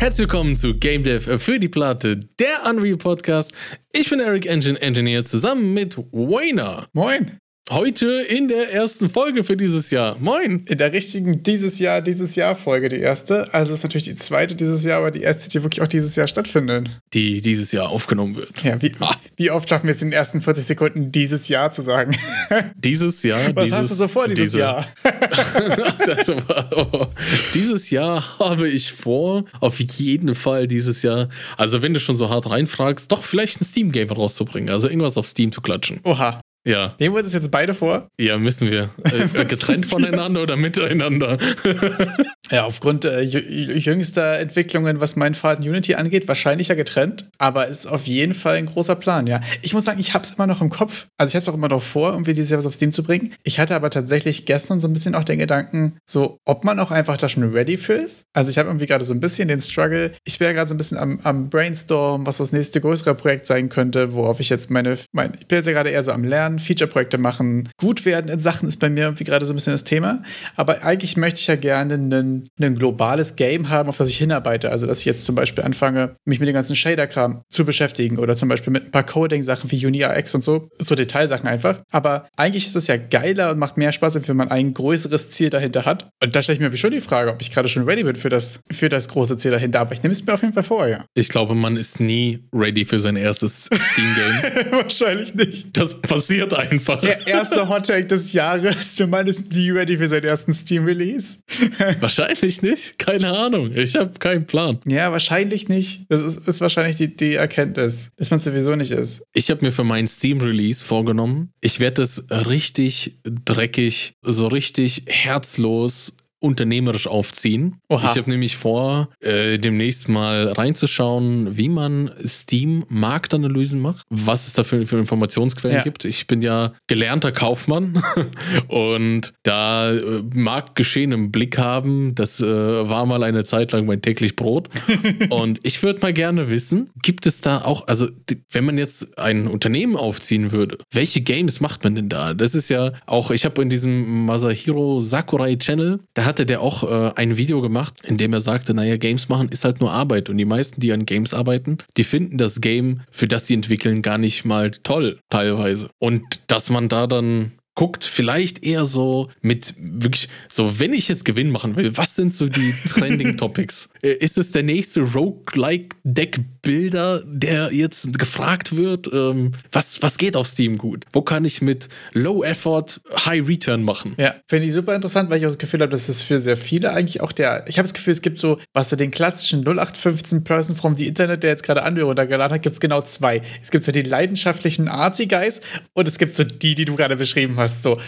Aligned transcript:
Herzlich 0.00 0.30
willkommen 0.30 0.56
zu 0.56 0.72
Game 0.72 1.02
Dev 1.02 1.38
für 1.38 1.60
die 1.60 1.68
Platte, 1.68 2.16
der 2.38 2.64
Unreal 2.66 2.96
Podcast. 2.96 3.52
Ich 3.92 4.08
bin 4.08 4.18
Eric 4.18 4.46
Engine 4.46 4.80
Engineer 4.80 5.26
zusammen 5.26 5.74
mit 5.74 5.98
Wayner. 5.98 6.88
Moin. 6.94 7.38
Heute 7.70 8.08
in 8.22 8.48
der 8.48 8.72
ersten 8.72 9.08
Folge 9.08 9.44
für 9.44 9.56
dieses 9.56 9.92
Jahr. 9.92 10.16
Moin. 10.18 10.60
In 10.66 10.78
der 10.78 10.92
richtigen 10.92 11.44
dieses 11.44 11.78
Jahr, 11.78 12.02
dieses 12.02 12.34
Jahr 12.34 12.56
Folge, 12.56 12.88
die 12.88 12.98
erste. 12.98 13.54
Also 13.54 13.72
ist 13.72 13.84
natürlich 13.84 14.06
die 14.06 14.16
zweite 14.16 14.56
dieses 14.56 14.82
Jahr, 14.82 14.98
aber 14.98 15.12
die 15.12 15.20
erste, 15.20 15.48
die 15.48 15.62
wirklich 15.62 15.80
auch 15.80 15.86
dieses 15.86 16.16
Jahr 16.16 16.26
stattfindet. 16.26 16.90
Die 17.14 17.40
dieses 17.40 17.70
Jahr 17.70 17.90
aufgenommen 17.90 18.34
wird. 18.34 18.50
Ja, 18.64 18.82
wie, 18.82 18.90
ah. 18.98 19.14
wie 19.36 19.52
oft 19.52 19.68
schaffen 19.68 19.86
wir 19.86 19.92
es 19.92 20.02
in 20.02 20.08
den 20.08 20.14
ersten 20.14 20.40
40 20.40 20.64
Sekunden 20.64 21.12
dieses 21.12 21.46
Jahr 21.46 21.70
zu 21.70 21.82
sagen? 21.82 22.16
Dieses 22.74 23.22
Jahr. 23.22 23.54
Was 23.54 23.64
dieses, 23.64 23.78
hast 23.78 23.90
du 23.92 23.94
so 23.94 24.08
vor 24.08 24.26
dieses 24.26 24.46
diese, 24.48 24.58
Jahr? 24.58 24.84
also, 26.08 26.34
oh, 26.74 27.06
dieses 27.54 27.90
Jahr 27.90 28.38
habe 28.40 28.68
ich 28.68 28.92
vor, 28.92 29.44
auf 29.60 29.78
jeden 29.78 30.34
Fall 30.34 30.66
dieses 30.66 31.02
Jahr, 31.02 31.28
also 31.56 31.82
wenn 31.82 31.94
du 31.94 32.00
schon 32.00 32.16
so 32.16 32.30
hart 32.30 32.50
reinfragst, 32.50 33.12
doch 33.12 33.22
vielleicht 33.22 33.60
ein 33.60 33.64
Steam-Game 33.64 34.10
rauszubringen. 34.10 34.70
Also 34.70 34.88
irgendwas 34.88 35.16
auf 35.16 35.26
Steam 35.26 35.52
zu 35.52 35.60
klatschen. 35.60 36.00
Oha. 36.02 36.40
Ja. 36.66 36.94
Nehmen 37.00 37.14
wir 37.14 37.22
uns 37.22 37.32
jetzt 37.32 37.50
beide 37.50 37.74
vor? 37.74 38.08
Ja, 38.18 38.38
müssen 38.38 38.70
wir. 38.70 38.90
Äh, 39.10 39.44
getrennt 39.44 39.86
voneinander 39.86 40.42
oder 40.42 40.56
miteinander? 40.56 41.38
ja, 42.50 42.64
aufgrund 42.64 43.04
äh, 43.04 43.22
jüngster 43.22 44.38
Entwicklungen, 44.38 45.00
was 45.00 45.16
meinen 45.16 45.34
Faden 45.34 45.66
Unity 45.68 45.94
angeht, 45.94 46.28
wahrscheinlich 46.28 46.68
ja 46.68 46.74
getrennt, 46.74 47.28
aber 47.38 47.66
ist 47.66 47.86
auf 47.86 48.06
jeden 48.06 48.34
Fall 48.34 48.56
ein 48.56 48.66
großer 48.66 48.94
Plan, 48.94 49.26
ja. 49.26 49.40
Ich 49.62 49.74
muss 49.74 49.84
sagen, 49.84 49.98
ich 49.98 50.14
habe 50.14 50.24
es 50.24 50.34
immer 50.34 50.46
noch 50.46 50.60
im 50.60 50.70
Kopf. 50.70 51.06
Also 51.16 51.30
ich 51.30 51.34
habe 51.34 51.42
es 51.42 51.48
auch 51.48 51.54
immer 51.54 51.68
noch 51.68 51.82
vor, 51.82 52.12
irgendwie 52.12 52.34
dieses 52.34 52.50
Jahr 52.50 52.58
was 52.58 52.66
auf 52.66 52.74
Steam 52.74 52.92
zu 52.92 53.02
bringen. 53.02 53.34
Ich 53.42 53.58
hatte 53.58 53.74
aber 53.74 53.90
tatsächlich 53.90 54.46
gestern 54.46 54.80
so 54.80 54.86
ein 54.86 54.92
bisschen 54.92 55.14
auch 55.14 55.24
den 55.24 55.38
Gedanken, 55.38 55.98
so, 56.08 56.38
ob 56.44 56.64
man 56.64 56.78
auch 56.78 56.90
einfach 56.90 57.16
da 57.16 57.28
schon 57.28 57.52
ready 57.52 57.76
für 57.76 57.94
ist. 57.94 58.24
Also 58.32 58.50
ich 58.50 58.58
habe 58.58 58.68
irgendwie 58.68 58.86
gerade 58.86 59.04
so 59.04 59.12
ein 59.12 59.20
bisschen 59.20 59.48
den 59.48 59.60
Struggle. 59.60 60.12
Ich 60.24 60.38
bin 60.38 60.46
ja 60.46 60.52
gerade 60.52 60.68
so 60.68 60.74
ein 60.74 60.78
bisschen 60.78 60.98
am, 60.98 61.20
am 61.24 61.50
Brainstorm, 61.50 62.26
was 62.26 62.38
das 62.38 62.52
nächste 62.52 62.80
größere 62.80 63.14
Projekt 63.14 63.46
sein 63.46 63.68
könnte, 63.68 64.14
worauf 64.14 64.40
ich 64.40 64.50
jetzt 64.50 64.70
meine, 64.70 64.98
mein, 65.12 65.32
ich 65.38 65.48
bin 65.48 65.56
jetzt 65.56 65.66
ja 65.66 65.72
gerade 65.72 65.90
eher 65.90 66.04
so 66.04 66.12
am 66.12 66.24
Lernen 66.24 66.49
lernen, 66.50 66.58
Feature-Projekte 66.58 67.18
machen, 67.18 67.68
gut 67.78 68.04
werden 68.04 68.30
in 68.30 68.40
Sachen 68.40 68.68
ist 68.68 68.78
bei 68.78 68.90
mir 68.90 69.04
irgendwie 69.04 69.24
gerade 69.24 69.46
so 69.46 69.52
ein 69.52 69.56
bisschen 69.56 69.72
das 69.72 69.84
Thema. 69.84 70.22
Aber 70.56 70.84
eigentlich 70.84 71.16
möchte 71.16 71.40
ich 71.40 71.46
ja 71.46 71.56
gerne 71.56 71.94
ein, 71.94 72.48
ein 72.60 72.74
globales 72.76 73.36
Game 73.36 73.68
haben, 73.68 73.88
auf 73.88 73.98
das 73.98 74.08
ich 74.08 74.18
hinarbeite. 74.18 74.70
Also, 74.70 74.86
dass 74.86 75.00
ich 75.00 75.04
jetzt 75.04 75.24
zum 75.24 75.34
Beispiel 75.34 75.64
anfange, 75.64 76.16
mich 76.24 76.40
mit 76.40 76.48
dem 76.48 76.54
ganzen 76.54 76.76
Shader-Kram 76.76 77.42
zu 77.50 77.64
beschäftigen 77.64 78.18
oder 78.18 78.36
zum 78.36 78.48
Beispiel 78.48 78.72
mit 78.72 78.84
ein 78.84 78.90
paar 78.90 79.04
Coding-Sachen 79.04 79.70
wie 79.70 79.86
UniAX 79.86 80.34
und 80.34 80.44
so, 80.44 80.68
so 80.80 80.94
Detailsachen 80.94 81.48
einfach. 81.48 81.80
Aber 81.90 82.28
eigentlich 82.36 82.66
ist 82.66 82.76
es 82.76 82.86
ja 82.86 82.96
geiler 82.96 83.50
und 83.50 83.58
macht 83.58 83.76
mehr 83.76 83.92
Spaß, 83.92 84.28
wenn 84.28 84.36
man 84.36 84.50
ein 84.50 84.74
größeres 84.74 85.30
Ziel 85.30 85.50
dahinter 85.50 85.84
hat. 85.84 86.10
Und 86.22 86.34
da 86.34 86.42
stelle 86.42 86.58
ich 86.58 86.70
mir 86.70 86.76
schon 86.76 86.90
die 86.90 87.00
Frage, 87.00 87.30
ob 87.30 87.40
ich 87.40 87.52
gerade 87.52 87.68
schon 87.68 87.84
ready 87.84 88.04
bin 88.04 88.16
für 88.16 88.28
das, 88.28 88.60
für 88.70 88.88
das 88.88 89.08
große 89.08 89.36
Ziel 89.36 89.50
dahinter. 89.50 89.80
Aber 89.80 89.92
ich 89.92 90.02
nehme 90.02 90.12
es 90.12 90.24
mir 90.24 90.34
auf 90.34 90.42
jeden 90.42 90.52
Fall 90.52 90.62
vor, 90.62 90.86
ja. 90.86 91.04
Ich 91.14 91.28
glaube, 91.28 91.54
man 91.54 91.76
ist 91.76 92.00
nie 92.00 92.44
ready 92.54 92.84
für 92.84 92.98
sein 92.98 93.16
erstes 93.16 93.66
Steam-Game. 93.66 94.72
Wahrscheinlich 94.72 95.34
nicht. 95.34 95.76
Das 95.76 96.00
passiert 96.00 96.39
passiert 96.48 96.72
einfach. 96.72 97.00
Der 97.00 97.26
erste 97.26 97.68
Hottake 97.68 98.06
des 98.06 98.32
Jahres. 98.32 98.96
Der 98.96 99.06
Mann 99.06 99.26
ist 99.26 99.52
nie 99.52 99.70
ready 99.70 99.96
für 99.96 100.08
seinen 100.08 100.24
ersten 100.24 100.52
Steam-Release. 100.52 101.38
wahrscheinlich 102.00 102.62
nicht. 102.62 102.98
Keine 102.98 103.36
Ahnung. 103.36 103.70
Ich 103.74 103.96
habe 103.96 104.12
keinen 104.18 104.46
Plan. 104.46 104.78
Ja, 104.86 105.12
wahrscheinlich 105.12 105.68
nicht. 105.68 106.04
Das 106.08 106.22
ist, 106.22 106.48
ist 106.48 106.60
wahrscheinlich 106.60 106.96
die, 106.96 107.14
die 107.14 107.34
Erkenntnis, 107.34 108.10
dass 108.16 108.30
man 108.30 108.40
sowieso 108.40 108.74
nicht 108.76 108.90
ist. 108.90 109.22
Ich 109.32 109.50
habe 109.50 109.64
mir 109.64 109.72
für 109.72 109.84
meinen 109.84 110.08
Steam-Release 110.08 110.84
vorgenommen, 110.84 111.50
ich 111.60 111.80
werde 111.80 112.02
das 112.02 112.24
richtig 112.30 113.18
dreckig, 113.24 114.14
so 114.22 114.48
richtig 114.48 115.04
herzlos 115.06 116.14
unternehmerisch 116.40 117.06
aufziehen. 117.06 117.76
Oha. 117.88 118.10
Ich 118.10 118.18
habe 118.18 118.30
nämlich 118.30 118.56
vor, 118.56 119.10
äh, 119.20 119.58
demnächst 119.58 120.08
mal 120.08 120.52
reinzuschauen, 120.52 121.56
wie 121.56 121.68
man 121.68 122.10
Steam-Marktanalysen 122.24 123.80
macht, 123.80 124.06
was 124.08 124.48
es 124.48 124.54
da 124.54 124.64
für, 124.64 124.84
für 124.86 124.98
Informationsquellen 124.98 125.76
ja. 125.76 125.82
gibt. 125.82 126.06
Ich 126.06 126.26
bin 126.26 126.40
ja 126.40 126.72
gelernter 126.86 127.30
Kaufmann 127.30 128.02
und 128.68 129.34
da 129.42 129.92
äh, 129.92 130.22
Marktgeschehen 130.34 131.12
im 131.12 131.30
Blick 131.30 131.58
haben, 131.58 132.14
das 132.14 132.40
äh, 132.40 132.46
war 132.46 133.04
mal 133.04 133.22
eine 133.22 133.44
Zeit 133.44 133.72
lang 133.72 133.84
mein 133.84 134.00
täglich 134.00 134.34
Brot. 134.34 134.70
und 135.30 135.60
ich 135.62 135.82
würde 135.82 136.00
mal 136.00 136.14
gerne 136.14 136.50
wissen, 136.50 136.90
gibt 137.02 137.26
es 137.26 137.42
da 137.42 137.62
auch, 137.62 137.86
also 137.86 138.08
wenn 138.50 138.64
man 138.64 138.78
jetzt 138.78 139.18
ein 139.18 139.46
Unternehmen 139.46 139.96
aufziehen 139.96 140.52
würde, 140.52 140.78
welche 140.90 141.20
Games 141.20 141.60
macht 141.60 141.84
man 141.84 141.94
denn 141.94 142.08
da? 142.08 142.32
Das 142.32 142.54
ist 142.54 142.70
ja 142.70 142.92
auch, 143.04 143.30
ich 143.30 143.44
habe 143.44 143.60
in 143.60 143.68
diesem 143.68 144.24
Masahiro 144.24 145.00
Sakurai 145.00 145.56
Channel, 145.56 146.00
da 146.14 146.29
hatte 146.30 146.46
der 146.46 146.62
auch 146.62 146.84
äh, 146.84 147.12
ein 147.16 147.36
Video 147.36 147.60
gemacht, 147.60 147.94
in 148.06 148.16
dem 148.16 148.32
er 148.32 148.40
sagte, 148.40 148.72
naja, 148.72 148.96
Games 148.96 149.28
machen 149.28 149.48
ist 149.48 149.64
halt 149.64 149.80
nur 149.80 149.90
Arbeit. 149.90 150.28
Und 150.30 150.38
die 150.38 150.44
meisten, 150.44 150.80
die 150.80 150.92
an 150.92 151.04
Games 151.04 151.34
arbeiten, 151.34 151.78
die 151.96 152.04
finden 152.04 152.38
das 152.38 152.60
Game, 152.60 153.00
für 153.10 153.26
das 153.26 153.48
sie 153.48 153.54
entwickeln, 153.54 154.00
gar 154.00 154.16
nicht 154.16 154.44
mal 154.44 154.70
toll, 154.70 155.18
teilweise. 155.28 155.90
Und 155.98 156.22
dass 156.46 156.70
man 156.70 156.88
da 156.88 157.08
dann 157.08 157.52
guckt, 157.74 158.04
vielleicht 158.04 158.62
eher 158.62 158.84
so 158.84 159.28
mit 159.40 159.74
wirklich, 159.78 160.28
so 160.48 160.78
wenn 160.78 160.92
ich 160.92 161.08
jetzt 161.08 161.24
Gewinn 161.24 161.50
machen 161.50 161.76
will, 161.76 161.96
was 161.96 162.14
sind 162.14 162.32
so 162.32 162.46
die 162.46 162.74
Trending 162.88 163.36
Topics? 163.36 163.88
Äh, 164.02 164.12
ist 164.14 164.38
es 164.38 164.52
der 164.52 164.62
nächste 164.62 165.00
Roguelike 165.00 165.96
Deck 166.04 166.40
Builder, 166.62 167.22
der 167.24 167.72
jetzt 167.72 168.18
gefragt 168.18 168.76
wird? 168.76 169.08
Ähm, 169.12 169.52
was, 169.72 170.02
was 170.02 170.18
geht 170.18 170.36
auf 170.36 170.46
Steam 170.46 170.76
gut? 170.76 171.04
Wo 171.12 171.22
kann 171.22 171.44
ich 171.44 171.62
mit 171.62 171.88
Low 172.12 172.44
Effort 172.44 173.00
High 173.24 173.48
Return 173.48 173.82
machen? 173.82 174.14
Ja, 174.18 174.34
finde 174.46 174.66
ich 174.66 174.72
super 174.72 174.94
interessant, 174.94 175.30
weil 175.30 175.38
ich 175.38 175.46
auch 175.46 175.50
das 175.50 175.58
Gefühl 175.58 175.80
habe, 175.80 175.92
dass 175.92 176.08
es 176.08 176.22
für 176.22 176.38
sehr 176.38 176.56
viele 176.56 176.92
eigentlich 176.92 177.22
auch 177.22 177.32
der, 177.32 177.64
ich 177.66 177.78
habe 177.78 177.86
das 177.86 177.94
Gefühl, 177.94 178.12
es 178.12 178.22
gibt 178.22 178.40
so, 178.40 178.58
was 178.74 178.90
so 178.90 178.96
den 178.96 179.10
klassischen 179.10 179.60
0815 179.60 180.44
Person 180.44 180.76
from 180.76 180.96
the 180.96 181.06
Internet, 181.06 181.42
der 181.42 181.50
jetzt 181.50 181.62
gerade 181.62 181.82
Anwendung 181.82 182.08
runtergeladen 182.10 182.56
hat, 182.56 182.62
gibt 182.62 182.74
es 182.74 182.80
genau 182.80 183.00
zwei. 183.02 183.40
Es 183.62 183.70
gibt 183.70 183.84
so 183.84 183.92
die 183.92 184.02
leidenschaftlichen 184.02 184.88
Artsy 184.88 185.26
Guys 185.26 185.62
und 185.94 186.06
es 186.06 186.18
gibt 186.18 186.34
so 186.34 186.44
die, 186.44 186.74
die 186.74 186.84
du 186.84 186.94
gerade 186.94 187.16
beschrieben 187.16 187.56
hast 187.56 187.70
hast. 187.70 187.82
So, 187.82 187.98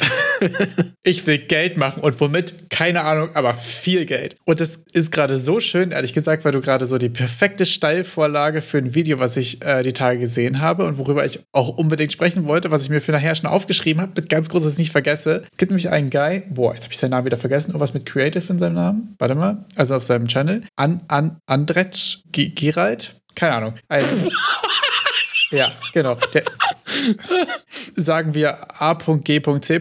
ich 1.02 1.26
will 1.26 1.38
Geld 1.38 1.76
machen 1.76 2.02
und 2.02 2.20
womit? 2.20 2.70
Keine 2.70 3.02
Ahnung, 3.02 3.30
aber 3.34 3.54
viel 3.54 4.04
Geld. 4.06 4.36
Und 4.44 4.60
das 4.60 4.84
ist 4.92 5.12
gerade 5.12 5.38
so 5.38 5.60
schön, 5.60 5.92
ehrlich 5.92 6.12
gesagt, 6.12 6.44
weil 6.44 6.52
du 6.52 6.60
gerade 6.60 6.86
so 6.86 6.98
die 6.98 7.08
perfekte 7.08 7.64
Steilvorlage 7.64 8.41
für 8.62 8.78
ein 8.78 8.94
Video, 8.94 9.20
was 9.20 9.36
ich 9.36 9.64
äh, 9.64 9.82
die 9.82 9.92
Tage 9.92 10.19
gesehen 10.19 10.60
habe 10.60 10.84
und 10.84 10.98
worüber 10.98 11.25
ich 11.25 11.41
auch 11.53 11.69
unbedingt 11.69 12.12
sprechen 12.12 12.47
wollte, 12.47 12.70
was 12.70 12.82
ich 12.82 12.91
mir 12.91 13.00
für 13.00 13.12
nachher 13.12 13.34
schon 13.34 13.47
aufgeschrieben 13.47 14.03
habe, 14.03 14.12
mit 14.16 14.28
ganz 14.28 14.48
groß, 14.48 14.64
dass 14.64 14.72
ich 14.72 14.78
nicht 14.78 14.92
vergesse. 14.92 15.44
Es 15.50 15.56
gibt 15.56 15.70
nämlich 15.70 15.91
einen 15.91 16.10
Guy, 16.10 16.42
boah, 16.50 16.75
jetzt 16.75 16.84
habe 16.84 16.92
ich 16.92 16.98
seinen 16.98 17.10
Namen 17.10 17.26
wieder 17.26 17.36
vergessen, 17.36 17.70
irgendwas 17.70 17.94
mit 17.94 18.06
Creative 18.06 18.44
in 18.53 18.58
seinem 18.58 18.75
Namen. 18.75 19.14
Warte 19.19 19.34
mal, 19.34 19.64
also 19.76 19.94
auf 19.94 20.04
seinem 20.04 20.26
Channel. 20.26 20.62
An, 20.76 21.03
an, 21.08 21.38
Andretsch 21.47 22.19
Gerald? 22.32 23.14
Keine 23.34 23.54
Ahnung. 23.54 23.75
Ein, 23.88 24.04
ja, 25.50 25.72
genau. 25.92 26.16
Der, 26.34 26.42
sagen 27.94 28.34
wir 28.34 28.59
A.G.C. 28.80 29.80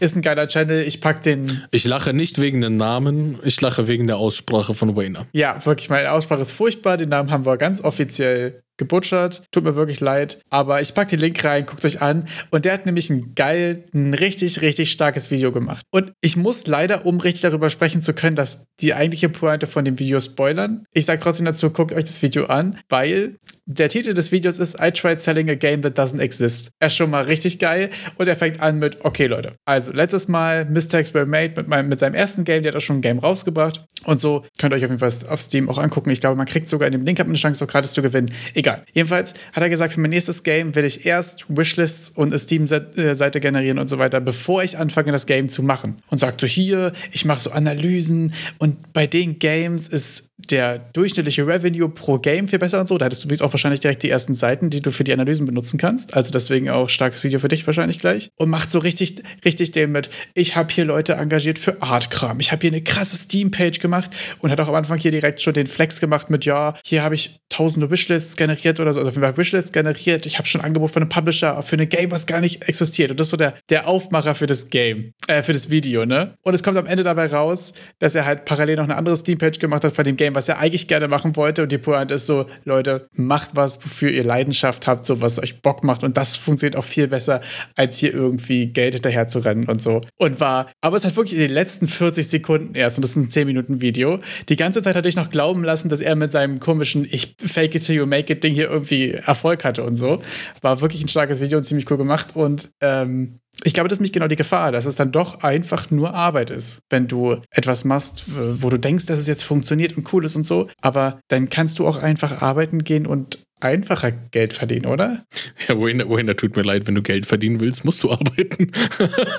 Ist 0.00 0.16
ein 0.16 0.22
geiler 0.22 0.48
Channel. 0.48 0.82
Ich 0.86 1.02
pack 1.02 1.22
den. 1.22 1.62
Ich 1.70 1.84
lache 1.84 2.14
nicht 2.14 2.40
wegen 2.40 2.62
dem 2.62 2.76
Namen, 2.76 3.38
ich 3.44 3.60
lache 3.60 3.86
wegen 3.86 4.06
der 4.06 4.16
Aussprache 4.16 4.74
von 4.74 4.96
Wayner. 4.96 5.26
Ja, 5.32 5.64
wirklich, 5.64 5.90
meine 5.90 6.10
Aussprache 6.12 6.40
ist 6.40 6.52
furchtbar. 6.52 6.96
Den 6.96 7.10
Namen 7.10 7.30
haben 7.30 7.44
wir 7.44 7.58
ganz 7.58 7.82
offiziell 7.82 8.62
gebutschert. 8.80 9.42
Tut 9.52 9.62
mir 9.62 9.76
wirklich 9.76 10.00
leid. 10.00 10.40
Aber 10.48 10.80
ich 10.80 10.94
packe 10.94 11.10
den 11.10 11.20
Link 11.20 11.44
rein, 11.44 11.66
guckt 11.66 11.84
euch 11.84 12.00
an. 12.00 12.26
Und 12.50 12.64
der 12.64 12.72
hat 12.72 12.86
nämlich 12.86 13.10
ein 13.10 13.34
geil, 13.34 13.84
ein 13.94 14.14
richtig, 14.14 14.62
richtig 14.62 14.90
starkes 14.90 15.30
Video 15.30 15.52
gemacht. 15.52 15.84
Und 15.90 16.12
ich 16.22 16.36
muss 16.36 16.66
leider, 16.66 17.04
um 17.04 17.20
richtig 17.20 17.42
darüber 17.42 17.68
sprechen 17.68 18.00
zu 18.00 18.14
können, 18.14 18.36
dass 18.36 18.64
die 18.80 18.94
eigentliche 18.94 19.28
Pointe 19.28 19.66
von 19.66 19.84
dem 19.84 19.98
Video 19.98 20.18
spoilern. 20.20 20.86
Ich 20.94 21.04
sage 21.04 21.20
trotzdem 21.22 21.44
dazu, 21.44 21.70
guckt 21.70 21.92
euch 21.92 22.04
das 22.04 22.22
Video 22.22 22.46
an, 22.46 22.78
weil 22.88 23.36
der 23.72 23.88
Titel 23.88 24.14
des 24.14 24.32
Videos 24.32 24.58
ist 24.58 24.76
I 24.80 24.90
tried 24.90 25.20
selling 25.20 25.48
a 25.48 25.54
game 25.54 25.82
that 25.82 25.96
doesn't 25.96 26.20
exist. 26.20 26.72
Er 26.80 26.88
ist 26.88 26.96
schon 26.96 27.08
mal 27.08 27.24
richtig 27.24 27.60
geil. 27.60 27.90
Und 28.16 28.26
er 28.26 28.34
fängt 28.34 28.60
an 28.60 28.78
mit, 28.78 29.04
okay 29.04 29.26
Leute, 29.26 29.52
also 29.64 29.92
letztes 29.92 30.26
Mal 30.26 30.64
Mistakes 30.64 31.14
were 31.14 31.24
made 31.24 31.54
mit, 31.56 31.68
meinem, 31.68 31.88
mit 31.88 32.00
seinem 32.00 32.14
ersten 32.14 32.44
Game, 32.44 32.62
der 32.62 32.72
hat 32.72 32.76
auch 32.76 32.84
schon 32.84 32.98
ein 32.98 33.02
Game 33.02 33.20
rausgebracht. 33.20 33.84
Und 34.04 34.20
so 34.20 34.44
könnt 34.58 34.72
ihr 34.72 34.76
euch 34.76 34.84
auf 34.84 34.90
jeden 34.90 34.98
Fall 34.98 35.12
auf 35.28 35.40
Steam 35.40 35.68
auch 35.68 35.78
angucken. 35.78 36.10
Ich 36.10 36.20
glaube, 36.20 36.36
man 36.36 36.46
kriegt 36.46 36.68
sogar 36.68 36.86
in 36.88 36.92
dem 36.92 37.04
Link 37.04 37.20
eine 37.20 37.34
Chance, 37.34 37.58
so 37.58 37.66
gratis 37.66 37.92
zu 37.92 38.02
gewinnen. 38.02 38.32
Egal. 38.54 38.82
Jedenfalls 38.92 39.34
hat 39.52 39.62
er 39.62 39.68
gesagt, 39.68 39.94
für 39.94 40.00
mein 40.00 40.10
nächstes 40.10 40.42
Game 40.42 40.74
will 40.74 40.84
ich 40.84 41.06
erst 41.06 41.44
Wishlists 41.48 42.10
und 42.10 42.28
eine 42.28 42.38
Steam-Seite 42.38 43.40
generieren 43.40 43.78
und 43.78 43.88
so 43.88 43.98
weiter, 43.98 44.20
bevor 44.20 44.64
ich 44.64 44.78
anfange, 44.78 45.12
das 45.12 45.26
Game 45.26 45.48
zu 45.48 45.62
machen. 45.62 45.96
Und 46.08 46.18
sagt 46.18 46.40
so, 46.40 46.46
hier, 46.46 46.92
ich 47.12 47.24
mache 47.24 47.40
so 47.40 47.50
Analysen 47.50 48.34
und 48.58 48.92
bei 48.92 49.06
den 49.06 49.38
Games 49.38 49.86
ist 49.86 50.29
der 50.50 50.78
durchschnittliche 50.78 51.46
Revenue 51.46 51.88
pro 51.88 52.18
Game 52.18 52.48
viel 52.48 52.58
besser 52.58 52.80
und 52.80 52.88
so. 52.88 52.98
Da 52.98 53.06
hättest 53.06 53.22
du 53.22 53.26
übrigens 53.26 53.42
auch 53.42 53.52
wahrscheinlich 53.52 53.80
direkt 53.80 54.02
die 54.02 54.10
ersten 54.10 54.34
Seiten, 54.34 54.70
die 54.70 54.80
du 54.80 54.90
für 54.90 55.04
die 55.04 55.12
Analysen 55.12 55.46
benutzen 55.46 55.78
kannst. 55.78 56.14
Also 56.14 56.30
deswegen 56.30 56.70
auch 56.70 56.88
starkes 56.88 57.24
Video 57.24 57.38
für 57.38 57.48
dich 57.48 57.66
wahrscheinlich 57.66 57.98
gleich. 57.98 58.30
Und 58.38 58.50
macht 58.50 58.70
so 58.70 58.78
richtig, 58.78 59.22
richtig 59.44 59.72
den 59.72 59.92
mit, 59.92 60.10
ich 60.34 60.56
habe 60.56 60.72
hier 60.72 60.84
Leute 60.84 61.14
engagiert 61.14 61.58
für 61.58 61.80
Artkram. 61.82 62.40
Ich 62.40 62.52
habe 62.52 62.62
hier 62.62 62.70
eine 62.70 62.82
krasse 62.82 63.16
Steam-Page 63.16 63.80
gemacht 63.80 64.10
und 64.38 64.50
hat 64.50 64.60
auch 64.60 64.68
am 64.68 64.74
Anfang 64.74 64.98
hier 64.98 65.10
direkt 65.10 65.40
schon 65.40 65.54
den 65.54 65.66
Flex 65.66 66.00
gemacht 66.00 66.30
mit, 66.30 66.44
ja, 66.44 66.74
hier 66.84 67.02
habe 67.02 67.14
ich 67.14 67.40
tausende 67.48 67.90
Wishlists 67.90 68.36
generiert 68.36 68.80
oder 68.80 68.92
so, 68.92 69.00
also 69.00 69.10
für 69.10 69.36
Wishlists 69.36 69.72
generiert. 69.72 70.26
Ich 70.26 70.38
habe 70.38 70.48
schon 70.48 70.60
ein 70.60 70.66
Angebot 70.66 70.92
von 70.92 71.02
einem 71.02 71.10
Publisher 71.10 71.62
für 71.62 71.76
eine 71.76 71.86
Game, 71.86 72.10
was 72.10 72.26
gar 72.26 72.40
nicht 72.40 72.68
existiert. 72.68 73.10
Und 73.10 73.20
das 73.20 73.26
ist 73.26 73.30
so 73.30 73.36
der, 73.36 73.54
der 73.68 73.88
Aufmacher 73.88 74.34
für 74.34 74.46
das 74.46 74.70
Game, 74.70 75.12
äh, 75.26 75.42
für 75.42 75.52
das 75.52 75.70
Video, 75.70 76.06
ne? 76.06 76.34
Und 76.42 76.54
es 76.54 76.62
kommt 76.62 76.78
am 76.78 76.86
Ende 76.86 77.02
dabei 77.02 77.26
raus, 77.26 77.72
dass 77.98 78.14
er 78.14 78.24
halt 78.24 78.44
parallel 78.44 78.76
noch 78.76 78.84
eine 78.84 78.96
andere 78.96 79.16
Steam-Page 79.16 79.58
gemacht 79.58 79.84
hat, 79.84 79.94
von 79.94 80.04
dem 80.04 80.16
Game 80.16 80.29
Game, 80.30 80.34
was 80.34 80.48
er 80.48 80.58
eigentlich 80.58 80.88
gerne 80.88 81.08
machen 81.08 81.36
wollte. 81.36 81.62
Und 81.62 81.72
die 81.72 81.78
Pointe 81.78 82.14
ist 82.14 82.26
so, 82.26 82.46
Leute, 82.64 83.08
macht 83.12 83.50
was, 83.54 83.84
wofür 83.84 84.10
ihr 84.10 84.24
Leidenschaft 84.24 84.86
habt, 84.86 85.04
so 85.04 85.20
was 85.20 85.42
euch 85.42 85.62
Bock 85.62 85.84
macht. 85.84 86.02
Und 86.02 86.16
das 86.16 86.36
funktioniert 86.36 86.78
auch 86.78 86.84
viel 86.84 87.08
besser, 87.08 87.40
als 87.76 87.98
hier 87.98 88.12
irgendwie 88.12 88.68
Geld 88.68 88.94
hinterher 88.94 89.28
zu 89.28 89.40
rennen 89.40 89.66
und 89.66 89.82
so. 89.82 90.02
Und 90.16 90.40
war, 90.40 90.70
aber 90.80 90.96
es 90.96 91.04
hat 91.04 91.16
wirklich 91.16 91.34
in 91.34 91.46
den 91.46 91.52
letzten 91.52 91.88
40 91.88 92.28
Sekunden 92.28 92.74
erst, 92.74 92.98
und 92.98 93.02
das 93.02 93.10
ist 93.10 93.16
ein 93.16 93.30
10 93.30 93.46
Minuten 93.46 93.80
Video, 93.80 94.20
die 94.48 94.56
ganze 94.56 94.82
Zeit 94.82 94.96
hatte 94.96 95.08
ich 95.08 95.16
noch 95.16 95.30
glauben 95.30 95.64
lassen, 95.64 95.88
dass 95.88 96.00
er 96.00 96.16
mit 96.16 96.32
seinem 96.32 96.60
komischen 96.60 97.04
Ich 97.04 97.36
fake 97.38 97.74
it 97.74 97.84
till 97.84 97.94
you 97.94 98.06
make 98.06 98.32
it 98.32 98.42
Ding 98.44 98.54
hier 98.54 98.70
irgendwie 98.70 99.12
Erfolg 99.12 99.64
hatte 99.64 99.82
und 99.84 99.96
so. 99.96 100.22
War 100.62 100.80
wirklich 100.80 101.02
ein 101.02 101.08
starkes 101.08 101.40
Video 101.40 101.58
und 101.58 101.64
ziemlich 101.64 101.90
cool 101.90 101.98
gemacht. 101.98 102.28
Und 102.34 102.70
ähm, 102.80 103.36
ich 103.64 103.74
glaube, 103.74 103.88
das 103.88 103.98
ist 103.98 104.02
nicht 104.02 104.14
genau 104.14 104.28
die 104.28 104.36
Gefahr, 104.36 104.72
dass 104.72 104.84
es 104.84 104.96
dann 104.96 105.12
doch 105.12 105.42
einfach 105.42 105.90
nur 105.90 106.14
Arbeit 106.14 106.50
ist, 106.50 106.80
wenn 106.90 107.08
du 107.08 107.36
etwas 107.50 107.84
machst, 107.84 108.26
wo 108.62 108.70
du 108.70 108.78
denkst, 108.78 109.06
dass 109.06 109.18
es 109.18 109.26
jetzt 109.26 109.44
funktioniert 109.44 109.96
und 109.96 110.12
cool 110.12 110.24
ist 110.24 110.36
und 110.36 110.46
so. 110.46 110.68
Aber 110.80 111.20
dann 111.28 111.48
kannst 111.50 111.78
du 111.78 111.86
auch 111.86 111.96
einfach 111.96 112.42
arbeiten 112.42 112.84
gehen 112.84 113.06
und 113.06 113.40
einfacher 113.60 114.10
Geld 114.10 114.52
verdienen, 114.52 114.86
oder? 114.86 115.24
Ja, 115.68 115.76
wohin, 115.76 116.02
wohin, 116.08 116.26
da 116.26 116.34
tut 116.34 116.56
mir 116.56 116.62
leid, 116.62 116.86
wenn 116.86 116.94
du 116.94 117.02
Geld 117.02 117.26
verdienen 117.26 117.60
willst, 117.60 117.84
musst 117.84 118.02
du 118.02 118.10
arbeiten. 118.10 118.72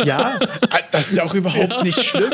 Ja, 0.06 0.40
das 0.92 1.10
ist 1.10 1.18
ja 1.18 1.24
auch 1.24 1.34
überhaupt 1.34 1.72
ja. 1.72 1.84
nicht 1.84 2.04
schlimm. 2.04 2.32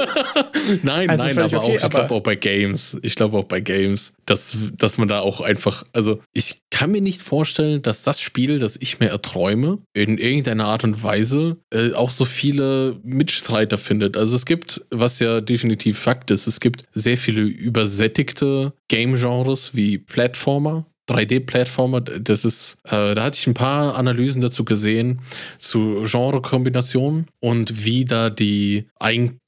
Nein, 0.83 1.09
also 1.09 1.25
nein, 1.25 1.37
aber 1.37 1.63
okay, 1.63 1.77
auch, 1.79 1.83
ich 1.83 1.89
glaube 1.89 2.15
auch 2.15 2.21
bei 2.21 2.35
Games, 2.35 2.97
ich 3.01 3.15
glaube 3.15 3.37
auch 3.37 3.43
bei 3.43 3.59
Games, 3.59 4.13
dass, 4.25 4.57
dass 4.77 4.97
man 4.97 5.07
da 5.07 5.19
auch 5.19 5.41
einfach, 5.41 5.85
also 5.93 6.21
ich 6.33 6.61
kann 6.69 6.91
mir 6.91 7.01
nicht 7.01 7.21
vorstellen, 7.21 7.81
dass 7.81 8.03
das 8.03 8.21
Spiel, 8.21 8.59
das 8.59 8.77
ich 8.77 8.99
mir 8.99 9.09
erträume, 9.09 9.79
in 9.93 10.17
irgendeiner 10.17 10.65
Art 10.65 10.83
und 10.83 11.03
Weise 11.03 11.57
äh, 11.73 11.93
auch 11.93 12.11
so 12.11 12.25
viele 12.25 12.99
Mitstreiter 13.03 13.77
findet. 13.77 14.17
Also 14.17 14.35
es 14.35 14.45
gibt, 14.45 14.85
was 14.91 15.19
ja 15.19 15.41
definitiv 15.41 15.97
Fakt 15.97 16.31
ist, 16.31 16.47
es 16.47 16.59
gibt 16.59 16.85
sehr 16.93 17.17
viele 17.17 17.41
übersättigte 17.41 18.73
Game-Genres 18.89 19.75
wie 19.75 19.97
Platformer, 19.97 20.85
3D-Plattformer, 21.07 22.01
das 22.01 22.45
ist, 22.45 22.79
äh, 22.85 23.15
da 23.15 23.23
hatte 23.23 23.37
ich 23.39 23.47
ein 23.47 23.53
paar 23.53 23.95
Analysen 23.95 24.41
dazu 24.41 24.65
gesehen, 24.65 25.19
zu 25.57 26.03
Genre-Kombinationen 26.05 27.27
und 27.39 27.85
wie 27.85 28.05
da 28.05 28.29
die, 28.29 28.87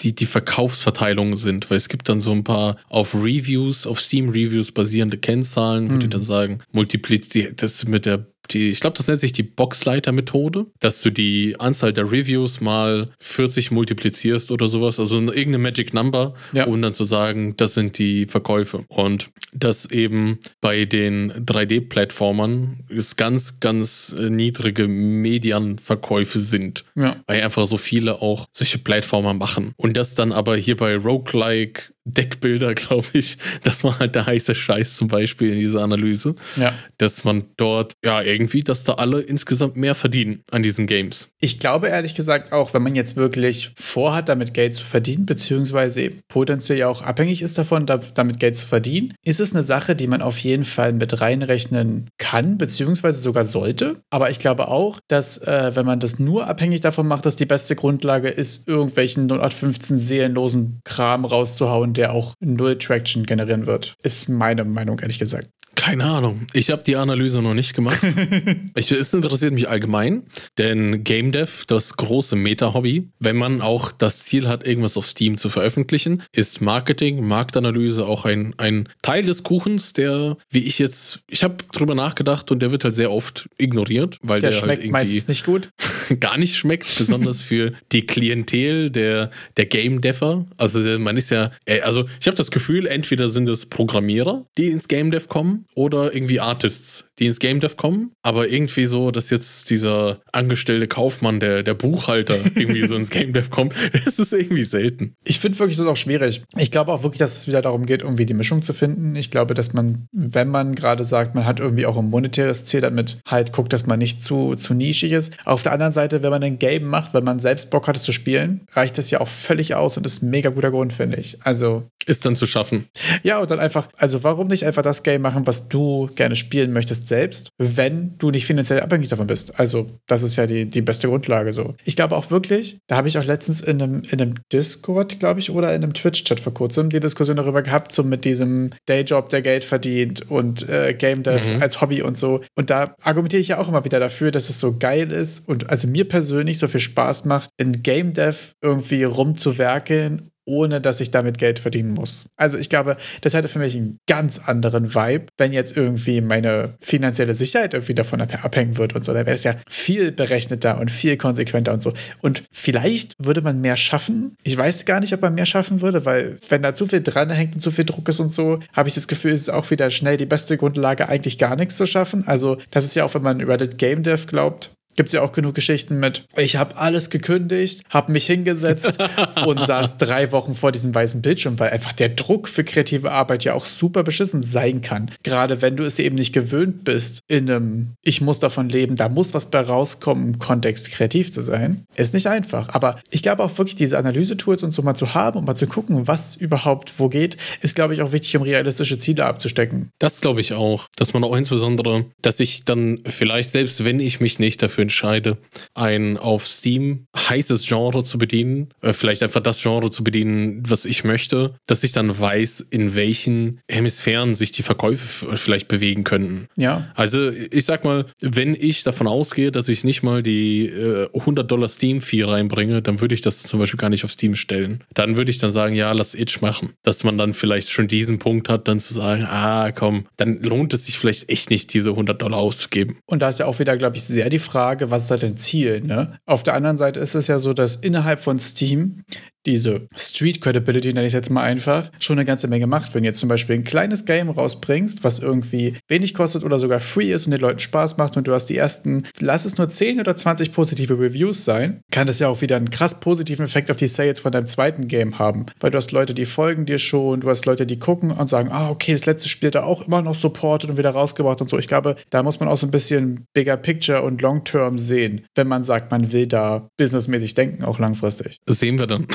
die, 0.01 0.15
die 0.15 0.25
Verkaufsverteilungen 0.25 1.35
sind, 1.35 1.69
weil 1.69 1.77
es 1.77 1.89
gibt 1.89 2.09
dann 2.09 2.21
so 2.21 2.31
ein 2.31 2.43
paar 2.43 2.77
auf 2.87 3.13
Reviews, 3.13 3.85
auf 3.85 3.99
Steam-Reviews 3.99 4.71
basierende 4.71 5.17
Kennzahlen, 5.17 5.89
wo 5.89 5.95
mhm. 5.95 5.99
die 5.99 6.09
dann 6.09 6.21
sagen, 6.21 6.59
multipliziert 6.71 7.61
das 7.61 7.85
mit 7.85 8.05
der 8.05 8.25
die, 8.51 8.69
ich 8.69 8.79
glaube, 8.79 8.97
das 8.97 9.07
nennt 9.07 9.19
sich 9.19 9.33
die 9.33 9.43
Boxleiter-Methode, 9.43 10.67
dass 10.79 11.01
du 11.01 11.11
die 11.11 11.55
Anzahl 11.59 11.93
der 11.93 12.11
Reviews 12.11 12.61
mal 12.61 13.09
40 13.19 13.71
multiplizierst 13.71 14.51
oder 14.51 14.67
sowas, 14.67 14.99
also 14.99 15.17
irgendeine 15.19 15.59
Magic 15.59 15.93
Number, 15.93 16.33
ja. 16.53 16.65
um 16.65 16.81
dann 16.81 16.93
zu 16.93 17.03
sagen, 17.03 17.55
das 17.57 17.73
sind 17.73 17.97
die 17.97 18.25
Verkäufe. 18.25 18.85
Und 18.87 19.29
dass 19.53 19.89
eben 19.89 20.39
bei 20.61 20.85
den 20.85 21.31
3D-Plattformern 21.31 22.83
es 22.89 23.15
ganz, 23.15 23.59
ganz 23.59 24.15
äh, 24.17 24.29
niedrige 24.29 24.87
Medianverkäufe 24.87 26.39
sind, 26.39 26.85
ja. 26.95 27.15
weil 27.27 27.41
einfach 27.41 27.65
so 27.65 27.77
viele 27.77 28.21
auch 28.21 28.47
solche 28.51 28.77
Plattformer 28.77 29.33
machen. 29.33 29.73
Und 29.77 29.97
das 29.97 30.15
dann 30.15 30.31
aber 30.31 30.57
hier 30.57 30.77
bei 30.77 30.95
Roguelike 30.95 31.93
Deckbilder, 32.05 32.73
glaube 32.75 33.07
ich. 33.13 33.37
Das 33.63 33.83
war 33.83 33.99
halt 33.99 34.15
der 34.15 34.25
heiße 34.25 34.55
Scheiß 34.55 34.95
zum 34.95 35.07
Beispiel 35.07 35.53
in 35.53 35.59
dieser 35.59 35.81
Analyse. 35.81 36.35
Ja. 36.55 36.73
Dass 36.97 37.23
man 37.23 37.45
dort, 37.57 37.93
ja, 38.03 38.21
irgendwie, 38.21 38.63
dass 38.63 38.83
da 38.83 38.93
alle 38.93 39.21
insgesamt 39.21 39.75
mehr 39.75 39.95
verdienen 39.95 40.43
an 40.51 40.63
diesen 40.63 40.87
Games. 40.87 41.29
Ich 41.39 41.59
glaube 41.59 41.87
ehrlich 41.87 42.15
gesagt 42.15 42.51
auch, 42.51 42.73
wenn 42.73 42.83
man 42.83 42.95
jetzt 42.95 43.15
wirklich 43.15 43.71
vorhat, 43.75 44.29
damit 44.29 44.53
Geld 44.53 44.75
zu 44.75 44.85
verdienen, 44.85 45.25
beziehungsweise 45.25 46.11
potenziell 46.27 46.77
ja 46.77 46.87
auch 46.87 47.01
abhängig 47.01 47.41
ist 47.41 47.57
davon, 47.57 47.85
damit 47.85 48.39
Geld 48.39 48.55
zu 48.55 48.65
verdienen, 48.65 49.13
ist 49.25 49.39
es 49.39 49.51
eine 49.51 49.63
Sache, 49.63 49.95
die 49.95 50.07
man 50.07 50.21
auf 50.21 50.37
jeden 50.39 50.65
Fall 50.65 50.93
mit 50.93 51.21
reinrechnen 51.21 52.09
kann, 52.17 52.57
beziehungsweise 52.57 53.19
sogar 53.19 53.45
sollte. 53.45 54.01
Aber 54.09 54.29
ich 54.29 54.39
glaube 54.39 54.67
auch, 54.67 54.99
dass, 55.07 55.37
äh, 55.39 55.71
wenn 55.75 55.85
man 55.85 55.99
das 55.99 56.19
nur 56.19 56.47
abhängig 56.47 56.81
davon 56.81 57.07
macht, 57.07 57.25
dass 57.25 57.35
die 57.35 57.45
beste 57.45 57.75
Grundlage 57.75 58.29
ist, 58.29 58.67
irgendwelchen 58.67 59.27
0815 59.27 59.99
seelenlosen 59.99 60.79
Kram 60.83 61.25
rauszuhauen, 61.25 61.88
der 61.93 62.13
auch 62.13 62.33
null 62.39 62.77
Traction 62.77 63.25
generieren 63.25 63.65
wird. 63.65 63.95
Ist 64.03 64.29
meine 64.29 64.65
Meinung, 64.65 64.99
ehrlich 64.99 65.19
gesagt. 65.19 65.49
Keine 65.79 66.03
Ahnung. 66.03 66.45
Ich 66.51 66.71
habe 66.71 66.83
die 66.83 66.97
Analyse 66.97 67.41
noch 67.41 67.53
nicht 67.53 67.73
gemacht. 67.73 67.99
ich, 68.75 68.91
es 68.91 69.13
interessiert 69.13 69.53
mich 69.53 69.69
allgemein, 69.69 70.23
denn 70.57 71.05
Game 71.05 71.31
Dev, 71.31 71.63
das 71.67 71.95
große 71.95 72.35
Meta-Hobby, 72.35 73.07
wenn 73.19 73.37
man 73.37 73.61
auch 73.61 73.93
das 73.93 74.25
Ziel 74.25 74.49
hat, 74.49 74.67
irgendwas 74.67 74.97
auf 74.97 75.05
Steam 75.05 75.37
zu 75.37 75.49
veröffentlichen, 75.49 76.21
ist 76.33 76.59
Marketing, 76.59 77.25
Marktanalyse 77.25 78.05
auch 78.05 78.25
ein, 78.25 78.55
ein 78.57 78.89
Teil 79.01 79.23
des 79.23 79.43
Kuchens, 79.43 79.93
der, 79.93 80.35
wie 80.49 80.65
ich 80.65 80.79
jetzt, 80.79 81.21
ich 81.29 81.43
habe 81.43 81.55
drüber 81.71 81.95
nachgedacht 81.95 82.51
und 82.51 82.61
der 82.61 82.71
wird 82.71 82.83
halt 82.83 82.95
sehr 82.95 83.11
oft 83.11 83.47
ignoriert, 83.57 84.17
weil 84.21 84.41
der, 84.41 84.49
der 84.49 84.57
schmeckt 84.57 84.83
halt 84.83 84.91
meistens 84.91 85.29
nicht 85.29 85.45
gut. 85.45 85.69
gar 86.19 86.37
nicht 86.37 86.57
schmeckt, 86.57 86.93
besonders 86.97 87.41
für 87.41 87.71
die 87.93 88.05
Klientel 88.05 88.89
der, 88.89 89.31
der 89.55 89.65
Game 89.65 90.01
Dever. 90.01 90.45
Also 90.57 90.81
man 90.99 91.15
ist 91.15 91.29
ja, 91.29 91.51
äh, 91.63 91.79
also 91.81 92.03
ich 92.19 92.27
habe 92.27 92.35
das 92.35 92.51
Gefühl, 92.51 92.85
entweder 92.85 93.29
sind 93.29 93.47
es 93.47 93.65
Programmierer, 93.65 94.45
die 94.57 94.67
ins 94.67 94.89
Game 94.89 95.11
Dev 95.11 95.27
kommen, 95.29 95.65
oder 95.75 96.13
irgendwie 96.13 96.39
Artists, 96.39 97.09
die 97.19 97.27
ins 97.27 97.39
Game 97.39 97.59
Dev 97.59 97.75
kommen, 97.75 98.11
aber 98.21 98.49
irgendwie 98.49 98.85
so, 98.85 99.11
dass 99.11 99.29
jetzt 99.29 99.69
dieser 99.69 100.19
angestellte 100.31 100.87
Kaufmann, 100.87 101.39
der, 101.39 101.63
der 101.63 101.73
Buchhalter, 101.73 102.35
irgendwie 102.55 102.85
so 102.85 102.95
ins 102.95 103.09
Game 103.09 103.33
Dev 103.33 103.49
kommt, 103.49 103.73
das 104.05 104.19
ist 104.19 104.33
irgendwie 104.33 104.63
selten. 104.63 105.15
Ich 105.25 105.39
finde 105.39 105.59
wirklich, 105.59 105.77
das 105.77 105.85
ist 105.85 105.91
auch 105.91 105.97
schwierig. 105.97 106.43
Ich 106.57 106.71
glaube 106.71 106.91
auch 106.91 107.03
wirklich, 107.03 107.19
dass 107.19 107.37
es 107.37 107.47
wieder 107.47 107.61
darum 107.61 107.85
geht, 107.85 108.01
irgendwie 108.01 108.25
die 108.25 108.33
Mischung 108.33 108.63
zu 108.63 108.73
finden. 108.73 109.15
Ich 109.15 109.31
glaube, 109.31 109.53
dass 109.53 109.73
man, 109.73 110.07
wenn 110.11 110.49
man 110.49 110.75
gerade 110.75 111.03
sagt, 111.03 111.35
man 111.35 111.45
hat 111.45 111.59
irgendwie 111.59 111.85
auch 111.85 111.97
ein 111.97 112.09
monetäres 112.09 112.65
Ziel 112.65 112.81
damit, 112.81 113.17
halt 113.25 113.53
guckt, 113.53 113.73
dass 113.73 113.85
man 113.85 113.99
nicht 113.99 114.23
zu, 114.23 114.55
zu 114.55 114.73
nischig 114.73 115.11
ist. 115.11 115.33
Auf 115.45 115.63
der 115.63 115.71
anderen 115.71 115.93
Seite, 115.93 116.23
wenn 116.23 116.31
man 116.31 116.43
ein 116.43 116.59
Game 116.59 116.85
macht, 116.85 117.13
wenn 117.13 117.23
man 117.23 117.39
selbst 117.39 117.69
Bock 117.69 117.87
hatte 117.87 118.01
zu 118.01 118.11
spielen, 118.11 118.61
reicht 118.73 118.97
das 118.97 119.11
ja 119.11 119.21
auch 119.21 119.27
völlig 119.27 119.75
aus 119.75 119.97
und 119.97 120.05
ist 120.05 120.23
ein 120.23 120.29
mega 120.29 120.49
guter 120.49 120.71
Grund, 120.71 120.93
finde 120.93 121.19
ich. 121.19 121.37
Also. 121.43 121.83
Ist 122.05 122.25
dann 122.25 122.35
zu 122.35 122.47
schaffen. 122.47 122.87
Ja, 123.23 123.39
und 123.39 123.51
dann 123.51 123.59
einfach, 123.59 123.87
also 123.97 124.23
warum 124.23 124.47
nicht 124.47 124.65
einfach 124.65 124.81
das 124.81 125.03
Game 125.03 125.21
machen, 125.21 125.45
was 125.45 125.58
du 125.67 126.09
gerne 126.15 126.35
spielen 126.35 126.71
möchtest 126.71 127.07
selbst, 127.07 127.49
wenn 127.57 128.17
du 128.17 128.31
nicht 128.31 128.45
finanziell 128.45 128.79
abhängig 128.79 129.09
davon 129.09 129.27
bist. 129.27 129.59
Also, 129.59 129.87
das 130.07 130.23
ist 130.23 130.35
ja 130.35 130.47
die, 130.47 130.69
die 130.69 130.81
beste 130.81 131.07
Grundlage 131.07 131.53
so. 131.53 131.75
Ich 131.85 131.95
glaube 131.95 132.15
auch 132.15 132.31
wirklich, 132.31 132.79
da 132.87 132.97
habe 132.97 133.07
ich 133.07 133.17
auch 133.17 133.25
letztens 133.25 133.61
in 133.61 133.81
einem, 133.81 134.01
in 134.09 134.21
einem 134.21 134.35
Discord, 134.51 135.19
glaube 135.19 135.39
ich, 135.39 135.51
oder 135.51 135.73
in 135.75 135.83
einem 135.83 135.93
Twitch-Chat 135.93 136.39
vor 136.39 136.53
kurzem 136.53 136.89
die 136.89 136.99
Diskussion 136.99 137.37
darüber 137.37 137.61
gehabt, 137.61 137.91
so 137.91 138.03
mit 138.03 138.25
diesem 138.25 138.69
Dayjob, 138.85 139.29
der 139.29 139.41
Geld 139.41 139.63
verdient 139.63 140.29
und 140.29 140.67
äh, 140.69 140.93
Game 140.93 141.23
Dev 141.23 141.55
mhm. 141.55 141.61
als 141.61 141.81
Hobby 141.81 142.01
und 142.01 142.17
so. 142.17 142.41
Und 142.55 142.69
da 142.69 142.95
argumentiere 143.03 143.41
ich 143.41 143.49
ja 143.49 143.57
auch 143.57 143.67
immer 143.67 143.85
wieder 143.85 143.99
dafür, 143.99 144.31
dass 144.31 144.49
es 144.49 144.59
so 144.59 144.77
geil 144.77 145.11
ist 145.11 145.47
und 145.47 145.69
also 145.69 145.87
mir 145.87 146.07
persönlich 146.07 146.57
so 146.59 146.67
viel 146.67 146.79
Spaß 146.79 147.25
macht, 147.25 147.49
in 147.57 147.83
Game 147.83 148.13
Dev 148.13 148.53
irgendwie 148.61 149.03
rumzuwerkeln 149.03 150.29
ohne 150.49 150.81
dass 150.81 150.99
ich 150.99 151.11
damit 151.11 151.37
Geld 151.37 151.59
verdienen 151.59 151.93
muss. 151.93 152.25
Also 152.35 152.57
ich 152.57 152.69
glaube, 152.69 152.97
das 153.21 153.33
hätte 153.33 153.47
für 153.47 153.59
mich 153.59 153.75
einen 153.75 153.99
ganz 154.07 154.39
anderen 154.39 154.95
Vibe, 154.95 155.27
wenn 155.37 155.53
jetzt 155.53 155.77
irgendwie 155.77 156.21
meine 156.21 156.75
finanzielle 156.81 157.35
Sicherheit 157.35 157.73
irgendwie 157.73 157.95
davon 157.95 158.19
abhängen 158.19 158.77
würde 158.77 158.95
und 158.95 159.05
so. 159.05 159.13
Da 159.13 159.25
wäre 159.25 159.35
es 159.35 159.43
ja 159.43 159.55
viel 159.69 160.11
berechneter 160.11 160.79
und 160.79 160.91
viel 160.91 161.15
konsequenter 161.17 161.71
und 161.71 161.81
so. 161.81 161.93
Und 162.21 162.43
vielleicht 162.51 163.13
würde 163.19 163.41
man 163.41 163.61
mehr 163.61 163.77
schaffen. 163.77 164.35
Ich 164.43 164.57
weiß 164.57 164.85
gar 164.85 164.99
nicht, 164.99 165.13
ob 165.13 165.21
man 165.21 165.35
mehr 165.35 165.45
schaffen 165.45 165.81
würde, 165.81 166.05
weil 166.05 166.37
wenn 166.49 166.63
da 166.63 166.73
zu 166.73 166.87
viel 166.87 167.01
dranhängt 167.01 167.55
und 167.55 167.61
zu 167.61 167.71
viel 167.71 167.85
Druck 167.85 168.09
ist 168.09 168.19
und 168.19 168.33
so, 168.33 168.59
habe 168.73 168.89
ich 168.89 168.95
das 168.95 169.07
Gefühl, 169.07 169.31
es 169.31 169.41
ist 169.41 169.49
auch 169.49 169.69
wieder 169.69 169.89
schnell 169.91 170.17
die 170.17 170.25
beste 170.25 170.57
Grundlage, 170.57 171.07
eigentlich 171.07 171.37
gar 171.37 171.55
nichts 171.55 171.77
zu 171.77 171.85
schaffen. 171.85 172.27
Also 172.27 172.57
das 172.71 172.85
ist 172.85 172.95
ja 172.95 173.05
auch, 173.05 173.13
wenn 173.13 173.21
man 173.21 173.41
Reddit 173.41 173.77
Game 173.77 174.03
Dev 174.03 174.25
glaubt, 174.27 174.71
gibt 174.99 175.07
es 175.07 175.13
ja 175.13 175.21
auch 175.21 175.31
genug 175.31 175.55
Geschichten 175.55 175.97
mit, 175.97 176.27
ich 176.35 176.57
habe 176.57 176.75
alles 176.75 177.09
gekündigt, 177.09 177.83
habe 177.89 178.11
mich 178.11 178.25
hingesetzt 178.25 178.97
und 179.45 179.65
saß 179.65 179.97
drei 179.97 180.33
Wochen 180.33 180.53
vor 180.53 180.73
diesem 180.73 180.93
weißen 180.93 181.21
Bildschirm, 181.21 181.57
weil 181.57 181.69
einfach 181.69 181.93
der 181.93 182.09
Druck 182.09 182.49
für 182.49 182.65
kreative 182.65 183.13
Arbeit 183.13 183.45
ja 183.45 183.53
auch 183.53 183.65
super 183.65 184.03
beschissen 184.03 184.43
sein 184.43 184.81
kann. 184.81 185.09
Gerade 185.23 185.61
wenn 185.61 185.77
du 185.77 185.85
es 185.85 185.99
eben 185.99 186.17
nicht 186.17 186.33
gewöhnt 186.33 186.83
bist, 186.83 187.21
in 187.29 187.49
einem 187.49 187.93
Ich 188.03 188.19
muss 188.19 188.41
davon 188.41 188.67
leben, 188.67 188.97
da 188.97 189.07
muss 189.07 189.33
was 189.33 189.49
bei 189.49 189.61
rauskommen, 189.61 190.33
im 190.33 190.39
Kontext 190.39 190.91
kreativ 190.91 191.31
zu 191.31 191.43
sein, 191.43 191.85
ist 191.95 192.13
nicht 192.13 192.27
einfach. 192.27 192.67
Aber 192.73 192.99
ich 193.09 193.23
glaube 193.23 193.43
auch 193.43 193.57
wirklich, 193.57 193.77
diese 193.77 193.97
Analysetools 193.97 194.63
und 194.63 194.73
so 194.73 194.81
mal 194.81 194.95
zu 194.95 195.13
haben 195.13 195.39
und 195.39 195.45
mal 195.47 195.55
zu 195.55 195.67
gucken, 195.67 196.09
was 196.09 196.35
überhaupt 196.35 196.99
wo 196.99 197.07
geht, 197.07 197.37
ist, 197.61 197.75
glaube 197.75 197.93
ich, 197.93 198.01
auch 198.01 198.11
wichtig, 198.11 198.35
um 198.35 198.43
realistische 198.43 198.99
Ziele 198.99 199.23
abzustecken. 199.23 199.91
Das 199.97 200.19
glaube 200.19 200.41
ich 200.41 200.51
auch. 200.51 200.87
Dass 200.97 201.13
man 201.13 201.23
auch 201.23 201.37
insbesondere, 201.37 202.03
dass 202.21 202.41
ich 202.41 202.65
dann 202.65 202.99
vielleicht, 203.05 203.51
selbst 203.51 203.85
wenn 203.85 204.01
ich 204.01 204.19
mich 204.19 204.39
nicht 204.39 204.61
dafür 204.61 204.88
entscheide, 204.89 205.37
ein 205.75 206.17
auf 206.17 206.47
Steam 206.47 207.05
heißes 207.15 207.67
Genre 207.67 208.03
zu 208.03 208.17
bedienen, 208.17 208.69
äh, 208.81 208.91
vielleicht 208.91 209.21
einfach 209.21 209.39
das 209.39 209.61
Genre 209.61 209.91
zu 209.91 210.03
bedienen, 210.03 210.63
was 210.67 210.85
ich 210.85 211.03
möchte, 211.03 211.53
dass 211.67 211.83
ich 211.83 211.91
dann 211.91 212.19
weiß, 212.19 212.61
in 212.71 212.95
welchen 212.95 213.61
Hemisphären 213.69 214.33
sich 214.33 214.51
die 214.51 214.63
Verkäufe 214.63 215.37
vielleicht 215.37 215.67
bewegen 215.67 216.03
könnten. 216.03 216.47
Ja. 216.57 216.91
Also 216.95 217.29
ich 217.29 217.65
sag 217.65 217.85
mal, 217.85 218.05
wenn 218.19 218.55
ich 218.55 218.83
davon 218.83 219.07
ausgehe, 219.07 219.51
dass 219.51 219.69
ich 219.69 219.83
nicht 219.83 220.01
mal 220.01 220.23
die 220.23 220.65
äh, 220.65 221.07
100 221.13 221.49
Dollar 221.49 221.67
Steam-Fee 221.67 222.23
reinbringe, 222.23 222.81
dann 222.81 222.99
würde 222.99 223.13
ich 223.13 223.21
das 223.21 223.43
zum 223.43 223.59
Beispiel 223.59 223.77
gar 223.77 223.89
nicht 223.89 224.03
auf 224.03 224.11
Steam 224.11 224.35
stellen. 224.35 224.83
Dann 224.95 225.17
würde 225.17 225.29
ich 225.29 225.37
dann 225.37 225.51
sagen, 225.51 225.75
ja, 225.75 225.91
lass 225.91 226.15
Itch 226.15 226.41
machen. 226.41 226.73
Dass 226.81 227.03
man 227.03 227.17
dann 227.17 227.33
vielleicht 227.33 227.69
schon 227.69 227.87
diesen 227.87 228.17
Punkt 228.17 228.49
hat, 228.49 228.67
dann 228.67 228.79
zu 228.79 228.93
sagen, 228.93 229.25
ah, 229.25 229.71
komm, 229.71 230.07
dann 230.17 230.41
lohnt 230.41 230.73
es 230.73 230.87
sich 230.87 230.97
vielleicht 230.97 231.29
echt 231.29 231.51
nicht, 231.51 231.73
diese 231.73 231.91
100 231.91 232.19
Dollar 232.19 232.39
auszugeben. 232.39 232.97
Und 233.05 233.21
da 233.21 233.29
ist 233.29 233.39
ja 233.39 233.45
auch 233.45 233.59
wieder, 233.59 233.77
glaube 233.77 233.97
ich, 233.97 234.03
sehr 234.03 234.29
die 234.29 234.39
Frage, 234.39 234.68
was 234.89 235.03
ist 235.03 235.11
da 235.11 235.17
dein 235.17 235.37
Ziel? 235.37 235.81
Ne? 235.81 236.19
Auf 236.25 236.43
der 236.43 236.53
anderen 236.53 236.77
Seite 236.77 236.99
ist 236.99 237.15
es 237.15 237.27
ja 237.27 237.39
so, 237.39 237.53
dass 237.53 237.75
innerhalb 237.75 238.19
von 238.19 238.39
Steam 238.39 239.03
diese 239.45 239.87
Street 239.95 240.41
Credibility, 240.41 240.89
nenne 240.89 241.07
ich 241.07 241.13
es 241.13 241.13
jetzt 241.13 241.29
mal 241.29 241.43
einfach, 241.43 241.91
schon 241.99 242.17
eine 242.17 242.25
ganze 242.25 242.47
Menge 242.47 242.67
macht. 242.67 242.93
Wenn 242.93 243.03
du 243.03 243.09
jetzt 243.09 243.19
zum 243.19 243.29
Beispiel 243.29 243.55
ein 243.55 243.63
kleines 243.63 244.05
Game 244.05 244.29
rausbringst, 244.29 245.03
was 245.03 245.19
irgendwie 245.19 245.75
wenig 245.87 246.13
kostet 246.13 246.43
oder 246.43 246.59
sogar 246.59 246.79
free 246.79 247.11
ist 247.11 247.25
und 247.25 247.31
den 247.31 247.41
Leuten 247.41 247.59
Spaß 247.59 247.97
macht 247.97 248.17
und 248.17 248.27
du 248.27 248.33
hast 248.33 248.47
die 248.47 248.57
ersten, 248.57 249.03
lass 249.19 249.45
es 249.45 249.57
nur 249.57 249.69
10 249.69 249.99
oder 249.99 250.15
20 250.15 250.51
positive 250.51 250.99
Reviews 250.99 251.45
sein, 251.45 251.81
kann 251.91 252.07
das 252.07 252.19
ja 252.19 252.27
auch 252.27 252.41
wieder 252.41 252.57
einen 252.57 252.69
krass 252.69 252.99
positiven 252.99 253.45
Effekt 253.45 253.71
auf 253.71 253.77
die 253.77 253.87
Sales 253.87 254.19
von 254.19 254.31
deinem 254.31 254.47
zweiten 254.47 254.87
Game 254.87 255.19
haben. 255.19 255.45
Weil 255.59 255.71
du 255.71 255.77
hast 255.77 255.91
Leute, 255.91 256.13
die 256.13 256.25
folgen 256.25 256.65
dir 256.65 256.79
schon, 256.79 257.21
du 257.21 257.29
hast 257.29 257.45
Leute, 257.45 257.65
die 257.65 257.79
gucken 257.79 258.11
und 258.11 258.29
sagen, 258.29 258.49
ah, 258.51 258.69
okay, 258.69 258.93
das 258.93 259.05
letzte 259.05 259.29
Spiel 259.29 259.51
da 259.51 259.63
auch 259.63 259.87
immer 259.87 260.01
noch 260.01 260.15
supportet 260.15 260.69
und 260.69 260.77
wieder 260.77 260.91
rausgebracht 260.91 261.41
und 261.41 261.49
so. 261.49 261.57
Ich 261.57 261.67
glaube, 261.67 261.95
da 262.09 262.23
muss 262.23 262.39
man 262.39 262.49
auch 262.49 262.57
so 262.57 262.67
ein 262.67 262.71
bisschen 262.71 263.25
Bigger 263.33 263.57
Picture 263.57 264.01
und 264.03 264.21
Long 264.21 264.43
Term 264.43 264.79
sehen, 264.79 265.25
wenn 265.35 265.47
man 265.47 265.63
sagt, 265.63 265.91
man 265.91 266.11
will 266.11 266.27
da 266.27 266.69
businessmäßig 266.77 267.33
denken, 267.33 267.63
auch 267.63 267.79
langfristig. 267.79 268.37
Das 268.45 268.59
sehen 268.59 268.77
wir 268.77 268.87
dann. 268.87 269.07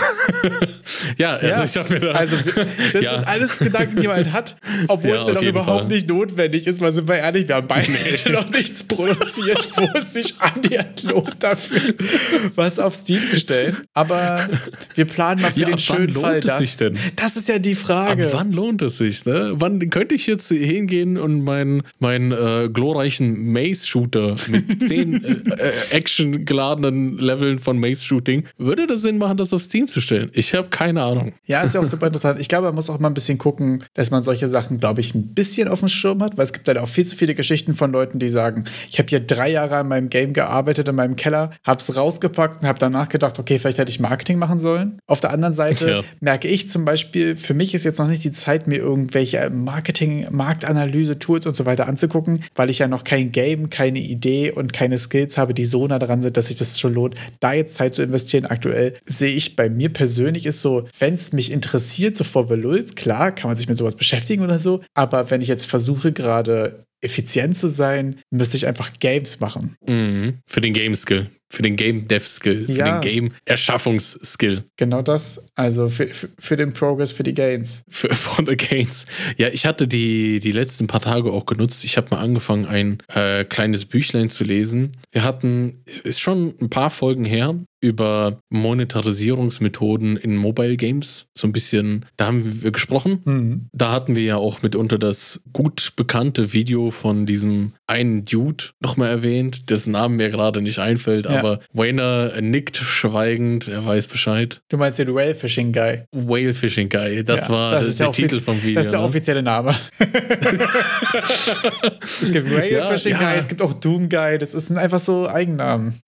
Ja, 1.16 1.34
also 1.34 1.46
ja, 1.46 1.64
ich 1.64 1.76
habe 1.76 1.94
mir 1.94 2.00
da. 2.00 2.10
Also, 2.12 2.36
das 2.36 2.54
ja. 3.02 3.14
sind 3.14 3.28
alles 3.28 3.58
Gedanken, 3.58 4.00
die 4.00 4.06
man 4.06 4.16
halt 4.16 4.32
hat, 4.32 4.56
obwohl 4.88 5.10
ja, 5.10 5.20
es 5.20 5.28
ja 5.28 5.34
noch 5.34 5.42
überhaupt 5.42 5.80
Fall. 5.80 5.88
nicht 5.88 6.08
notwendig 6.08 6.66
ist, 6.66 6.80
weil 6.80 6.92
sind 6.92 7.08
wir 7.08 7.16
ehrlich, 7.16 7.48
wir 7.48 7.56
haben 7.56 7.68
beide 7.68 7.90
nee. 7.90 8.32
noch 8.32 8.50
nichts 8.50 8.82
produziert, 8.84 9.68
wo 9.76 9.88
es 9.94 10.12
sich 10.12 10.34
annähernd 10.40 11.02
lohnt, 11.02 11.36
dafür 11.40 11.94
was 12.54 12.78
auf 12.78 12.94
Steam 12.94 13.26
zu 13.26 13.38
stellen. 13.38 13.76
Aber 13.92 14.48
wir 14.94 15.04
planen 15.04 15.42
mal 15.42 15.52
für 15.52 15.60
ja, 15.60 15.66
den 15.66 15.78
schönen 15.78 16.12
Fall 16.12 16.40
das. 16.40 16.58
Sich 16.58 16.76
denn? 16.76 16.98
Das 17.16 17.36
ist 17.36 17.48
ja 17.48 17.58
die 17.58 17.74
Frage. 17.74 18.26
Ab 18.26 18.32
wann 18.32 18.52
lohnt 18.52 18.82
es 18.82 18.98
sich? 18.98 19.24
Ne? 19.24 19.54
Wann 19.56 19.90
könnte 19.90 20.14
ich 20.14 20.26
jetzt 20.26 20.48
hingehen 20.48 21.18
und 21.18 21.44
meinen 21.44 21.82
mein, 21.98 22.32
äh, 22.32 22.68
glorreichen 22.72 23.52
Maze-Shooter 23.52 24.36
mit 24.48 24.82
zehn 24.88 25.24
äh, 25.24 25.68
äh, 25.68 25.72
actiongeladenen 25.90 27.18
Leveln 27.18 27.58
von 27.58 27.78
Maze-Shooting, 27.78 28.44
würde 28.58 28.86
das 28.86 29.02
Sinn 29.02 29.18
machen, 29.18 29.36
das 29.36 29.52
auf 29.52 29.62
Steam 29.62 29.88
zu 29.88 30.00
stellen? 30.04 30.30
Ich 30.32 30.54
habe 30.54 30.68
keine 30.68 31.02
Ahnung. 31.02 31.32
Ja, 31.46 31.62
ist 31.62 31.74
ja 31.74 31.80
auch 31.80 31.84
super 31.84 32.06
interessant. 32.06 32.40
Ich 32.40 32.48
glaube, 32.48 32.66
man 32.68 32.76
muss 32.76 32.88
auch 32.88 32.98
mal 32.98 33.08
ein 33.08 33.14
bisschen 33.14 33.38
gucken, 33.38 33.82
dass 33.94 34.10
man 34.10 34.22
solche 34.22 34.48
Sachen, 34.48 34.78
glaube 34.78 35.00
ich, 35.00 35.14
ein 35.14 35.34
bisschen 35.34 35.68
auf 35.68 35.80
dem 35.80 35.88
Schirm 35.88 36.22
hat, 36.22 36.36
weil 36.36 36.44
es 36.44 36.52
gibt 36.52 36.66
leider 36.66 36.82
auch 36.82 36.88
viel 36.88 37.06
zu 37.06 37.16
viele 37.16 37.34
Geschichten 37.34 37.74
von 37.74 37.92
Leuten, 37.92 38.18
die 38.18 38.28
sagen, 38.28 38.64
ich 38.90 38.98
habe 38.98 39.08
hier 39.08 39.20
drei 39.20 39.50
Jahre 39.50 39.76
an 39.76 39.88
meinem 39.88 40.10
Game 40.10 40.32
gearbeitet, 40.32 40.88
in 40.88 40.94
meinem 40.94 41.16
Keller, 41.16 41.50
habe 41.64 41.80
es 41.80 41.96
rausgepackt 41.96 42.62
und 42.62 42.68
habe 42.68 42.78
danach 42.78 43.08
gedacht, 43.08 43.38
okay, 43.38 43.58
vielleicht 43.58 43.78
hätte 43.78 43.90
ich 43.90 44.00
Marketing 44.00 44.38
machen 44.38 44.60
sollen. 44.60 44.98
Auf 45.06 45.20
der 45.20 45.32
anderen 45.32 45.54
Seite 45.54 45.90
ja. 45.90 46.00
merke 46.20 46.48
ich 46.48 46.70
zum 46.70 46.84
Beispiel, 46.84 47.36
für 47.36 47.54
mich 47.54 47.74
ist 47.74 47.84
jetzt 47.84 47.98
noch 47.98 48.08
nicht 48.08 48.24
die 48.24 48.32
Zeit, 48.32 48.66
mir 48.66 48.78
irgendwelche 48.78 49.50
Marketing, 49.50 50.26
Marktanalyse, 50.30 51.18
Tools 51.18 51.46
und 51.46 51.56
so 51.56 51.66
weiter 51.66 51.88
anzugucken, 51.88 52.40
weil 52.54 52.70
ich 52.70 52.78
ja 52.78 52.88
noch 52.88 53.04
kein 53.04 53.32
Game, 53.32 53.70
keine 53.70 53.98
Idee 53.98 54.52
und 54.52 54.72
keine 54.72 54.98
Skills 54.98 55.38
habe, 55.38 55.54
die 55.54 55.64
so 55.64 55.86
nah 55.86 55.98
dran 55.98 56.22
sind, 56.22 56.36
dass 56.36 56.48
sich 56.48 56.56
das 56.56 56.78
schon 56.78 56.94
lohnt, 56.94 57.14
da 57.40 57.52
jetzt 57.52 57.76
Zeit 57.76 57.94
zu 57.94 58.02
investieren. 58.02 58.46
Aktuell 58.46 58.94
sehe 59.06 59.34
ich 59.34 59.56
bei 59.56 59.68
mir 59.68 59.92
persönlich 59.94 60.44
ist 60.44 60.60
so, 60.60 60.86
wenn 60.98 61.14
es 61.14 61.32
mich 61.32 61.50
interessiert, 61.50 62.16
so 62.16 62.24
vor 62.24 62.50
Veluls, 62.50 62.94
klar, 62.94 63.32
kann 63.32 63.48
man 63.48 63.56
sich 63.56 63.68
mit 63.68 63.78
sowas 63.78 63.94
beschäftigen 63.94 64.42
oder 64.42 64.58
so. 64.58 64.82
Aber 64.92 65.30
wenn 65.30 65.40
ich 65.40 65.48
jetzt 65.48 65.66
versuche, 65.66 66.12
gerade 66.12 66.84
effizient 67.00 67.56
zu 67.56 67.68
sein, 67.68 68.20
müsste 68.30 68.58
ich 68.58 68.66
einfach 68.66 68.92
Games 69.00 69.40
machen. 69.40 69.76
Mhm. 69.86 70.40
Für 70.46 70.60
den 70.60 70.74
Game 70.74 70.94
Skill 70.94 71.30
für 71.54 71.62
den 71.62 71.76
Game 71.76 72.06
Dev 72.08 72.26
Skill, 72.26 72.66
für 72.66 72.72
ja. 72.72 72.98
den 72.98 73.00
Game 73.00 73.32
Erschaffungsskill. 73.44 74.64
Genau 74.76 75.02
das. 75.02 75.46
Also 75.54 75.88
für, 75.88 76.08
für, 76.08 76.28
für, 76.38 76.56
den 76.56 76.72
Progress, 76.72 77.12
für 77.12 77.22
die 77.22 77.34
Gains. 77.34 77.84
Für, 77.88 78.08
for 78.14 78.44
the 78.46 78.56
Gains. 78.56 79.06
Ja, 79.36 79.48
ich 79.48 79.64
hatte 79.66 79.86
die, 79.86 80.40
die 80.40 80.52
letzten 80.52 80.86
paar 80.86 81.00
Tage 81.00 81.32
auch 81.32 81.46
genutzt. 81.46 81.84
Ich 81.84 81.96
habe 81.96 82.08
mal 82.10 82.20
angefangen, 82.20 82.66
ein 82.66 82.98
äh, 83.14 83.44
kleines 83.44 83.84
Büchlein 83.84 84.28
zu 84.28 84.44
lesen. 84.44 84.92
Wir 85.12 85.22
hatten, 85.22 85.82
ist 86.02 86.20
schon 86.20 86.54
ein 86.60 86.70
paar 86.70 86.90
Folgen 86.90 87.24
her, 87.24 87.54
über 87.84 88.38
Monetarisierungsmethoden 88.48 90.16
in 90.16 90.36
Mobile 90.36 90.76
Games. 90.76 91.26
So 91.36 91.46
ein 91.46 91.52
bisschen, 91.52 92.06
da 92.16 92.26
haben 92.26 92.62
wir 92.62 92.70
gesprochen. 92.70 93.20
Mhm. 93.24 93.68
Da 93.72 93.92
hatten 93.92 94.16
wir 94.16 94.22
ja 94.22 94.36
auch 94.36 94.62
mitunter 94.62 94.98
das 94.98 95.42
gut 95.52 95.92
bekannte 95.96 96.54
Video 96.54 96.90
von 96.90 97.26
diesem 97.26 97.74
einen 97.86 98.24
Dude 98.24 98.64
nochmal 98.80 99.10
erwähnt, 99.10 99.68
dessen 99.68 99.92
Namen 99.92 100.16
mir 100.16 100.30
gerade 100.30 100.62
nicht 100.62 100.78
einfällt, 100.78 101.26
ja. 101.26 101.38
aber 101.38 101.60
Wayner 101.74 102.40
nickt 102.40 102.78
schweigend, 102.78 103.68
er 103.68 103.84
weiß 103.84 104.08
Bescheid. 104.08 104.62
Du 104.68 104.78
meinst 104.78 104.98
den 104.98 105.14
Whale 105.14 105.34
Fishing 105.34 105.70
Guy? 105.72 106.04
Whale 106.12 106.54
Fishing 106.54 106.88
Guy, 106.88 107.22
das 107.22 107.48
ja, 107.48 107.52
war 107.52 107.72
das 107.72 107.98
der, 107.98 108.06
der 108.06 108.12
Titel 108.14 108.36
vom 108.36 108.62
Video. 108.62 108.76
Das 108.76 108.86
ist 108.86 108.92
der 108.92 109.00
ne? 109.00 109.06
offizielle 109.06 109.42
Name. 109.42 109.74
es 112.02 112.32
gibt 112.32 112.50
Whale 112.50 112.72
ja, 112.72 112.90
Fishing 112.90 113.18
Guy, 113.18 113.36
es 113.36 113.48
gibt 113.48 113.60
auch 113.60 113.74
Doom 113.74 114.08
Guy, 114.08 114.38
das 114.38 114.52
sind 114.52 114.78
einfach 114.78 115.00
so 115.00 115.28
Eigennamen. 115.28 116.00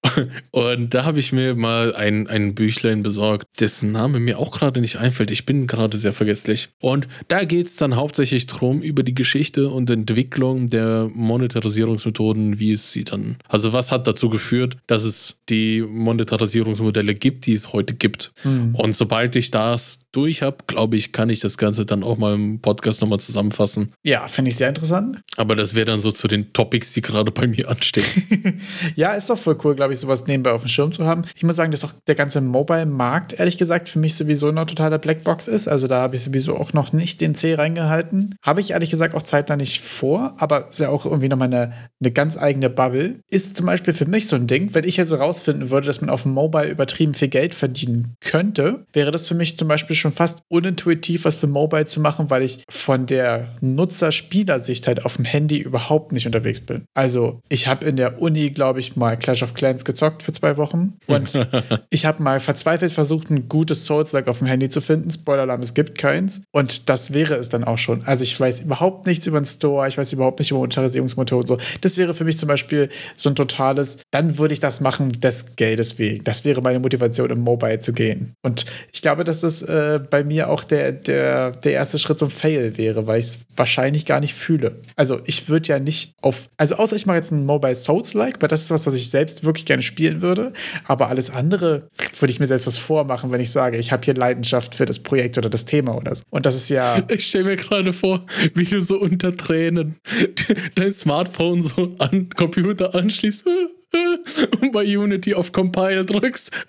Und 0.51 0.95
da 0.95 1.05
habe 1.05 1.19
ich 1.19 1.33
mir 1.33 1.55
mal 1.55 1.66
ein, 1.67 2.27
ein 2.27 2.55
Büchlein 2.55 3.03
besorgt, 3.03 3.47
dessen 3.61 3.93
Name 3.93 4.21
mir 4.21 4.39
auch 4.39 4.51
gerade 4.51 4.81
nicht 4.81 4.97
einfällt. 4.97 5.31
Ich 5.31 5.47
bin 5.47 5.67
gerade 5.67 5.99
sehr 5.99 6.13
vergesslich. 6.13 6.69
Und 6.81 7.09
da 7.29 7.45
geht 7.45 7.67
es 7.67 7.77
dann 7.77 7.97
hauptsächlich 7.97 8.47
drum 8.47 8.83
über 8.83 9.03
die 9.03 9.15
Geschichte 9.15 9.69
und 9.71 9.91
Entwicklung 9.91 10.69
der 10.69 11.11
Monetarisierungsmethoden, 11.13 12.59
wie 12.59 12.73
es 12.73 12.93
sie 12.93 13.05
dann, 13.05 13.37
also 13.49 13.73
was 13.73 13.93
hat 13.93 14.07
dazu 14.07 14.29
geführt, 14.31 14.77
dass 14.87 15.05
es 15.05 15.41
die 15.49 15.83
Monetarisierungsmodelle 15.83 17.15
gibt, 17.15 17.47
die 17.47 17.53
es 17.53 17.73
heute 17.73 17.95
gibt. 17.95 18.33
Mhm. 18.45 18.75
Und 18.75 18.97
sobald 18.97 19.37
ich 19.37 19.51
das 19.51 20.07
durch 20.17 20.41
habe, 20.41 20.59
glaube 20.67 20.97
ich, 20.97 21.13
kann 21.13 21.29
ich 21.29 21.41
das 21.41 21.59
Ganze 21.59 21.85
dann 21.85 22.03
auch 22.03 22.17
mal 22.17 22.35
im 22.35 22.61
Podcast 22.61 23.03
nochmal 23.03 23.21
zusammenfassen. 23.21 23.93
Ja, 24.03 24.27
finde 24.29 24.51
ich 24.51 24.57
sehr 24.57 24.71
interessant. 24.71 25.21
Aber 25.37 25.55
das 25.55 25.75
wäre 25.75 25.85
dann 25.85 26.01
so 26.01 26.11
zu 26.11 26.27
den 26.27 26.55
Topics, 26.55 26.95
die 26.95 27.03
gerade 27.03 27.31
bei 27.31 27.47
mir 27.47 27.69
anstehen. 27.69 28.61
ja, 28.97 29.13
ist 29.13 29.29
doch 29.29 29.39
voll 29.39 29.59
cool, 29.63 29.75
glaube 29.75 29.93
ich, 29.93 30.01
sowas 30.01 30.27
nebenbei 30.27 30.53
auf 30.53 30.63
dem 30.63 30.69
Schirm 30.69 30.93
zu 30.93 31.05
haben. 31.05 31.25
Ich 31.35 31.43
muss 31.43 31.56
sagen, 31.57 31.73
dass 31.73 31.85
auch 31.85 31.93
der 32.07 32.15
ganze 32.15 32.41
Mobile-Markt, 32.41 33.33
ehrlich 33.39 33.59
gesagt, 33.59 33.89
für 33.89 33.99
mich 33.99 34.15
sowieso 34.15 34.53
noch 34.53 34.67
totaler 34.67 34.99
Blackbox 34.99 35.49
ist. 35.49 35.69
Also 35.69 35.89
da 35.89 36.03
habe 36.03 36.17
ich 36.17 36.23
sowieso 36.23 36.57
auch 36.57 36.73
noch 36.73 36.93
nicht 36.93 37.21
den 37.21 37.35
C 37.35 37.55
reingehalten. 37.55 38.37
Habe 38.43 38.61
ich 38.61 38.71
ehrlich 38.71 38.91
gesagt 38.91 39.15
auch 39.15 39.23
zeitnah 39.23 39.57
nicht 39.57 39.81
vor, 39.81 40.35
aber 40.39 40.69
ist 40.71 40.79
ja 40.79 40.91
auch 40.91 41.05
irgendwie 41.05 41.29
nochmal 41.29 41.49
eine, 41.49 41.73
eine 42.01 42.13
ganz 42.13 42.37
eigene 42.37 42.71
Bubble. 42.71 43.17
Ist 43.31 43.57
zum 43.57 43.67
Beispiel 43.67 43.95
für 43.95 44.07
mich 44.07 44.29
so 44.29 44.37
ein 44.37 44.47
Ding, 44.47 44.75
wenn 44.75 44.85
ich 44.85 44.97
jetzt 44.97 45.13
rausfinden 45.13 45.71
würde, 45.71 45.87
dass 45.87 46.01
man 46.01 46.11
auf 46.11 46.23
dem 46.23 46.33
Mobile 46.33 46.69
übertrieben 46.69 47.15
viel 47.15 47.29
Geld 47.29 47.55
verdienen 47.55 48.15
könnte, 48.21 48.85
wäre 48.93 49.11
das 49.11 49.29
für 49.29 49.35
mich 49.35 49.59
zum 49.59 49.69
Beispiel 49.69 49.97
schon 49.97 50.13
fast 50.13 50.41
unintuitiv, 50.49 51.25
was 51.25 51.37
für 51.37 51.47
Mobile 51.47 51.87
zu 51.87 52.01
machen, 52.01 52.31
weil 52.31 52.43
ich 52.43 52.65
von 52.69 53.07
der 53.07 53.55
Nutzer-Spieler-Sicht 53.61 54.87
halt 54.87 55.05
auf 55.05 55.17
dem 55.17 55.25
Handy 55.25 55.59
überhaupt 55.59 56.13
nicht 56.13 56.27
unterwegs 56.27 56.61
bin. 56.61 56.85
Also, 56.95 57.41
ich 57.49 57.67
habe 57.67 57.87
in 57.87 57.97
der 57.97 58.21
Uni, 58.21 58.51
glaube 58.51 58.81
ich, 58.81 58.97
mal 58.97 59.17
Clash 59.17 59.43
of 59.43 59.55
Clans 59.55 59.85
gezockt 59.85 60.23
für 60.23 60.33
zwei 60.33 60.57
Wochen 60.57 60.95
und 61.07 61.36
ich 61.91 62.07
habe 62.07 62.23
mal 62.23 62.41
verzweifelt 62.41 62.93
versucht, 62.93 63.31
ein 63.31 63.49
gutes 63.49 63.85
Souls-like 63.85 64.29
auf 64.29 64.39
dem 64.39 64.47
Handy 64.47 64.69
zu 64.69 64.81
finden. 64.81 65.11
Spoiler-Alarm, 65.11 65.63
es 65.63 65.75
gibt 65.75 65.99
keins. 65.99 66.41
Und 66.53 66.89
das 66.89 67.13
wäre 67.13 67.35
es 67.35 67.49
dann 67.49 67.65
auch 67.65 67.79
schon. 67.79 68.03
Also, 68.05 68.25
ich 68.25 68.39
weiß 68.39 68.61
überhaupt 68.61 69.07
nichts 69.07 69.27
über 69.27 69.41
den 69.41 69.47
Store, 69.47 69.89
ich 69.89 69.99
weiß 69.99 70.13
überhaupt 70.13 70.39
nicht 70.39 70.51
über 70.51 70.61
Monetarisierungsmotoren 70.61 71.43
und 71.43 71.49
so. 71.49 71.59
Das 71.81 71.97
wäre 71.97 72.15
für 72.15 72.25
mich 72.25 72.39
zum 72.39 72.49
Beispiel 72.49 72.89
so 73.17 73.29
ein 73.29 73.35
totales, 73.35 73.99
dann 74.11 74.39
würde 74.39 74.55
ich 74.55 74.61
das 74.61 74.81
machen 74.81 75.13
des 75.13 75.57
Geldes 75.57 75.99
wegen. 75.99 76.25
Das 76.25 76.45
wäre 76.45 76.63
meine 76.63 76.81
Motivation, 76.81 77.31
im 77.31 77.41
Mobile 77.41 77.81
zu 77.81 77.93
gehen. 77.93 78.35
Und 78.43 78.67
ich 78.93 79.03
glaube, 79.03 79.25
dass 79.25 79.41
das 79.41 79.63
äh, 79.63 80.01
bei 80.11 80.25
mir 80.25 80.51
auch 80.51 80.65
der, 80.65 80.93
der, 80.93 81.53
der 81.53 81.73
erste 81.73 81.99
Schritt 81.99 82.19
zum 82.19 82.31
Fail 82.31 82.77
wäre, 82.77 83.07
weil 83.07 83.21
ich 83.21 83.27
es 83.27 83.39
wahrscheinlich 83.57 84.07
gar 84.07 84.21
nicht 84.21 84.35
fühle. 84.35 84.81
Also 84.97 85.19
ich 85.25 85.49
würde 85.49 85.69
ja 85.69 85.79
nicht 85.79 86.15
auf, 86.23 86.49
also 86.57 86.77
außer 86.77 86.97
ich 86.97 87.07
mache 87.07 87.17
jetzt 87.17 87.33
ein 87.33 87.45
Mobile 87.45 87.77
Souls-like, 87.77 88.41
weil 88.41 88.49
das 88.49 88.63
ist 88.63 88.71
was, 88.71 88.87
was 88.87 88.95
ich 88.95 89.11
selbst 89.11 89.45
wirklich 89.45 89.67
gerne 89.67 89.83
spielen 89.83 90.23
würde. 90.23 90.53
Aber 90.85 91.09
alles 91.09 91.26
andere 91.31 91.89
würde 92.21 92.33
ich 92.33 92.41
mir 92.41 92.47
selbst 92.47 92.67
was 92.67 92.79
vormachen, 92.79 93.31
wenn 93.31 93.41
ich 93.41 93.51
sage, 93.51 93.79
ich 93.79 93.93
habe 93.93 94.05
hier 94.05 94.15
Leidenschaft 94.15 94.75
für 94.75 94.85
das 94.85 94.99
Projekt 94.99 95.39
oder 95.39 95.51
das 95.51 95.65
Thema 95.65 95.97
oder 95.97 96.15
so. 96.15 96.23
Und 96.31 96.47
das 96.47 96.57
ist 96.57 96.69
ja. 96.69 97.03
Ich 97.17 97.27
stelle 97.29 97.45
mir 97.45 97.57
gerade 97.57 97.93
vor, 97.93 98.27
wie 98.55 98.65
du 98.65 98.81
so 98.81 98.99
unter 98.99 99.37
Tränen 99.37 99.97
dein 100.75 100.93
Smartphone 100.93 101.63
so 101.63 101.95
an 101.99 102.29
Computer 102.31 102.95
anschließt 102.95 103.45
und 104.61 104.73
bei 104.73 104.85
Unity 104.97 105.35
auf 105.35 105.53
Compile 105.53 106.05
drückst. 106.05 106.51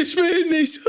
ich 0.00 0.16
will 0.16 0.50
nicht. 0.50 0.80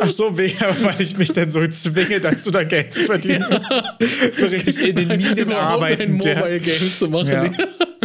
Ach 0.00 0.10
so, 0.10 0.36
weil 0.36 0.52
ich 0.98 1.16
mich 1.18 1.32
dann 1.32 1.50
so 1.50 1.66
zwinge, 1.66 2.20
dazu 2.20 2.50
da 2.50 2.64
Geld 2.64 2.92
zu 2.92 3.00
verdienen. 3.02 3.46
Ja. 3.50 3.98
So 4.34 4.46
richtig 4.46 4.80
in 4.88 4.96
den 4.96 5.08
Minen 5.08 5.52
arbeiten. 5.52 6.02
Ein 6.02 6.12
Mobile 6.12 6.60
Game 6.60 6.90
zu 6.90 7.08
machen. 7.08 7.28
Ja. 7.28 7.50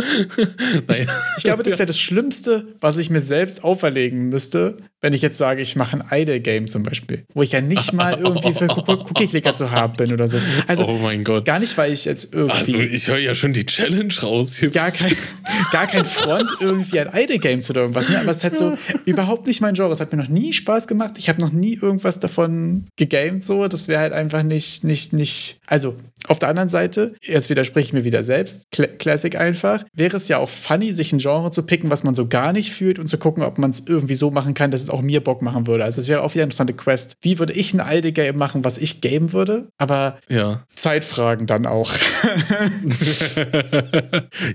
ich, 0.89 1.07
ich, 1.37 1.43
glaube, 1.43 1.63
das 1.63 1.79
wäre 1.79 1.85
das 1.85 1.99
Schlimmste, 1.99 2.75
was 2.79 2.97
ich 2.97 3.09
mir 3.09 3.21
selbst 3.21 3.63
auferlegen 3.63 4.29
müsste, 4.29 4.77
wenn 5.01 5.13
ich 5.13 5.21
jetzt 5.23 5.37
sage, 5.37 5.61
ich 5.63 5.75
mache 5.75 5.99
ein 5.99 6.21
Idle-Game 6.21 6.67
zum 6.67 6.83
Beispiel, 6.83 7.23
wo 7.33 7.41
ich 7.41 7.51
ja 7.51 7.61
nicht 7.61 7.91
mal 7.93 8.19
irgendwie 8.19 8.53
für 8.53 8.69
Cookie-Clicker 8.87 9.55
zu 9.55 9.71
haben 9.71 9.95
bin 9.97 10.13
oder 10.13 10.27
so. 10.27 10.37
Also, 10.67 10.85
oh 10.87 10.97
mein 10.99 11.23
Gott. 11.23 11.45
Gar 11.45 11.59
nicht, 11.59 11.75
weil 11.77 11.91
ich 11.91 12.05
jetzt 12.05 12.33
irgendwie. 12.33 12.55
Also, 12.55 12.79
ich 12.79 13.07
höre 13.07 13.17
ja 13.17 13.33
schon 13.33 13.53
die 13.53 13.65
Challenge 13.65 14.13
raus. 14.21 14.57
Hier. 14.57 14.69
Gar 14.69 14.91
kein, 14.91 15.15
gar 15.71 15.87
kein 15.87 16.05
Front 16.05 16.55
irgendwie 16.59 16.99
ein 16.99 17.09
Idle-Game 17.13 17.61
zu 17.61 17.71
oder 17.71 17.81
irgendwas. 17.81 18.09
Ne? 18.09 18.19
Aber 18.19 18.31
es 18.31 18.43
hat 18.43 18.57
so 18.57 18.77
überhaupt 19.05 19.47
nicht 19.47 19.59
mein 19.59 19.73
Genre. 19.73 19.91
Es 19.91 19.99
hat 19.99 20.11
mir 20.11 20.19
noch 20.19 20.29
nie 20.29 20.53
Spaß 20.53 20.87
gemacht. 20.87 21.15
Ich 21.17 21.29
habe 21.29 21.41
noch 21.41 21.51
nie 21.51 21.79
irgendwas 21.81 22.19
davon 22.19 22.85
gegamed 22.95 23.43
so. 23.43 23.67
Das 23.67 23.87
wäre 23.87 24.01
halt 24.01 24.13
einfach 24.13 24.43
nicht, 24.43 24.83
nicht, 24.83 25.13
nicht. 25.13 25.59
Also, 25.65 25.95
auf 26.27 26.37
der 26.37 26.49
anderen 26.49 26.69
Seite, 26.69 27.15
jetzt 27.21 27.49
widerspreche 27.49 27.87
ich 27.87 27.93
mir 27.93 28.03
wieder 28.03 28.23
selbst, 28.23 28.67
Classic 28.99 29.35
einfach, 29.35 29.83
wäre 29.93 30.17
es 30.17 30.27
ja 30.27 30.37
auch 30.37 30.49
funny, 30.49 30.93
sich 30.93 31.11
ein 31.13 31.17
Genre 31.17 31.49
zu 31.51 31.63
picken, 31.63 31.89
was 31.89 32.03
man 32.03 32.13
so 32.13 32.27
gar 32.27 32.53
nicht 32.53 32.71
fühlt 32.71 32.99
und 32.99 33.09
zu 33.09 33.17
gucken, 33.17 33.43
ob 33.43 33.57
man 33.57 33.71
es 33.71 33.83
irgendwie 33.87 34.13
so 34.13 34.29
machen 34.29 34.53
kann, 34.53 34.69
dass 34.69 34.81
es 34.81 34.90
auch 34.91 35.01
mir 35.01 35.21
Bock 35.21 35.41
machen 35.41 35.67
würde. 35.67 35.83
Also 35.83 36.01
es 36.01 36.07
wäre 36.07 36.21
auch 36.21 36.33
wieder 36.33 36.43
eine 36.43 36.47
interessante 36.47 36.73
Quest. 36.73 37.15
Wie 37.21 37.39
würde 37.39 37.53
ich 37.53 37.73
ein 37.73 37.79
alte 37.79 38.11
Game 38.11 38.37
machen, 38.37 38.63
was 38.63 38.77
ich 38.77 39.01
game 39.01 39.33
würde? 39.33 39.69
Aber 39.77 40.17
ja. 40.29 40.65
Zeitfragen 40.75 41.47
dann 41.47 41.65
auch. 41.65 41.91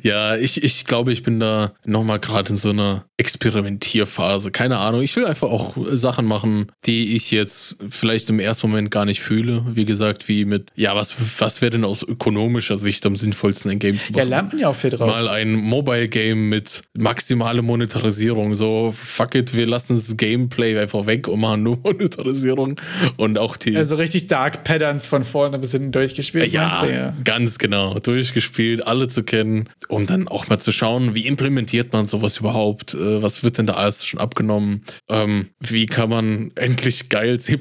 ja, 0.03 0.37
ich, 0.37 0.63
ich 0.63 0.85
glaube, 0.85 1.13
ich 1.13 1.23
bin 1.23 1.41
da 1.41 1.73
nochmal 1.85 2.21
gerade 2.21 2.51
in 2.51 2.57
so 2.57 2.71
einer 2.71 3.05
Experimentierphase. 3.19 4.51
Keine 4.51 4.79
Ahnung. 4.79 5.03
Ich 5.03 5.17
will 5.17 5.25
einfach 5.25 5.49
auch 5.49 5.77
Sachen 5.93 6.27
machen, 6.27 6.73
die 6.85 7.17
ich 7.17 7.31
jetzt 7.31 7.79
vielleicht 7.89 8.29
im 8.29 8.41
ersten 8.41 8.69
Moment 8.69 8.91
gar 8.91 9.05
nicht 9.05 9.21
fühle. 9.21 9.65
Wie 9.71 9.85
gesagt, 9.85 10.29
wie 10.29 10.45
mit, 10.45 10.71
ja, 10.75 10.95
was, 10.95 11.17
was 11.41 11.63
wäre 11.63 11.71
denn 11.71 11.85
aus 11.85 12.03
ökonomischer 12.03 12.77
Sicht 12.77 13.07
am 13.07 13.17
sinnvollsten 13.17 13.71
ein 13.71 13.79
Game 13.79 13.99
zu 13.99 14.13
machen? 14.13 14.19
Ja, 14.19 14.25
lernt 14.25 14.53
man 14.53 14.61
ja 14.61 14.69
auch 14.69 14.77
viel 14.77 14.91
draus. 14.91 15.09
Mal 15.09 15.29
ein 15.29 15.55
Mobile-Game 15.55 16.49
mit 16.49 16.83
maximale 16.95 17.63
Monetarisierung. 17.63 18.55
So, 18.55 18.93
fuck 18.93 19.35
it, 19.35 19.57
wir 19.57 19.67
lassen 19.67 19.97
das 19.97 20.17
Gameplay 20.27 20.79
einfach 20.79 21.07
weg 21.07 21.29
und 21.29 21.41
machen 21.41 21.63
nur 21.63 21.79
Monetarisierung. 21.83 22.81
Und 23.17 23.39
auch 23.39 23.57
die. 23.57 23.77
Also 23.77 23.97
richtig 23.97 24.27
Dark 24.29 24.65
Patterns 24.65 25.07
von 25.07 25.25
vorne 25.25 25.59
bis 25.59 25.73
hinten 25.73 25.93
durchgespielt. 25.93 26.53
Ja, 26.53 26.85
du, 26.85 26.93
ja, 26.93 27.15
ganz 27.25 27.59
genau. 27.59 27.99
Durchgespielt, 27.99 28.87
alle 28.87 29.09
zu 29.09 29.23
kennen, 29.23 29.69
um 29.89 30.07
dann 30.07 30.29
auch 30.29 30.49
mal 30.49 30.59
zu 30.59 30.73
schauen, 30.73 31.15
wie 31.15 31.27
implementiert 31.27 31.93
man 31.93 32.07
sowas 32.07 32.39
überhaupt? 32.39 32.95
Äh, 32.95 33.23
was 33.23 33.45
wird 33.45 33.59
denn 33.59 33.67
da 33.67 33.75
alles 33.75 34.05
schon 34.05 34.21
abgenommen? 34.21 34.83
Ähm, 35.09 35.49
wie 35.61 35.87
kann 35.87 36.11
man 36.11 36.51
endlich 36.55 37.09
geil 37.09 37.39
C 37.39 37.59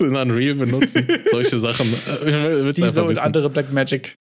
in 0.00 0.16
Unreal 0.16 0.54
benutzen? 0.54 1.06
Solche 1.30 1.58
Sachen. 1.58 1.86
Äh, 2.24 2.72
Diese 2.72 3.04
und 3.04 3.18
andere 3.18 3.50
Blackmagic. 3.50 4.16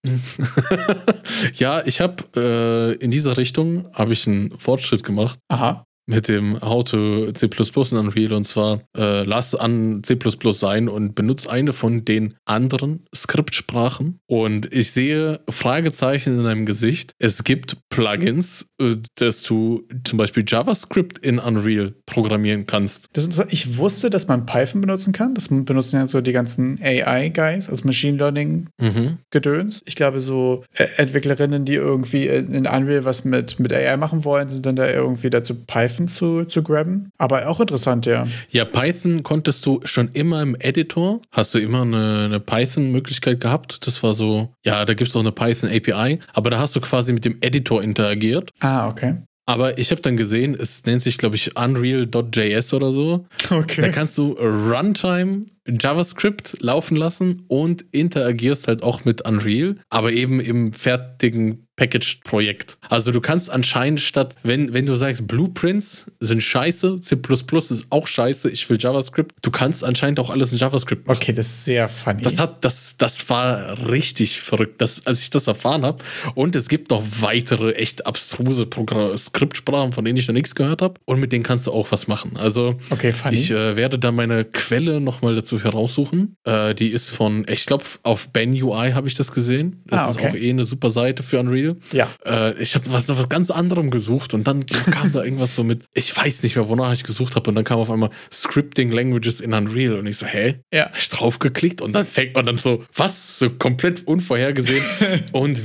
ja, 1.56 1.86
ich 1.86 2.02
habe 2.02 2.24
äh, 2.36 3.04
in 3.04 3.12
dieser 3.12 3.38
Richtung 3.38 3.88
habe 3.94 4.14
ich 4.14 4.28
einen 4.28 4.58
Fortschritt 4.58 5.04
gemacht. 5.04 5.40
Aha 5.48 5.86
mit 6.10 6.28
dem 6.28 6.60
How 6.60 6.84
to 6.84 7.32
C 7.32 7.46
in 7.46 7.98
Unreal 7.98 8.34
und 8.34 8.44
zwar 8.44 8.82
äh, 8.98 9.24
lass 9.24 9.54
an 9.54 10.02
C 10.04 10.18
sein 10.52 10.90
und 10.90 11.14
benutze 11.14 11.50
eine 11.50 11.72
von 11.72 12.04
den 12.04 12.34
anderen 12.46 13.06
Skriptsprachen. 13.16 14.20
Und 14.26 14.74
ich 14.74 14.92
sehe 14.92 15.40
Fragezeichen 15.50 16.40
in 16.40 16.44
deinem 16.44 16.66
Gesicht. 16.66 17.14
Es 17.20 17.44
gibt 17.44 17.78
Plugins, 17.90 18.66
äh, 18.82 18.96
dass 19.16 19.44
du 19.44 19.88
zum 20.04 20.18
Beispiel 20.18 20.44
JavaScript 20.48 21.20
in 21.20 21.38
Unreal 21.38 21.94
programmieren 22.08 22.66
kannst. 22.66 23.16
Ist, 23.16 23.46
ich 23.52 23.78
wusste, 23.78 24.10
dass 24.10 24.28
man 24.28 24.48
Python 24.48 24.82
benutzen 24.82 25.14
kann. 25.14 25.36
Das 25.36 25.48
benutzen 25.50 25.98
ja 25.98 26.08
so 26.08 26.22
die 26.22 26.32
ganzen 26.32 26.80
AI-Guys, 26.82 27.70
also 27.70 27.86
Machine 27.86 28.18
Learning-Gedöns. 28.18 29.76
Mhm. 29.76 29.82
Ich 29.86 29.96
glaube, 29.96 30.22
so 30.22 30.64
äh, 30.74 30.88
Entwicklerinnen, 30.98 31.66
die 31.66 31.76
irgendwie 31.76 32.28
in 32.28 32.66
Unreal 32.66 33.06
was 33.06 33.26
mit, 33.26 33.60
mit 33.60 33.72
AI 33.72 33.98
machen 33.98 34.26
wollen, 34.26 34.50
sind 34.50 34.66
dann 34.66 34.76
da 34.76 34.90
irgendwie 34.90 35.30
dazu 35.30 35.54
Python 35.54 35.99
Python 36.00 36.08
zu, 36.08 36.46
zu 36.46 36.64
grabben. 36.64 37.12
Aber 37.18 37.48
auch 37.48 37.60
interessant, 37.60 38.06
ja. 38.06 38.28
Ja, 38.50 38.66
Python 38.66 39.24
konntest 39.24 39.66
du 39.66 39.82
schon 39.84 40.10
immer 40.14 40.42
im 40.42 40.56
Editor. 40.60 41.22
Hast 41.32 41.54
du 41.54 41.60
immer 41.60 41.82
eine, 41.82 42.26
eine 42.26 42.40
Python-Möglichkeit 42.40 43.40
gehabt? 43.40 43.86
Das 43.86 44.02
war 44.04 44.14
so, 44.14 44.54
ja, 44.66 44.86
da 44.86 44.94
gibt 44.94 45.10
es 45.10 45.16
auch 45.16 45.22
eine 45.22 45.32
Python 45.32 45.70
API. 45.70 46.20
Aber 46.34 46.50
da 46.50 46.60
hast 46.60 46.76
du 46.76 46.82
quasi 46.82 47.14
mit 47.14 47.26
dem 47.26 47.38
Editor 47.42 47.84
interagiert. 47.84 48.52
Ah, 48.60 48.88
okay. 48.88 49.18
Aber 49.46 49.80
ich 49.80 49.90
habe 49.90 50.00
dann 50.02 50.16
gesehen, 50.16 50.56
es 50.60 50.86
nennt 50.86 51.02
sich, 51.02 51.18
glaube 51.18 51.36
ich, 51.36 51.58
Unreal.js 51.58 52.72
oder 52.72 52.92
so. 52.92 53.26
Okay. 53.50 53.82
Da 53.82 53.90
kannst 53.90 54.16
du 54.20 54.34
Runtime 54.34 55.42
JavaScript 55.68 56.58
laufen 56.62 56.96
lassen 56.96 57.46
und 57.48 57.84
interagierst 57.92 58.68
halt 58.68 58.84
auch 58.84 59.06
mit 59.06 59.28
Unreal, 59.28 59.78
aber 59.90 60.12
eben 60.12 60.40
im 60.40 60.72
fertigen 60.72 61.66
Packaged-Projekt. 61.80 62.78
Also 62.90 63.14
du 63.14 63.22
kannst 63.22 63.50
anscheinend 63.50 64.02
statt, 64.02 64.36
wenn, 64.44 64.74
wenn 64.74 64.86
du 64.86 64.96
sagst, 64.96 65.26
Blueprints 65.28 66.08
sind 66.20 66.44
scheiße, 66.44 67.00
C 67.00 67.16
ist 67.16 67.86
auch 67.90 68.06
scheiße, 68.06 68.50
ich 68.50 68.70
will 68.70 68.78
JavaScript, 68.78 69.34
du 69.42 69.50
kannst 69.50 69.86
anscheinend 69.86 70.20
auch 70.20 70.30
alles 70.30 70.52
in 70.52 70.58
JavaScript 70.58 71.08
machen. 71.08 71.20
Okay, 71.22 71.32
das 71.32 71.48
ist 71.48 71.66
sehr 71.66 71.88
funny. 71.88 72.22
Das 72.22 72.38
hat, 72.38 72.66
das, 72.66 72.98
das 72.98 73.30
war 73.30 73.90
richtig 73.90 74.42
verrückt, 74.42 74.82
das, 74.82 75.08
als 75.08 75.22
ich 75.22 75.30
das 75.30 75.48
erfahren 75.48 75.86
habe. 75.86 76.04
Und 76.36 76.58
es 76.58 76.68
gibt 76.68 76.92
noch 76.92 77.02
weitere 77.22 77.72
echt 77.76 78.06
abstruse 78.06 78.68
Skriptsprachen, 79.16 79.94
von 79.94 80.04
denen 80.04 80.18
ich 80.18 80.28
noch 80.28 80.34
nichts 80.34 80.56
gehört 80.56 80.82
habe. 80.82 80.96
Und 81.06 81.22
mit 81.22 81.32
denen 81.32 81.46
kannst 81.46 81.68
du 81.68 81.72
auch 81.72 81.94
was 81.94 82.10
machen. 82.10 82.36
Also 82.36 82.76
okay, 82.90 83.14
ich 83.32 83.52
äh, 83.52 83.78
werde 83.78 83.98
da 83.98 84.12
meine 84.12 84.44
Quelle 84.44 85.00
nochmal 85.00 85.34
dazu 85.34 85.64
heraussuchen. 85.64 86.36
Äh, 86.44 86.76
die 86.76 86.90
ist 86.90 87.10
von, 87.10 87.46
ich 87.50 87.66
glaube, 87.66 87.86
auf 88.04 88.34
Ben 88.34 88.52
UI 88.52 88.92
habe 88.92 89.08
ich 89.08 89.16
das 89.16 89.32
gesehen. 89.32 89.82
Das 89.88 90.00
ah, 90.02 90.12
okay. 90.12 90.26
ist 90.26 90.32
auch 90.32 90.36
eh 90.36 90.50
eine 90.50 90.66
super 90.66 90.92
Seite 90.92 91.24
für 91.24 91.40
Unreal. 91.40 91.69
Ja. 91.92 92.10
Äh, 92.26 92.62
ich 92.62 92.76
habe 92.76 92.86
was, 92.92 93.10
was 93.10 93.30
ganz 93.30 93.52
anderem 93.52 93.92
gesucht 93.92 94.34
und 94.34 94.48
dann 94.48 94.66
kam 94.66 95.12
da 95.12 95.24
irgendwas 95.24 95.56
so 95.56 95.64
mit, 95.64 95.84
ich 95.94 96.16
weiß 96.16 96.44
nicht 96.44 96.56
mehr, 96.56 96.68
wonach 96.68 96.94
ich 96.94 97.04
gesucht 97.04 97.36
habe 97.36 97.50
und 97.50 97.56
dann 97.56 97.64
kam 97.64 97.80
auf 97.80 97.90
einmal 97.90 98.10
Scripting 98.32 98.92
Languages 98.92 99.42
in 99.42 99.54
Unreal 99.54 99.96
und 99.96 100.08
ich 100.08 100.18
so, 100.18 100.26
hä? 100.26 100.56
Ja. 100.74 100.86
Hab 100.86 100.98
ich 100.98 101.10
draufgeklickt 101.10 101.82
und 101.82 101.94
dann 101.94 102.06
fängt 102.06 102.36
man 102.36 102.46
dann 102.46 102.58
so, 102.58 102.84
was? 102.96 103.40
So 103.40 103.50
komplett 103.50 104.06
unvorhergesehen. 104.08 104.84
und 105.32 105.62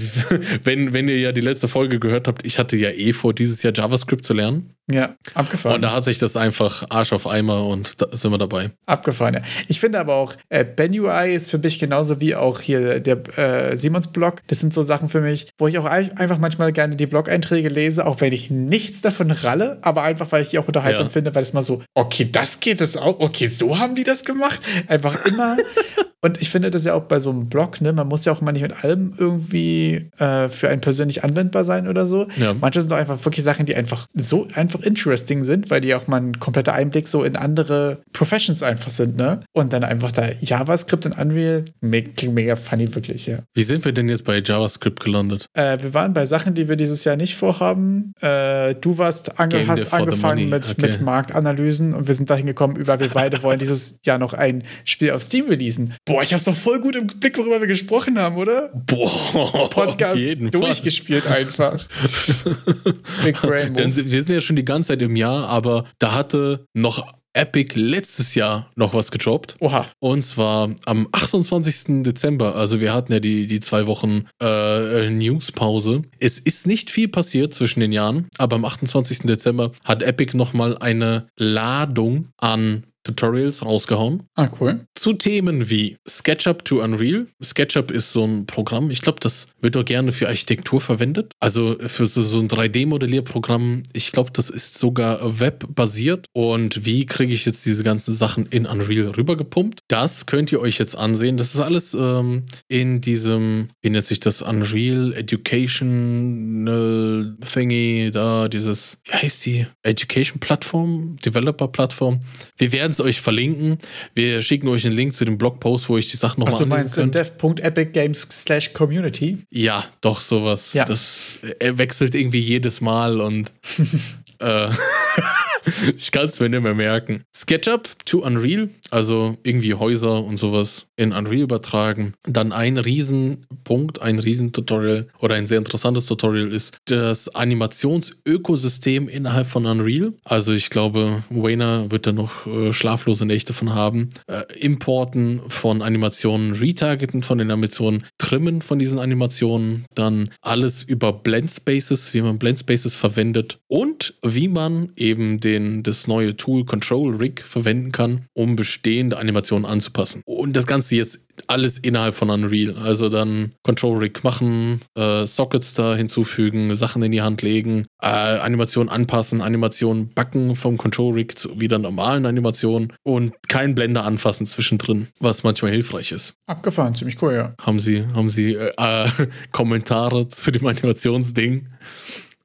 wenn, 0.64 0.93
wenn 0.93 1.09
ihr 1.09 1.19
ja 1.19 1.33
die 1.33 1.40
letzte 1.40 1.69
Folge 1.69 1.99
gehört 1.99 2.29
habt, 2.29 2.47
ich 2.47 2.59
hatte 2.59 2.77
ja 2.77 2.90
eh 2.90 3.12
vor, 3.12 3.35
dieses 3.35 3.62
Jahr 3.62 3.73
JavaScript 3.75 4.25
zu 4.25 4.35
lernen. 4.35 4.75
Ja, 4.92 5.16
abgefahren. 5.33 5.77
Und 5.77 5.83
da 5.83 5.92
hat 5.92 6.05
sich 6.05 6.18
das 6.18 6.37
einfach 6.37 6.85
Arsch 6.90 7.14
auf 7.14 7.27
Eimer 7.27 7.66
und 7.66 8.03
da 8.03 8.14
sind 8.14 8.31
wir 8.33 8.38
dabei. 8.38 8.70
Abgefahren, 8.85 9.35
ja. 9.35 9.42
Ich 9.66 9.81
finde 9.81 9.99
aber 9.99 10.14
auch, 10.14 10.35
äh, 10.51 10.62
BenUI 10.62 11.35
ist 11.35 11.51
für 11.51 11.57
mich 11.57 11.79
genauso 11.79 12.20
wie 12.20 12.35
auch 12.35 12.61
hier 12.61 13.01
der 13.01 13.38
äh, 13.38 13.79
Simons-Blog. 13.79 14.42
Das 14.47 14.61
sind 14.61 14.75
so 14.75 14.83
Sachen 14.83 15.09
für 15.09 15.23
mich, 15.23 15.49
wo 15.57 15.68
ich 15.68 15.79
auch 15.79 15.87
einfach 15.87 16.37
manchmal 16.37 16.70
gerne 16.73 16.97
die 16.97 17.07
Blog-Einträge 17.07 17.70
lese, 17.70 18.07
auch 18.07 18.20
wenn 18.20 18.35
ich 18.35 18.51
nichts 18.51 19.01
davon 19.01 19.31
ralle, 19.31 19.79
aber 19.81 20.03
einfach, 20.03 20.31
weil 20.33 20.42
ich 20.42 20.51
die 20.51 20.59
auch 20.59 20.66
unterhaltsam 20.66 21.07
ja. 21.07 21.11
finde, 21.12 21.35
weil 21.35 21.42
es 21.42 21.55
mal 21.55 21.62
so, 21.62 21.83
okay, 21.94 22.29
das 22.31 22.61
geht 22.61 22.83
es 22.83 22.99
auch, 22.99 23.20
okay, 23.20 23.47
so 23.47 23.79
haben 23.79 23.94
die 23.94 24.05
das 24.05 24.25
gemacht. 24.25 24.61
Einfach 24.87 25.25
immer 25.25 25.57
Und 26.25 26.41
ich 26.41 26.49
finde 26.49 26.71
das 26.71 26.85
ja 26.87 26.95
auch 26.95 27.03
bei 27.03 27.21
so 27.21 27.29
einem 27.29 27.51
Blog, 27.51 27.83
ne, 27.83 27.93
man 27.93 28.09
muss 28.09 28.25
ja 28.25 28.33
auch 28.33 28.41
immer 28.41 28.51
nicht 28.51 28.63
mit 28.63 28.83
allem 28.83 29.13
irgendwie 29.19 30.09
äh, 30.17 30.49
für 30.49 30.71
einen 30.71 30.81
persönlich 30.81 31.23
anwendbar 31.23 31.65
sein 31.65 31.87
oder 31.87 32.07
so. 32.07 32.29
Ja. 32.39 32.55
Manche 32.59 32.81
sind 32.81 32.91
doch 32.91 32.97
einfach 32.97 33.23
wirklich 33.27 33.45
Sachen, 33.45 33.67
die 33.67 33.77
einfach 33.77 34.07
so 34.15 34.49
einfach 34.55 34.81
interesting 34.81 35.45
sind, 35.45 35.69
weil 35.69 35.83
die 35.83 35.95
auch 35.95 36.07
mal 36.07 36.23
ein 36.23 36.41
kompletter 36.41 36.73
Einblick 36.73 37.09
so 37.09 37.25
in 37.25 37.37
andere 37.37 37.99
Professions 38.15 38.63
einfach 38.63 38.91
sind, 38.91 39.19
ne? 39.19 39.41
Und 39.53 39.75
dann 39.75 39.85
einfach 39.85 40.13
da 40.13 40.31
JavaScript 40.41 41.05
in 41.05 41.13
Unreal, 41.13 41.67
klingt 41.83 42.35
mega 42.35 42.57
funny, 42.57 42.95
wirklich, 42.95 43.27
ja. 43.27 43.41
Wie 43.53 43.63
sind 43.63 43.85
wir 43.85 43.93
denn 43.93 44.09
jetzt 44.09 44.25
bei 44.25 44.39
JavaScript 44.39 45.01
gelandet? 45.01 45.51
Äh, 45.53 45.77
wir 45.83 45.93
waren 45.93 46.15
bei 46.15 46.25
Sachen, 46.25 46.55
die 46.55 46.71
wir 46.71 46.77
dieses 46.77 47.05
Jahr 47.05 47.17
nicht 47.17 47.37
vorhaben. 47.37 48.13
Äh, 48.23 48.77
du 48.77 48.97
warst 48.97 49.39
ange 49.39 49.67
hast 49.67 49.93
angefangen 49.93 50.49
mit, 50.49 50.71
okay. 50.71 50.81
mit 50.81 51.03
Marktanalysen 51.03 51.93
und 51.93 52.07
wir 52.09 52.15
sind 52.15 52.31
dahin 52.31 52.47
gekommen, 52.47 52.77
über 52.77 52.99
wir 52.99 53.11
beide 53.11 53.43
wollen 53.43 53.59
dieses 53.59 53.99
Jahr 54.07 54.17
noch 54.17 54.33
ein 54.33 54.65
Spiel 54.87 55.11
auf 55.11 55.21
Steam 55.21 55.49
releasen. 55.49 55.93
Boah, 56.07 56.13
ich 56.22 56.33
hab's 56.33 56.44
doch 56.44 56.55
voll 56.55 56.81
gut 56.81 56.96
im 56.96 57.07
Blick, 57.07 57.37
worüber 57.38 57.61
wir 57.61 57.66
gesprochen 57.66 58.18
haben, 58.18 58.37
oder? 58.37 58.72
Boah, 58.74 59.68
Podcast 59.70 60.22
durchgespielt 60.50 61.24
Fall. 61.24 61.37
einfach. 61.38 61.85
Big 63.24 63.42
Rainbow. 63.42 63.77
Denn 63.77 63.94
wir 63.96 64.22
sind 64.22 64.35
ja 64.35 64.40
schon 64.40 64.57
die 64.57 64.64
ganze 64.64 64.88
Zeit 64.88 65.03
im 65.03 65.16
Jahr, 65.16 65.48
aber 65.48 65.85
da 65.98 66.14
hatte 66.14 66.66
noch 66.74 67.07
Epic 67.35 67.74
letztes 67.74 68.35
Jahr 68.35 68.70
noch 68.77 68.94
was 68.94 69.11
gedroppt. 69.11 69.57
Oha. 69.59 69.87
Und 69.98 70.22
zwar 70.22 70.70
am 70.87 71.09
28. 71.11 72.03
Dezember. 72.05 72.55
Also 72.55 72.81
wir 72.81 72.94
hatten 72.94 73.12
ja 73.12 73.20
die, 73.20 73.46
die 73.46 73.61
zwei 73.61 73.87
Wochen 73.87 74.27
äh, 74.40 75.11
Newspause. 75.11 76.03
Es 76.20 76.38
ist 76.38 76.66
nicht 76.66 76.90
viel 76.90 77.09
passiert 77.09 77.53
zwischen 77.53 77.81
den 77.81 77.92
Jahren, 77.92 78.29
aber 78.38 78.57
am 78.57 78.64
28. 78.64 79.20
Dezember 79.20 79.72
hat 79.83 80.03
Epic 80.03 80.37
nochmal 80.37 80.79
eine 80.79 81.27
Ladung 81.37 82.29
an 82.38 82.85
Tutorials 83.05 83.64
rausgehauen. 83.64 84.25
Ah, 84.35 84.49
cool. 84.61 84.81
Zu 84.95 85.12
Themen 85.12 85.71
wie 85.71 85.97
SketchUp 86.09 86.64
to 86.64 86.83
Unreal. 86.83 87.27
SketchUp 87.43 87.90
ist 87.90 88.12
so 88.12 88.25
ein 88.25 88.47
Programm, 88.47 88.90
ich 88.90 89.03
glaube, 89.03 89.19
das 89.21 89.49
wird 89.61 89.77
auch 89.77 89.85
gerne 89.85 90.12
für 90.12 90.29
Architektur 90.29 90.81
verwendet. 90.81 91.33
Also 91.40 91.77
für 91.87 92.07
so, 92.07 92.23
so 92.23 92.38
ein 92.38 92.49
3D-Modellierprogramm. 92.49 93.83
Ich 93.93 94.12
glaube, 94.12 94.31
das 94.33 94.49
ist 94.51 94.79
sogar 94.79 95.40
webbasiert. 95.40 96.27
Und 96.33 96.87
wie 96.87 97.07
kriege 97.07 97.35
ich 97.35 97.45
jetzt 97.45 97.67
diese 97.67 97.83
ganzen 97.85 98.14
Sachen 98.14 98.47
in 98.47 98.67
Unreal 98.67 99.11
rübergepumpt? 99.11 99.81
Das 99.88 100.27
könnt 100.27 100.53
ihr 100.53 100.61
euch 100.61 100.79
jetzt 100.79 100.97
ansehen. 100.97 101.37
Das 101.37 101.55
ist 101.55 101.61
alles 101.61 101.95
ähm, 101.95 102.45
in 102.69 103.01
diesem, 103.01 103.69
wie 103.83 103.90
nennt 103.90 104.07
sich 104.07 104.21
das, 104.21 104.43
Unreal 104.43 105.12
Educational 105.12 107.37
Thingy, 107.45 108.11
da 108.12 108.49
dieses, 108.49 109.01
wie 109.05 109.12
heißt 109.12 109.47
die? 109.47 109.67
Education 109.83 110.38
Plattform, 110.40 111.17
Developer 111.25 111.69
Plattform. 111.69 112.21
Wir 112.57 112.73
werden 112.73 112.93
es 112.94 113.00
euch 113.00 113.20
verlinken. 113.20 113.78
Wir 114.14 114.42
schicken 114.42 114.68
euch 114.68 114.87
einen 114.87 114.96
Link 114.96 115.14
zu 115.14 115.24
dem 115.24 115.38
Blogpost, 115.38 115.88
wo 115.88 115.98
ich 115.98 116.11
die 116.11 116.16
Sachen 116.16 116.40
nochmal 116.40 116.62
anlesen 116.62 117.02
kann. 117.02 117.11
Du 117.12 117.18
meinst 117.18 117.40
dev.epicgames 117.42 118.26
slash 118.30 118.72
community? 118.72 119.38
Ja, 119.50 119.85
doch, 120.00 120.20
sowas. 120.20 120.72
Ja. 120.72 120.85
Das 120.85 121.38
wechselt 121.61 122.14
irgendwie 122.14 122.40
jedes 122.40 122.80
Mal 122.80 123.20
und 123.20 123.52
äh, 124.38 124.70
ich 125.96 126.12
kann 126.12 126.27
es 126.27 126.40
mir 126.40 126.48
nicht 126.48 126.62
mehr 126.62 126.74
merken. 126.74 127.22
SketchUp 127.35 127.88
to 128.05 128.18
Unreal, 128.18 128.70
also 128.90 129.37
irgendwie 129.42 129.74
Häuser 129.74 130.22
und 130.24 130.37
sowas 130.37 130.87
in 130.96 131.12
Unreal 131.12 131.42
übertragen. 131.42 132.14
Dann 132.24 132.53
ein 132.53 132.79
Riesenpunkt, 132.79 134.00
ein 134.03 134.18
Riesentutorial 134.18 135.09
oder 135.18 135.35
ein 135.35 135.46
sehr 135.46 135.59
interessantes 135.59 136.07
Tutorial 136.07 136.53
ist 136.53 136.77
das 136.87 137.35
Animationsökosystem 137.35 139.09
innerhalb 139.09 139.48
von 139.48 139.66
Unreal. 139.66 140.12
Also 140.24 140.53
ich 140.53 140.70
glaube, 140.70 141.22
Wayner 141.31 141.90
wird 141.90 142.07
da 142.07 142.12
noch 142.12 142.46
äh, 142.46 142.72
schlaflose 142.72 143.27
Nächte 143.27 143.53
von 143.53 143.74
haben. 143.74 144.11
Äh, 144.27 144.42
Importen 144.59 145.40
von 145.48 145.83
Animationen, 145.83 146.53
Retargeten 146.55 147.22
von 147.22 147.38
den 147.38 147.50
Animationen, 147.50 148.05
Trimmen 148.18 148.62
von 148.62 148.79
diesen 148.79 148.98
Animationen, 148.98 149.85
dann 149.94 150.31
alles 150.40 150.83
über 150.83 151.12
Blend 151.12 151.50
Spaces, 151.50 152.14
wie 152.14 152.22
man 152.22 152.38
Blend 152.38 152.61
Spaces 152.61 152.94
verwendet 152.94 153.59
und 153.68 154.14
wie 154.22 154.48
man 154.48 154.92
eben 154.96 155.40
den, 155.40 155.54
das 155.59 156.09
neue 156.09 156.37
Tool 156.37 156.64
Control 156.64 157.17
Rig 157.17 157.43
verwenden 157.43 157.93
kann, 157.93 158.27
um 158.35 158.57
bestehende 158.57 159.19
Animationen 159.19 159.67
anzupassen. 159.67 160.23
Und 160.25 160.55
das 160.55 160.67
Ganze 160.67 160.97
jetzt 160.97 161.27
alles 161.47 161.79
innerhalb 161.79 162.14
von 162.14 162.31
Unreal. 162.31 162.77
Also 162.79 163.09
dann 163.09 163.53
Control 163.62 163.99
Rig 163.99 164.23
machen, 164.25 164.81
äh, 164.95 165.27
Sockets 165.27 165.75
da 165.75 165.95
hinzufügen, 165.95 166.75
Sachen 166.75 167.03
in 167.03 167.12
die 167.12 167.23
Hand 167.23 167.43
legen, 167.43 167.87
äh, 168.01 168.07
Animationen 168.07 168.88
anpassen, 168.88 169.40
Animationen 169.40 170.11
backen 170.14 170.57
vom 170.57 170.77
Control 170.77 171.14
Rig 171.14 171.37
zu 171.38 171.61
wieder 171.61 171.79
normalen 171.79 172.27
Animationen 172.27 172.93
und 173.03 173.35
kein 173.49 173.75
Blender 173.75 174.05
anfassen 174.05 174.47
zwischendrin, 174.47 175.09
was 175.21 175.43
manchmal 175.43 175.73
hilfreich 175.73 176.12
ist. 176.12 176.35
Abgefahren, 176.47 176.95
ziemlich 176.95 177.21
cool, 177.23 177.35
ja. 177.35 177.55
Haben 177.61 177.81
Sie, 177.81 178.05
haben 178.14 178.31
Sie 178.31 178.55
äh, 178.55 178.73
äh 178.77 179.09
Kommentare 179.53 180.29
zu 180.29 180.51
dem 180.51 180.67
Animationsding? 180.67 181.67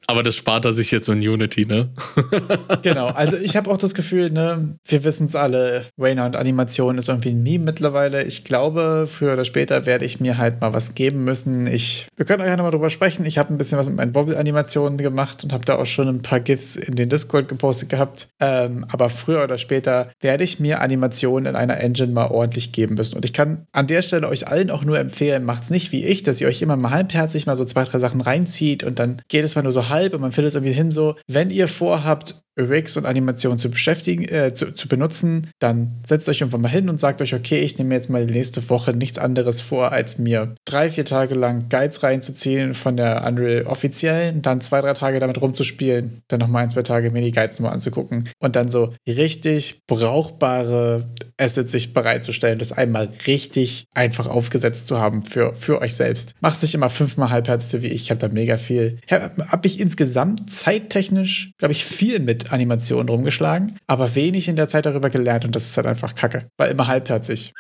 Aber 0.09 0.23
das 0.23 0.35
spart 0.35 0.65
er 0.65 0.73
sich 0.73 0.89
jetzt 0.89 1.07
in 1.07 1.19
Unity, 1.19 1.67
ne? 1.67 1.89
genau, 2.81 3.09
also 3.09 3.37
ich 3.37 3.55
habe 3.55 3.69
auch 3.69 3.77
das 3.77 3.93
Gefühl, 3.93 4.31
ne, 4.31 4.75
wir 4.83 5.03
wissen 5.03 5.27
es 5.27 5.35
alle, 5.35 5.85
Wayne 5.97 6.25
und 6.25 6.35
Animation 6.35 6.97
ist 6.97 7.09
irgendwie 7.09 7.29
ein 7.29 7.43
Meme 7.43 7.65
mittlerweile. 7.65 8.23
Ich 8.23 8.43
glaube, 8.43 9.07
früher 9.07 9.33
oder 9.33 9.45
später 9.45 9.85
werde 9.85 10.05
ich 10.05 10.19
mir 10.19 10.39
halt 10.39 10.61
mal 10.61 10.73
was 10.73 10.95
geben 10.95 11.25
müssen. 11.25 11.67
Ich, 11.67 12.07
wir 12.15 12.25
können 12.25 12.41
euch 12.41 12.47
ja 12.47 12.57
nochmal 12.57 12.71
drüber 12.71 12.89
sprechen. 12.89 13.23
Ich 13.23 13.37
habe 13.37 13.53
ein 13.53 13.59
bisschen 13.59 13.77
was 13.77 13.87
mit 13.87 13.97
meinen 13.97 14.15
Wobble-Animationen 14.15 14.97
gemacht 14.97 15.43
und 15.43 15.53
habe 15.53 15.63
da 15.63 15.75
auch 15.75 15.85
schon 15.85 16.07
ein 16.07 16.23
paar 16.23 16.39
GIFs 16.39 16.75
in 16.75 16.95
den 16.95 17.09
Discord 17.09 17.47
gepostet 17.47 17.89
gehabt. 17.89 18.29
Ähm, 18.39 18.87
aber 18.91 19.11
früher 19.11 19.43
oder 19.43 19.59
später 19.59 20.09
werde 20.21 20.43
ich 20.43 20.59
mir 20.59 20.81
Animationen 20.81 21.45
in 21.45 21.55
einer 21.55 21.81
Engine 21.81 22.13
mal 22.13 22.31
ordentlich 22.31 22.71
geben 22.71 22.95
müssen. 22.95 23.15
Und 23.15 23.25
ich 23.25 23.33
kann 23.33 23.67
an 23.73 23.85
der 23.85 24.01
Stelle 24.01 24.27
euch 24.27 24.47
allen 24.47 24.71
auch 24.71 24.83
nur 24.83 24.97
empfehlen, 24.97 25.45
macht 25.45 25.65
es 25.65 25.69
nicht 25.69 25.91
wie 25.91 26.03
ich, 26.03 26.23
dass 26.23 26.41
ihr 26.41 26.47
euch 26.47 26.63
immer 26.63 26.77
mal 26.77 26.89
halbherzig 26.89 27.45
mal 27.45 27.55
so 27.55 27.63
zwei, 27.63 27.83
drei 27.83 27.99
Sachen 27.99 28.21
reinzieht 28.21 28.83
und 28.83 28.97
dann 28.97 29.21
geht 29.27 29.45
es 29.45 29.55
mal 29.55 29.61
nur 29.61 29.71
so 29.71 29.87
halb 29.89 29.98
und 30.13 30.21
man 30.21 30.31
findet 30.31 30.49
es 30.49 30.55
irgendwie 30.55 30.73
hin 30.73 30.91
so, 30.91 31.15
wenn 31.27 31.49
ihr 31.49 31.67
vorhabt, 31.67 32.43
Rigs 32.63 32.97
und 32.97 33.05
Animationen 33.05 33.59
zu 33.59 33.69
beschäftigen, 33.69 34.23
äh, 34.25 34.53
zu, 34.53 34.73
zu, 34.73 34.87
benutzen, 34.87 35.51
dann 35.59 35.93
setzt 36.03 36.27
euch 36.29 36.41
irgendwann 36.41 36.61
mal 36.61 36.69
hin 36.69 36.89
und 36.89 36.99
sagt 36.99 37.21
euch, 37.21 37.33
okay, 37.33 37.59
ich 37.59 37.77
nehme 37.77 37.95
jetzt 37.95 38.09
mal 38.09 38.25
die 38.25 38.33
nächste 38.33 38.67
Woche 38.69 38.93
nichts 38.93 39.17
anderes 39.17 39.61
vor, 39.61 39.91
als 39.91 40.17
mir 40.17 40.55
drei, 40.65 40.89
vier 40.89 41.05
Tage 41.05 41.35
lang 41.35 41.69
Guides 41.69 42.03
reinzuziehen 42.03 42.73
von 42.73 42.97
der 42.97 43.25
Unreal 43.25 43.63
offiziellen, 43.67 44.41
dann 44.41 44.61
zwei, 44.61 44.81
drei 44.81 44.93
Tage 44.93 45.19
damit 45.19 45.41
rumzuspielen, 45.41 46.21
dann 46.27 46.39
nochmal 46.39 46.63
ein, 46.63 46.69
zwei 46.69 46.83
Tage 46.83 47.11
mir 47.11 47.21
die 47.21 47.31
Guides 47.31 47.59
nochmal 47.59 47.73
anzugucken 47.73 48.29
und 48.39 48.55
dann 48.55 48.69
so 48.69 48.93
richtig 49.07 49.81
brauchbare 49.87 51.09
Assets 51.37 51.71
sich 51.71 51.93
bereitzustellen, 51.93 52.59
das 52.59 52.71
einmal 52.71 53.09
richtig 53.27 53.85
einfach 53.93 54.27
aufgesetzt 54.27 54.87
zu 54.87 54.99
haben 54.99 55.23
für, 55.25 55.55
für 55.55 55.81
euch 55.81 55.93
selbst. 55.93 56.33
Macht 56.41 56.61
sich 56.61 56.73
immer 56.75 56.89
fünfmal 56.89 57.29
halbherzig 57.29 57.81
wie 57.81 57.87
ich. 57.87 58.03
Ich 58.03 58.11
habe 58.11 58.19
da 58.19 58.27
mega 58.27 58.57
viel. 58.57 58.99
Habe 59.09 59.47
hab 59.49 59.65
ich 59.65 59.79
insgesamt 59.79 60.51
zeittechnisch, 60.51 61.51
glaube 61.57 61.71
ich, 61.71 61.85
viel 61.85 62.19
mit 62.19 62.48
Animationen 62.51 63.09
rumgeschlagen, 63.09 63.77
aber 63.87 64.15
wenig 64.15 64.47
in 64.47 64.55
der 64.55 64.67
Zeit 64.67 64.85
darüber 64.85 65.09
gelernt 65.09 65.45
und 65.45 65.55
das 65.55 65.65
ist 65.65 65.77
halt 65.77 65.87
einfach 65.87 66.15
kacke. 66.15 66.49
War 66.57 66.67
immer 66.67 66.87
halbherzig. 66.87 67.53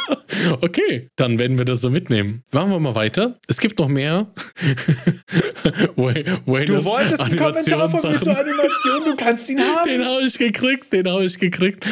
okay, 0.60 1.08
dann 1.16 1.38
werden 1.38 1.58
wir 1.58 1.64
das 1.64 1.80
so 1.80 1.90
mitnehmen. 1.90 2.42
Machen 2.52 2.70
wir 2.70 2.80
mal 2.80 2.94
weiter. 2.94 3.38
Es 3.48 3.60
gibt 3.60 3.78
noch 3.78 3.88
mehr. 3.88 4.32
Way, 5.96 6.64
du 6.64 6.84
wolltest 6.84 7.20
einen 7.20 7.36
Kommentar 7.36 7.88
von 7.88 8.10
mir 8.10 8.20
zur 8.20 8.38
Animation, 8.38 9.04
du 9.06 9.14
kannst 9.16 9.50
ihn 9.50 9.60
haben. 9.60 9.88
Den 9.88 10.04
habe 10.04 10.22
ich 10.22 10.38
gekriegt, 10.38 10.92
den 10.92 11.08
habe 11.08 11.24
ich 11.24 11.38
gekriegt. 11.38 11.86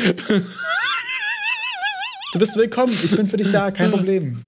Du 2.32 2.38
bist 2.38 2.56
willkommen. 2.56 2.92
Ich 2.92 3.14
bin 3.14 3.28
für 3.28 3.36
dich 3.36 3.52
da. 3.52 3.70
Kein 3.70 3.90
Problem. 3.92 4.42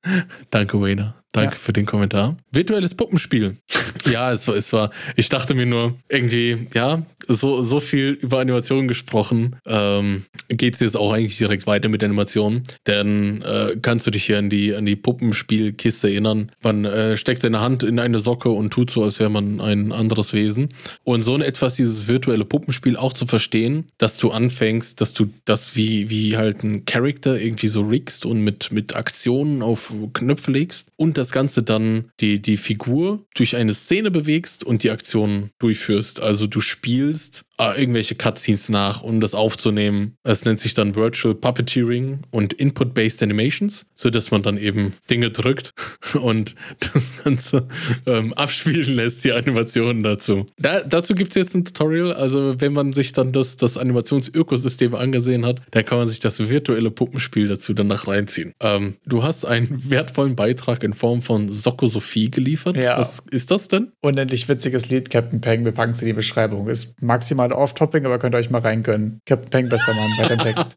Danke, 0.50 0.80
Wayne. 0.80 1.14
Danke 1.34 1.54
ja. 1.54 1.58
für 1.58 1.72
den 1.72 1.84
Kommentar. 1.84 2.36
Virtuelles 2.52 2.94
Puppenspiel. 2.94 3.56
ja, 4.10 4.32
es 4.32 4.46
war, 4.46 4.54
es 4.54 4.72
war, 4.72 4.90
ich 5.16 5.28
dachte 5.28 5.54
mir 5.54 5.66
nur, 5.66 5.96
irgendwie, 6.08 6.68
ja, 6.74 7.02
so, 7.26 7.62
so 7.62 7.80
viel 7.80 8.10
über 8.20 8.38
Animationen 8.38 8.86
gesprochen, 8.86 9.56
ähm, 9.66 10.24
geht 10.48 10.74
es 10.74 10.80
jetzt 10.80 10.96
auch 10.96 11.12
eigentlich 11.12 11.38
direkt 11.38 11.66
weiter 11.66 11.88
mit 11.88 12.04
Animationen. 12.04 12.62
Denn 12.86 13.42
äh, 13.42 13.76
kannst 13.80 14.06
du 14.06 14.10
dich 14.10 14.24
hier 14.24 14.38
an 14.38 14.50
die, 14.50 14.74
an 14.74 14.86
die 14.86 14.94
Puppenspielkiste 14.94 16.08
erinnern? 16.08 16.52
Man 16.62 16.84
äh, 16.84 17.16
steckt 17.16 17.42
seine 17.42 17.60
Hand 17.60 17.82
in 17.82 17.98
eine 17.98 18.18
Socke 18.18 18.50
und 18.50 18.72
tut 18.72 18.90
so, 18.90 19.02
als 19.02 19.18
wäre 19.18 19.30
man 19.30 19.60
ein 19.60 19.92
anderes 19.92 20.34
Wesen. 20.34 20.68
Und 21.02 21.22
so 21.22 21.36
etwas 21.38 21.74
dieses 21.74 22.06
virtuelle 22.06 22.44
Puppenspiel 22.44 22.96
auch 22.96 23.12
zu 23.12 23.26
verstehen, 23.26 23.86
dass 23.98 24.18
du 24.18 24.30
anfängst, 24.30 25.00
dass 25.00 25.14
du 25.14 25.26
das 25.44 25.74
wie, 25.74 26.10
wie 26.10 26.36
halt 26.36 26.62
ein 26.62 26.84
Charakter 26.84 27.40
irgendwie 27.40 27.68
so 27.68 27.82
riggst 27.82 28.24
und 28.24 28.44
mit, 28.44 28.70
mit 28.70 28.94
Aktionen 28.94 29.62
auf 29.62 29.92
Knöpfe 30.12 30.52
legst 30.52 30.88
und 30.96 31.18
das 31.18 31.23
Ganze 31.32 31.62
dann 31.62 32.10
die, 32.20 32.40
die 32.40 32.56
Figur 32.56 33.24
durch 33.34 33.56
eine 33.56 33.74
Szene 33.74 34.10
bewegst 34.10 34.64
und 34.64 34.82
die 34.82 34.90
Aktionen 34.90 35.50
durchführst. 35.58 36.20
Also 36.20 36.46
du 36.46 36.60
spielst 36.60 37.46
irgendwelche 37.58 38.14
Cutscenes 38.14 38.68
nach, 38.68 39.02
um 39.02 39.20
das 39.20 39.34
aufzunehmen. 39.34 40.16
Es 40.22 40.44
nennt 40.44 40.58
sich 40.58 40.74
dann 40.74 40.94
Virtual 40.94 41.34
Puppeteering 41.34 42.20
und 42.30 42.52
Input-Based 42.52 43.22
Animations, 43.22 43.86
sodass 43.94 44.30
man 44.30 44.42
dann 44.42 44.58
eben 44.58 44.94
Dinge 45.10 45.30
drückt 45.30 45.72
und 46.20 46.54
das 46.80 47.24
Ganze 47.24 47.68
ähm, 48.06 48.32
abspielen 48.34 48.94
lässt, 48.94 49.24
die 49.24 49.32
Animationen 49.32 50.02
dazu. 50.02 50.46
Da, 50.58 50.80
dazu 50.80 51.14
gibt 51.14 51.30
es 51.30 51.36
jetzt 51.36 51.54
ein 51.54 51.64
Tutorial. 51.64 52.12
Also 52.12 52.60
wenn 52.60 52.72
man 52.72 52.92
sich 52.92 53.12
dann 53.12 53.32
das, 53.32 53.56
das 53.56 53.78
Animationsökosystem 53.78 54.94
angesehen 54.94 55.46
hat, 55.46 55.62
da 55.70 55.82
kann 55.82 55.98
man 55.98 56.08
sich 56.08 56.20
das 56.20 56.48
virtuelle 56.48 56.90
Puppenspiel 56.90 57.48
dazu 57.48 57.72
danach 57.72 58.08
reinziehen. 58.08 58.52
Ähm, 58.60 58.96
du 59.06 59.22
hast 59.22 59.44
einen 59.44 59.90
wertvollen 59.90 60.36
Beitrag 60.36 60.82
in 60.82 60.92
Form 60.92 61.22
von 61.22 61.50
Soko 61.50 61.86
Sophie 61.86 62.30
geliefert. 62.30 62.76
Ja. 62.76 62.98
Was 62.98 63.20
ist 63.30 63.50
das 63.50 63.68
denn? 63.68 63.92
Unendlich 64.00 64.48
witziges 64.48 64.90
Lied, 64.90 65.10
Captain 65.10 65.40
Peng. 65.40 65.64
Wir 65.64 65.72
packen 65.72 65.92
es 65.92 66.02
in 66.02 66.06
die 66.06 66.12
Beschreibung. 66.12 66.68
Ist 66.68 67.00
maximal 67.02 67.43
off-topping, 67.52 68.06
aber 68.06 68.18
könnt 68.18 68.34
ihr 68.34 68.38
euch 68.38 68.50
mal 68.50 68.60
reingönnen. 68.60 69.20
Captain 69.26 69.50
Peng, 69.50 69.68
bester 69.68 69.94
Mann, 69.94 70.10
weiter 70.18 70.34
im 70.34 70.40
Text. 70.40 70.76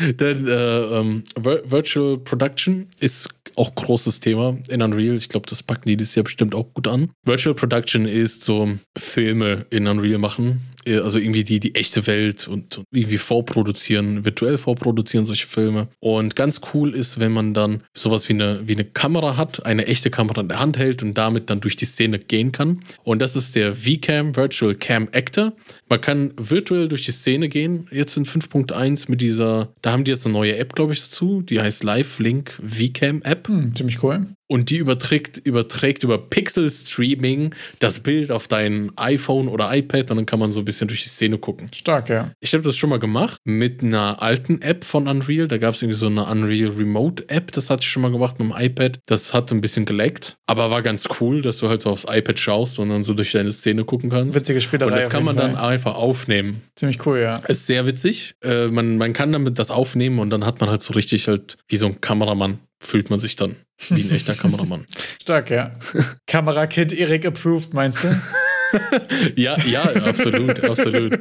Denn 0.20 0.46
äh, 0.46 0.52
ähm, 0.52 1.24
Virtual 1.36 2.18
Production 2.18 2.88
ist 3.00 3.28
auch 3.56 3.74
großes 3.74 4.20
Thema 4.20 4.56
in 4.68 4.82
Unreal. 4.82 5.16
Ich 5.16 5.28
glaube, 5.28 5.48
das 5.48 5.62
packen 5.62 5.88
die 5.88 5.96
dieses 5.96 6.14
Jahr 6.14 6.24
bestimmt 6.24 6.54
auch 6.54 6.72
gut 6.74 6.88
an. 6.88 7.10
Virtual 7.24 7.54
Production 7.54 8.06
ist 8.06 8.44
so 8.44 8.70
Filme 8.96 9.66
in 9.70 9.86
Unreal 9.86 10.18
machen 10.18 10.60
also 10.86 11.18
irgendwie 11.18 11.44
die, 11.44 11.60
die 11.60 11.74
echte 11.74 12.06
Welt 12.06 12.48
und 12.48 12.82
irgendwie 12.92 13.18
vorproduzieren, 13.18 14.24
virtuell 14.24 14.58
vorproduzieren 14.58 15.26
solche 15.26 15.46
Filme. 15.46 15.88
Und 16.00 16.36
ganz 16.36 16.60
cool 16.72 16.94
ist, 16.94 17.20
wenn 17.20 17.32
man 17.32 17.54
dann 17.54 17.82
sowas 17.94 18.28
wie 18.28 18.34
eine, 18.34 18.62
wie 18.66 18.74
eine 18.74 18.84
Kamera 18.84 19.36
hat, 19.36 19.66
eine 19.66 19.86
echte 19.86 20.10
Kamera 20.10 20.40
in 20.40 20.48
der 20.48 20.60
Hand 20.60 20.78
hält 20.78 21.02
und 21.02 21.14
damit 21.14 21.50
dann 21.50 21.60
durch 21.60 21.76
die 21.76 21.84
Szene 21.84 22.18
gehen 22.18 22.52
kann. 22.52 22.80
Und 23.02 23.20
das 23.20 23.36
ist 23.36 23.54
der 23.56 23.74
VCam, 23.74 24.36
Virtual 24.36 24.74
Cam 24.74 25.08
Actor. 25.12 25.52
Man 25.88 26.00
kann 26.00 26.32
virtuell 26.36 26.88
durch 26.88 27.04
die 27.04 27.12
Szene 27.12 27.48
gehen, 27.48 27.88
jetzt 27.90 28.16
in 28.16 28.24
5.1 28.24 29.10
mit 29.10 29.20
dieser, 29.20 29.72
da 29.82 29.92
haben 29.92 30.04
die 30.04 30.10
jetzt 30.10 30.26
eine 30.26 30.32
neue 30.32 30.56
App, 30.56 30.74
glaube 30.74 30.92
ich, 30.92 31.00
dazu, 31.02 31.42
die 31.42 31.60
heißt 31.60 31.84
Live 31.84 32.18
Link 32.18 32.60
VCam 32.64 33.22
App. 33.22 33.48
Hm, 33.48 33.74
ziemlich 33.74 34.02
cool. 34.02 34.26
Und 34.48 34.70
die 34.70 34.76
überträgt, 34.76 35.38
überträgt 35.38 36.04
über 36.04 36.18
Pixel 36.18 36.70
Streaming 36.70 37.54
das 37.80 38.00
Bild 38.00 38.30
auf 38.30 38.48
dein 38.48 38.92
iPhone 38.96 39.48
oder 39.48 39.74
iPad 39.74 40.10
und 40.10 40.18
dann 40.18 40.26
kann 40.26 40.38
man 40.38 40.52
so 40.52 40.60
ein 40.60 40.64
bisschen 40.64 40.88
durch 40.88 41.02
die 41.02 41.08
Szene 41.08 41.38
gucken. 41.38 41.68
Stark, 41.74 42.08
ja. 42.08 42.30
Ich 42.40 42.52
habe 42.54 42.62
das 42.62 42.76
schon 42.76 42.90
mal 42.90 42.98
gemacht 42.98 43.40
mit 43.44 43.82
einer 43.82 44.22
alten 44.22 44.62
App 44.62 44.84
von 44.84 45.08
Unreal. 45.08 45.48
Da 45.48 45.58
gab 45.58 45.74
es 45.74 45.82
irgendwie 45.82 45.98
so 45.98 46.06
eine 46.06 46.24
Unreal 46.26 46.70
Remote 46.70 47.28
App, 47.28 47.52
das 47.52 47.70
hatte 47.70 47.82
ich 47.82 47.90
schon 47.90 48.02
mal 48.02 48.12
gemacht 48.12 48.38
mit 48.38 48.48
dem 48.48 48.54
iPad. 48.56 48.98
Das 49.06 49.34
hat 49.34 49.50
ein 49.50 49.60
bisschen 49.60 49.84
geleckt, 49.84 50.36
aber 50.46 50.70
war 50.70 50.82
ganz 50.82 51.08
cool, 51.20 51.42
dass 51.42 51.58
du 51.58 51.68
halt 51.68 51.82
so 51.82 51.90
aufs 51.90 52.06
iPad 52.08 52.38
schaust 52.38 52.78
und 52.78 52.88
dann 52.88 53.02
so 53.02 53.14
durch 53.14 53.32
deine 53.32 53.52
Szene 53.52 53.84
gucken 53.84 54.10
kannst. 54.10 54.34
Witzige 54.34 54.60
Spielerei. 54.60 54.92
Und 54.92 54.96
das 54.96 55.10
kann 55.10 55.24
man 55.24 55.36
Fall. 55.36 55.48
dann 55.48 55.56
einfach 55.56 55.94
aufnehmen. 55.94 56.62
Ziemlich 56.76 57.04
cool, 57.06 57.18
ja. 57.18 57.36
Ist 57.48 57.66
sehr 57.66 57.86
witzig. 57.86 58.34
Äh, 58.42 58.68
man, 58.68 58.98
man 58.98 59.12
kann 59.12 59.32
damit 59.32 59.58
das 59.58 59.70
aufnehmen 59.70 60.18
und 60.18 60.30
dann 60.30 60.44
hat 60.44 60.60
man 60.60 60.70
halt 60.70 60.82
so 60.82 60.94
richtig 60.94 61.28
halt 61.28 61.58
wie 61.68 61.76
so 61.76 61.86
ein 61.86 62.00
Kameramann 62.00 62.58
fühlt 62.80 63.10
man 63.10 63.18
sich 63.18 63.36
dann 63.36 63.56
wie 63.88 64.02
ein 64.02 64.10
echter 64.10 64.34
Kameramann. 64.34 64.84
Stark, 65.22 65.50
ja. 65.50 65.72
Kamerakit 66.26 66.92
Erik 66.92 67.24
approved, 67.26 67.74
meinst 67.74 68.04
du? 68.04 68.08
ja, 69.36 69.56
ja, 69.66 69.82
absolut, 70.04 70.62
absolut. 70.64 71.18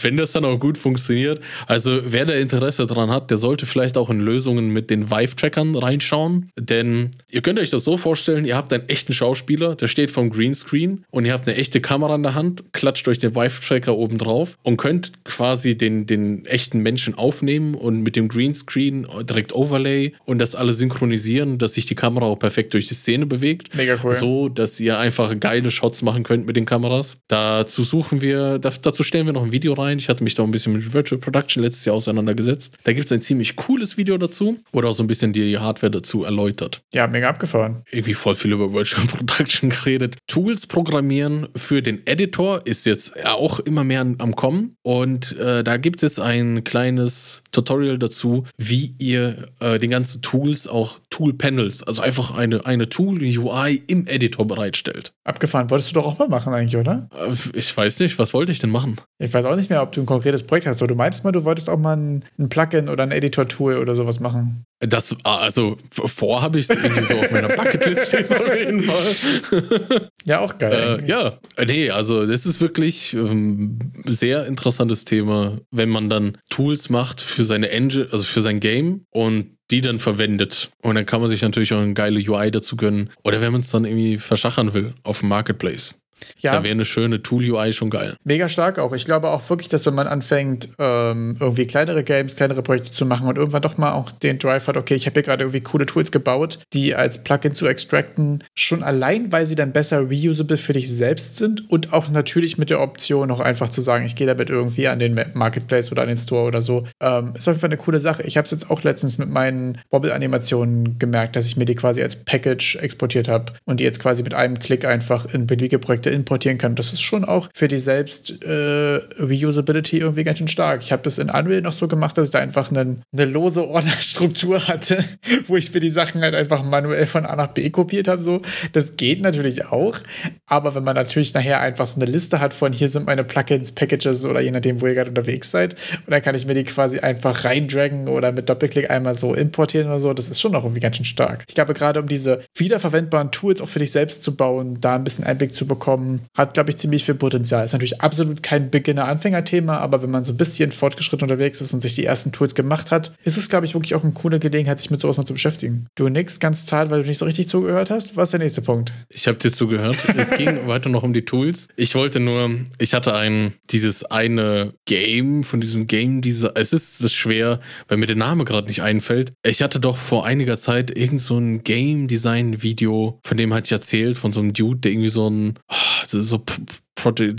Wenn 0.00 0.16
das 0.16 0.32
dann 0.32 0.44
auch 0.44 0.58
gut 0.58 0.78
funktioniert. 0.78 1.40
Also, 1.66 2.00
wer 2.04 2.24
da 2.24 2.34
Interesse 2.34 2.86
dran 2.86 3.10
hat, 3.10 3.30
der 3.30 3.38
sollte 3.38 3.66
vielleicht 3.66 3.96
auch 3.96 4.10
in 4.10 4.20
Lösungen 4.20 4.70
mit 4.70 4.90
den 4.90 5.10
Vive-Trackern 5.10 5.76
reinschauen. 5.76 6.50
Denn 6.58 7.10
ihr 7.30 7.42
könnt 7.42 7.58
euch 7.58 7.70
das 7.70 7.84
so 7.84 7.96
vorstellen: 7.96 8.44
ihr 8.44 8.56
habt 8.56 8.72
einen 8.72 8.88
echten 8.88 9.12
Schauspieler, 9.12 9.74
der 9.74 9.88
steht 9.88 10.10
vom 10.10 10.30
Greenscreen 10.30 11.04
und 11.10 11.24
ihr 11.24 11.32
habt 11.32 11.48
eine 11.48 11.56
echte 11.56 11.80
Kamera 11.80 12.14
in 12.14 12.22
der 12.22 12.34
Hand, 12.34 12.64
klatscht 12.72 13.06
euch 13.08 13.18
den 13.18 13.34
Vive-Tracker 13.34 13.96
oben 13.96 14.18
drauf 14.18 14.56
und 14.62 14.76
könnt 14.76 15.12
quasi 15.24 15.76
den, 15.76 16.06
den 16.06 16.46
echten 16.46 16.80
Menschen 16.80 17.14
aufnehmen 17.14 17.74
und 17.74 18.02
mit 18.02 18.16
dem 18.16 18.28
Greenscreen 18.28 19.06
direkt 19.28 19.54
Overlay 19.54 20.12
und 20.24 20.38
das 20.38 20.54
alles 20.54 20.78
synchronisieren, 20.78 21.58
dass 21.58 21.74
sich 21.74 21.86
die 21.86 21.94
Kamera 21.94 22.26
auch 22.26 22.38
perfekt 22.38 22.74
durch 22.74 22.88
die 22.88 22.94
Szene 22.94 23.26
bewegt. 23.26 23.74
Mega 23.74 23.98
cool. 24.02 24.12
So, 24.12 24.48
dass 24.48 24.78
ihr 24.80 24.98
einfach 24.98 25.38
geile 25.38 25.70
Shots 25.70 26.02
machen 26.02 26.22
könnt 26.22 26.46
mit 26.46 26.56
den 26.56 26.64
Kameras 26.64 26.91
Kameras. 26.92 27.18
Dazu 27.28 27.82
suchen 27.82 28.20
wir, 28.20 28.58
dazu 28.58 29.02
stellen 29.02 29.26
wir 29.26 29.32
noch 29.32 29.44
ein 29.44 29.52
Video 29.52 29.72
rein. 29.72 29.98
Ich 29.98 30.08
hatte 30.08 30.22
mich 30.22 30.34
da 30.34 30.42
ein 30.42 30.50
bisschen 30.50 30.74
mit 30.74 30.92
Virtual 30.92 31.20
Production 31.20 31.62
letztes 31.62 31.84
Jahr 31.84 31.96
auseinandergesetzt. 31.96 32.78
Da 32.84 32.92
gibt 32.92 33.06
es 33.06 33.12
ein 33.12 33.20
ziemlich 33.20 33.56
cooles 33.56 33.96
Video 33.96 34.18
dazu, 34.18 34.58
wo 34.72 34.82
auch 34.82 34.92
so 34.92 35.02
ein 35.02 35.06
bisschen 35.06 35.32
die 35.32 35.58
Hardware 35.58 35.90
dazu 35.90 36.24
erläutert. 36.24 36.82
Ja, 36.92 37.06
mega 37.06 37.28
abgefahren. 37.28 37.82
Irgendwie 37.90 38.14
voll 38.14 38.34
viel 38.34 38.52
über 38.52 38.72
Virtual 38.72 39.06
Production 39.06 39.70
geredet. 39.70 40.16
Tools 40.26 40.66
programmieren 40.66 41.48
für 41.56 41.82
den 41.82 42.06
Editor 42.06 42.66
ist 42.66 42.84
jetzt 42.86 43.24
auch 43.24 43.60
immer 43.60 43.84
mehr 43.84 44.00
am 44.00 44.36
Kommen. 44.36 44.76
Und 44.82 45.38
äh, 45.38 45.64
da 45.64 45.76
gibt 45.76 46.02
es 46.02 46.18
ein 46.18 46.64
kleines 46.64 47.42
Tutorial 47.52 47.98
dazu, 47.98 48.44
wie 48.58 48.94
ihr 48.98 49.48
äh, 49.60 49.78
den 49.78 49.90
ganzen 49.90 50.22
Tools 50.22 50.66
auch 50.66 50.98
Tool 51.12 51.34
Panels, 51.34 51.82
also 51.82 52.00
einfach 52.02 52.36
eine, 52.36 52.64
eine 52.64 52.88
Tool 52.88 53.22
UI 53.22 53.82
im 53.86 54.06
Editor 54.06 54.46
bereitstellt. 54.46 55.12
Abgefahren. 55.24 55.70
Wolltest 55.70 55.90
du 55.90 56.00
doch 56.00 56.06
auch 56.06 56.18
mal 56.18 56.28
machen 56.28 56.54
eigentlich, 56.54 56.76
oder? 56.82 57.08
Äh, 57.14 57.34
ich 57.56 57.74
weiß 57.74 58.00
nicht, 58.00 58.18
was 58.18 58.34
wollte 58.34 58.52
ich 58.52 58.58
denn 58.58 58.70
machen? 58.70 59.00
Ich 59.18 59.32
weiß 59.32 59.44
auch 59.46 59.56
nicht 59.56 59.70
mehr, 59.70 59.82
ob 59.82 59.92
du 59.92 60.00
ein 60.02 60.06
konkretes 60.06 60.42
Projekt 60.42 60.66
hast. 60.66 60.80
Du 60.80 60.94
meinst 60.94 61.24
mal, 61.24 61.32
du 61.32 61.44
wolltest 61.44 61.70
auch 61.70 61.78
mal 61.78 61.96
ein, 61.96 62.24
ein 62.38 62.48
Plugin 62.48 62.88
oder 62.88 63.04
ein 63.04 63.12
Editor-Tool 63.12 63.76
oder 63.76 63.94
sowas 63.94 64.20
machen. 64.20 64.64
Das, 64.80 65.16
ah, 65.22 65.38
also 65.38 65.76
vor 65.92 66.42
habe 66.42 66.58
ich 66.58 66.68
es 66.68 66.76
irgendwie 66.76 67.02
so 67.02 67.14
auf 67.14 67.30
meiner 67.30 67.48
Bucketlist 67.48 68.16
auf 68.16 68.56
jeden 68.56 68.82
Fall. 68.82 70.08
Ja, 70.24 70.38
auch 70.38 70.56
geil. 70.56 71.00
Äh, 71.02 71.08
ja, 71.08 71.32
nee, 71.66 71.90
also 71.90 72.26
das 72.26 72.46
ist 72.46 72.60
wirklich 72.60 73.12
ähm, 73.14 73.78
sehr 74.04 74.46
interessantes 74.46 75.04
Thema, 75.04 75.58
wenn 75.72 75.88
man 75.88 76.08
dann 76.08 76.38
Tools 76.48 76.90
macht 76.90 77.20
für 77.20 77.42
seine 77.42 77.70
Engine, 77.70 78.06
also 78.12 78.22
für 78.22 78.40
sein 78.40 78.60
Game 78.60 79.04
und 79.10 79.56
die 79.72 79.80
dann 79.80 79.98
verwendet. 79.98 80.70
Und 80.82 80.94
dann 80.94 81.06
kann 81.06 81.20
man 81.20 81.30
sich 81.30 81.42
natürlich 81.42 81.72
auch 81.72 81.80
eine 81.80 81.94
geile 81.94 82.20
UI 82.20 82.50
dazu 82.50 82.76
gönnen. 82.76 83.10
Oder 83.24 83.40
wenn 83.40 83.52
man 83.52 83.62
es 83.62 83.70
dann 83.70 83.84
irgendwie 83.84 84.18
verschachern 84.18 84.74
will 84.74 84.94
auf 85.02 85.20
dem 85.20 85.30
Marketplace. 85.30 85.94
Ja. 86.38 86.52
Da 86.52 86.62
wäre 86.62 86.72
eine 86.72 86.84
schöne 86.84 87.22
Tool-UI 87.22 87.72
schon 87.72 87.90
geil. 87.90 88.16
Mega 88.24 88.48
stark 88.48 88.78
auch. 88.78 88.92
Ich 88.92 89.04
glaube 89.04 89.28
auch 89.28 89.48
wirklich, 89.48 89.68
dass 89.68 89.86
wenn 89.86 89.94
man 89.94 90.06
anfängt, 90.06 90.68
ähm, 90.78 91.36
irgendwie 91.40 91.66
kleinere 91.66 92.04
Games, 92.04 92.36
kleinere 92.36 92.62
Projekte 92.62 92.92
zu 92.92 93.06
machen 93.06 93.28
und 93.28 93.36
irgendwann 93.36 93.62
doch 93.62 93.78
mal 93.78 93.92
auch 93.92 94.10
den 94.10 94.38
Drive 94.38 94.66
hat, 94.66 94.76
okay, 94.76 94.94
ich 94.94 95.06
habe 95.06 95.14
hier 95.14 95.22
gerade 95.22 95.44
irgendwie 95.44 95.60
coole 95.60 95.86
Tools 95.86 96.12
gebaut, 96.12 96.58
die 96.72 96.94
als 96.94 97.22
Plugin 97.22 97.54
zu 97.54 97.66
extracten, 97.66 98.44
schon 98.54 98.82
allein, 98.82 99.32
weil 99.32 99.46
sie 99.46 99.54
dann 99.54 99.72
besser 99.72 100.00
reusable 100.00 100.56
für 100.56 100.72
dich 100.72 100.90
selbst 100.90 101.36
sind 101.36 101.70
und 101.70 101.92
auch 101.92 102.08
natürlich 102.08 102.58
mit 102.58 102.70
der 102.70 102.80
Option 102.80 103.28
noch 103.28 103.40
einfach 103.40 103.70
zu 103.70 103.80
sagen, 103.80 104.04
ich 104.04 104.16
gehe 104.16 104.26
damit 104.26 104.50
irgendwie 104.50 104.88
an 104.88 104.98
den 104.98 105.18
Marketplace 105.34 105.92
oder 105.92 106.02
an 106.02 106.08
den 106.08 106.18
Store 106.18 106.46
oder 106.46 106.62
so, 106.62 106.84
ähm, 107.00 107.32
ist 107.34 107.48
auf 107.48 107.54
jeden 107.54 107.60
Fall 107.60 107.70
eine 107.70 107.76
coole 107.76 108.00
Sache. 108.00 108.22
Ich 108.22 108.36
habe 108.36 108.44
es 108.44 108.50
jetzt 108.50 108.70
auch 108.70 108.82
letztens 108.82 109.18
mit 109.18 109.30
meinen 109.30 109.78
Wobble-Animationen 109.90 110.98
gemerkt, 110.98 111.36
dass 111.36 111.46
ich 111.46 111.56
mir 111.56 111.64
die 111.64 111.74
quasi 111.74 112.02
als 112.02 112.24
Package 112.24 112.76
exportiert 112.76 113.28
habe 113.28 113.52
und 113.64 113.80
die 113.80 113.84
jetzt 113.84 114.00
quasi 114.00 114.22
mit 114.22 114.34
einem 114.34 114.58
Klick 114.58 114.84
einfach 114.84 115.32
in 115.32 115.46
beliebige 115.46 115.78
Projekte 115.78 116.10
importieren 116.12 116.58
kann. 116.58 116.74
Das 116.74 116.92
ist 116.92 117.02
schon 117.02 117.24
auch 117.24 117.48
für 117.54 117.68
die 117.68 117.78
selbst 117.78 118.42
äh, 118.44 119.00
Reusability 119.20 119.98
irgendwie 119.98 120.24
ganz 120.24 120.38
schön 120.38 120.48
stark. 120.48 120.82
Ich 120.82 120.92
habe 120.92 121.02
das 121.02 121.18
in 121.18 121.30
Unreal 121.30 121.62
noch 121.62 121.72
so 121.72 121.88
gemacht, 121.88 122.16
dass 122.18 122.26
ich 122.26 122.30
da 122.30 122.38
einfach 122.38 122.70
einen, 122.70 123.02
eine 123.12 123.24
lose 123.24 123.66
Ordnerstruktur 123.66 124.68
hatte, 124.68 125.04
wo 125.46 125.56
ich 125.56 125.72
mir 125.72 125.80
die 125.80 125.90
Sachen 125.90 126.22
halt 126.22 126.34
einfach 126.34 126.62
manuell 126.62 127.06
von 127.06 127.26
A 127.26 127.36
nach 127.36 127.48
B 127.48 127.70
kopiert 127.70 128.08
habe. 128.08 128.20
So. 128.20 128.42
Das 128.72 128.96
geht 128.96 129.20
natürlich 129.20 129.66
auch, 129.66 129.98
aber 130.46 130.74
wenn 130.74 130.84
man 130.84 130.96
natürlich 130.96 131.34
nachher 131.34 131.60
einfach 131.60 131.86
so 131.86 132.00
eine 132.00 132.10
Liste 132.10 132.40
hat 132.40 132.54
von 132.54 132.72
hier 132.72 132.88
sind 132.88 133.06
meine 133.06 133.24
Plugins, 133.24 133.72
Packages 133.72 134.24
oder 134.24 134.40
je 134.40 134.50
nachdem, 134.50 134.80
wo 134.80 134.86
ihr 134.86 134.94
gerade 134.94 135.10
unterwegs 135.10 135.50
seid, 135.50 135.74
und 136.06 136.10
dann 136.10 136.22
kann 136.22 136.34
ich 136.34 136.46
mir 136.46 136.54
die 136.54 136.64
quasi 136.64 137.00
einfach 137.00 137.44
reindragen 137.44 138.08
oder 138.08 138.32
mit 138.32 138.48
Doppelklick 138.48 138.90
einmal 138.90 139.16
so 139.16 139.34
importieren 139.34 139.88
oder 139.88 140.00
so, 140.00 140.12
das 140.12 140.28
ist 140.28 140.40
schon 140.40 140.54
auch 140.54 140.64
irgendwie 140.64 140.80
ganz 140.80 140.96
schön 140.96 141.04
stark. 141.04 141.44
Ich 141.48 141.54
glaube, 141.54 141.74
gerade 141.74 142.00
um 142.00 142.08
diese 142.08 142.42
wiederverwendbaren 142.56 143.30
Tools 143.30 143.60
auch 143.60 143.68
für 143.68 143.78
dich 143.78 143.90
selbst 143.90 144.22
zu 144.22 144.34
bauen, 144.34 144.78
da 144.80 144.96
ein 144.96 145.04
bisschen 145.04 145.24
Einblick 145.24 145.54
zu 145.54 145.66
bekommen, 145.66 146.01
ähm, 146.02 146.20
hat, 146.34 146.54
glaube 146.54 146.70
ich, 146.70 146.76
ziemlich 146.76 147.04
viel 147.04 147.14
Potenzial. 147.14 147.64
Ist 147.64 147.72
natürlich 147.72 148.00
absolut 148.00 148.42
kein 148.42 148.70
Beginner-Anfänger-Thema, 148.70 149.78
aber 149.78 150.02
wenn 150.02 150.10
man 150.10 150.24
so 150.24 150.32
ein 150.32 150.36
bisschen 150.36 150.72
fortgeschritten 150.72 151.24
unterwegs 151.24 151.60
ist 151.60 151.72
und 151.72 151.80
sich 151.80 151.94
die 151.94 152.04
ersten 152.04 152.32
Tools 152.32 152.54
gemacht 152.54 152.90
hat, 152.90 153.14
ist 153.24 153.36
es, 153.36 153.48
glaube 153.48 153.66
ich, 153.66 153.74
wirklich 153.74 153.94
auch 153.94 154.02
eine 154.02 154.12
coole 154.12 154.38
Gelegenheit, 154.38 154.78
sich 154.78 154.90
mit 154.90 155.00
sowas 155.00 155.16
mal 155.16 155.24
zu 155.24 155.32
beschäftigen. 155.32 155.86
Du 155.94 156.08
nix 156.08 156.40
ganz 156.40 156.66
zart, 156.66 156.90
weil 156.90 157.02
du 157.02 157.08
nicht 157.08 157.18
so 157.18 157.24
richtig 157.24 157.48
zugehört 157.48 157.90
hast. 157.90 158.16
Was 158.16 158.24
ist 158.24 158.32
der 158.32 158.40
nächste 158.40 158.62
Punkt? 158.62 158.92
Ich 159.08 159.26
habe 159.26 159.38
dir 159.38 159.50
zugehört. 159.50 159.96
es 160.16 160.30
ging 160.36 160.66
weiter 160.66 160.88
noch 160.88 161.02
um 161.02 161.12
die 161.12 161.24
Tools. 161.24 161.68
Ich 161.76 161.94
wollte 161.94 162.20
nur, 162.20 162.50
ich 162.78 162.94
hatte 162.94 163.14
ein, 163.14 163.52
dieses 163.70 164.04
eine 164.04 164.74
Game 164.86 165.44
von 165.44 165.60
diesem 165.60 165.86
Game, 165.86 166.22
dieser, 166.22 166.56
es 166.56 166.72
ist 166.72 167.02
das 167.02 167.12
schwer, 167.12 167.60
weil 167.88 167.98
mir 167.98 168.06
der 168.06 168.16
Name 168.16 168.44
gerade 168.44 168.66
nicht 168.66 168.82
einfällt. 168.82 169.32
Ich 169.44 169.62
hatte 169.62 169.80
doch 169.80 169.98
vor 169.98 170.26
einiger 170.26 170.58
Zeit 170.58 170.96
irgend 170.96 171.20
so 171.20 171.38
ein 171.38 171.62
Game 171.62 172.08
Design 172.08 172.62
Video, 172.62 173.20
von 173.22 173.36
dem 173.36 173.52
hatte 173.54 173.66
ich 173.66 173.72
erzählt, 173.72 174.18
von 174.18 174.32
so 174.32 174.40
einem 174.40 174.52
Dude, 174.52 174.80
der 174.80 174.92
irgendwie 174.92 175.08
so 175.08 175.28
ein, 175.28 175.58
so, 176.06 176.22
so 176.22 176.38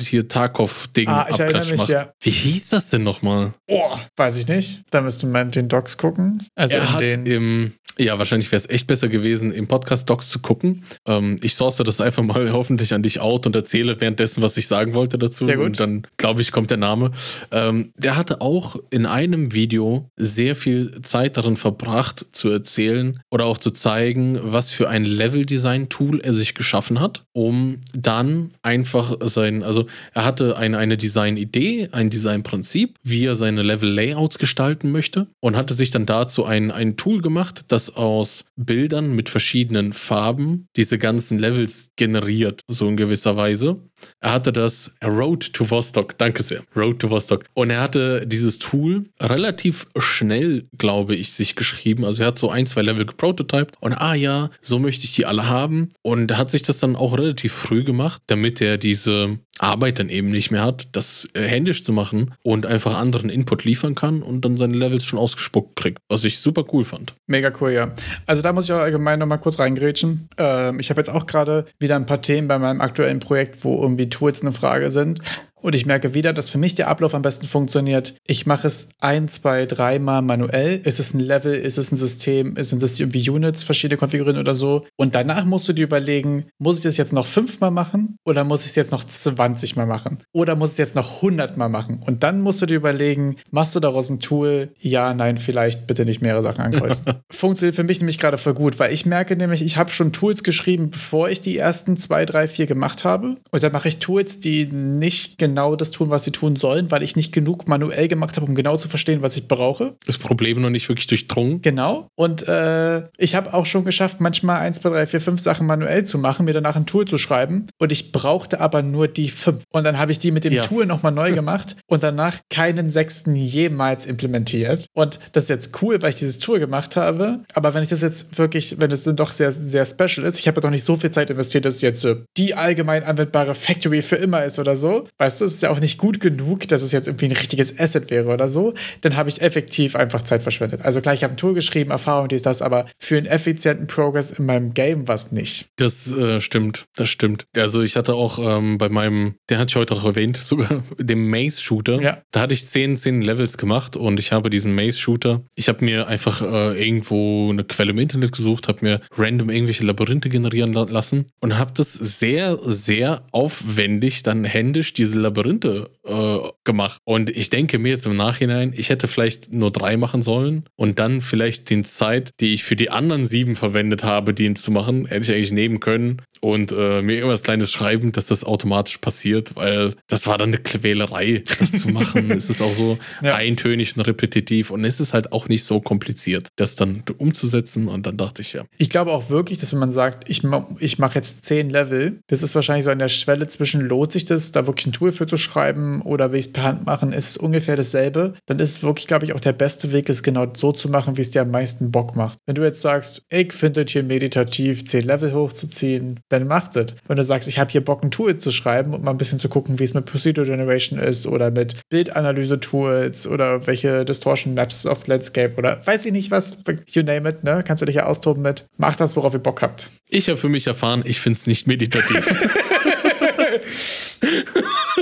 hier 0.01 0.27
Tarkov-Ding 0.27 1.07
ah, 1.07 1.27
ich 1.29 1.39
erinnere 1.39 1.65
mich, 1.65 1.77
macht. 1.77 1.89
Ja. 1.89 2.13
Wie 2.19 2.31
hieß 2.31 2.69
das 2.69 2.89
denn 2.89 3.03
nochmal? 3.03 3.53
Oh, 3.69 3.97
weiß 4.17 4.39
ich 4.39 4.47
nicht. 4.47 4.83
Da 4.89 5.01
müsste 5.01 5.25
man 5.25 5.51
den 5.51 5.69
Docs 5.69 5.97
gucken. 5.97 6.45
Also 6.55 6.77
er 6.77 6.99
in 6.99 7.25
den. 7.25 7.25
Im, 7.25 7.73
ja, 7.99 8.17
wahrscheinlich 8.17 8.51
wäre 8.51 8.59
es 8.59 8.69
echt 8.69 8.87
besser 8.87 9.07
gewesen, 9.07 9.51
im 9.51 9.67
Podcast 9.67 10.09
Docs 10.09 10.29
zu 10.29 10.39
gucken. 10.39 10.83
Ähm, 11.05 11.37
ich 11.41 11.53
source 11.53 11.77
das 11.77 12.01
einfach 12.01 12.23
mal 12.23 12.51
hoffentlich 12.53 12.93
an 12.93 13.03
dich 13.03 13.19
out 13.19 13.45
und 13.45 13.55
erzähle 13.55 14.01
währenddessen, 14.01 14.41
was 14.41 14.57
ich 14.57 14.67
sagen 14.67 14.93
wollte 14.93 15.17
dazu. 15.17 15.45
Sehr 15.45 15.57
gut. 15.57 15.65
Und 15.65 15.79
dann, 15.79 16.07
glaube 16.17 16.41
ich, 16.41 16.51
kommt 16.51 16.71
der 16.71 16.77
Name. 16.77 17.11
Ähm, 17.51 17.91
der 17.95 18.15
hatte 18.15 18.41
auch 18.41 18.75
in 18.89 19.05
einem 19.05 19.53
Video 19.53 20.09
sehr 20.17 20.55
viel 20.55 21.01
Zeit 21.01 21.37
darin 21.37 21.55
verbracht, 21.55 22.25
zu 22.31 22.49
erzählen 22.49 23.19
oder 23.29 23.45
auch 23.45 23.59
zu 23.59 23.71
zeigen, 23.71 24.39
was 24.41 24.71
für 24.71 24.89
ein 24.89 25.05
Level-Design-Tool 25.05 26.21
er 26.21 26.33
sich 26.33 26.55
geschaffen 26.55 26.99
hat, 26.99 27.23
um 27.31 27.81
dann 27.93 28.51
einfach 28.63 29.17
sein, 29.21 29.42
also 29.63 29.87
er 30.13 30.25
hatte 30.25 30.57
eine, 30.57 30.77
eine 30.77 30.97
Design-Idee, 30.97 31.89
ein 31.91 32.09
Design-Prinzip, 32.09 32.95
wie 33.03 33.25
er 33.25 33.35
seine 33.35 33.63
Level-Layouts 33.63 34.37
gestalten 34.37 34.91
möchte 34.91 35.27
und 35.39 35.55
hatte 35.55 35.73
sich 35.73 35.91
dann 35.91 36.05
dazu 36.05 36.45
ein, 36.45 36.71
ein 36.71 36.97
Tool 36.97 37.21
gemacht, 37.21 37.65
das 37.67 37.95
aus 37.95 38.45
Bildern 38.55 39.15
mit 39.15 39.29
verschiedenen 39.29 39.93
Farben 39.93 40.67
diese 40.75 40.97
ganzen 40.97 41.39
Levels 41.39 41.91
generiert, 41.95 42.61
so 42.67 42.87
in 42.87 42.97
gewisser 42.97 43.35
Weise. 43.35 43.79
Er 44.19 44.31
hatte 44.31 44.53
das 44.53 44.93
Road 45.03 45.53
to 45.53 45.69
Vostok, 45.69 46.17
danke 46.17 46.43
sehr, 46.43 46.61
Road 46.75 46.99
to 46.99 47.09
Vostok. 47.09 47.43
Und 47.53 47.69
er 47.69 47.81
hatte 47.81 48.25
dieses 48.25 48.59
Tool 48.59 49.05
relativ 49.19 49.87
schnell, 49.97 50.67
glaube 50.77 51.15
ich, 51.15 51.33
sich 51.33 51.55
geschrieben. 51.55 52.05
Also 52.05 52.23
er 52.23 52.27
hat 52.27 52.37
so 52.37 52.49
ein, 52.49 52.65
zwei 52.65 52.81
Level 52.81 53.05
geprototyped 53.05 53.75
und 53.79 53.93
ah 53.93 54.15
ja, 54.15 54.49
so 54.61 54.79
möchte 54.79 55.05
ich 55.05 55.15
die 55.15 55.25
alle 55.25 55.47
haben. 55.47 55.89
Und 56.01 56.31
er 56.31 56.37
hat 56.37 56.51
sich 56.51 56.63
das 56.63 56.79
dann 56.79 56.95
auch 56.95 57.17
relativ 57.17 57.53
früh 57.53 57.83
gemacht, 57.83 58.21
damit 58.27 58.61
er 58.61 58.77
diese 58.77 59.39
Arbeit 59.59 59.99
dann 59.99 60.09
eben 60.09 60.29
nicht 60.29 60.51
mehr 60.51 60.63
hat, 60.63 60.87
das 60.93 61.27
äh, 61.33 61.41
händisch 61.41 61.83
zu 61.83 61.93
machen 61.93 62.33
und 62.43 62.65
einfach 62.65 62.99
anderen 62.99 63.29
Input 63.29 63.63
liefern 63.63 63.95
kann 63.95 64.23
und 64.23 64.43
dann 64.43 64.57
seine 64.57 64.75
Levels 64.75 65.05
schon 65.05 65.19
ausgespuckt 65.19 65.75
kriegt. 65.75 65.99
Was 66.09 66.23
ich 66.23 66.39
super 66.39 66.65
cool 66.73 66.83
fand. 66.83 67.13
Mega 67.27 67.51
cool, 67.61 67.71
ja. 67.71 67.93
Also 68.25 68.41
da 68.41 68.51
muss 68.51 68.65
ich 68.65 68.71
auch 68.71 68.79
allgemein 68.79 69.19
nochmal 69.19 69.39
kurz 69.39 69.59
reingrätschen. 69.59 70.27
Ähm, 70.37 70.79
ich 70.79 70.89
habe 70.89 70.99
jetzt 70.99 71.09
auch 71.09 71.27
gerade 71.27 71.65
wieder 71.79 71.95
ein 71.95 72.05
paar 72.05 72.21
Themen 72.21 72.47
bei 72.47 72.57
meinem 72.57 72.81
aktuellen 72.81 73.19
Projekt, 73.19 73.63
wo 73.63 73.81
irgendwie 73.81 74.09
Tools 74.09 74.41
eine 74.41 74.53
Frage 74.53 74.91
sind. 74.91 75.19
Und 75.63 75.75
ich 75.75 75.85
merke 75.85 76.13
wieder, 76.13 76.33
dass 76.33 76.49
für 76.49 76.57
mich 76.57 76.75
der 76.75 76.89
Ablauf 76.89 77.15
am 77.15 77.21
besten 77.21 77.47
funktioniert. 77.47 78.15
Ich 78.27 78.45
mache 78.45 78.67
es 78.67 78.89
ein, 78.99 79.29
zwei, 79.29 79.65
dreimal 79.65 80.21
manuell. 80.21 80.81
Ist 80.83 80.99
es 80.99 81.13
ein 81.13 81.21
Level, 81.21 81.53
ist 81.53 81.77
es 81.77 81.91
ein 81.91 81.95
System, 81.95 82.55
sind 82.59 82.83
es 82.83 82.99
irgendwie 82.99 83.27
Units, 83.29 83.63
verschiedene 83.63 83.97
konfigurieren 83.97 84.39
oder 84.39 84.55
so. 84.55 84.85
Und 84.97 85.15
danach 85.15 85.45
musst 85.45 85.67
du 85.69 85.73
dir 85.73 85.85
überlegen, 85.85 86.45
muss 86.59 86.77
ich 86.77 86.83
das 86.83 86.97
jetzt 86.97 87.13
noch 87.13 87.25
fünfmal 87.25 87.71
machen 87.71 88.17
oder 88.25 88.43
muss 88.43 88.61
ich 88.61 88.67
es 88.67 88.75
jetzt 88.75 88.91
noch 88.91 89.05
20 89.05 89.77
Mal 89.77 89.85
machen? 89.85 90.19
Oder 90.33 90.57
muss 90.57 90.71
ich 90.71 90.73
es 90.73 90.79
jetzt 90.79 90.95
noch 90.95 91.23
100 91.23 91.55
Mal 91.55 91.69
machen? 91.69 92.03
Und 92.05 92.23
dann 92.23 92.41
musst 92.41 92.61
du 92.61 92.65
dir 92.65 92.75
überlegen, 92.75 93.37
machst 93.49 93.73
du 93.73 93.79
daraus 93.79 94.09
ein 94.09 94.19
Tool? 94.19 94.69
Ja, 94.79 95.13
nein, 95.13 95.37
vielleicht 95.37 95.87
bitte 95.87 96.03
nicht 96.03 96.21
mehrere 96.21 96.43
Sachen 96.43 96.61
ankreuzen. 96.61 97.05
Funktioniert 97.31 97.75
für 97.75 97.83
mich 97.83 97.99
nämlich 97.99 98.19
gerade 98.19 98.37
voll 98.37 98.53
gut, 98.53 98.79
weil 98.79 98.93
ich 98.93 99.05
merke 99.05 99.37
nämlich, 99.37 99.61
ich 99.61 99.77
habe 99.77 99.91
schon 99.91 100.11
Tools 100.11 100.43
geschrieben, 100.43 100.89
bevor 100.89 101.29
ich 101.29 101.39
die 101.39 101.57
ersten 101.57 101.95
zwei, 101.95 102.25
drei, 102.25 102.49
vier 102.49 102.65
gemacht 102.65 103.05
habe. 103.05 103.37
Und 103.51 103.63
dann 103.63 103.71
mache 103.71 103.87
ich 103.87 103.99
Tools, 103.99 104.41
die 104.41 104.65
nicht 104.65 105.37
genau 105.37 105.52
das 105.75 105.91
tun, 105.91 106.09
was 106.09 106.23
sie 106.23 106.31
tun 106.31 106.55
sollen, 106.55 106.91
weil 106.91 107.03
ich 107.03 107.15
nicht 107.15 107.31
genug 107.31 107.67
manuell 107.67 108.07
gemacht 108.07 108.35
habe, 108.35 108.45
um 108.45 108.55
genau 108.55 108.77
zu 108.77 108.87
verstehen, 108.87 109.21
was 109.21 109.35
ich 109.37 109.47
brauche. 109.47 109.95
Das 110.05 110.17
Problem 110.17 110.61
noch 110.61 110.69
nicht 110.69 110.89
wirklich 110.89 111.07
durchdrungen. 111.07 111.61
Genau. 111.61 112.07
Und 112.15 112.47
äh, 112.47 113.03
ich 113.17 113.35
habe 113.35 113.53
auch 113.53 113.65
schon 113.65 113.85
geschafft, 113.85 114.19
manchmal 114.19 114.61
1, 114.61 114.81
2, 114.81 114.89
3, 114.89 115.07
4, 115.07 115.21
5 115.21 115.41
Sachen 115.41 115.67
manuell 115.67 116.03
zu 116.03 116.17
machen, 116.17 116.45
mir 116.45 116.53
danach 116.53 116.75
ein 116.75 116.85
Tool 116.85 117.05
zu 117.05 117.17
schreiben. 117.17 117.67
Und 117.79 117.91
ich 117.91 118.11
brauchte 118.11 118.59
aber 118.59 118.81
nur 118.81 119.07
die 119.07 119.29
fünf. 119.29 119.63
Und 119.71 119.83
dann 119.83 119.97
habe 119.97 120.11
ich 120.11 120.19
die 120.19 120.31
mit 120.31 120.43
dem 120.43 120.53
ja. 120.53 120.61
Tool 120.61 120.85
nochmal 120.85 121.11
neu 121.11 121.31
gemacht 121.33 121.75
und 121.87 122.03
danach 122.03 122.39
keinen 122.49 122.89
sechsten 122.89 123.35
jemals 123.35 124.05
implementiert. 124.05 124.85
Und 124.93 125.19
das 125.33 125.43
ist 125.43 125.49
jetzt 125.49 125.81
cool, 125.81 126.01
weil 126.01 126.09
ich 126.09 126.15
dieses 126.17 126.39
Tool 126.39 126.59
gemacht 126.59 126.95
habe. 126.95 127.39
Aber 127.53 127.73
wenn 127.73 127.83
ich 127.83 127.89
das 127.89 128.01
jetzt 128.01 128.37
wirklich, 128.37 128.79
wenn 128.79 128.91
es 128.91 129.03
dann 129.03 129.15
doch 129.15 129.31
sehr, 129.31 129.51
sehr 129.51 129.85
special 129.85 130.25
ist, 130.25 130.39
ich 130.39 130.47
habe 130.47 130.57
ja 130.57 130.61
doch 130.61 130.69
nicht 130.69 130.83
so 130.83 130.97
viel 130.97 131.11
Zeit 131.11 131.29
investiert, 131.29 131.65
dass 131.65 131.75
es 131.75 131.81
jetzt 131.81 132.05
die 132.37 132.53
allgemein 132.55 133.03
anwendbare 133.03 133.55
Factory 133.55 134.01
für 134.01 134.15
immer 134.15 134.43
ist 134.43 134.59
oder 134.59 134.75
so. 134.75 135.07
Weißt 135.17 135.41
du, 135.41 135.42
ist 135.51 135.61
ja 135.61 135.69
auch 135.69 135.79
nicht 135.79 135.97
gut 135.97 136.19
genug, 136.19 136.67
dass 136.67 136.81
es 136.81 136.91
jetzt 136.91 137.07
irgendwie 137.07 137.25
ein 137.25 137.31
richtiges 137.31 137.79
Asset 137.79 138.09
wäre 138.09 138.33
oder 138.33 138.47
so. 138.47 138.73
Dann 139.01 139.15
habe 139.15 139.29
ich 139.29 139.41
effektiv 139.41 139.95
einfach 139.95 140.23
Zeit 140.23 140.41
verschwendet. 140.43 140.81
Also 140.83 141.01
klar, 141.01 141.13
ich 141.13 141.23
habe 141.23 141.33
ein 141.33 141.37
Tool 141.37 141.53
geschrieben, 141.53 141.91
Erfahrung, 141.91 142.27
dies, 142.27 142.43
das, 142.43 142.61
aber 142.61 142.85
für 142.97 143.17
einen 143.17 143.25
effizienten 143.25 143.87
Progress 143.87 144.31
in 144.31 144.45
meinem 144.45 144.73
Game 144.73 145.07
war 145.07 145.15
es 145.15 145.31
nicht. 145.31 145.65
Das 145.75 146.11
äh, 146.13 146.39
stimmt, 146.41 146.85
das 146.95 147.09
stimmt. 147.09 147.45
Also 147.55 147.81
ich 147.81 147.95
hatte 147.95 148.13
auch 148.15 148.39
ähm, 148.39 148.77
bei 148.77 148.89
meinem, 148.89 149.35
der 149.49 149.59
hatte 149.59 149.69
ich 149.69 149.75
heute 149.75 149.93
auch 149.93 150.05
erwähnt, 150.05 150.37
sogar 150.43 150.83
dem 150.97 151.29
Maze-Shooter. 151.29 152.01
Ja. 152.01 152.21
Da 152.31 152.41
hatte 152.41 152.53
ich 152.53 152.65
zehn, 152.65 152.97
zehn 152.97 153.21
Levels 153.21 153.57
gemacht 153.57 153.95
und 153.95 154.19
ich 154.19 154.31
habe 154.31 154.49
diesen 154.49 154.73
Maze-Shooter, 154.75 155.43
ich 155.55 155.67
habe 155.69 155.83
mir 155.85 156.07
einfach 156.07 156.41
äh, 156.41 156.83
irgendwo 156.83 157.49
eine 157.49 157.63
Quelle 157.63 157.91
im 157.91 157.99
Internet 157.99 158.31
gesucht, 158.31 158.67
habe 158.67 158.79
mir 158.81 159.01
random 159.17 159.49
irgendwelche 159.49 159.83
Labyrinthe 159.83 160.29
generieren 160.29 160.73
lassen 160.73 161.27
und 161.39 161.57
habe 161.57 161.71
das 161.75 161.93
sehr, 161.93 162.59
sehr 162.63 163.25
aufwendig 163.31 164.23
dann 164.23 164.43
händisch 164.43 164.93
diese 164.93 165.19
Labyrinthe 165.19 165.32
Labyrinthe 165.33 165.89
äh, 166.05 166.37
gemacht. 166.63 166.99
Und 167.05 167.29
ich 167.29 167.49
denke 167.49 167.79
mir 167.79 167.89
jetzt 167.89 168.05
im 168.05 168.15
Nachhinein, 168.15 168.73
ich 168.75 168.89
hätte 168.89 169.07
vielleicht 169.07 169.53
nur 169.53 169.71
drei 169.71 169.97
machen 169.97 170.21
sollen 170.21 170.65
und 170.75 170.99
dann 170.99 171.21
vielleicht 171.21 171.69
die 171.69 171.83
Zeit, 171.83 172.31
die 172.39 172.53
ich 172.53 172.63
für 172.63 172.75
die 172.75 172.89
anderen 172.89 173.25
sieben 173.25 173.55
verwendet 173.55 174.03
habe, 174.03 174.33
die 174.33 174.53
zu 174.53 174.71
machen, 174.71 175.05
hätte 175.05 175.21
ich 175.21 175.31
eigentlich 175.31 175.51
nehmen 175.51 175.79
können 175.79 176.21
und 176.41 176.71
äh, 176.71 177.01
mir 177.01 177.15
irgendwas 177.15 177.43
Kleines 177.43 177.71
schreiben, 177.71 178.11
dass 178.11 178.27
das 178.27 178.43
automatisch 178.43 178.97
passiert, 178.97 179.55
weil 179.55 179.93
das 180.07 180.27
war 180.27 180.37
dann 180.37 180.49
eine 180.49 180.57
Quälerei, 180.57 181.43
das 181.59 181.71
zu 181.71 181.87
machen. 181.89 182.31
es 182.31 182.49
ist 182.49 182.61
auch 182.61 182.73
so 182.73 182.97
ja. 183.21 183.35
eintönig 183.35 183.95
und 183.95 184.01
repetitiv 184.01 184.71
und 184.71 184.83
es 184.83 184.99
ist 184.99 185.13
halt 185.13 185.31
auch 185.31 185.47
nicht 185.47 185.63
so 185.63 185.79
kompliziert, 185.79 186.49
das 186.57 186.75
dann 186.75 187.03
umzusetzen 187.17 187.87
und 187.87 188.05
dann 188.05 188.17
dachte 188.17 188.41
ich 188.41 188.53
ja. 188.53 188.65
Ich 188.77 188.89
glaube 188.89 189.11
auch 189.11 189.29
wirklich, 189.29 189.59
dass 189.59 189.71
wenn 189.71 189.79
man 189.79 189.91
sagt, 189.91 190.29
ich, 190.29 190.41
ich 190.79 190.99
mache 190.99 191.15
jetzt 191.15 191.45
zehn 191.45 191.69
Level, 191.69 192.19
das 192.27 192.43
ist 192.43 192.55
wahrscheinlich 192.55 192.85
so 192.85 192.91
an 192.91 192.99
der 192.99 193.09
Schwelle 193.09 193.47
zwischen, 193.47 193.81
lohnt 193.81 194.11
sich 194.11 194.25
das, 194.25 194.51
da 194.51 194.67
wirklich 194.67 194.87
ein 194.87 194.91
Tool 194.91 195.11
für 195.11 195.27
zu 195.27 195.37
schreiben 195.37 195.92
oder 196.01 196.31
will 196.31 196.39
ich 196.39 196.47
es 196.47 196.53
per 196.53 196.63
Hand 196.63 196.85
machen, 196.85 197.11
ist 197.11 197.29
es 197.29 197.37
ungefähr 197.37 197.75
dasselbe. 197.75 198.33
Dann 198.45 198.59
ist 198.59 198.71
es 198.71 198.83
wirklich, 198.83 199.07
glaube 199.07 199.25
ich, 199.25 199.33
auch 199.33 199.39
der 199.39 199.53
beste 199.53 199.91
Weg, 199.91 200.09
es 200.09 200.23
genau 200.23 200.47
so 200.55 200.71
zu 200.71 200.89
machen, 200.89 201.17
wie 201.17 201.21
es 201.21 201.31
dir 201.31 201.41
am 201.41 201.51
meisten 201.51 201.91
Bock 201.91 202.15
macht. 202.15 202.37
Wenn 202.45 202.55
du 202.55 202.63
jetzt 202.63 202.81
sagst, 202.81 203.23
ich 203.29 203.53
finde 203.53 203.83
es 203.83 203.91
hier 203.91 204.03
meditativ, 204.03 204.85
zehn 204.85 205.05
Level 205.05 205.33
hochzuziehen, 205.33 206.19
dann 206.29 206.47
macht 206.47 206.75
es. 206.75 206.95
Wenn 207.07 207.17
du 207.17 207.23
sagst, 207.23 207.47
ich 207.47 207.59
habe 207.59 207.71
hier 207.71 207.83
Bock, 207.83 208.03
ein 208.03 208.11
Tool 208.11 208.37
zu 208.37 208.51
schreiben 208.51 208.93
und 208.93 209.03
mal 209.03 209.11
ein 209.11 209.17
bisschen 209.17 209.39
zu 209.39 209.49
gucken, 209.49 209.79
wie 209.79 209.83
es 209.83 209.93
mit 209.93 210.05
Procedure 210.05 210.45
Generation 210.45 210.99
ist 210.99 211.27
oder 211.27 211.51
mit 211.51 211.75
Bildanalyse-Tools 211.89 213.27
oder 213.27 213.65
welche 213.67 214.05
Distortion 214.05 214.53
Maps 214.53 214.85
auf 214.85 215.07
Landscape 215.07 215.55
oder 215.57 215.81
weiß 215.85 216.05
ich 216.05 216.11
nicht 216.11 216.31
was, 216.31 216.57
you 216.91 217.03
name 217.03 217.29
it, 217.29 217.43
ne? 217.43 217.63
Kannst 217.65 217.81
du 217.81 217.85
dich 217.85 217.95
ja 217.95 218.05
austoben 218.05 218.43
mit. 218.43 218.65
Macht 218.77 218.99
das, 218.99 219.15
worauf 219.15 219.33
ihr 219.33 219.39
Bock 219.39 219.61
habt. 219.61 219.89
Ich 220.09 220.29
habe 220.29 220.37
für 220.37 220.49
mich 220.49 220.67
erfahren, 220.67 221.03
ich 221.05 221.19
finde 221.19 221.37
es 221.37 221.47
nicht 221.47 221.67
meditativ. 221.67 222.27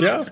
ja. 0.02 0.24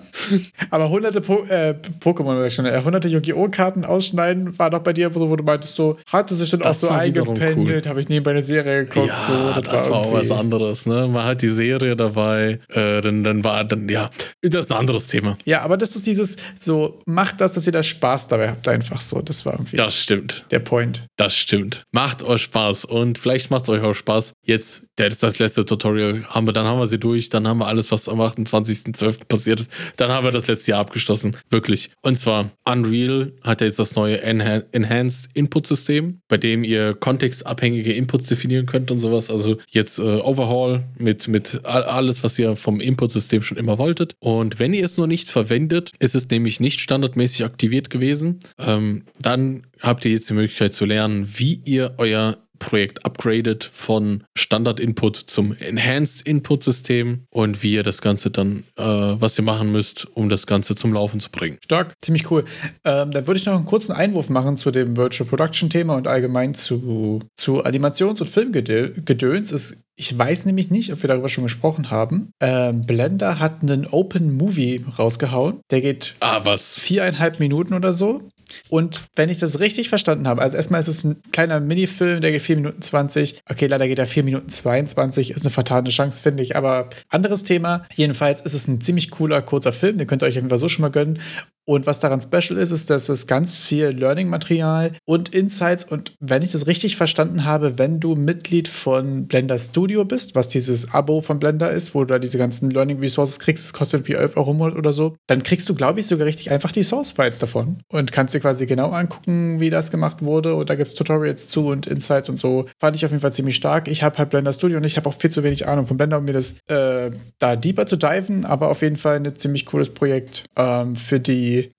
Aber 0.69 0.89
hunderte 0.89 1.21
po 1.21 1.43
äh, 1.49 1.75
Pokémon, 1.99 2.49
schon, 2.49 2.65
äh, 2.65 2.81
hunderte 2.83 3.07
Yu-Gi-Oh! 3.07 3.49
Karten 3.49 3.85
ausschneiden 3.85 4.57
war 4.57 4.69
doch 4.69 4.79
bei 4.79 4.93
dir 4.93 5.11
so, 5.11 5.29
wo 5.29 5.35
du 5.35 5.43
meintest, 5.43 5.75
so, 5.75 5.97
hatte 6.11 6.35
sich 6.35 6.49
dann 6.49 6.61
das 6.61 6.83
auch 6.83 6.89
so 6.89 6.93
eingependelt, 6.93 7.85
cool. 7.85 7.89
habe 7.89 7.99
ich 8.01 8.09
nie 8.09 8.19
bei 8.19 8.31
einer 8.31 8.41
Serie 8.41 8.85
geguckt. 8.85 9.07
Ja, 9.07 9.19
so, 9.19 9.61
das, 9.61 9.71
das 9.71 9.91
war, 9.91 9.91
war 9.91 9.99
auch 10.05 10.13
was 10.13 10.31
anderes, 10.31 10.85
ne? 10.85 11.09
Man 11.11 11.25
hat 11.25 11.41
die 11.41 11.49
Serie 11.49 11.95
dabei, 11.95 12.59
äh, 12.69 13.01
dann, 13.01 13.23
dann 13.23 13.43
war 13.43 13.63
dann, 13.63 13.89
ja, 13.89 14.09
das 14.41 14.65
ist 14.65 14.71
ein 14.71 14.79
anderes 14.79 15.07
Thema. 15.07 15.37
Ja, 15.45 15.61
aber 15.61 15.77
das 15.77 15.95
ist 15.95 16.07
dieses, 16.07 16.37
so, 16.57 16.99
macht 17.05 17.41
das, 17.41 17.53
dass 17.53 17.67
ihr 17.67 17.73
da 17.73 17.83
Spaß 17.83 18.27
dabei 18.27 18.49
habt, 18.49 18.67
einfach 18.67 19.01
so. 19.01 19.21
Das 19.21 19.45
war 19.45 19.53
irgendwie. 19.53 19.77
Das 19.77 19.95
stimmt. 19.95 20.45
Der 20.51 20.59
Point. 20.59 21.03
Das 21.17 21.35
stimmt. 21.35 21.83
Macht 21.91 22.23
euch 22.23 22.41
Spaß 22.43 22.85
und 22.85 23.17
vielleicht 23.17 23.51
macht 23.51 23.63
es 23.63 23.69
euch 23.69 23.81
auch 23.83 23.93
Spaß. 23.93 24.33
Jetzt, 24.45 24.83
das 24.95 25.09
ist 25.13 25.23
das 25.23 25.39
letzte 25.39 25.65
Tutorial, 25.65 26.25
haben 26.29 26.47
wir, 26.47 26.53
dann 26.53 26.65
haben 26.65 26.79
wir 26.79 26.87
sie 26.87 26.99
durch, 26.99 27.29
dann 27.29 27.47
haben 27.47 27.59
wir 27.59 27.67
alles, 27.67 27.91
was 27.91 28.09
am 28.09 28.19
28.12. 28.21 29.25
passiert 29.27 29.60
ist, 29.61 29.71
dann 29.97 30.11
haben 30.11 30.25
wir 30.25 30.31
das 30.31 30.47
letzte 30.47 30.71
Jahr 30.71 30.81
abgeschlossen. 30.81 31.37
Wirklich. 31.49 31.91
Und 32.01 32.17
zwar, 32.17 32.51
Unreal 32.65 33.33
hat 33.43 33.61
ja 33.61 33.67
jetzt 33.67 33.79
das 33.79 33.95
neue 33.95 34.21
Enha 34.21 34.63
Enhanced 34.71 35.29
Input 35.33 35.67
System, 35.67 36.21
bei 36.27 36.37
dem 36.37 36.63
ihr 36.63 36.93
kontextabhängige 36.93 37.93
Inputs 37.93 38.27
definieren 38.27 38.65
könnt 38.65 38.91
und 38.91 38.99
sowas. 38.99 39.29
Also 39.29 39.57
jetzt 39.69 39.99
äh, 39.99 40.21
Overhaul 40.21 40.83
mit, 40.97 41.27
mit 41.27 41.65
alles, 41.65 42.23
was 42.23 42.37
ihr 42.39 42.55
vom 42.55 42.79
Input-System 42.79 43.43
schon 43.43 43.57
immer 43.57 43.77
wolltet. 43.77 44.15
Und 44.19 44.59
wenn 44.59 44.73
ihr 44.73 44.85
es 44.85 44.97
noch 44.97 45.07
nicht 45.07 45.29
verwendet, 45.29 45.91
ist 45.99 46.15
es 46.15 46.29
nämlich 46.29 46.59
nicht 46.59 46.81
standardmäßig 46.81 47.45
aktiviert 47.45 47.89
gewesen. 47.89 48.39
Ähm, 48.59 49.03
dann 49.21 49.63
habt 49.79 50.05
ihr 50.05 50.11
jetzt 50.11 50.29
die 50.29 50.33
Möglichkeit 50.33 50.73
zu 50.73 50.85
lernen, 50.85 51.27
wie 51.27 51.61
ihr 51.65 51.95
euer 51.97 52.37
Projekt 52.61 53.05
upgradet 53.05 53.69
von 53.73 54.23
Standard-Input 54.37 55.17
zum 55.17 55.55
Enhanced-Input-System 55.57 57.25
und 57.29 57.63
wie 57.63 57.73
ihr 57.73 57.83
das 57.83 58.01
Ganze 58.01 58.29
dann, 58.29 58.63
äh, 58.77 58.83
was 58.83 59.37
ihr 59.37 59.43
machen 59.43 59.71
müsst, 59.71 60.07
um 60.15 60.29
das 60.29 60.47
Ganze 60.47 60.75
zum 60.75 60.93
Laufen 60.93 61.19
zu 61.19 61.31
bringen. 61.31 61.57
Stark, 61.63 61.95
ziemlich 62.01 62.29
cool. 62.31 62.45
Ähm, 62.85 63.11
dann 63.11 63.27
würde 63.27 63.39
ich 63.39 63.45
noch 63.45 63.55
einen 63.55 63.65
kurzen 63.65 63.91
Einwurf 63.91 64.29
machen 64.29 64.57
zu 64.57 64.71
dem 64.71 64.95
Virtual 64.95 65.27
Production-Thema 65.27 65.95
und 65.95 66.07
allgemein 66.07 66.53
zu, 66.53 67.21
zu 67.35 67.65
Animations- 67.65 68.21
und 68.21 68.29
Filmgedöns. 68.29 69.83
Ich 69.97 70.17
weiß 70.17 70.45
nämlich 70.45 70.69
nicht, 70.69 70.93
ob 70.93 71.03
wir 71.03 71.09
darüber 71.09 71.29
schon 71.29 71.43
gesprochen 71.43 71.91
haben. 71.91 72.31
Ähm, 72.39 72.85
Blender 72.87 73.39
hat 73.39 73.61
einen 73.61 73.85
Open 73.87 74.35
Movie 74.35 74.85
rausgehauen. 74.97 75.59
Der 75.69 75.81
geht 75.81 76.15
ah, 76.21 76.41
was? 76.43 76.79
viereinhalb 76.79 77.39
Minuten 77.39 77.73
oder 77.73 77.93
so. 77.93 78.21
Und 78.69 79.01
wenn 79.15 79.29
ich 79.29 79.39
das 79.39 79.59
richtig 79.59 79.89
verstanden 79.89 80.27
habe, 80.27 80.41
also 80.41 80.57
erstmal 80.57 80.79
ist 80.79 80.87
es 80.87 81.03
ein 81.03 81.21
kleiner 81.31 81.59
Minifilm, 81.59 82.21
der 82.21 82.31
geht 82.31 82.41
4 82.41 82.55
Minuten 82.57 82.81
20. 82.81 83.41
Okay, 83.49 83.67
leider 83.67 83.87
geht 83.87 83.99
er 83.99 84.07
4 84.07 84.23
Minuten 84.23 84.49
22, 84.49 85.31
ist 85.31 85.41
eine 85.41 85.51
fatale 85.51 85.89
Chance, 85.89 86.21
finde 86.21 86.43
ich. 86.43 86.55
Aber 86.55 86.89
anderes 87.09 87.43
Thema. 87.43 87.85
Jedenfalls 87.95 88.41
ist 88.41 88.53
es 88.53 88.67
ein 88.67 88.81
ziemlich 88.81 89.11
cooler, 89.11 89.41
kurzer 89.41 89.73
Film, 89.73 89.97
den 89.97 90.07
könnt 90.07 90.23
ihr 90.23 90.25
euch 90.25 90.31
auf 90.31 90.35
jeden 90.35 90.49
Fall 90.49 90.59
so 90.59 90.69
schon 90.69 90.83
mal 90.83 90.89
gönnen. 90.89 91.19
Und 91.65 91.85
was 91.85 91.99
daran 91.99 92.21
special 92.21 92.59
ist, 92.59 92.71
ist, 92.71 92.89
dass 92.89 93.07
es 93.07 93.27
ganz 93.27 93.57
viel 93.57 93.87
Learning-Material 93.87 94.93
und 95.05 95.33
Insights 95.35 95.85
und 95.85 96.13
wenn 96.19 96.41
ich 96.41 96.51
das 96.51 96.67
richtig 96.67 96.95
verstanden 96.95 97.45
habe, 97.45 97.77
wenn 97.77 97.99
du 97.99 98.15
Mitglied 98.15 98.67
von 98.67 99.27
Blender 99.27 99.59
Studio 99.59 100.03
bist, 100.05 100.33
was 100.35 100.47
dieses 100.47 100.93
Abo 100.93 101.21
von 101.21 101.39
Blender 101.39 101.69
ist, 101.69 101.93
wo 101.93 101.99
du 101.99 102.07
da 102.07 102.19
diese 102.19 102.37
ganzen 102.37 102.71
Learning 102.71 102.99
Resources 102.99 103.39
kriegst, 103.39 103.65
das 103.65 103.73
kostet 103.73 104.07
wie 104.07 104.13
11 104.13 104.37
Euro 104.37 104.51
oder 104.51 104.91
so, 104.91 105.15
dann 105.27 105.43
kriegst 105.43 105.69
du, 105.69 105.75
glaube 105.75 105.99
ich, 105.99 106.07
sogar 106.07 106.27
richtig 106.27 106.51
einfach 106.51 106.71
die 106.71 106.83
Source-Files 106.83 107.39
davon 107.39 107.77
und 107.91 108.11
kannst 108.11 108.33
dir 108.33 108.39
quasi 108.39 108.65
genau 108.65 108.89
angucken, 108.89 109.59
wie 109.59 109.69
das 109.69 109.91
gemacht 109.91 110.23
wurde 110.23 110.55
und 110.55 110.69
da 110.69 110.75
gibt 110.75 110.87
es 110.87 110.95
Tutorials 110.95 111.47
zu 111.47 111.67
und 111.67 111.87
Insights 111.87 112.29
und 112.29 112.39
so. 112.39 112.65
Fand 112.79 112.95
ich 112.95 113.05
auf 113.05 113.11
jeden 113.11 113.21
Fall 113.21 113.33
ziemlich 113.33 113.55
stark. 113.55 113.87
Ich 113.87 114.03
habe 114.03 114.17
halt 114.17 114.29
Blender 114.29 114.53
Studio 114.53 114.77
und 114.77 114.83
ich 114.83 114.97
habe 114.97 115.07
auch 115.07 115.13
viel 115.13 115.29
zu 115.29 115.43
wenig 115.43 115.67
Ahnung 115.67 115.87
von 115.87 115.97
Blender, 115.97 116.17
um 116.17 116.25
mir 116.25 116.33
das 116.33 116.55
äh, 116.69 117.11
da 117.39 117.55
deeper 117.55 117.85
zu 117.85 117.95
diven, 117.95 118.45
aber 118.45 118.69
auf 118.69 118.81
jeden 118.81 118.97
Fall 118.97 119.17
ein 119.17 119.35
ziemlich 119.37 119.65
cooles 119.65 119.89
Projekt 119.89 120.43
ähm, 120.57 120.95
für 120.95 121.19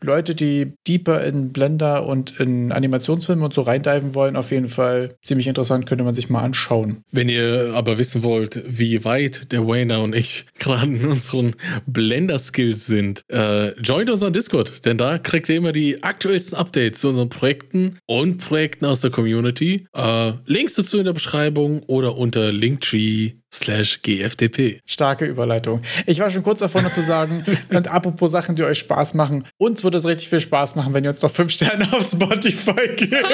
Leute, 0.00 0.35
die 0.35 0.72
deeper 0.87 1.22
in 1.24 1.52
Blender 1.52 2.06
und 2.06 2.38
in 2.40 2.72
Animationsfilme 2.72 3.44
und 3.44 3.54
so 3.54 3.62
reindiven 3.62 4.14
wollen, 4.14 4.37
auf 4.37 4.50
jeden 4.50 4.68
Fall 4.68 5.14
ziemlich 5.24 5.46
interessant, 5.46 5.87
könnte 5.87 6.04
man 6.04 6.14
sich 6.14 6.30
mal 6.30 6.40
anschauen. 6.40 7.02
Wenn 7.11 7.28
ihr 7.28 7.72
aber 7.74 7.98
wissen 7.98 8.22
wollt, 8.22 8.62
wie 8.66 9.04
weit 9.04 9.52
der 9.52 9.66
Wayner 9.66 10.02
und 10.02 10.14
ich 10.14 10.46
gerade 10.58 10.92
in 10.92 11.06
unseren 11.06 11.54
Blender-Skills 11.87 12.87
sind, 12.87 13.22
äh, 13.28 13.70
joint 13.80 14.11
unseren 14.11 14.32
Discord, 14.32 14.85
denn 14.85 14.98
da 14.98 15.18
kriegt 15.18 15.48
ihr 15.48 15.56
immer 15.56 15.72
die 15.72 16.02
aktuellsten 16.02 16.56
Updates 16.56 17.00
zu 17.00 17.08
unseren 17.08 17.28
Projekten 17.28 17.98
und 18.06 18.38
Projekten 18.38 18.85
aus 18.85 19.00
der 19.00 19.11
Community. 19.11 19.87
Äh, 19.94 20.32
Links 20.46 20.74
dazu 20.74 20.98
in 20.98 21.04
der 21.04 21.12
Beschreibung 21.12 21.82
oder 21.85 22.16
unter 22.16 22.52
Linktree 22.52 23.32
slash 23.52 24.00
GFDP. 24.02 24.80
Starke 24.86 25.26
Überleitung. 25.26 25.82
Ich 26.06 26.18
war 26.20 26.30
schon 26.30 26.42
kurz 26.42 26.60
davor 26.60 26.82
noch 26.82 26.90
zu 26.90 27.02
sagen, 27.02 27.44
und 27.70 27.88
apropos 27.88 28.30
Sachen, 28.30 28.56
die 28.56 28.62
euch 28.64 28.78
Spaß 28.78 29.14
machen, 29.14 29.44
uns 29.58 29.84
würde 29.84 29.98
es 29.98 30.06
richtig 30.06 30.28
viel 30.28 30.40
Spaß 30.40 30.76
machen, 30.76 30.94
wenn 30.94 31.04
ihr 31.04 31.10
uns 31.10 31.22
noch 31.22 31.30
fünf 31.30 31.52
Sterne 31.52 31.92
auf 31.92 32.08
Spotify 32.08 32.88
gebt. 32.96 33.26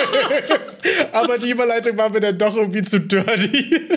Aber 1.12 1.38
die 1.38 1.50
Überleitung 1.50 1.96
war 1.96 2.11
mir 2.11 2.20
dann 2.20 2.38
doch 2.38 2.57
irgendwie 2.57 2.83
zu 2.83 3.00
dirty. 3.00 3.88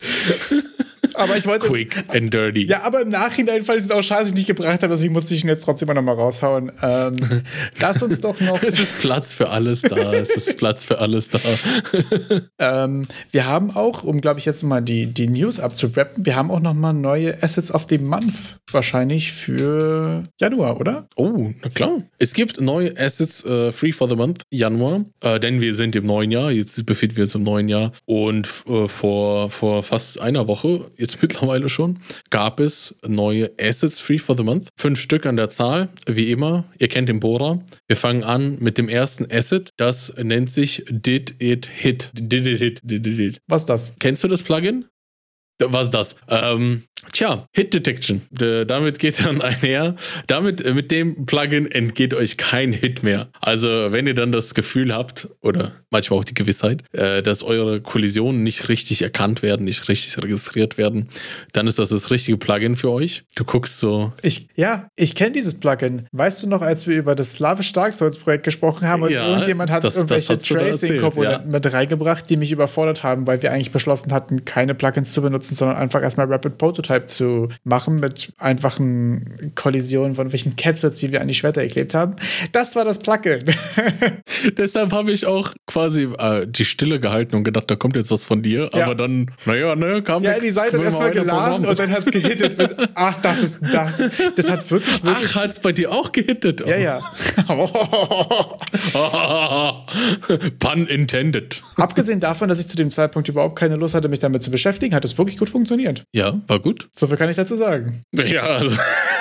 Aber 1.14 1.36
ich 1.36 1.46
wollte 1.46 1.66
Quick 1.66 1.96
es, 2.08 2.14
and 2.14 2.32
dirty. 2.32 2.66
Ja, 2.66 2.82
aber 2.82 3.02
im 3.02 3.10
Nachhinein 3.10 3.62
fand 3.62 3.78
ich 3.78 3.84
es 3.84 3.90
auch 3.90 4.02
schade, 4.02 4.20
dass 4.20 4.30
ich 4.30 4.34
nicht 4.34 4.46
gebracht 4.46 4.82
habe, 4.82 4.88
deswegen 4.88 5.12
musste 5.12 5.34
ich 5.34 5.44
ihn 5.44 5.48
jetzt 5.48 5.64
trotzdem 5.64 5.88
noch 5.88 6.02
mal 6.02 6.14
raushauen. 6.14 6.72
Ähm, 6.82 7.16
lass 7.80 8.02
uns 8.02 8.20
doch 8.20 8.38
noch. 8.40 8.62
es 8.62 8.78
ist 8.78 8.98
Platz 9.00 9.34
für 9.34 9.50
alles 9.50 9.82
da. 9.82 10.12
es 10.12 10.30
ist 10.30 10.56
Platz 10.56 10.84
für 10.84 10.98
alles 10.98 11.28
da. 11.28 11.38
ähm, 12.84 13.06
wir 13.30 13.46
haben 13.46 13.70
auch, 13.74 14.04
um 14.04 14.20
glaube 14.20 14.40
ich 14.40 14.46
jetzt 14.46 14.62
mal 14.62 14.80
die, 14.80 15.06
die 15.06 15.28
News 15.28 15.60
abzurappen, 15.60 16.24
wir 16.24 16.36
haben 16.36 16.50
auch 16.50 16.60
noch 16.60 16.74
mal 16.74 16.92
neue 16.92 17.42
Assets 17.42 17.72
of 17.72 17.86
the 17.88 17.98
Month 17.98 18.58
wahrscheinlich 18.72 19.32
für 19.32 20.24
Januar, 20.40 20.80
oder? 20.80 21.08
Oh, 21.16 21.52
na 21.62 21.68
klar. 21.70 22.02
Es 22.18 22.32
gibt 22.32 22.60
neue 22.60 22.96
Assets 22.96 23.44
uh, 23.44 23.72
Free 23.72 23.92
for 23.92 24.08
the 24.08 24.16
Month 24.16 24.42
Januar, 24.50 25.04
uh, 25.24 25.38
denn 25.38 25.60
wir 25.60 25.74
sind 25.74 25.96
im 25.96 26.06
neuen 26.06 26.30
Jahr. 26.30 26.52
Jetzt 26.52 26.86
befinden 26.86 27.16
wir 27.16 27.24
uns 27.24 27.34
im 27.34 27.42
neuen 27.42 27.68
Jahr 27.68 27.92
und 28.06 28.48
uh, 28.68 28.86
vor, 28.86 29.50
vor 29.50 29.82
fast 29.82 30.20
einer 30.20 30.46
Woche, 30.46 30.86
jetzt 30.96 31.08
jetzt 31.08 31.22
mittlerweile 31.22 31.68
schon, 31.68 31.98
gab 32.30 32.60
es 32.60 32.96
neue 33.06 33.50
Assets 33.58 34.00
Free 34.00 34.18
for 34.18 34.36
the 34.36 34.42
Month. 34.42 34.68
Fünf 34.76 35.00
Stück 35.00 35.26
an 35.26 35.36
der 35.36 35.48
Zahl, 35.48 35.88
wie 36.06 36.30
immer. 36.30 36.64
Ihr 36.78 36.88
kennt 36.88 37.08
den 37.08 37.20
Bohrer. 37.20 37.62
Wir 37.86 37.96
fangen 37.96 38.24
an 38.24 38.58
mit 38.60 38.78
dem 38.78 38.88
ersten 38.88 39.30
Asset. 39.30 39.70
Das 39.76 40.14
nennt 40.16 40.50
sich 40.50 40.84
Did 40.88 41.34
It 41.38 41.66
Hit. 41.66 42.10
Did 42.14 42.46
It 42.46 42.58
Hit. 42.58 42.80
Did 42.82 43.06
It 43.06 43.16
Hit. 43.16 43.40
Was 43.48 43.62
ist 43.62 43.68
das? 43.68 43.92
Kennst 43.98 44.22
du 44.24 44.28
das 44.28 44.42
Plugin? 44.42 44.86
Was 45.60 45.86
ist 45.86 45.94
das? 45.94 46.16
Ähm, 46.28 46.84
tja, 47.12 47.46
Hit 47.52 47.74
Detection. 47.74 48.22
D 48.30 48.64
damit 48.64 48.98
geht 48.98 49.24
dann 49.24 49.40
einher. 49.48 49.94
Damit, 50.26 50.60
äh, 50.60 50.74
mit 50.74 50.90
dem 50.90 51.26
Plugin 51.26 51.70
entgeht 51.70 52.14
euch 52.14 52.36
kein 52.36 52.72
Hit 52.72 53.02
mehr. 53.02 53.28
Also, 53.40 53.68
wenn 53.68 54.06
ihr 54.06 54.14
dann 54.14 54.32
das 54.32 54.54
Gefühl 54.54 54.94
habt, 54.94 55.28
oder 55.40 55.72
manchmal 55.90 56.20
auch 56.20 56.24
die 56.24 56.34
Gewissheit, 56.34 56.82
äh, 56.92 57.22
dass 57.22 57.42
eure 57.42 57.80
Kollisionen 57.80 58.42
nicht 58.42 58.68
richtig 58.68 59.02
erkannt 59.02 59.42
werden, 59.42 59.64
nicht 59.64 59.88
richtig 59.88 60.22
registriert 60.22 60.78
werden, 60.78 61.08
dann 61.52 61.66
ist 61.66 61.78
das 61.78 61.88
das 61.90 62.10
richtige 62.10 62.36
Plugin 62.36 62.76
für 62.76 62.90
euch. 62.90 63.24
Du 63.34 63.44
guckst 63.44 63.80
so. 63.80 64.12
Ich, 64.22 64.48
ja, 64.54 64.90
ich 64.96 65.14
kenne 65.14 65.32
dieses 65.32 65.58
Plugin. 65.58 66.06
Weißt 66.12 66.42
du 66.42 66.48
noch, 66.48 66.62
als 66.62 66.86
wir 66.86 66.96
über 66.96 67.14
das 67.14 67.34
Slavisch 67.34 67.72
Dark 67.72 67.94
Souls 67.94 68.18
Projekt 68.18 68.44
gesprochen 68.44 68.86
haben 68.86 69.02
und 69.02 69.10
ja, 69.10 69.26
irgendjemand 69.28 69.70
hat 69.70 69.84
das, 69.84 69.96
irgendwelche 69.96 70.38
Tracing-Komponenten 70.38 71.50
ja. 71.50 71.58
mit 71.58 71.72
reingebracht, 71.72 72.28
die 72.28 72.36
mich 72.36 72.52
überfordert 72.52 73.02
haben, 73.02 73.26
weil 73.26 73.42
wir 73.42 73.52
eigentlich 73.52 73.72
beschlossen 73.72 74.12
hatten, 74.12 74.44
keine 74.44 74.74
Plugins 74.74 75.12
zu 75.12 75.22
benutzen, 75.22 75.54
sondern 75.54 75.76
einfach 75.76 76.02
erstmal 76.02 76.26
Rapid 76.26 76.58
Prototype 76.58 76.97
zu 77.06 77.48
machen 77.64 78.00
mit 78.00 78.32
einfachen 78.38 79.52
Kollisionen 79.54 80.14
von 80.14 80.32
welchen 80.32 80.56
Capsets, 80.56 81.00
die 81.00 81.12
wir 81.12 81.20
an 81.20 81.28
die 81.28 81.34
Schwerter 81.34 81.62
geklebt 81.62 81.94
haben. 81.94 82.16
Das 82.52 82.76
war 82.76 82.84
das 82.84 82.98
Plugin. 82.98 83.44
Deshalb 84.56 84.92
habe 84.92 85.12
ich 85.12 85.26
auch 85.26 85.52
quasi 85.66 86.08
äh, 86.18 86.46
die 86.46 86.64
Stille 86.64 87.00
gehalten 87.00 87.36
und 87.36 87.44
gedacht, 87.44 87.70
da 87.70 87.76
kommt 87.76 87.96
jetzt 87.96 88.10
was 88.10 88.24
von 88.24 88.42
dir. 88.42 88.70
Ja. 88.74 88.84
Aber 88.84 88.94
dann, 88.94 89.30
naja, 89.44 89.74
ne, 89.76 90.02
kam 90.02 90.22
Ja, 90.22 90.38
die 90.38 90.50
Seite 90.50 90.78
hat 90.78 90.84
erstmal 90.84 91.10
geladen 91.10 91.66
und 91.66 91.78
dann 91.78 91.90
hat 91.90 92.06
es 92.06 92.10
gehittet 92.10 92.58
mit, 92.58 92.74
ach, 92.94 93.20
das 93.22 93.42
ist 93.42 93.60
das. 93.62 94.08
Das 94.36 94.50
hat 94.50 94.70
wirklich, 94.70 95.04
wirklich. 95.04 95.30
Ach, 95.30 95.36
hat 95.36 95.50
es 95.50 95.60
bei 95.60 95.72
dir 95.72 95.92
auch 95.92 96.12
gehittet? 96.12 96.66
Ja, 96.66 96.76
ja. 96.76 97.12
Pun 100.58 100.86
intended. 100.86 101.62
Abgesehen 101.76 102.20
davon, 102.20 102.48
dass 102.48 102.60
ich 102.60 102.68
zu 102.68 102.76
dem 102.76 102.90
Zeitpunkt 102.90 103.28
überhaupt 103.28 103.56
keine 103.56 103.76
Lust 103.76 103.94
hatte, 103.94 104.08
mich 104.08 104.18
damit 104.18 104.42
zu 104.42 104.50
beschäftigen, 104.50 104.94
hat 104.94 105.04
es 105.04 105.18
wirklich 105.18 105.38
gut 105.38 105.48
funktioniert. 105.48 106.04
Ja, 106.12 106.40
war 106.46 106.58
gut. 106.58 106.87
So 106.94 107.06
viel 107.06 107.16
kann 107.16 107.30
ich 107.30 107.36
dazu 107.36 107.56
sagen. 107.56 108.02
Ja, 108.12 108.42
also, 108.42 108.76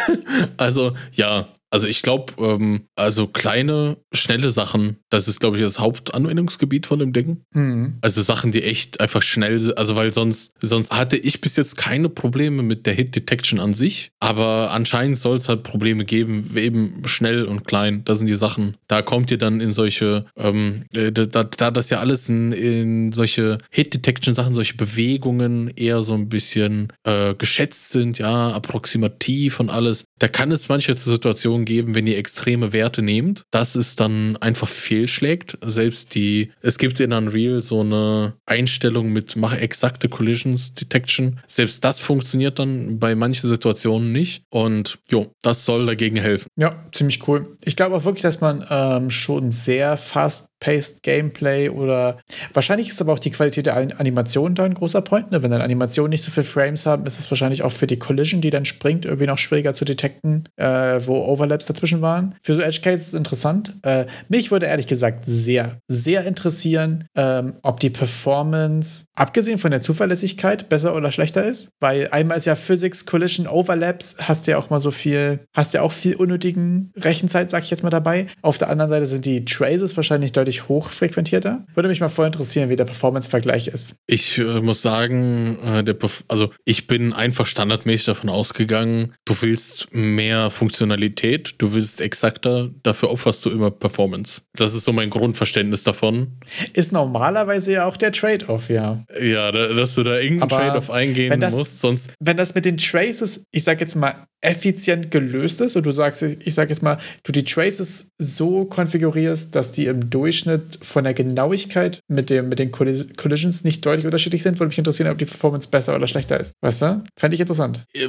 also 0.57 0.93
ja, 1.11 1.47
also 1.70 1.88
ich 1.88 2.01
glaube, 2.01 2.34
ähm, 2.39 2.82
also 2.95 3.28
kleine, 3.28 3.97
schnelle 4.13 4.51
Sachen, 4.51 4.97
das 5.09 5.28
ist, 5.28 5.39
glaube 5.39 5.57
ich, 5.57 5.63
das 5.63 5.80
Hauptanwendungsgebiet 5.80 6.86
von 6.86 6.99
dem 6.99 7.13
Ding. 7.13 7.41
Mhm. 7.53 7.97
Also 8.01 8.22
Sachen, 8.22 8.51
die 8.51 8.63
echt 8.63 9.01
einfach 9.01 9.22
schnell 9.22 9.59
sind. 9.59 9.78
Also 9.78 9.95
weil 9.95 10.13
sonst, 10.13 10.53
sonst 10.61 10.91
hatte 10.91 11.18
ich 11.18 11.41
bis 11.41 11.55
jetzt 11.57 11.76
keine 11.76 12.09
Probleme 12.09 12.63
mit 12.63 12.86
der 12.86 12.93
Hit 12.93 13.15
Detection 13.15 13.59
an 13.59 13.74
sich. 13.74 14.11
Aber 14.20 14.72
anscheinend 14.72 15.18
soll 15.18 15.38
es 15.38 15.49
halt 15.49 15.63
Probleme 15.63 16.05
geben, 16.05 16.51
eben 16.55 17.01
schnell 17.05 17.43
und 17.43 17.65
klein. 17.65 18.03
Das 18.05 18.20
sind 18.20 18.28
die 18.28 18.36
Sachen. 18.36 18.78
Da 18.88 19.01
kommt 19.01 19.32
ihr 19.32 19.38
dann 19.38 19.59
in 19.59 19.72
solche, 19.72 20.26
ähm, 20.38 20.86
äh, 20.95 21.11
da, 21.11 21.43
da 21.43 21.72
das 21.72 21.89
ja 21.89 21.99
alles 21.99 22.30
in, 22.30 22.53
in 22.53 23.11
solche 23.11 23.57
Hit 23.72 23.93
Detection 23.93 24.34
Sachen, 24.34 24.55
solche 24.55 24.76
Bewegungen 24.76 25.70
eher 25.76 26.01
so 26.01 26.13
ein 26.13 26.30
bisschen 26.30 26.93
äh, 27.03 27.34
geschätzt 27.36 27.89
sind, 27.91 28.20
ja, 28.20 28.51
approximativ 28.51 29.59
und 29.59 29.70
alles. 29.70 30.05
Da 30.20 30.28
kann 30.28 30.51
es 30.51 30.70
manche 30.70 30.95
Situationen 30.95 31.57
Situationen 31.58 31.66
geben, 31.66 31.95
wenn 31.95 32.08
ihr 32.08 32.18
extreme 32.18 32.74
Werte 32.74 33.01
nehmt, 33.01 33.45
dass 33.51 33.76
es 33.76 33.95
dann 33.95 34.38
einfach 34.38 34.68
fehlschlägt. 34.68 35.58
Selbst 35.66 36.16
die, 36.16 36.51
es 36.62 36.78
gibt 36.78 36.99
in 36.99 37.14
Unreal 37.14 37.62
so 37.62 37.82
eine 37.82 38.34
Einstellung 38.45 39.12
mit 39.12 39.36
mache 39.36 39.60
exakte 39.60 40.10
Collisions 40.10 40.74
Detection. 40.74 41.39
Selbst 41.47 41.84
das 41.84 41.99
funktioniert 41.99 42.60
dann 42.60 42.99
bei 42.99 43.16
manchen 43.16 43.49
Situationen 43.49 44.12
nicht. 44.12 44.43
Und 44.49 44.99
jo, 45.10 45.32
das 45.41 45.66
soll 45.66 45.86
dagegen 45.86 46.18
helfen. 46.18 46.47
Ja, 46.55 46.86
ziemlich 46.91 47.28
cool. 47.28 47.58
Ich 47.64 47.76
glaube 47.76 47.95
auch 47.95 48.05
wirklich, 48.05 48.24
dass 48.24 48.41
man 48.41 48.64
ähm, 48.70 49.10
schon 49.10 49.51
sehr 49.51 49.97
fast 49.97 50.47
Paced 50.60 51.03
Gameplay 51.03 51.70
oder 51.70 52.18
wahrscheinlich 52.53 52.89
ist 52.89 53.01
aber 53.01 53.14
auch 53.14 53.20
die 53.20 53.32
Qualität 53.32 53.66
der 53.68 53.76
Animation 53.76 54.55
da 54.55 54.64
ein 54.64 54.74
großer 54.74 55.01
Point. 55.01 55.32
Ne? 55.32 55.43
Wenn 55.43 55.51
dann 55.51 55.62
Animationen 55.62 56.10
nicht 56.10 56.24
so 56.24 56.32
viele 56.32 56.45
Frames 56.45 56.86
haben, 56.86 57.05
ist 57.05 57.20
es 57.20 57.30
wahrscheinlich 57.30 57.64
auch 57.64 57.72
für 57.72 57.88
die 57.88 57.99
Collision, 57.99 58.41
die 58.41 58.49
dann 58.49 58.66
springt, 58.66 59.05
irgendwie 59.05 59.28
noch 59.28 59.38
schwieriger 59.38 59.74
zu 59.74 59.86
detekten, 59.86 60.45
äh, 60.55 60.66
wo 61.05 61.24
Overlaps 61.26 61.66
dazwischen 61.66 62.01
waren. 62.01 62.36
Für 62.41 62.55
so 62.55 62.62
Edge 62.62 62.82
Cases 62.82 63.01
ist 63.01 63.08
es 63.10 63.14
interessant. 63.14 63.76
Äh, 63.84 64.05
mich 64.30 64.51
würde 64.51 64.66
ehrlich 64.66 64.88
gesagt 64.88 65.24
sehr, 65.26 65.80
sehr 65.88 66.26
interessieren, 66.26 67.05
ähm, 67.16 67.53
ob 67.62 67.80
die 67.80 67.89
Performance, 67.89 69.05
abgesehen 69.16 69.60
von 69.60 69.72
der 69.72 69.82
Zuverlässigkeit, 69.82 70.70
besser 70.70 70.95
oder 70.95 71.12
schlechter 71.12 71.43
ist. 71.43 71.70
Weil 71.80 72.10
einmal 72.12 72.38
ist 72.38 72.45
ja 72.45 72.55
Physics, 72.55 73.05
Collision, 73.05 73.47
Overlaps, 73.47 74.16
hast 74.24 74.47
ja 74.47 74.58
auch 74.58 74.70
mal 74.70 74.80
so 74.80 74.91
viel, 74.91 75.39
hast 75.53 75.74
ja 75.74 75.82
auch 75.82 75.91
viel 75.91 76.16
unnötigen 76.16 76.91
Rechenzeit, 76.95 77.49
sag 77.49 77.64
ich 77.64 77.70
jetzt 77.70 77.84
mal 77.84 77.89
dabei. 77.89 78.28
Auf 78.41 78.58
der 78.58 78.70
anderen 78.70 78.89
Seite 78.89 79.05
sind 79.05 79.26
die 79.26 79.45
Traces 79.45 79.95
wahrscheinlich 79.95 80.32
deutlich 80.32 80.46
deutlich 80.47 80.67
hochfrequentierter. 80.67 81.65
Würde 81.73 81.89
mich 81.89 81.99
mal 81.99 82.09
voll 82.09 82.27
interessieren, 82.27 82.69
wie 82.69 82.75
der 82.75 82.85
Performance-Vergleich 82.85 83.67
ist. 83.67 83.95
Ich 84.07 84.37
äh, 84.37 84.61
muss 84.61 84.81
sagen, 84.81 85.57
äh, 85.63 85.83
der 85.83 85.97
also 86.29 86.51
ich 86.63 86.87
bin 86.87 87.11
einfach 87.11 87.45
standardmäßig 87.47 88.05
davon 88.05 88.29
ausgegangen, 88.29 89.13
du 89.25 89.35
willst 89.41 89.93
mehr 89.93 90.49
Funktionalität, 90.49 91.55
du 91.57 91.73
willst 91.73 91.99
exakter, 91.99 92.69
dafür 92.83 93.11
opferst 93.11 93.45
du 93.45 93.49
immer 93.49 93.71
Performance. 93.71 94.43
Das 94.53 94.73
ist 94.73 94.85
so 94.85 94.93
mein 94.93 95.09
Grundverständnis 95.09 95.83
davon. 95.83 96.39
Ist 96.73 96.93
normalerweise 96.93 97.73
ja 97.73 97.85
auch 97.85 97.97
der 97.97 98.13
Trade-off, 98.13 98.69
ja. 98.69 99.03
Ja, 99.21 99.51
dass 99.51 99.95
du 99.95 100.03
da 100.03 100.19
irgendeinen 100.19 100.49
Trade-off 100.49 100.89
eingehen 100.89 101.39
das, 101.41 101.53
musst, 101.53 101.81
sonst. 101.81 102.13
Wenn 102.19 102.37
das 102.37 102.55
mit 102.55 102.63
den 102.63 102.77
Traces, 102.77 103.43
ich 103.51 103.63
sag 103.63 103.81
jetzt 103.81 103.95
mal, 103.95 104.27
effizient 104.41 105.09
gelöst 105.09 105.61
ist 105.61 105.75
und 105.75 105.85
du 105.85 105.91
sagst, 105.91 106.21
ich 106.21 106.53
sag 106.53 106.69
jetzt 106.69 106.83
mal, 106.83 106.99
du 107.23 107.31
die 107.31 107.43
Traces 107.43 108.11
so 108.19 108.65
konfigurierst, 108.65 109.55
dass 109.55 109.71
die 109.71 109.85
im 109.85 110.09
Durchschnitt 110.09 110.77
von 110.81 111.03
der 111.03 111.15
Genauigkeit 111.15 112.01
mit, 112.07 112.29
dem, 112.29 112.49
mit 112.49 112.59
den 112.59 112.71
Collisions 112.71 113.63
nicht 113.63 113.83
deutlich 113.85 114.05
unterschiedlich 114.05 114.43
sind, 114.43 114.59
würde 114.59 114.69
mich 114.69 114.77
interessieren, 114.77 115.09
ob 115.09 115.17
die 115.17 115.25
Performance 115.25 115.69
besser 115.69 115.95
oder 115.95 116.07
schlechter 116.07 116.39
ist. 116.39 116.51
Weißt 116.61 116.83
du? 116.83 117.03
Fände 117.17 117.33
ich 117.33 117.41
interessant. 117.41 117.83
Äh, 117.93 118.05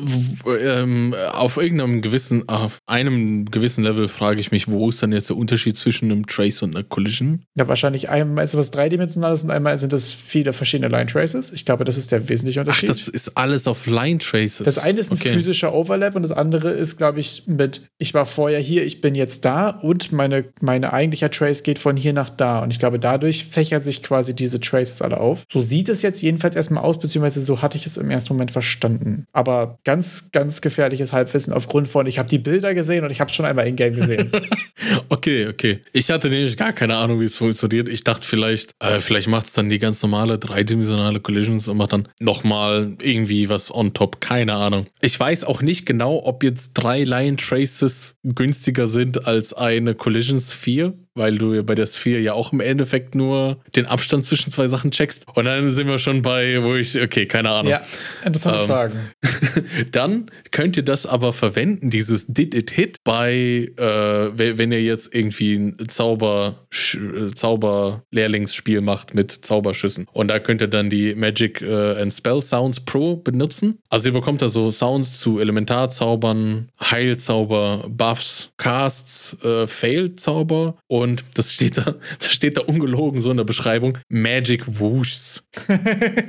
ähm, 0.60 1.14
auf 1.32 1.56
irgendeinem 1.56 2.02
gewissen, 2.02 2.46
auf 2.48 2.78
einem 2.86 3.46
gewissen 3.46 3.82
Level 3.82 4.06
frage 4.08 4.40
ich 4.40 4.50
mich, 4.50 4.68
wo 4.68 4.90
ist 4.90 5.02
dann 5.02 5.12
jetzt 5.12 5.30
der 5.30 5.36
Unterschied 5.36 5.78
zwischen 5.78 6.10
einem 6.10 6.26
Trace 6.26 6.62
und 6.62 6.76
einer 6.76 6.84
Collision? 6.84 7.42
Ja, 7.54 7.68
wahrscheinlich 7.68 8.10
einmal 8.10 8.44
ist 8.44 8.50
es 8.50 8.58
was 8.58 8.70
dreidimensionales 8.70 9.44
und 9.44 9.50
einmal 9.50 9.78
sind 9.78 9.94
es 9.94 10.12
viele 10.12 10.52
verschiedene 10.52 10.88
Line 10.88 11.06
Traces. 11.06 11.50
Ich 11.52 11.64
glaube, 11.64 11.84
das 11.84 11.96
ist 11.96 12.12
der 12.12 12.28
wesentliche 12.28 12.60
Unterschied. 12.60 12.90
Ach, 12.90 12.94
das 12.94 13.08
ist 13.08 13.36
alles 13.36 13.66
auf 13.66 13.86
Line 13.86 14.18
Traces. 14.18 14.64
Das 14.64 14.78
eine 14.78 15.00
ist 15.00 15.10
ein 15.10 15.16
okay. 15.18 15.32
physischer 15.32 15.72
Overlap 15.72 16.17
und 16.18 16.22
das 16.22 16.32
andere 16.32 16.70
ist, 16.70 16.98
glaube 16.98 17.20
ich, 17.20 17.44
mit 17.46 17.88
ich 17.98 18.14
war 18.14 18.26
vorher 18.26 18.60
hier, 18.60 18.84
ich 18.84 19.00
bin 19.00 19.14
jetzt 19.14 19.44
da 19.44 19.70
und 19.70 20.12
meine, 20.12 20.44
meine 20.60 20.92
eigentliche 20.92 21.30
Trace 21.30 21.62
geht 21.62 21.78
von 21.78 21.96
hier 21.96 22.12
nach 22.12 22.30
da. 22.30 22.60
Und 22.60 22.70
ich 22.70 22.78
glaube, 22.78 22.98
dadurch 22.98 23.44
fächert 23.44 23.82
sich 23.82 24.02
quasi 24.02 24.36
diese 24.36 24.60
Traces 24.60 25.02
alle 25.02 25.18
auf. 25.18 25.44
So 25.52 25.60
sieht 25.60 25.88
es 25.88 26.02
jetzt 26.02 26.22
jedenfalls 26.22 26.54
erstmal 26.54 26.84
aus, 26.84 26.98
beziehungsweise 26.98 27.40
so 27.40 27.60
hatte 27.60 27.76
ich 27.76 27.86
es 27.86 27.96
im 27.96 28.10
ersten 28.10 28.32
Moment 28.34 28.52
verstanden. 28.52 29.26
Aber 29.32 29.78
ganz, 29.84 30.30
ganz 30.30 30.60
gefährliches 30.60 31.12
Halbwissen 31.12 31.52
aufgrund 31.52 31.88
von, 31.88 32.06
ich 32.06 32.18
habe 32.18 32.28
die 32.28 32.38
Bilder 32.38 32.72
gesehen 32.74 33.04
und 33.04 33.10
ich 33.10 33.20
habe 33.20 33.30
es 33.30 33.36
schon 33.36 33.46
einmal 33.46 33.66
in-game 33.66 33.96
gesehen. 33.96 34.30
okay, 35.08 35.48
okay. 35.48 35.80
Ich 35.92 36.10
hatte 36.10 36.28
nämlich 36.28 36.56
gar 36.56 36.72
keine 36.72 36.96
Ahnung, 36.96 37.20
wie 37.20 37.24
es 37.24 37.34
funktioniert. 37.34 37.88
Ich 37.88 38.04
dachte 38.04 38.26
vielleicht, 38.26 38.72
äh, 38.78 39.00
vielleicht 39.00 39.28
macht 39.28 39.46
es 39.46 39.54
dann 39.54 39.68
die 39.70 39.80
ganz 39.80 40.00
normale 40.02 40.38
dreidimensionale 40.38 41.18
Collisions 41.20 41.66
und 41.66 41.76
macht 41.76 41.92
dann 41.92 42.08
nochmal 42.20 42.96
irgendwie 43.02 43.48
was 43.48 43.74
on 43.74 43.92
top. 43.92 44.20
Keine 44.20 44.54
Ahnung. 44.54 44.86
Ich 45.00 45.18
weiß 45.18 45.44
auch 45.44 45.62
nicht 45.62 45.84
genau, 45.84 46.07
ob 46.12 46.42
jetzt 46.42 46.74
drei 46.74 47.04
Line 47.04 47.36
Traces 47.36 48.16
günstiger 48.22 48.86
sind 48.86 49.26
als 49.26 49.52
eine 49.54 49.94
Collision 49.94 50.40
Sphere 50.40 50.94
weil 51.18 51.36
du 51.36 51.62
bei 51.62 51.74
der 51.74 51.86
Sphere 51.86 52.20
ja 52.20 52.32
auch 52.32 52.52
im 52.52 52.60
Endeffekt 52.60 53.14
nur 53.14 53.58
den 53.76 53.86
Abstand 53.86 54.24
zwischen 54.24 54.50
zwei 54.50 54.68
Sachen 54.68 54.90
checkst. 54.90 55.26
Und 55.34 55.44
dann 55.44 55.72
sind 55.72 55.88
wir 55.88 55.98
schon 55.98 56.22
bei, 56.22 56.62
wo 56.62 56.74
ich, 56.74 57.00
okay, 57.00 57.26
keine 57.26 57.50
Ahnung. 57.50 57.70
Ja, 57.70 57.82
interessante 58.24 58.60
ähm, 58.60 58.66
Fragen. 58.66 58.98
dann 59.92 60.30
könnt 60.50 60.76
ihr 60.76 60.84
das 60.84 61.06
aber 61.06 61.32
verwenden, 61.32 61.90
dieses 61.90 62.26
Did 62.26 62.54
It 62.54 62.70
Hit, 62.70 62.96
bei, 63.04 63.70
äh, 63.76 64.58
wenn 64.58 64.72
ihr 64.72 64.82
jetzt 64.82 65.14
irgendwie 65.14 65.54
ein 65.54 65.76
Zauber, 65.88 66.66
Zauber-Lehrlingsspiel 66.70 68.80
macht 68.80 69.14
mit 69.14 69.32
Zauberschüssen. 69.32 70.06
Und 70.12 70.28
da 70.28 70.38
könnt 70.38 70.60
ihr 70.60 70.68
dann 70.68 70.90
die 70.90 71.14
Magic 71.14 71.62
äh, 71.62 72.00
and 72.00 72.14
Spell 72.14 72.40
Sounds 72.40 72.80
Pro 72.80 73.16
benutzen. 73.16 73.78
Also 73.88 74.10
ihr 74.10 74.12
bekommt 74.12 74.42
da 74.42 74.48
so 74.48 74.70
Sounds 74.70 75.18
zu 75.18 75.40
Elementarzaubern, 75.40 76.68
Heilzauber, 76.80 77.86
Buffs, 77.88 78.52
Casts, 78.56 79.36
äh, 79.42 79.66
Fail-Zauber 79.66 80.76
und 80.86 81.07
das 81.34 81.52
steht 81.52 81.78
da, 81.78 81.96
das 82.18 82.30
steht 82.30 82.56
da 82.56 82.62
ungelogen 82.62 83.20
so 83.20 83.30
in 83.30 83.36
der 83.36 83.44
Beschreibung, 83.44 83.98
Magic 84.08 84.80
Whooshs. 84.80 85.44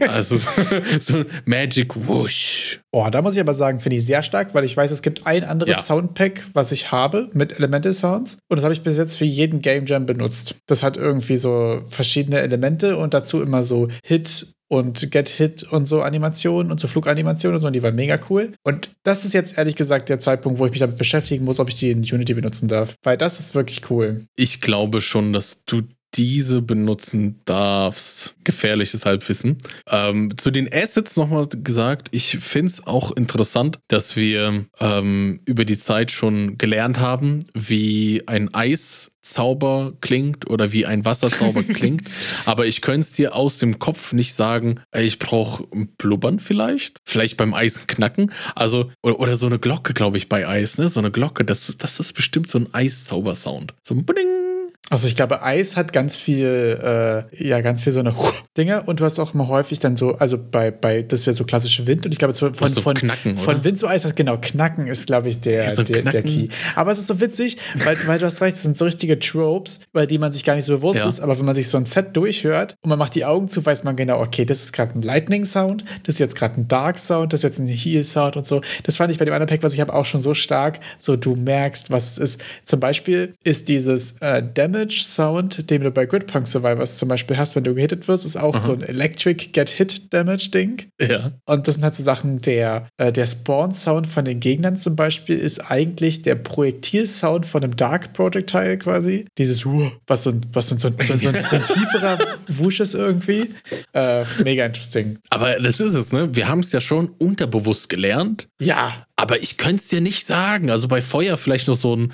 also 0.08 0.38
so, 0.38 0.48
so 1.00 1.26
Magic 1.46 1.96
Whoosh. 2.08 2.80
Oh, 2.92 3.08
da 3.12 3.22
muss 3.22 3.36
ich 3.36 3.40
aber 3.40 3.54
sagen, 3.54 3.80
finde 3.80 3.98
ich 3.98 4.06
sehr 4.06 4.24
stark, 4.24 4.54
weil 4.54 4.64
ich 4.64 4.76
weiß, 4.76 4.92
es 4.92 5.02
gibt 5.02 5.28
ein 5.28 5.44
anderes 5.44 5.76
ja. 5.76 5.82
Soundpack, 5.82 6.44
was 6.54 6.72
ich 6.72 6.92
habe 6.92 7.30
mit 7.34 7.58
Elemental 7.58 7.94
Sounds. 7.94 8.38
Und 8.50 8.58
das 8.58 8.64
habe 8.64 8.74
ich 8.74 8.82
bis 8.82 8.98
jetzt 8.98 9.16
für 9.16 9.26
jeden 9.26 9.62
Game 9.62 9.86
Jam 9.86 10.06
benutzt. 10.06 10.56
Das 10.66 10.82
hat 10.82 10.98
irgendwie 10.98 11.38
so 11.38 11.82
verschiedene 11.88 12.40
Elemente 12.40 12.98
und 12.98 13.14
dazu 13.14 13.42
immer 13.42 13.64
so 13.64 13.90
Hit 14.04 14.48
und 14.70 15.12
Get 15.12 15.30
Hit 15.30 15.64
und 15.64 15.88
so 15.88 16.02
Animationen 16.02 16.72
und 16.72 16.80
so 16.80 16.88
Fluganimationen 16.88 17.56
und 17.56 17.62
so, 17.62 17.68
und 17.68 17.74
die 17.74 17.84
waren 17.84 17.96
mega 17.96 18.18
cool. 18.30 18.54
Und 18.64 18.92
das 19.04 19.26
ist 19.26 19.34
jetzt 19.34 19.58
ehrlich 19.58 19.76
gesagt 19.76 20.08
der 20.10 20.20
Zeitpunkt, 20.20 20.60
wo 20.60 20.66
ich 20.66 20.72
mich 20.72 20.80
damit 20.80 20.98
beschäftigen 20.98 21.44
muss, 21.44 21.60
ob 21.60 21.70
ich 21.70 21.76
die 21.76 21.92
in 21.92 22.00
Unity 22.00 22.34
benutzen 22.36 22.68
darf, 22.68 22.96
weil 23.04 23.18
das 23.18 23.40
ist 23.40 23.56
wirklich 23.56 23.90
cool. 23.90 24.28
Ich 24.36 24.62
glaube 24.62 25.02
schon, 25.02 25.34
dass 25.34 25.64
du 25.66 25.82
diese 26.16 26.62
benutzen 26.62 27.40
darfst. 27.46 28.36
Gefährliches 28.44 29.06
Halbwissen. 29.06 29.58
Ähm, 29.90 30.36
zu 30.38 30.52
den 30.52 30.72
Assets 30.72 31.18
nochmal 31.18 31.48
gesagt, 31.48 32.08
ich 32.12 32.38
finde 32.40 32.68
es 32.68 32.88
auch 32.88 33.12
interessant, 33.12 33.80
dass 33.88 34.16
wir 34.16 34.66
ähm, 34.80 35.42
über 35.46 35.66
die 35.66 35.78
Zeit 35.78 36.12
schon 36.12 36.58
gelernt 36.58 37.00
haben, 37.00 37.46
wie 37.54 38.24
ein 38.26 38.54
Eiszauber 38.54 39.94
klingt 40.02 40.50
oder 40.50 40.72
wie 40.72 40.86
ein 40.86 41.06
Wasserzauber 41.06 41.64
klingt. 41.76 42.10
Aber 42.46 42.66
ich 42.66 42.82
könnte 42.82 43.02
es 43.02 43.14
dir 43.14 43.36
aus 43.36 43.60
dem 43.60 43.78
Kopf 43.78 44.14
nicht 44.14 44.34
sagen, 44.34 44.80
ich 44.96 45.20
brauche 45.20 45.68
Blubbern 45.98 46.40
vielleicht. 46.40 46.98
Vielleicht 47.06 47.38
beim 47.38 47.54
Eisen 47.54 47.86
knacken. 47.86 48.32
Also, 48.56 48.92
oder, 49.04 49.20
oder 49.20 49.38
so 49.38 49.46
eine 49.46 49.60
Glocke, 49.60 49.94
glaube 49.94 50.18
ich, 50.18 50.28
bei 50.28 50.48
Eis, 50.48 50.80
ne? 50.80 50.88
So 50.88 51.00
eine 51.00 51.12
Glocke, 51.12 51.46
das, 51.46 51.76
das 51.78 52.00
ist 52.00 52.14
bestimmt 52.14 52.50
so 52.50 52.58
ein 52.58 52.74
Eiszaubersound. 52.74 53.76
So 53.84 53.94
ein 53.94 54.06
Bling 54.06 54.59
also 54.90 55.08
ich 55.08 55.16
glaube, 55.16 55.44
Eis 55.44 55.76
hat 55.76 55.94
ganz 55.94 56.16
viel, 56.16 56.80
äh, 56.84 57.48
ja, 57.48 57.62
ganz 57.62 57.84
viel 57.84 57.94
so 57.94 58.00
eine 58.00 58.16
Dinge 58.58 58.82
und 58.84 59.00
du 59.00 59.06
hast 59.06 59.20
auch 59.20 59.34
immer 59.34 59.48
häufig 59.48 59.80
dann 59.80 59.96
so, 59.96 60.16
also 60.16 60.38
bei, 60.38 60.72
bei 60.72 61.04
das 61.04 61.26
wäre 61.26 61.36
so 61.36 61.44
klassische 61.44 61.86
Wind 61.86 62.06
und 62.06 62.12
ich 62.12 62.18
glaube 62.18 62.34
von, 62.34 62.56
von, 62.56 62.70
so 62.70 62.82
von, 62.82 62.96
knacken, 62.96 63.38
von 63.38 63.64
Wind 63.64 63.78
zu 63.78 63.88
Eis, 63.88 64.04
genau, 64.16 64.38
Knacken 64.42 64.88
ist, 64.88 65.06
glaube 65.08 65.30
ich, 65.30 65.40
der, 65.40 65.70
so 65.70 65.84
der, 65.84 66.02
der, 66.02 66.24
Key. 66.24 66.48
Aber 66.76 66.92
es 66.92 66.98
ist 66.98 67.08
so 67.08 67.22
witzig, 67.22 67.58
weil, 67.76 67.98
weil 68.08 68.18
du 68.18 68.26
hast 68.26 68.42
recht, 68.42 68.56
das 68.56 68.64
sind 68.64 68.78
so 68.78 68.86
richtige 68.86 69.20
Tropes, 69.20 69.82
bei 69.94 70.06
denen 70.08 70.22
man 70.22 70.32
sich 70.32 70.44
gar 70.44 70.56
nicht 70.56 70.66
so 70.66 70.76
bewusst 70.76 71.00
ja. 71.00 71.08
ist, 71.08 71.20
aber 71.20 71.38
wenn 71.38 71.46
man 71.46 71.56
sich 71.56 71.68
so 71.68 71.78
ein 71.78 71.86
Set 71.86 72.16
durchhört 72.18 72.76
und 72.82 72.90
man 72.90 72.98
macht 72.98 73.14
die 73.14 73.26
Augen 73.26 73.48
zu, 73.48 73.64
weiß 73.64 73.84
man 73.84 73.96
genau, 73.96 74.20
okay, 74.22 74.46
das 74.46 74.64
ist 74.64 74.74
gerade 74.74 74.98
ein 74.98 75.04
Lightning-Sound, 75.04 75.86
das 76.04 76.16
ist 76.16 76.20
jetzt 76.20 76.36
gerade 76.36 76.60
ein 76.60 76.68
Dark-Sound, 76.68 77.32
das 77.32 77.42
ist 77.42 77.44
jetzt 77.44 77.60
ein 77.60 77.68
Heal-Sound 77.68 78.38
und 78.38 78.46
so. 78.46 78.62
Das 78.84 78.98
fand 78.98 79.12
ich 79.12 79.20
bei 79.20 79.26
dem 79.26 79.34
anderen 79.34 79.50
Pack, 79.50 79.62
was 79.62 79.74
ich 79.74 79.82
habe, 79.82 79.94
auch 79.94 80.06
schon 80.06 80.22
so 80.22 80.34
stark, 80.34 80.80
so 80.98 81.16
du 81.16 81.36
merkst, 81.36 81.92
was 81.92 82.12
es 82.12 82.18
ist. 82.18 82.42
Zum 82.64 82.80
Beispiel 82.80 83.36
ist 83.44 83.70
dieses 83.70 84.14
äh, 84.22 84.42
Damage 84.42 84.79
Damage-Sound, 84.80 85.70
den 85.70 85.84
du 85.84 85.92
bei 85.92 86.06
Gridpunk 86.06 86.48
Survivors 86.48 86.98
zum 86.98 87.10
Beispiel 87.10 87.38
hast, 87.38 87.56
wenn 87.56 87.64
du 87.64 87.74
gehittet 87.76 88.08
wirst, 88.08 88.26
ist 88.26 88.38
auch 88.38 88.56
Aha. 88.56 88.62
so 88.62 88.74
ein 88.74 88.82
Electric 88.82 89.50
Get 89.52 89.70
Hit 89.70 90.14
Damage-Ding. 90.14 90.84
Ja. 91.02 91.32
Und 91.46 91.68
das 91.68 91.76
sind 91.76 91.84
halt 91.84 91.96
so 91.96 92.04
Sachen, 92.04 92.40
der, 92.40 92.88
äh, 92.98 93.12
der 93.12 93.26
Spawn-Sound 93.26 94.08
von 94.08 94.26
den 94.26 94.40
Gegnern 94.40 94.78
zum 94.78 94.96
Beispiel 94.96 95.36
ist 95.36 95.72
eigentlich 95.72 96.22
der 96.22 96.36
Projektil-Sound 96.36 97.46
von 97.46 97.64
einem 97.64 97.76
Dark 97.76 98.14
Projectile 98.14 98.78
quasi. 98.78 99.26
Dieses 99.38 99.66
was 100.08 100.24
so 100.24 100.32
ein, 100.32 100.46
was 100.54 100.70
so, 100.70 100.78
so, 100.78 100.90
so, 100.90 101.16
so, 101.16 101.42
so 101.42 101.56
ein 101.56 101.64
tieferer 101.66 102.20
Wusch 102.48 102.80
ist 102.80 102.96
irgendwie. 102.96 103.54
Äh, 103.94 104.24
mega 104.44 104.66
interesting. 104.66 105.18
Aber 105.30 105.60
das 105.60 105.80
ist 105.80 105.94
es, 105.94 106.12
ne? 106.12 106.34
Wir 106.34 106.48
haben 106.48 106.60
es 106.60 106.72
ja 106.72 106.82
schon 106.82 107.10
unterbewusst 107.18 107.90
gelernt. 107.90 108.48
Ja. 108.60 109.06
Aber 109.20 109.44
ich 109.44 109.58
könnte 109.58 109.82
es 109.82 109.90
dir 109.90 110.00
nicht 110.00 110.26
sagen. 110.26 110.70
Also 110.70 110.88
bei 110.88 111.02
Feuer 111.02 111.36
vielleicht 111.36 111.68
noch 111.68 111.76
so 111.76 111.94
ein 111.94 112.14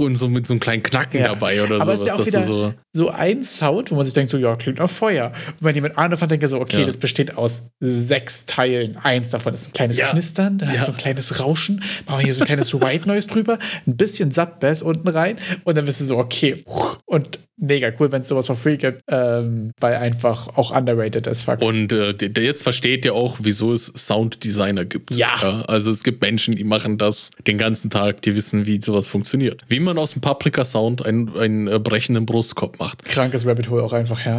und 0.00 0.16
so 0.16 0.28
mit 0.28 0.46
so 0.48 0.54
einem 0.54 0.60
kleinen 0.60 0.82
Knacken 0.82 1.20
ja. 1.20 1.28
dabei 1.28 1.62
oder 1.62 1.76
so. 1.76 1.82
Aber 1.82 1.92
es 1.92 2.00
ist 2.00 2.06
ja 2.06 2.14
auch 2.14 2.26
wieder 2.26 2.44
so, 2.44 2.74
so, 2.92 3.10
ein 3.10 3.44
Sound, 3.44 3.90
wo 3.90 3.94
man 3.94 4.04
sich 4.04 4.14
denkt, 4.14 4.32
so, 4.32 4.36
ja, 4.36 4.56
klingt 4.56 4.78
nach 4.78 4.90
Feuer. 4.90 5.32
Und 5.60 5.64
wenn 5.64 5.74
jemand 5.74 5.96
anderes 5.96 6.18
denkt, 6.18 6.32
denke 6.32 6.48
so, 6.48 6.60
okay, 6.60 6.80
ja. 6.80 6.86
das 6.86 6.96
besteht 6.96 7.36
aus 7.36 7.70
sechs 7.78 8.46
Teilen. 8.46 8.96
Eins 8.96 9.30
davon 9.30 9.54
ist 9.54 9.68
ein 9.68 9.72
kleines 9.72 9.98
ja. 9.98 10.08
Knistern, 10.08 10.58
dann 10.58 10.70
hast 10.70 10.88
du 10.88 10.92
ein 10.92 10.96
kleines 10.96 11.40
Rauschen, 11.40 11.82
machen 12.06 12.18
wir 12.18 12.24
hier 12.24 12.34
so 12.34 12.42
ein 12.42 12.46
kleines 12.46 12.74
White 12.74 13.06
Noise 13.06 13.28
drüber, 13.28 13.58
ein 13.86 13.96
bisschen 13.96 14.32
Subbass 14.32 14.82
unten 14.82 15.08
rein 15.08 15.36
und 15.64 15.76
dann 15.76 15.84
bist 15.84 16.00
du 16.00 16.04
so, 16.04 16.18
okay. 16.18 16.64
Und 17.06 17.38
mega 17.62 17.92
cool, 17.98 18.10
wenn 18.12 18.22
es 18.22 18.28
sowas 18.28 18.46
for 18.46 18.56
free 18.56 18.76
gibt, 18.76 19.02
ähm, 19.08 19.72
weil 19.78 19.94
einfach 19.94 20.48
auch 20.56 20.76
underrated 20.76 21.26
ist. 21.26 21.42
Fuck. 21.42 21.62
Und 21.62 21.92
äh, 21.92 22.14
der 22.14 22.44
jetzt 22.44 22.62
versteht 22.62 23.04
ja 23.04 23.12
auch, 23.12 23.38
wieso 23.40 23.72
es 23.72 23.86
Sounddesigner 23.86 24.84
gibt. 24.84 25.12
Ja. 25.12 25.36
ja. 25.40 25.62
Also 25.62 25.91
es 25.92 26.02
gibt 26.02 26.22
Menschen, 26.22 26.54
die 26.54 26.64
machen 26.64 26.98
das 26.98 27.30
den 27.46 27.58
ganzen 27.58 27.90
Tag, 27.90 28.22
die 28.22 28.34
wissen, 28.34 28.66
wie 28.66 28.80
sowas 28.80 29.08
funktioniert. 29.08 29.62
Wie 29.68 29.80
man 29.80 29.98
aus 29.98 30.12
dem 30.12 30.22
Paprika-Sound 30.22 31.04
einen, 31.04 31.36
einen 31.36 31.68
äh, 31.68 31.78
brechenden 31.78 32.26
Brustkorb 32.26 32.78
macht. 32.78 33.04
Krankes 33.04 33.46
Rabbit 33.46 33.70
Hole 33.70 33.82
auch 33.82 33.92
einfach, 33.92 34.24
ja. 34.24 34.38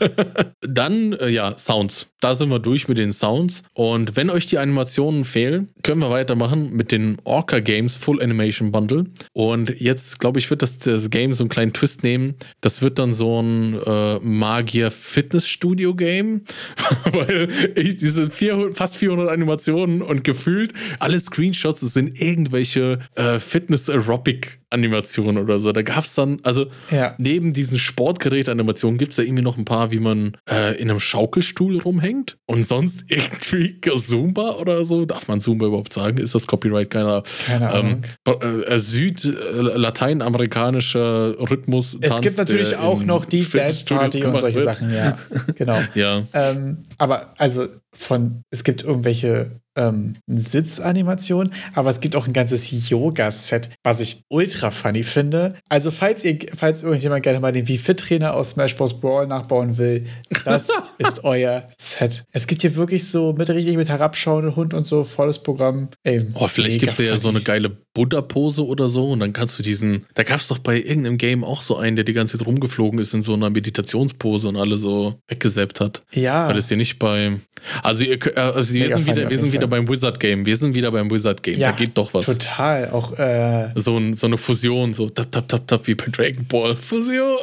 Dann, 0.60 1.12
äh, 1.14 1.28
ja, 1.28 1.56
Sounds. 1.56 2.08
Da 2.20 2.34
sind 2.34 2.50
wir 2.50 2.58
durch 2.58 2.88
mit 2.88 2.98
den 2.98 3.12
Sounds. 3.12 3.62
Und 3.74 4.16
wenn 4.16 4.30
euch 4.30 4.46
die 4.46 4.58
Animationen 4.58 5.24
fehlen, 5.24 5.68
können 5.82 6.00
wir 6.00 6.10
weitermachen 6.10 6.72
mit 6.72 6.92
den 6.92 7.18
Orca 7.24 7.60
Games 7.60 7.96
Full 7.96 8.22
Animation 8.22 8.72
Bundle. 8.72 9.04
Und 9.32 9.80
jetzt, 9.80 10.20
glaube 10.20 10.38
ich, 10.38 10.48
wird 10.50 10.62
das, 10.62 10.78
das 10.78 11.10
Game 11.10 11.34
so 11.34 11.44
einen 11.44 11.50
kleinen 11.50 11.72
Twist 11.72 12.02
nehmen 12.02 12.34
das 12.60 12.82
wird 12.82 12.98
dann 12.98 13.12
so 13.12 13.40
ein 13.40 13.80
äh, 13.84 14.18
Magier-Fitnessstudio-Game, 14.20 16.42
weil 17.12 17.48
ich 17.74 17.98
diese 17.98 18.30
400, 18.30 18.76
fast 18.76 18.96
400 18.96 19.28
Animationen 19.28 20.02
und 20.02 20.24
gefühlt 20.62 21.00
alle 21.00 21.20
Screenshots 21.20 21.80
sind 21.80 22.20
irgendwelche 22.20 22.98
äh, 23.16 23.38
Fitness-Aerobic- 23.38 24.62
Animationen 24.72 25.38
oder 25.38 25.60
so. 25.60 25.70
Da 25.72 25.82
gab 25.82 26.04
es 26.04 26.14
dann, 26.14 26.40
also 26.42 26.66
ja. 26.90 27.14
neben 27.18 27.52
diesen 27.52 27.78
Sportgerät-Animationen 27.78 28.98
gibt 28.98 29.12
es 29.12 29.16
da 29.16 29.22
irgendwie 29.22 29.42
noch 29.42 29.56
ein 29.58 29.64
paar, 29.64 29.92
wie 29.92 30.00
man 30.00 30.36
äh, 30.50 30.76
in 30.80 30.90
einem 30.90 30.98
Schaukelstuhl 31.00 31.78
rumhängt 31.78 32.38
und 32.46 32.66
sonst 32.66 33.04
irgendwie 33.08 33.80
Zumba 34.00 34.52
oder 34.52 34.84
so. 34.84 35.04
Darf 35.04 35.28
man 35.28 35.40
Zumba 35.40 35.66
überhaupt 35.66 35.92
sagen? 35.92 36.18
Ist 36.18 36.34
das 36.34 36.46
Copyright? 36.46 36.90
Keine, 36.90 37.22
Keine 37.46 37.70
Ahnung. 37.70 38.02
Ähm, 38.26 38.64
äh, 38.66 38.78
Süd-lateinamerikanischer 38.78 41.38
Rhythmus. 41.50 41.98
Es 42.00 42.20
gibt 42.20 42.38
natürlich 42.38 42.76
auch 42.76 43.04
noch 43.04 43.24
die 43.24 43.48
Dance 43.48 43.84
Party 43.84 44.24
und 44.24 44.38
solche 44.38 44.56
wird. 44.56 44.64
Sachen, 44.64 44.92
ja. 44.92 45.16
genau. 45.54 45.80
ja. 45.94 46.24
Ähm, 46.32 46.78
aber 46.98 47.32
also 47.36 47.68
von, 47.92 48.42
es 48.50 48.64
gibt 48.64 48.82
irgendwelche 48.82 49.61
ähm, 49.76 50.16
Sitzanimation, 50.26 51.52
aber 51.74 51.90
es 51.90 52.00
gibt 52.00 52.16
auch 52.16 52.26
ein 52.26 52.32
ganzes 52.32 52.70
Yoga-Set, 52.90 53.70
was 53.82 54.00
ich 54.00 54.22
ultra 54.28 54.70
funny 54.70 55.04
finde. 55.04 55.54
Also, 55.68 55.90
falls 55.90 56.24
ihr, 56.24 56.38
falls 56.54 56.82
irgendjemand 56.82 57.22
gerne 57.22 57.40
mal 57.40 57.52
den 57.52 57.68
Wie-Fit-Trainer 57.68 58.34
aus 58.34 58.50
Smash 58.50 58.76
Bros. 58.76 59.00
Brawl 59.00 59.26
nachbauen 59.26 59.78
will, 59.78 60.06
das 60.44 60.68
ist 60.98 61.24
euer 61.24 61.68
Set. 61.78 62.24
Es 62.32 62.46
gibt 62.46 62.62
hier 62.62 62.76
wirklich 62.76 63.08
so 63.08 63.32
mit 63.32 63.48
richtig 63.48 63.76
mit 63.76 63.88
herabschauenden 63.88 64.56
Hund 64.56 64.74
und 64.74 64.86
so 64.86 65.04
volles 65.04 65.38
Programm. 65.38 65.88
Ey, 66.04 66.26
oh, 66.34 66.48
vielleicht 66.48 66.80
gibt 66.80 66.92
es 66.92 66.98
ja 66.98 67.16
so 67.16 67.28
eine 67.28 67.42
geile 67.42 67.70
Buddha-Pose 67.94 68.64
oder 68.66 68.88
so 68.88 69.10
und 69.10 69.20
dann 69.20 69.32
kannst 69.32 69.58
du 69.58 69.62
diesen, 69.62 70.06
da 70.14 70.22
gab 70.22 70.40
es 70.40 70.48
doch 70.48 70.58
bei 70.58 70.76
irgendeinem 70.76 71.18
Game 71.18 71.44
auch 71.44 71.62
so 71.62 71.76
einen, 71.76 71.96
der 71.96 72.04
die 72.04 72.12
ganze 72.12 72.38
Zeit 72.38 72.46
rumgeflogen 72.46 72.98
ist 72.98 73.14
in 73.14 73.22
so 73.22 73.34
einer 73.34 73.50
Meditationspose 73.50 74.48
und 74.48 74.56
alle 74.56 74.76
so 74.76 75.20
weggesäppt 75.28 75.80
hat. 75.80 76.02
Ja. 76.12 76.46
War 76.46 76.54
das 76.54 76.68
hier 76.68 76.76
nicht 76.76 76.98
bei, 76.98 77.38
also, 77.82 78.04
ihr, 78.04 78.18
äh, 78.36 78.40
also 78.40 78.74
wir 78.74 78.94
sind 78.94 79.06
wieder, 79.06 79.30
wir 79.30 79.38
sind 79.38 79.52
wieder 79.52 79.61
beim 79.66 79.88
Wizard 79.88 80.20
Game. 80.20 80.44
Wir 80.46 80.56
sind 80.56 80.74
wieder 80.74 80.90
beim 80.90 81.10
Wizard 81.10 81.42
Game. 81.42 81.58
Ja, 81.58 81.70
da 81.70 81.76
geht 81.76 81.96
doch 81.96 82.12
was. 82.14 82.26
Total. 82.26 82.90
Auch 82.90 83.18
äh 83.18 83.70
so, 83.74 84.00
so 84.12 84.26
eine 84.26 84.36
Fusion, 84.36 84.94
so 84.94 85.08
tap, 85.08 85.30
tap, 85.32 85.48
tap, 85.48 85.66
tap, 85.66 85.86
wie 85.86 85.94
bei 85.94 86.06
Dragon 86.06 86.44
Ball. 86.46 86.76
Fusion. 86.76 87.38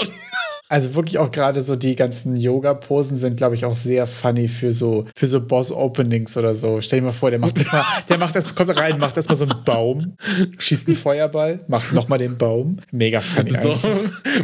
Also 0.71 0.93
wirklich 0.93 1.17
auch 1.17 1.31
gerade 1.31 1.61
so 1.61 1.75
die 1.75 1.95
ganzen 1.95 2.37
Yoga-Posen 2.37 3.17
sind, 3.17 3.37
glaube 3.37 3.55
ich, 3.55 3.65
auch 3.65 3.73
sehr 3.73 4.05
funny 4.05 4.47
für 4.47 4.71
so, 4.71 5.05
für 5.15 5.25
so 5.25 5.41
Boss-Openings 5.41 6.37
oder 6.37 6.53
so. 6.53 6.79
Stell 6.79 6.99
dir 6.99 7.07
mal 7.07 7.11
vor, 7.11 7.31
der 7.31 7.39
macht 7.39 7.59
das 7.59 7.71
mal, 7.71 7.83
der 8.07 8.19
macht 8.19 8.35
das, 8.35 8.53
kommt 8.53 8.77
rein, 8.79 8.99
macht 8.99 9.17
das 9.17 9.27
mal 9.27 9.35
so 9.35 9.45
einen 9.45 9.63
Baum, 9.65 10.13
schießt 10.59 10.87
einen 10.87 10.95
Feuerball, 10.95 11.61
macht 11.67 11.91
nochmal 11.93 12.19
den 12.19 12.37
Baum. 12.37 12.77
Mega 12.91 13.19
funny. 13.19 13.49
So, 13.49 13.75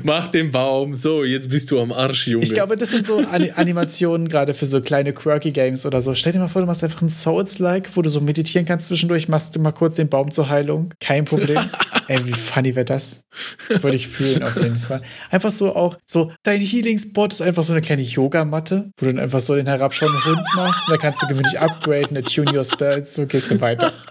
mach 0.03 0.30
den 0.30 0.49
Baum. 0.49 0.95
So, 0.95 1.23
jetzt 1.23 1.47
bist 1.49 1.69
du 1.69 1.80
am 1.80 1.91
Arsch, 1.91 2.28
Junge. 2.28 2.43
Ich 2.43 2.55
glaube, 2.55 2.76
das 2.76 2.89
sind 2.89 3.05
so 3.05 3.19
An 3.19 3.47
Animationen 3.55 4.28
gerade 4.28 4.55
für 4.55 4.65
so 4.65 4.82
kleine 4.82 5.13
quirky 5.13 5.51
Games 5.51 5.86
oder 5.86 6.01
so. 6.01 6.15
Stell 6.15 6.34
dir 6.34 6.39
mal 6.39 6.47
vor, 6.47 6.61
du 6.61 6.65
machst 6.65 6.84
einfach 6.84 7.03
ein 7.03 7.09
Souls-like, 7.09 7.95
wo 7.95 8.01
du 8.01 8.09
so 8.09 8.19
meditieren 8.19 8.65
kannst 8.65 8.88
zwischendurch, 8.88 9.28
machst 9.28 9.55
du 9.55 9.59
mal 9.59 9.73
kurz 9.73 9.97
den 9.97 10.09
Baum 10.09 10.32
zur 10.32 10.49
Heilung. 10.49 10.91
Kein 10.99 11.26
Problem. 11.26 11.59
Ey, 12.08 12.26
wie 12.26 12.34
funny 12.34 12.76
wäre 12.76 12.86
das? 12.86 13.22
Würde 13.68 13.97
ich 13.97 14.08
fühlen 14.08 14.43
auf 14.43 14.56
jeden 14.56 14.80
Fall. 14.80 15.01
Einfach 15.32 15.51
so 15.51 15.76
auch, 15.76 15.97
so, 16.06 16.32
dein 16.43 16.62
Healing-Spot 16.62 17.28
ist 17.28 17.41
einfach 17.41 17.64
so 17.64 17.74
eine 17.74 17.82
kleine 17.82 18.03
Yogamatte, 18.03 18.91
wo 18.97 19.06
du 19.06 19.14
dann 19.14 19.24
einfach 19.24 19.39
so 19.39 19.56
den 19.56 19.68
herabschauenden 19.68 20.24
Hund 20.26 20.41
machst 20.56 20.88
und 20.88 20.91
dann 20.91 20.99
kannst 20.99 21.24
du 21.24 21.28
gemütlich 21.28 21.60
upgraden, 21.60 22.24
tune 22.26 22.56
your 22.56 22.64
spells, 22.64 23.14
so 23.16 23.26
gehst 23.26 23.49
du 23.51 23.60
weiter. 23.60 23.91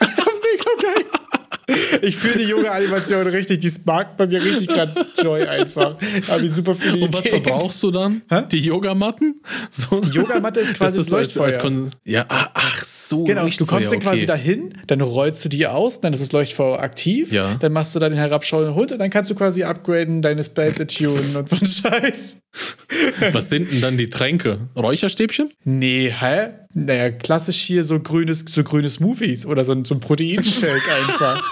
Ich 2.03 2.17
fühle 2.17 2.45
die 2.45 2.51
junge 2.51 2.71
Animation 2.71 3.27
richtig, 3.27 3.61
die 3.61 3.71
sparkt 3.71 4.17
bei 4.17 4.27
mir 4.27 4.43
richtig 4.43 4.69
gerade 4.69 5.07
Joy 5.23 5.47
einfach. 5.47 5.97
Da 6.27 6.35
habe 6.35 6.45
ich 6.45 6.53
super 6.53 6.75
viele 6.75 7.05
Und 7.05 7.15
was 7.15 7.27
verbrauchst 7.27 7.83
du 7.83 7.91
dann? 7.91 8.23
Hä? 8.29 8.43
Die 8.51 8.61
Yogamatten? 8.61 9.41
So. 9.71 10.01
Die 10.01 10.11
Yogamatte 10.11 10.61
ist 10.61 10.75
quasi 10.75 10.99
das, 10.99 11.07
das 11.07 11.35
Leuchtfeuer. 11.35 11.91
ja, 12.05 12.27
ah, 12.29 12.51
ach 12.53 12.85
so. 13.09 13.25
Genau, 13.25 13.47
du 13.47 13.67
kommst 13.67 13.93
dann 13.93 14.01
quasi 14.01 14.27
dahin, 14.27 14.75
dann 14.87 15.01
rollst 15.01 15.45
du 15.45 15.49
die 15.49 15.67
aus, 15.67 16.01
dann 16.01 16.13
ist 16.13 16.21
das 16.23 16.33
Leuchtfeuer 16.33 16.81
aktiv, 16.81 17.33
ja. 17.33 17.55
dann 17.57 17.73
machst 17.73 17.95
du 17.95 17.99
da 17.99 18.09
den 18.09 18.19
herabschauenden 18.19 18.75
Hund 18.75 18.93
und 18.93 18.99
dann 18.99 19.11
kannst 19.11 19.31
du 19.31 19.35
quasi 19.35 19.65
upgraden, 19.65 20.23
deine 20.23 20.43
Spells 20.43 20.81
attunen 20.81 21.37
und 21.37 21.49
so 21.49 21.57
ein 21.57 21.67
Scheiß. 21.67 22.37
Was 23.33 23.49
sind 23.49 23.71
denn 23.73 23.81
dann 23.81 23.99
die 23.99 24.09
Tränke? 24.09 24.69
Räucherstäbchen? 24.77 25.51
Nee, 25.65 26.13
hä? 26.19 26.51
Naja, 26.75 27.11
klassisch 27.11 27.61
hier 27.61 27.85
so 27.85 28.01
grünes, 28.01 28.45
so 28.49 28.65
grüne 28.65 28.89
Smoothies 28.89 29.47
oder 29.47 29.65
so 29.65 29.73
ein, 29.73 29.85
so 29.85 29.95
ein 29.95 30.01
Proteinshake 30.01 30.83
einfach. 31.09 31.43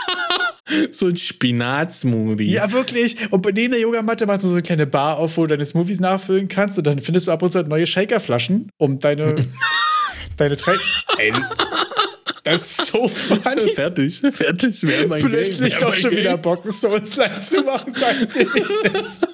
so 0.90 1.06
ein 1.06 1.16
Spinatsmoothie. 1.16 2.52
Ja, 2.52 2.70
wirklich. 2.72 3.16
Und 3.30 3.44
neben 3.52 3.72
der 3.72 3.80
Yogamatte 3.80 4.26
machst 4.26 4.42
du 4.42 4.48
so 4.48 4.54
eine 4.54 4.62
kleine 4.62 4.86
Bar 4.86 5.18
auf, 5.18 5.36
wo 5.36 5.42
du 5.42 5.48
deine 5.48 5.64
Smoothies 5.64 6.00
nachfüllen 6.00 6.48
kannst 6.48 6.78
und 6.78 6.86
dann 6.86 6.98
findest 6.98 7.26
du 7.26 7.30
ab 7.30 7.42
und 7.42 7.52
zu 7.52 7.58
halt 7.58 7.68
neue 7.68 7.86
Shakerflaschen, 7.86 8.70
um 8.78 8.98
deine, 8.98 9.36
deine 10.36 10.56
Tränke. 10.56 10.82
Das 12.44 12.62
ist 12.62 12.86
so 12.86 13.06
funny. 13.08 13.68
Fertig, 13.74 14.20
fertig. 14.32 14.82
Wir 14.82 15.00
haben 15.00 15.12
ein 15.12 15.20
Plötzlich 15.22 15.72
Game. 15.78 15.80
doch 15.80 15.94
schon 15.94 16.10
Game. 16.10 16.20
wieder 16.20 16.36
Bock, 16.38 16.66
Souls-like 16.68 17.46
zu 17.46 17.62
machen, 17.62 17.94
sag 17.94 18.20
ich 18.20 18.28
dir, 18.28 18.46
wie 18.52 18.60
es 18.60 19.00
ist. 19.00 19.26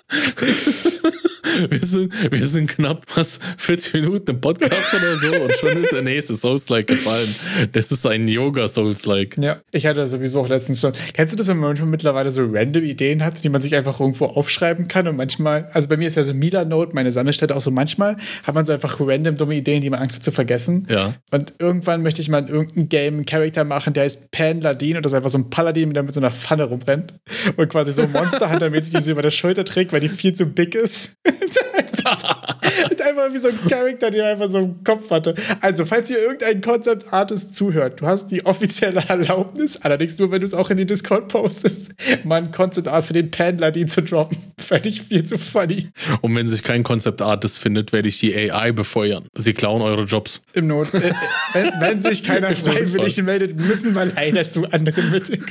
wir, 1.70 1.82
sind, 1.86 2.12
wir 2.32 2.46
sind 2.46 2.68
knapp 2.68 3.04
was 3.14 3.40
40 3.56 3.94
Minuten 3.94 4.30
im 4.32 4.40
Podcast 4.40 4.94
oder 4.94 5.16
so 5.18 5.42
und 5.42 5.56
schon 5.56 5.82
ist 5.82 5.92
der 5.92 6.02
nächste 6.02 6.34
Souls-like 6.34 6.86
gefallen. 6.86 7.28
Das 7.72 7.90
ist 7.90 8.06
ein 8.06 8.28
Yoga-Souls-like. 8.28 9.38
Ja, 9.38 9.60
ich 9.72 9.86
hatte 9.86 10.06
sowieso 10.06 10.40
auch 10.40 10.48
letztens 10.48 10.80
schon. 10.80 10.92
Kennst 11.14 11.32
du 11.32 11.36
das, 11.38 11.48
wenn 11.48 11.56
man 11.56 11.70
manchmal 11.70 11.88
mittlerweile 11.88 12.30
so 12.30 12.44
random 12.50 12.84
Ideen 12.84 13.24
hat, 13.24 13.42
die 13.42 13.48
man 13.48 13.62
sich 13.62 13.74
einfach 13.74 14.00
irgendwo 14.00 14.26
aufschreiben 14.26 14.86
kann 14.86 15.08
und 15.08 15.16
manchmal, 15.16 15.68
also 15.72 15.88
bei 15.88 15.96
mir 15.96 16.08
ist 16.08 16.16
ja 16.16 16.24
so 16.24 16.34
Mila-Note, 16.34 16.94
meine 16.94 17.10
Sammelstätte 17.12 17.56
auch 17.56 17.62
so 17.62 17.70
manchmal, 17.70 18.16
hat 18.44 18.54
man 18.54 18.66
so 18.66 18.72
einfach 18.72 18.96
random 19.00 19.36
dumme 19.36 19.54
Ideen, 19.54 19.80
die 19.80 19.88
man 19.88 20.00
Angst 20.00 20.16
hat 20.16 20.24
zu 20.24 20.32
vergessen. 20.32 20.86
Ja. 20.90 21.14
Und 21.30 21.54
irgendwann 21.58 22.02
möchte 22.02 22.20
ich 22.20 22.28
mal 22.28 22.40
in 22.42 22.48
irgendein 22.48 22.88
Game 22.90 22.97
einen 23.06 23.24
Charakter 23.24 23.64
machen, 23.64 23.92
der 23.92 24.04
heißt 24.04 24.30
Pan 24.30 24.60
Ladin 24.60 24.96
und 24.96 25.04
das 25.04 25.12
ist 25.12 25.16
einfach 25.16 25.30
so 25.30 25.38
ein 25.38 25.50
Paladin, 25.50 25.94
der 25.94 26.02
mit 26.02 26.14
so 26.14 26.20
einer 26.20 26.30
Pfanne 26.30 26.64
rumrennt 26.64 27.14
und 27.56 27.68
quasi 27.68 27.92
so 27.92 28.06
Monster 28.06 28.50
Hunter-mäßig 28.50 28.94
die 28.94 29.00
sie 29.00 29.12
über 29.12 29.22
der 29.22 29.30
Schulter 29.30 29.64
trägt, 29.64 29.92
weil 29.92 30.00
die 30.00 30.08
viel 30.08 30.34
zu 30.34 30.46
big 30.46 30.74
ist. 30.74 31.16
einfach 33.18 33.34
wie 33.34 33.38
so 33.38 33.48
ein 33.48 33.68
Charakter, 33.68 34.10
den 34.10 34.20
er 34.20 34.32
einfach 34.32 34.48
so 34.48 34.58
im 34.58 34.84
Kopf 34.84 35.10
hatte. 35.10 35.34
Also, 35.60 35.84
falls 35.84 36.10
ihr 36.10 36.18
irgendein 36.18 36.60
Concept 36.60 37.12
Artist 37.12 37.54
zuhört, 37.54 38.00
du 38.00 38.06
hast 38.06 38.28
die 38.28 38.44
offizielle 38.46 39.04
Erlaubnis, 39.08 39.76
allerdings 39.82 40.18
nur, 40.18 40.30
wenn 40.30 40.40
du 40.40 40.46
es 40.46 40.54
auch 40.54 40.70
in 40.70 40.78
den 40.78 40.86
Discord 40.86 41.28
postest, 41.28 41.90
mal 42.24 42.42
ein 42.42 42.50
Concept 42.50 42.88
Art 42.88 43.04
für 43.04 43.12
den 43.12 43.30
Pan-Ladin 43.30 43.88
zu 43.88 44.02
droppen. 44.02 44.38
Fände 44.58 44.88
ich 44.88 45.02
viel 45.02 45.24
zu 45.24 45.38
funny. 45.38 45.88
Und 46.20 46.34
wenn 46.36 46.48
sich 46.48 46.62
kein 46.62 46.82
Concept 46.82 47.22
Artist 47.22 47.58
findet, 47.58 47.92
werde 47.92 48.08
ich 48.08 48.18
die 48.18 48.34
AI 48.34 48.72
befeuern. 48.72 49.24
Sie 49.36 49.54
klauen 49.54 49.82
eure 49.82 50.04
Jobs. 50.04 50.42
Im 50.52 50.66
Not. 50.66 50.94
Äh, 50.94 51.12
wenn, 51.52 51.72
wenn, 51.80 52.00
sich 52.00 52.22
keiner 52.22 52.52
freiwillig 52.54 53.22
meldet, 53.22 53.58
müssen 53.58 53.94
wir 53.94 54.06
leider 54.06 54.48
zu 54.48 54.70
anderen 54.70 55.10
Mitteln 55.10 55.38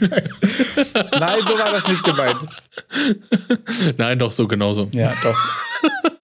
Nein, 1.20 1.40
so 1.48 1.58
war 1.58 1.72
das 1.72 1.88
nicht 1.88 2.04
gemeint. 2.04 2.38
Nein, 3.98 4.20
doch, 4.20 4.32
so 4.32 4.48
genauso. 4.48 4.90
Ja, 4.94 5.14
doch. 5.22 5.38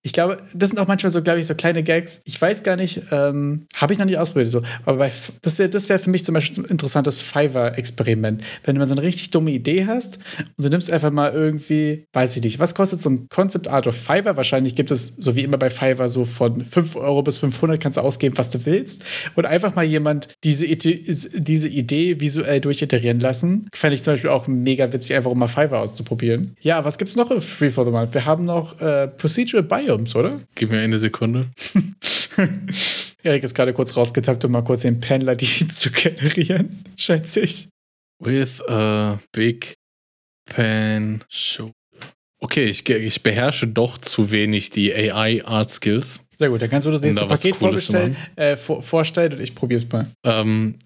Ich 0.05 0.11
glaube, 0.11 0.37
das 0.53 0.69
sind 0.69 0.79
auch 0.79 0.87
manchmal 0.87 1.11
so, 1.11 1.21
glaube 1.33 1.41
ich, 1.41 1.47
so 1.47 1.55
kleine 1.55 1.83
Gags. 1.83 2.21
Ich 2.25 2.39
weiß 2.39 2.63
gar 2.63 2.75
nicht, 2.75 3.01
ähm, 3.11 3.65
habe 3.75 3.93
ich 3.93 3.99
noch 3.99 4.05
nicht 4.05 4.17
ausprobiert. 4.17 4.51
So. 4.51 4.61
Aber 4.85 4.97
bei, 4.97 5.11
das 5.41 5.59
wäre 5.59 5.69
das 5.69 5.89
wär 5.89 5.99
für 5.99 6.09
mich 6.09 6.25
zum 6.25 6.33
Beispiel 6.33 6.63
ein 6.63 6.69
interessantes 6.69 7.21
Fiverr-Experiment. 7.21 8.43
Wenn 8.63 8.75
du 8.75 8.79
mal 8.79 8.87
so 8.87 8.93
eine 8.93 9.01
richtig 9.01 9.31
dumme 9.31 9.51
Idee 9.51 9.85
hast 9.87 10.19
und 10.57 10.65
du 10.65 10.69
nimmst 10.69 10.91
einfach 10.91 11.11
mal 11.11 11.31
irgendwie, 11.33 12.05
weiß 12.13 12.35
ich 12.35 12.43
nicht, 12.43 12.59
was 12.59 12.75
kostet 12.75 13.01
so 13.01 13.09
ein 13.09 13.27
Concept 13.29 13.67
Art 13.67 13.87
of 13.87 13.95
Fiverr? 13.95 14.37
Wahrscheinlich 14.37 14.75
gibt 14.75 14.91
es, 14.91 15.07
so 15.17 15.35
wie 15.35 15.41
immer 15.41 15.57
bei 15.57 15.69
Fiverr, 15.69 16.09
so 16.09 16.25
von 16.25 16.63
5 16.63 16.95
Euro 16.97 17.23
bis 17.23 17.39
500 17.39 17.81
kannst 17.81 17.97
du 17.97 18.01
ausgeben, 18.01 18.37
was 18.37 18.49
du 18.49 18.63
willst. 18.65 19.03
Und 19.35 19.45
einfach 19.45 19.75
mal 19.75 19.85
jemand 19.85 20.27
diese, 20.43 20.67
diese 20.67 21.67
Idee 21.67 22.19
visuell 22.19 22.61
durchiterieren 22.61 23.19
lassen. 23.19 23.67
Fände 23.73 23.95
ich 23.95 24.03
zum 24.03 24.13
Beispiel 24.13 24.29
auch 24.29 24.47
mega 24.47 24.91
witzig, 24.93 25.15
einfach 25.15 25.31
um 25.31 25.39
mal 25.39 25.47
Fiverr 25.47 25.79
auszuprobieren. 25.79 26.55
Ja, 26.59 26.85
was 26.85 26.97
gibt 26.97 27.09
es 27.09 27.15
noch 27.17 27.31
in 27.31 27.41
Free 27.41 27.71
for 27.71 27.85
the 27.85 27.91
Month? 27.91 28.13
Wir 28.13 28.25
haben 28.25 28.45
noch 28.45 28.79
äh, 28.79 29.07
Procedural 29.07 29.63
Bio 29.63 29.93
Biomes, 30.03 30.15
oder? 30.15 30.39
Gib 30.55 30.71
mir 30.71 30.79
eine 30.79 30.97
Sekunde. 30.97 31.22
Erik 33.23 33.43
ist 33.43 33.55
gerade 33.55 33.73
kurz 33.73 33.95
rausgetappt, 33.95 34.43
um 34.45 34.51
mal 34.51 34.63
kurz 34.63 34.81
den 34.81 34.99
Pendler 34.99 35.35
die 35.35 35.67
zu 35.67 35.91
generieren, 35.91 36.83
schätze 36.97 37.41
ich. 37.41 37.69
With 38.19 38.61
a 38.67 39.19
big 39.31 39.73
pen 40.45 41.23
shoulder. 41.29 41.73
Okay, 42.39 42.65
ich, 42.65 42.87
ich 42.89 43.23
beherrsche 43.23 43.67
doch 43.67 43.97
zu 43.97 44.31
wenig 44.31 44.69
die 44.69 44.93
AI 44.93 45.45
Art 45.45 45.71
Skills. 45.71 46.19
Sehr 46.37 46.49
gut, 46.49 46.61
dann 46.61 46.69
kannst 46.69 46.85
du 46.87 46.91
das 46.91 47.01
nächste 47.01 47.25
Paket 47.25 47.55
vorstellen, 47.55 48.17
äh, 48.35 48.57
vor, 48.57 48.83
vorstellen 48.83 49.33
und 49.33 49.39
ich 49.39 49.55
probier's 49.55 49.89
mal. 49.89 50.07
Ähm. 50.25 50.77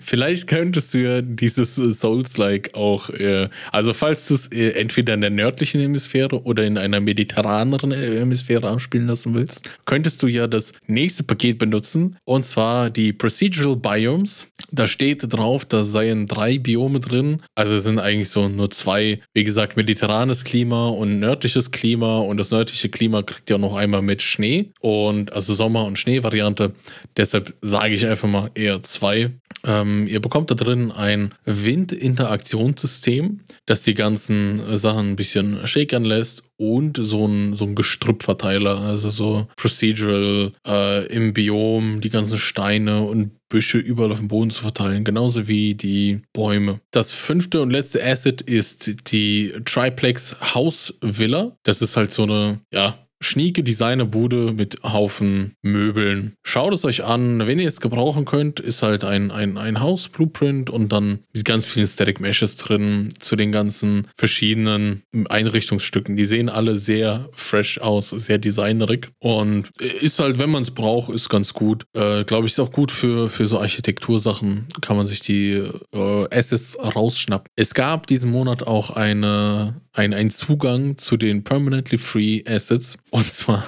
Vielleicht 0.00 0.46
könntest 0.46 0.94
du 0.94 0.98
ja 0.98 1.20
dieses 1.22 1.74
Souls-like 1.76 2.74
auch, 2.74 3.10
äh, 3.10 3.48
also 3.72 3.92
falls 3.92 4.28
du 4.28 4.34
es 4.34 4.48
äh, 4.48 4.70
entweder 4.70 5.14
in 5.14 5.20
der 5.20 5.30
nördlichen 5.30 5.80
Hemisphäre 5.80 6.42
oder 6.44 6.64
in 6.64 6.78
einer 6.78 7.00
mediterraneren 7.00 7.92
Hemisphäre 7.92 8.68
abspielen 8.68 9.06
lassen 9.06 9.34
willst, 9.34 9.70
könntest 9.84 10.22
du 10.22 10.26
ja 10.26 10.46
das 10.46 10.72
nächste 10.86 11.24
Paket 11.24 11.58
benutzen 11.58 12.16
und 12.24 12.44
zwar 12.44 12.90
die 12.90 13.12
Procedural 13.12 13.76
Biomes. 13.76 14.46
Da 14.70 14.86
steht 14.86 15.32
drauf, 15.32 15.64
da 15.64 15.84
seien 15.84 16.26
drei 16.26 16.58
Biome 16.58 17.00
drin. 17.00 17.42
Also 17.54 17.78
sind 17.78 17.98
eigentlich 17.98 18.28
so 18.28 18.48
nur 18.48 18.70
zwei, 18.70 19.20
wie 19.32 19.44
gesagt, 19.44 19.76
mediterranes 19.76 20.44
Klima 20.44 20.88
und 20.88 21.18
nördliches 21.18 21.70
Klima 21.70 22.18
und 22.18 22.36
das 22.36 22.50
nördliche 22.50 22.88
Klima 22.88 23.22
kriegt 23.22 23.50
ja 23.50 23.58
noch 23.58 23.76
einmal 23.76 24.02
mit 24.02 24.22
Schnee 24.22 24.72
und 24.80 25.32
also 25.32 25.54
Sommer- 25.54 25.84
und 25.84 25.98
Schneevariante. 25.98 26.72
Deshalb 27.16 27.54
sage 27.60 27.94
ich 27.94 28.06
einfach 28.06 28.28
mal 28.28 28.50
eher 28.54 28.82
zwei 28.82 29.30
ähm, 29.64 30.06
ihr 30.06 30.20
bekommt 30.20 30.50
da 30.50 30.54
drin 30.54 30.92
ein 30.92 31.30
Wind-Interaktionssystem, 31.44 33.40
das 33.66 33.82
die 33.82 33.94
ganzen 33.94 34.76
Sachen 34.76 35.10
ein 35.10 35.16
bisschen 35.16 35.66
shakern 35.66 36.04
lässt 36.04 36.44
und 36.56 36.98
so 37.00 37.26
ein, 37.26 37.54
so 37.54 37.64
ein 37.64 37.74
Gestrüppverteiler, 37.74 38.80
also 38.80 39.10
so 39.10 39.48
Procedural 39.56 40.52
äh, 40.66 41.06
im 41.06 41.32
Biom, 41.32 42.00
die 42.00 42.10
ganzen 42.10 42.38
Steine 42.38 43.02
und 43.02 43.32
Büsche 43.48 43.78
überall 43.78 44.10
auf 44.10 44.18
dem 44.18 44.28
Boden 44.28 44.50
zu 44.50 44.62
verteilen, 44.62 45.04
genauso 45.04 45.46
wie 45.46 45.74
die 45.74 46.22
Bäume. 46.32 46.80
Das 46.90 47.12
fünfte 47.12 47.60
und 47.60 47.70
letzte 47.70 48.04
Asset 48.04 48.40
ist 48.42 49.12
die 49.12 49.52
Triplex 49.64 50.54
House 50.54 50.94
Villa. 51.00 51.56
Das 51.62 51.80
ist 51.80 51.96
halt 51.96 52.10
so 52.10 52.24
eine, 52.24 52.60
ja, 52.72 53.03
schnieke 53.24 53.62
Designerbude 53.62 54.52
mit 54.52 54.76
Haufen 54.82 55.54
Möbeln. 55.62 56.34
Schaut 56.42 56.72
es 56.72 56.84
euch 56.84 57.04
an, 57.04 57.46
wenn 57.46 57.58
ihr 57.58 57.68
es 57.68 57.80
gebrauchen 57.80 58.24
könnt, 58.24 58.60
ist 58.60 58.82
halt 58.82 59.04
ein, 59.04 59.30
ein, 59.30 59.56
ein 59.56 59.80
Haus-Blueprint 59.80 60.70
und 60.70 60.92
dann 60.92 61.20
mit 61.32 61.44
ganz 61.44 61.66
vielen 61.66 61.86
Static 61.86 62.20
Meshes 62.20 62.56
drin 62.56 63.08
zu 63.18 63.36
den 63.36 63.52
ganzen 63.52 64.08
verschiedenen 64.16 65.02
Einrichtungsstücken. 65.28 66.16
Die 66.16 66.24
sehen 66.24 66.48
alle 66.48 66.76
sehr 66.76 67.28
fresh 67.32 67.78
aus, 67.78 68.10
sehr 68.10 68.38
designerig 68.38 69.08
und 69.20 69.70
ist 70.00 70.18
halt, 70.18 70.38
wenn 70.38 70.50
man 70.50 70.62
es 70.62 70.70
braucht, 70.70 71.12
ist 71.12 71.28
ganz 71.28 71.54
gut. 71.54 71.84
Äh, 71.94 72.24
Glaube 72.24 72.46
ich, 72.46 72.52
ist 72.52 72.60
auch 72.60 72.72
gut 72.72 72.90
für, 72.92 73.28
für 73.28 73.46
so 73.46 73.60
Architektursachen. 73.60 74.66
Kann 74.80 74.96
man 74.96 75.06
sich 75.06 75.20
die 75.20 75.62
äh, 75.92 76.26
Assets 76.30 76.76
rausschnappen. 76.78 77.46
Es 77.56 77.74
gab 77.74 78.06
diesen 78.06 78.30
Monat 78.30 78.62
auch 78.64 78.90
eine, 78.90 79.80
ein, 79.92 80.12
ein 80.12 80.30
Zugang 80.30 80.98
zu 80.98 81.16
den 81.16 81.44
Permanently 81.44 81.98
Free 81.98 82.42
Assets 82.46 82.98
und 83.14 83.30
zwar, 83.30 83.64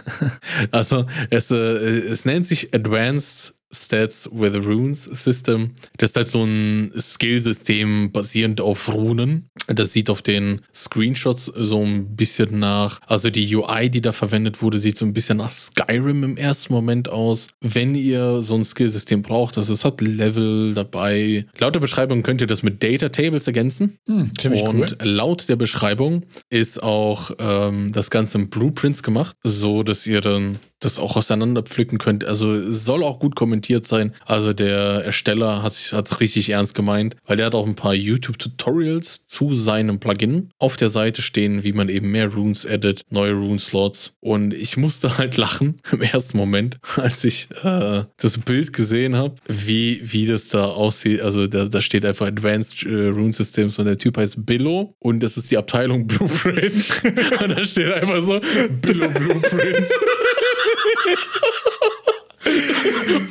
also 0.72 1.06
es, 1.30 1.52
äh, 1.52 1.54
es 1.54 2.24
nennt 2.24 2.44
sich 2.44 2.74
Advanced 2.74 3.53
Stats 3.74 4.30
with 4.32 4.54
Runes 4.64 5.04
System. 5.04 5.70
Das 5.96 6.10
ist 6.10 6.16
halt 6.16 6.28
so 6.28 6.44
ein 6.44 6.92
Skillsystem 6.96 8.12
basierend 8.12 8.60
auf 8.60 8.92
Runen. 8.92 9.48
Das 9.66 9.92
sieht 9.92 10.10
auf 10.10 10.22
den 10.22 10.60
Screenshots 10.74 11.46
so 11.46 11.82
ein 11.82 12.16
bisschen 12.16 12.58
nach, 12.58 13.00
also 13.06 13.30
die 13.30 13.54
UI, 13.54 13.90
die 13.90 14.00
da 14.00 14.12
verwendet 14.12 14.62
wurde, 14.62 14.78
sieht 14.78 14.98
so 14.98 15.06
ein 15.06 15.12
bisschen 15.14 15.38
nach 15.38 15.50
Skyrim 15.50 16.22
im 16.22 16.36
ersten 16.36 16.72
Moment 16.72 17.08
aus. 17.08 17.48
Wenn 17.60 17.94
ihr 17.94 18.42
so 18.42 18.54
ein 18.56 18.64
Skillsystem 18.64 19.22
braucht, 19.22 19.56
also 19.56 19.72
es 19.72 19.84
hat 19.84 20.00
Level 20.00 20.74
dabei. 20.74 21.46
Laut 21.58 21.74
der 21.74 21.80
Beschreibung 21.80 22.22
könnt 22.22 22.40
ihr 22.40 22.46
das 22.46 22.62
mit 22.62 22.82
Data 22.82 23.08
Tables 23.08 23.46
ergänzen. 23.46 23.98
Hm, 24.06 24.30
Und 24.44 24.52
cool. 24.74 24.86
laut 25.02 25.48
der 25.48 25.56
Beschreibung 25.56 26.24
ist 26.50 26.82
auch 26.82 27.30
ähm, 27.38 27.90
das 27.92 28.10
Ganze 28.10 28.38
in 28.38 28.50
Blueprints 28.50 29.02
gemacht, 29.02 29.36
so 29.42 29.82
dass 29.82 30.06
ihr 30.06 30.20
dann 30.20 30.58
das 30.84 30.98
auch 30.98 31.16
auseinander 31.16 31.62
pflücken 31.62 31.98
könnt. 31.98 32.24
Also 32.24 32.70
soll 32.70 33.02
auch 33.02 33.18
gut 33.18 33.34
kommentiert 33.34 33.86
sein. 33.86 34.12
Also 34.24 34.52
der 34.52 35.04
Ersteller 35.04 35.62
hat 35.62 35.72
es 35.72 36.20
richtig 36.20 36.50
ernst 36.50 36.74
gemeint, 36.74 37.16
weil 37.26 37.36
der 37.36 37.46
hat 37.46 37.54
auch 37.54 37.66
ein 37.66 37.74
paar 37.74 37.94
YouTube-Tutorials 37.94 39.26
zu 39.26 39.52
seinem 39.52 39.98
Plugin 39.98 40.50
auf 40.58 40.76
der 40.76 40.88
Seite 40.88 41.22
stehen, 41.22 41.64
wie 41.64 41.72
man 41.72 41.88
eben 41.88 42.10
mehr 42.10 42.32
Runes 42.32 42.64
edit, 42.64 43.02
neue 43.10 43.32
Rune-Slots. 43.32 44.16
Und 44.20 44.52
ich 44.54 44.76
musste 44.76 45.18
halt 45.18 45.36
lachen 45.36 45.76
im 45.90 46.02
ersten 46.02 46.36
Moment, 46.36 46.78
als 46.96 47.24
ich 47.24 47.48
äh, 47.62 48.02
das 48.16 48.38
Bild 48.38 48.72
gesehen 48.72 49.16
habe, 49.16 49.36
wie, 49.48 50.00
wie 50.02 50.26
das 50.26 50.48
da 50.48 50.66
aussieht. 50.66 51.20
Also 51.20 51.46
da, 51.46 51.66
da 51.66 51.80
steht 51.80 52.04
einfach 52.04 52.26
Advanced 52.26 52.84
äh, 52.84 53.08
Rune 53.08 53.32
Systems 53.32 53.78
und 53.78 53.86
der 53.86 53.98
Typ 53.98 54.16
heißt 54.16 54.46
Billo 54.46 54.94
und 54.98 55.20
das 55.22 55.36
ist 55.36 55.50
die 55.50 55.56
Abteilung 55.56 56.06
Blueprint. 56.06 57.02
und 57.42 57.50
da 57.50 57.64
steht 57.64 57.92
einfach 57.92 58.22
so 58.22 58.40
Billo 58.82 59.08
Blueprints. 59.08 59.90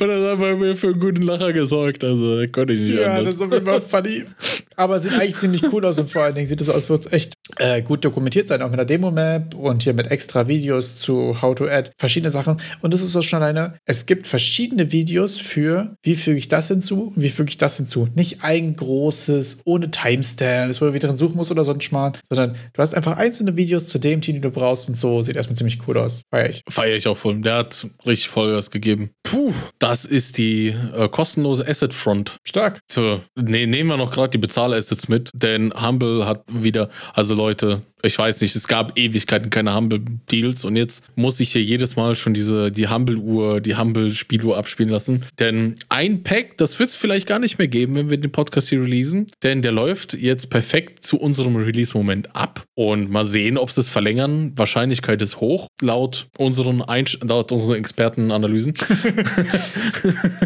das 0.08 0.32
hat 0.32 0.38
bei 0.40 0.54
mir 0.56 0.76
für 0.76 0.88
einen 0.88 1.00
guten 1.00 1.22
Lacher 1.22 1.52
gesorgt. 1.52 2.02
Also, 2.04 2.44
konnte 2.52 2.74
ich 2.74 2.80
nicht 2.80 2.94
Ja, 2.96 3.14
anders. 3.14 3.24
das 3.24 3.34
ist 3.36 3.42
auf 3.42 3.52
jeden 3.52 3.66
Fall 3.66 3.80
funny. 3.80 4.24
Aber 4.76 4.98
sieht 4.98 5.12
eigentlich 5.12 5.36
ziemlich 5.36 5.62
cool 5.72 5.84
aus 5.84 5.98
und 5.98 6.10
vor 6.10 6.22
allen 6.22 6.34
Dingen 6.34 6.46
sieht 6.46 6.60
so 6.60 6.70
aus, 6.72 6.76
als 6.76 6.88
würde 6.88 7.06
es 7.06 7.12
echt 7.12 7.33
äh, 7.58 7.82
gut 7.82 8.04
dokumentiert 8.04 8.48
sein, 8.48 8.62
auch 8.62 8.70
mit 8.70 8.78
der 8.78 8.86
Demo-Map 8.86 9.54
und 9.54 9.82
hier 9.82 9.94
mit 9.94 10.10
extra 10.10 10.48
Videos 10.48 10.98
zu 10.98 11.40
How 11.42 11.54
to 11.54 11.66
Add, 11.66 11.90
verschiedene 11.98 12.30
Sachen. 12.30 12.56
Und 12.80 12.94
das 12.94 13.02
ist 13.02 13.14
auch 13.16 13.22
schon 13.22 13.42
alleine, 13.42 13.74
es 13.84 14.06
gibt 14.06 14.26
verschiedene 14.26 14.92
Videos 14.92 15.38
für, 15.38 15.96
wie 16.02 16.16
füge 16.16 16.38
ich 16.38 16.48
das 16.48 16.68
hinzu 16.68 17.12
und 17.14 17.22
wie 17.22 17.28
füge 17.28 17.50
ich 17.50 17.58
das 17.58 17.76
hinzu. 17.76 18.08
Nicht 18.14 18.42
ein 18.42 18.76
großes, 18.76 19.58
ohne 19.64 19.90
Timestamps, 19.90 20.80
wo 20.80 20.86
du 20.86 20.94
wieder 20.94 21.08
drin 21.08 21.16
suchen 21.16 21.36
musst 21.36 21.50
oder 21.50 21.64
so 21.64 21.72
ein 21.72 21.80
Schmarrn, 21.80 22.14
sondern 22.28 22.56
du 22.72 22.82
hast 22.82 22.94
einfach 22.94 23.16
einzelne 23.16 23.56
Videos 23.56 23.88
zu 23.88 23.98
dem 23.98 24.20
Team, 24.20 24.36
die 24.36 24.40
du 24.40 24.50
brauchst 24.50 24.88
und 24.88 24.98
so. 24.98 25.22
Sieht 25.22 25.36
erstmal 25.36 25.56
ziemlich 25.56 25.78
cool 25.86 25.98
aus. 25.98 26.22
Feier 26.30 26.50
ich. 26.50 26.62
Feiere 26.68 26.96
ich 26.96 27.06
auch 27.06 27.16
voll. 27.16 27.40
Der 27.40 27.56
hat 27.56 27.86
richtig 28.06 28.28
Vollgas 28.28 28.70
gegeben. 28.70 29.10
Puh, 29.22 29.52
das 29.78 30.04
ist 30.04 30.38
die 30.38 30.68
äh, 30.68 31.08
kostenlose 31.08 31.66
Asset 31.66 31.92
Front. 31.92 32.36
Stark. 32.44 32.80
So, 32.90 33.20
ne, 33.36 33.66
nehmen 33.66 33.90
wir 33.90 33.96
noch 33.96 34.10
gerade 34.10 34.30
die 34.30 34.38
Bezahlassets 34.38 35.08
mit, 35.08 35.30
denn 35.34 35.72
Humble 35.74 36.26
hat 36.26 36.44
wieder, 36.48 36.88
also 37.12 37.33
Leute, 37.34 37.82
ich 38.04 38.18
weiß 38.18 38.40
nicht, 38.40 38.54
es 38.54 38.68
gab 38.68 38.98
Ewigkeiten 38.98 39.50
keine 39.50 39.74
Humble-Deals 39.74 40.64
und 40.64 40.76
jetzt 40.76 41.04
muss 41.16 41.40
ich 41.40 41.52
hier 41.52 41.62
jedes 41.62 41.96
Mal 41.96 42.16
schon 42.16 42.34
diese, 42.34 42.70
die 42.70 42.88
Humble-Uhr, 42.88 43.60
die 43.60 43.76
Humble-Spieluhr 43.76 44.56
abspielen 44.56 44.90
lassen. 44.90 45.24
Denn 45.38 45.74
ein 45.88 46.22
Pack, 46.22 46.58
das 46.58 46.78
wird 46.78 46.90
es 46.90 46.96
vielleicht 46.96 47.26
gar 47.26 47.38
nicht 47.38 47.58
mehr 47.58 47.68
geben, 47.68 47.94
wenn 47.94 48.10
wir 48.10 48.18
den 48.18 48.32
Podcast 48.32 48.68
hier 48.68 48.82
releasen, 48.82 49.26
denn 49.42 49.62
der 49.62 49.72
läuft 49.72 50.14
jetzt 50.14 50.50
perfekt 50.50 51.04
zu 51.04 51.18
unserem 51.18 51.56
Release-Moment 51.56 52.34
ab 52.36 52.64
und 52.74 53.10
mal 53.10 53.24
sehen, 53.24 53.56
ob 53.56 53.70
sie 53.70 53.80
es 53.80 53.88
verlängern. 53.88 54.52
Wahrscheinlichkeit 54.56 55.22
ist 55.22 55.40
hoch, 55.40 55.68
laut 55.80 56.26
unseren, 56.36 56.82
laut 57.22 57.52
unseren 57.52 57.76
Expertenanalysen. 57.76 58.74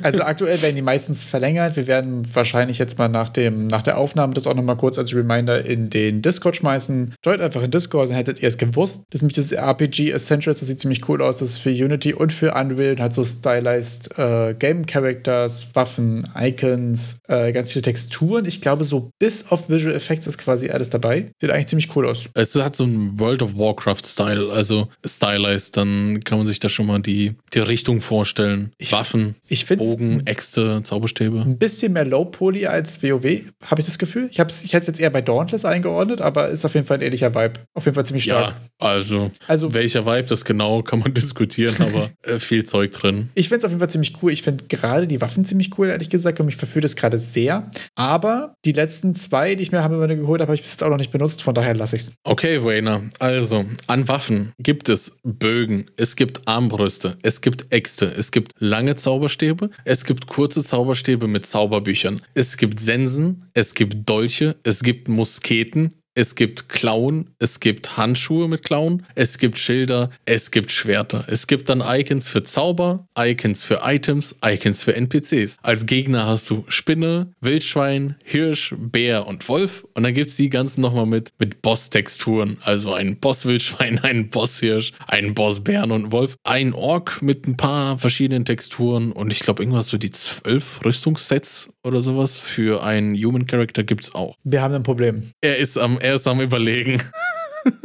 Also 0.03 0.23
aktuell 0.23 0.61
werden 0.63 0.77
die 0.77 0.83
meistens 0.83 1.25
verlängert. 1.25 1.77
Wir 1.77 1.87
werden 1.87 2.23
wahrscheinlich 2.33 2.79
jetzt 2.79 2.99
mal 2.99 3.09
nach, 3.09 3.29
dem, 3.29 3.67
nach 3.67 3.83
der 3.83 3.99
Aufnahme 3.99 4.35
das 4.35 4.47
auch 4.47 4.55
nochmal 4.55 4.77
kurz 4.77 4.99
als 4.99 5.15
Reminder 5.15 5.65
in 5.65 5.91
den 5.91 6.23
Discord 6.23 6.57
schmeißen. 6.57 7.15
Joint 7.25 7.41
einfach 7.49 7.63
in 7.63 7.71
Discord, 7.71 8.09
dann 8.11 8.17
hättet 8.17 8.41
ihr 8.43 8.49
es 8.49 8.59
gewusst. 8.59 9.03
Das 9.11 9.23
nämlich 9.23 9.37
das 9.37 9.53
RPG 9.53 10.11
Essentials, 10.11 10.61
das 10.61 10.69
sieht 10.69 10.81
ziemlich 10.81 11.09
cool 11.09 11.21
aus. 11.23 11.39
Das 11.39 11.51
ist 11.51 11.59
für 11.59 11.71
Unity 11.71 12.15
und 12.15 12.33
für 12.33 12.55
Unreal 12.55 12.93
und 12.93 13.01
hat 13.01 13.15
so 13.15 13.25
stylized 13.25 14.17
äh, 14.19 14.55
Game 14.59 14.87
Characters, 14.87 15.69
Waffen, 15.75 16.29
Icons, 16.39 17.19
äh, 17.29 17.53
ganz 17.53 17.73
viele 17.73 17.83
Texturen. 17.83 18.45
Ich 18.47 18.61
glaube, 18.61 18.85
so 18.85 19.11
bis 19.19 19.47
auf 19.51 19.69
Visual 19.69 19.95
Effects 19.95 20.27
ist 20.27 20.39
quasi 20.39 20.71
alles 20.71 20.91
dabei. 20.91 21.31
Sieht 21.41 21.51
eigentlich 21.51 21.67
ziemlich 21.69 21.95
cool 21.97 22.07
aus. 22.07 22.29
Es 22.35 22.55
hat 22.55 22.77
so 22.77 22.85
einen 22.85 23.19
World 23.19 23.43
of 23.43 23.57
Warcraft-Style, 23.57 24.53
also 24.53 24.89
stylized, 25.05 25.77
dann 25.77 26.23
kann 26.25 26.39
man 26.39 26.47
sich 26.47 26.61
da 26.61 26.69
schon 26.69 26.87
mal 26.87 27.01
die, 27.01 27.35
die 27.55 27.59
Richtung 27.61 28.01
vorstellen. 28.01 28.73
Ich- 28.79 28.93
Waffen, 28.93 29.35
Ich 29.49 29.67
Bogen, 29.67 30.27
Äxte, 30.27 30.81
Zauberstäbe. 30.83 31.41
ein 31.43 31.59
bisschen 31.59 31.93
mehr 31.93 32.05
Low-Poly 32.05 32.67
als 32.67 33.03
WoW, 33.03 33.43
habe 33.65 33.81
ich 33.81 33.87
das 33.87 33.99
Gefühl. 33.99 34.29
Ich, 34.31 34.39
ich 34.39 34.73
hätte 34.73 34.83
es 34.83 34.87
jetzt 34.87 35.01
eher 35.01 35.11
bei 35.11 35.21
Dauntless 35.23 35.65
eingeordnet, 35.65 36.21
aber 36.21 36.49
ist 36.49 36.65
auf 36.65 36.75
jeden 36.75 36.87
Fall 36.87 36.99
ein 36.99 37.03
ähnlicher 37.03 37.35
Vibe. 37.39 37.61
Auf 37.75 37.85
jeden 37.85 37.95
Fall 37.95 38.07
ziemlich 38.07 38.25
stark. 38.25 38.55
Ja, 38.55 38.87
also, 38.87 39.31
Also 39.47 39.75
welcher 39.75 40.07
Vibe 40.07 40.25
das 40.25 40.45
genau, 40.45 40.83
kann 40.83 41.01
man 41.01 41.15
diskutieren, 41.15 41.75
aber 41.81 42.11
äh, 42.23 42.39
viel 42.39 42.65
Zeug 42.65 42.93
drin. 42.93 43.31
Ich 43.35 43.49
finde 43.49 43.59
es 43.59 43.65
auf 43.65 43.71
jeden 43.71 43.81
Fall 43.81 43.91
ziemlich 43.91 44.15
cool. 44.23 44.33
Ich 44.33 44.43
finde 44.43 44.65
gerade 44.69 45.07
die 45.07 45.21
Waffen 45.21 45.45
ziemlich 45.45 45.79
cool, 45.79 45.89
ehrlich 45.89 46.11
gesagt, 46.11 46.41
und 46.41 46.47
mich 46.47 46.57
verführt 46.57 46.85
es 46.85 46.97
gerade 46.97 47.19
sehr. 47.19 47.71
Aber 47.95 48.55
die 48.65 48.73
letzten 48.73 49.15
zwei, 49.15 49.55
die 49.55 49.63
ich 49.63 49.73
mir 49.73 49.83
habe 49.83 49.99
geholt 50.17 50.41
habe, 50.41 50.49
habe 50.49 50.55
ich 50.55 50.63
bis 50.63 50.73
jetzt 50.73 50.83
auch 50.83 50.91
noch 50.91 50.97
nicht 50.97 51.11
benutzt, 51.11 51.43
von 51.43 51.55
daher 51.55 51.75
lasse 51.75 51.97
ich 51.97 52.03
es. 52.03 52.13
Okay, 52.25 52.63
Wayner, 52.63 53.03
also 53.19 53.65
an 53.87 54.09
Waffen 54.09 54.53
gibt 54.59 54.89
es 54.89 55.19
Bögen, 55.23 55.87
es 55.97 56.17
gibt 56.17 56.47
Armbrüste, 56.47 57.17
es 57.23 57.41
gibt 57.41 57.73
Äxte, 57.73 58.13
es 58.17 58.31
gibt 58.31 58.53
lange 58.59 58.97
Zauberstäbe, 58.97 59.71
es 59.85 60.05
gibt 60.05 60.27
kurze 60.27 60.63
Zauberstäbe 60.63 61.27
mit 61.27 61.47
Zauberbüchern, 61.47 62.21
es 62.35 62.57
gibt 62.57 62.81
Sensen, 62.81 63.51
es 63.55 63.75
gibt 63.75 64.09
Dolche, 64.09 64.57
es 64.65 64.83
gibt 64.83 65.09
Musketen, 65.09 65.95
es 66.19 66.35
gibt 66.35 66.69
Klauen, 66.69 67.31
es 67.39 67.61
gibt 67.61 67.97
Handschuhe 67.97 68.49
mit 68.49 68.65
Klauen, 68.65 69.07
es 69.15 69.39
gibt 69.39 69.57
Schilder, 69.57 70.11
es 70.25 70.51
gibt 70.51 70.73
Schwerter. 70.73 71.25
Es 71.29 71.47
gibt 71.47 71.69
dann 71.69 71.81
Icons 71.81 72.27
für 72.27 72.43
Zauber, 72.43 73.07
Icons 73.17 73.63
für 73.65 73.83
Items, 73.85 74.35
Icons 74.45 74.83
für 74.83 74.97
NPCs. 74.97 75.59
Als 75.63 75.87
Gegner 75.87 76.27
hast 76.27 76.51
du 76.51 76.65
Spinne, 76.67 77.31
Wildschwein, 77.41 78.17
Hirsch, 78.25 78.75
Bär 78.77 79.29
und 79.29 79.49
Wolf. 79.49 79.87
Und 79.95 80.03
dann 80.03 80.13
gibt 80.13 80.31
es 80.31 80.35
die 80.35 80.51
ganzen 80.51 80.81
nochmal 80.81 81.07
mit, 81.07 81.31
mit 81.39 81.63
Boss-Texturen. 81.63 82.59
Also 82.63 82.95
ein 82.95 83.21
Boss-Wildschwein, 83.21 83.99
ein 84.03 84.29
Boss-Hirsch, 84.29 84.95
ein 85.07 85.35
Boss-Bären 85.35 85.93
und 85.93 86.11
Wolf. 86.11 86.35
Ein 86.43 86.73
Ork 86.73 87.23
mit 87.23 87.47
ein 87.47 87.57
paar 87.57 87.97
verschiedenen 87.97 88.45
Texturen. 88.45 89.13
Und 89.13 89.31
ich 89.31 89.39
glaube, 89.39 89.63
irgendwas 89.63 89.87
so 89.87 89.99
die 89.99 90.11
zwölf 90.11 90.85
Rüstungssets 90.85 91.73
oder 91.85 92.03
sowas 92.03 92.41
für 92.41 92.83
einen 92.83 93.15
Human 93.15 93.47
Character 93.47 93.85
gibt 93.85 94.03
es 94.03 94.15
auch. 94.17 94.35
Wir 94.43 94.63
haben 94.63 94.75
ein 94.75 94.83
Problem. 94.83 95.31
Er 95.41 95.59
ist 95.59 95.79
am, 95.79 95.99
er 96.09 96.15
ist 96.15 96.27
am 96.27 96.41
Überlegen. 96.41 97.03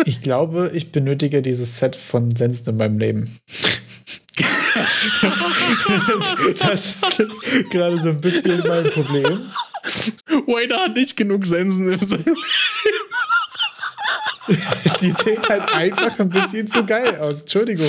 Ich 0.05 0.21
glaube, 0.21 0.71
ich 0.73 0.93
benötige 0.93 1.41
dieses 1.41 1.77
Set 1.77 1.97
von 1.97 2.33
Sensen 2.33 2.69
in 2.69 2.77
meinem 2.77 2.99
Leben. 2.99 3.37
das 6.59 6.85
ist 6.85 7.23
gerade 7.69 7.99
so 7.99 8.09
ein 8.09 8.21
bisschen 8.21 8.59
mein 8.65 8.89
Problem. 8.91 9.41
Wader 10.47 10.85
hat 10.85 10.95
nicht 10.95 11.17
genug 11.17 11.45
Sensen 11.45 11.91
im 11.91 12.01
Sinn. 12.01 12.23
Die 15.01 15.11
sehen 15.11 15.37
halt 15.47 15.73
einfach 15.73 16.19
ein 16.19 16.29
bisschen 16.29 16.69
zu 16.69 16.85
geil 16.85 17.17
aus. 17.19 17.41
Entschuldigung. 17.41 17.87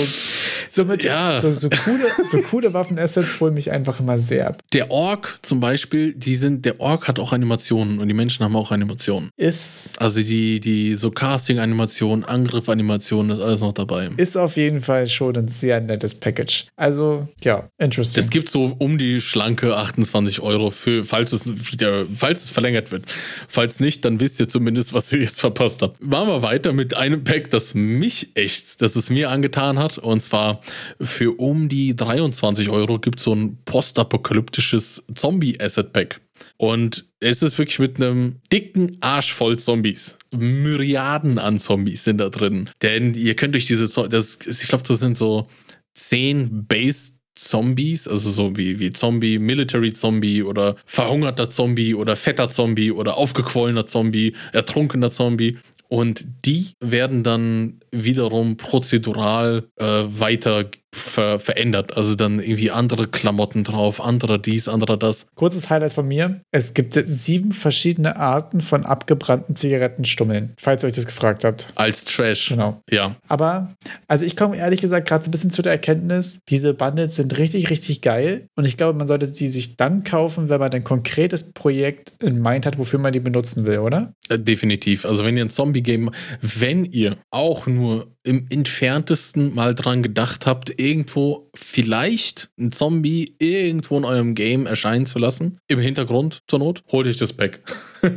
So, 0.71 0.85
mit, 0.85 1.03
Ja. 1.03 1.39
so, 1.39 1.53
so 1.53 1.69
coole, 1.69 2.05
so 2.29 2.41
coole 2.41 2.73
Waffenassets 2.73 3.39
holen 3.39 3.53
mich 3.53 3.71
einfach 3.71 3.99
immer 3.99 4.19
sehr 4.19 4.47
ab. 4.47 4.61
Der 4.73 4.91
Ork 4.91 5.39
zum 5.41 5.59
Beispiel, 5.59 6.13
die 6.13 6.35
sind, 6.35 6.65
der 6.65 6.79
Ork 6.79 7.07
hat 7.07 7.19
auch 7.19 7.31
Animationen 7.33 7.99
und 7.99 8.07
die 8.07 8.13
Menschen 8.13 8.43
haben 8.43 8.55
auch 8.55 8.71
Animationen. 8.71 9.29
Ist 9.37 9.99
Also 10.01 10.21
die, 10.21 10.59
die 10.59 10.95
so 10.95 11.11
Casting-Animationen, 11.11 12.25
Angriff-Animationen, 12.25 13.37
ist 13.37 13.43
alles 13.43 13.59
noch 13.61 13.73
dabei. 13.73 14.09
Ist 14.17 14.37
auf 14.37 14.57
jeden 14.57 14.81
Fall 14.81 15.07
schon 15.07 15.35
ein 15.37 15.47
sehr 15.47 15.79
nettes 15.81 16.15
Package. 16.15 16.65
Also, 16.75 17.27
ja, 17.43 17.69
interesting. 17.77 18.21
Es 18.23 18.29
gibt 18.29 18.49
so 18.49 18.75
um 18.79 18.97
die 18.97 19.21
schlanke 19.21 19.75
28 19.75 20.41
Euro 20.41 20.71
für, 20.71 21.05
falls 21.05 21.31
es 21.31 21.47
wieder, 21.71 22.05
falls 22.15 22.43
es 22.43 22.49
verlängert 22.49 22.91
wird. 22.91 23.05
Falls 23.47 23.79
nicht, 23.79 24.03
dann 24.05 24.19
wisst 24.19 24.39
ihr 24.39 24.47
zumindest, 24.47 24.93
was 24.93 25.11
ihr 25.13 25.19
jetzt 25.19 25.39
verpasst 25.39 25.81
habt. 25.81 26.03
Machen 26.05 26.27
wir 26.29 26.41
weiter 26.45 26.73
mit 26.73 26.95
einem 26.95 27.23
Pack, 27.23 27.49
das 27.49 27.73
mich 27.73 28.29
echt, 28.35 28.81
das 28.81 28.95
es 28.95 29.09
mir 29.09 29.31
angetan 29.31 29.79
hat. 29.79 29.97
Und 29.97 30.21
zwar 30.21 30.61
für 31.01 31.39
um 31.39 31.69
die 31.69 31.95
23 31.95 32.69
Euro 32.69 32.99
gibt 32.99 33.17
es 33.17 33.25
so 33.25 33.33
ein 33.33 33.57
postapokalyptisches 33.65 35.03
Zombie-Asset-Pack. 35.13 36.21
Und 36.57 37.05
es 37.19 37.41
ist 37.41 37.57
wirklich 37.57 37.79
mit 37.79 37.99
einem 37.99 38.35
dicken 38.53 38.97
Arsch 39.01 39.33
voll 39.33 39.57
Zombies. 39.57 40.17
Myriaden 40.31 41.39
an 41.39 41.57
Zombies 41.57 42.03
sind 42.03 42.19
da 42.19 42.29
drin. 42.29 42.69
Denn 42.83 43.15
ihr 43.15 43.35
könnt 43.35 43.55
durch 43.55 43.65
diese, 43.65 43.87
das, 44.07 44.39
ich 44.45 44.67
glaube, 44.67 44.83
das 44.87 44.99
sind 44.99 45.17
so 45.17 45.47
10 45.95 46.67
Base 46.67 47.13
Zombies, 47.35 48.07
also 48.07 48.31
so 48.31 48.55
wie, 48.55 48.79
wie 48.79 48.91
Zombie, 48.91 49.39
Military 49.39 49.91
Zombie 49.91 50.41
oder 50.41 50.75
verhungerter 50.85 51.49
Zombie 51.49 51.93
oder 51.93 52.15
fetter 52.15 52.47
Zombie 52.47 52.91
oder 52.91 53.17
aufgequollener 53.17 53.85
Zombie, 53.85 54.33
ertrunkener 54.53 55.11
Zombie. 55.11 55.57
Und 55.95 56.25
die 56.45 56.73
werden 56.81 57.23
dann 57.23 57.79
wiederum 58.03 58.57
prozedural 58.57 59.67
äh, 59.77 59.85
weiter 59.85 60.65
ver 60.95 61.39
verändert. 61.39 61.95
Also 61.97 62.15
dann 62.15 62.39
irgendwie 62.39 62.71
andere 62.71 63.07
Klamotten 63.07 63.63
drauf, 63.63 64.01
andere 64.01 64.39
dies, 64.39 64.67
andere 64.67 64.97
das. 64.97 65.27
Kurzes 65.35 65.69
Highlight 65.69 65.93
von 65.93 66.07
mir. 66.07 66.41
Es 66.51 66.73
gibt 66.73 66.93
sieben 66.93 67.51
verschiedene 67.51 68.15
Arten 68.15 68.61
von 68.61 68.85
abgebrannten 68.85 69.55
Zigarettenstummeln, 69.55 70.53
falls 70.57 70.83
ihr 70.83 70.87
euch 70.87 70.93
das 70.93 71.05
gefragt 71.05 71.43
habt. 71.43 71.67
Als 71.75 72.05
Trash. 72.05 72.49
Genau. 72.49 72.81
Ja. 72.89 73.15
Aber, 73.27 73.73
also 74.07 74.25
ich 74.25 74.35
komme 74.35 74.57
ehrlich 74.57 74.81
gesagt 74.81 75.07
gerade 75.07 75.23
so 75.23 75.29
ein 75.29 75.31
bisschen 75.31 75.51
zu 75.51 75.61
der 75.61 75.73
Erkenntnis, 75.73 76.39
diese 76.49 76.73
Bundles 76.73 77.15
sind 77.15 77.37
richtig, 77.37 77.69
richtig 77.69 78.01
geil. 78.01 78.47
Und 78.55 78.65
ich 78.65 78.77
glaube, 78.77 78.97
man 78.97 79.07
sollte 79.07 79.29
die 79.29 79.47
sich 79.47 79.75
dann 79.75 80.03
kaufen, 80.03 80.49
wenn 80.49 80.59
man 80.59 80.71
ein 80.71 80.83
konkretes 80.83 81.51
Projekt 81.51 82.13
in 82.23 82.41
Mind 82.41 82.65
hat, 82.65 82.77
wofür 82.77 82.99
man 82.99 83.11
die 83.11 83.19
benutzen 83.19 83.65
will, 83.65 83.79
oder? 83.79 84.13
Äh, 84.29 84.37
Definitiv. 84.37 85.05
Also 85.05 85.25
wenn 85.25 85.35
ihr 85.35 85.45
ein 85.45 85.49
Zombie-Game, 85.49 86.11
wenn 86.41 86.85
ihr 86.85 87.17
auch 87.31 87.67
nur 87.67 87.84
nur 87.85 88.15
im 88.23 88.45
entferntesten 88.49 89.53
mal 89.53 89.75
dran 89.75 90.01
gedacht 90.01 90.45
habt, 90.45 90.79
irgendwo 90.79 91.49
vielleicht 91.53 92.49
ein 92.59 92.71
Zombie 92.71 93.35
irgendwo 93.39 93.97
in 93.97 94.05
eurem 94.05 94.35
Game 94.35 94.65
erscheinen 94.65 95.05
zu 95.05 95.19
lassen, 95.19 95.59
im 95.67 95.79
Hintergrund 95.79 96.41
zur 96.47 96.59
Not, 96.59 96.83
holt 96.91 97.07
euch 97.07 97.17
das 97.17 97.33
Pack. 97.33 97.61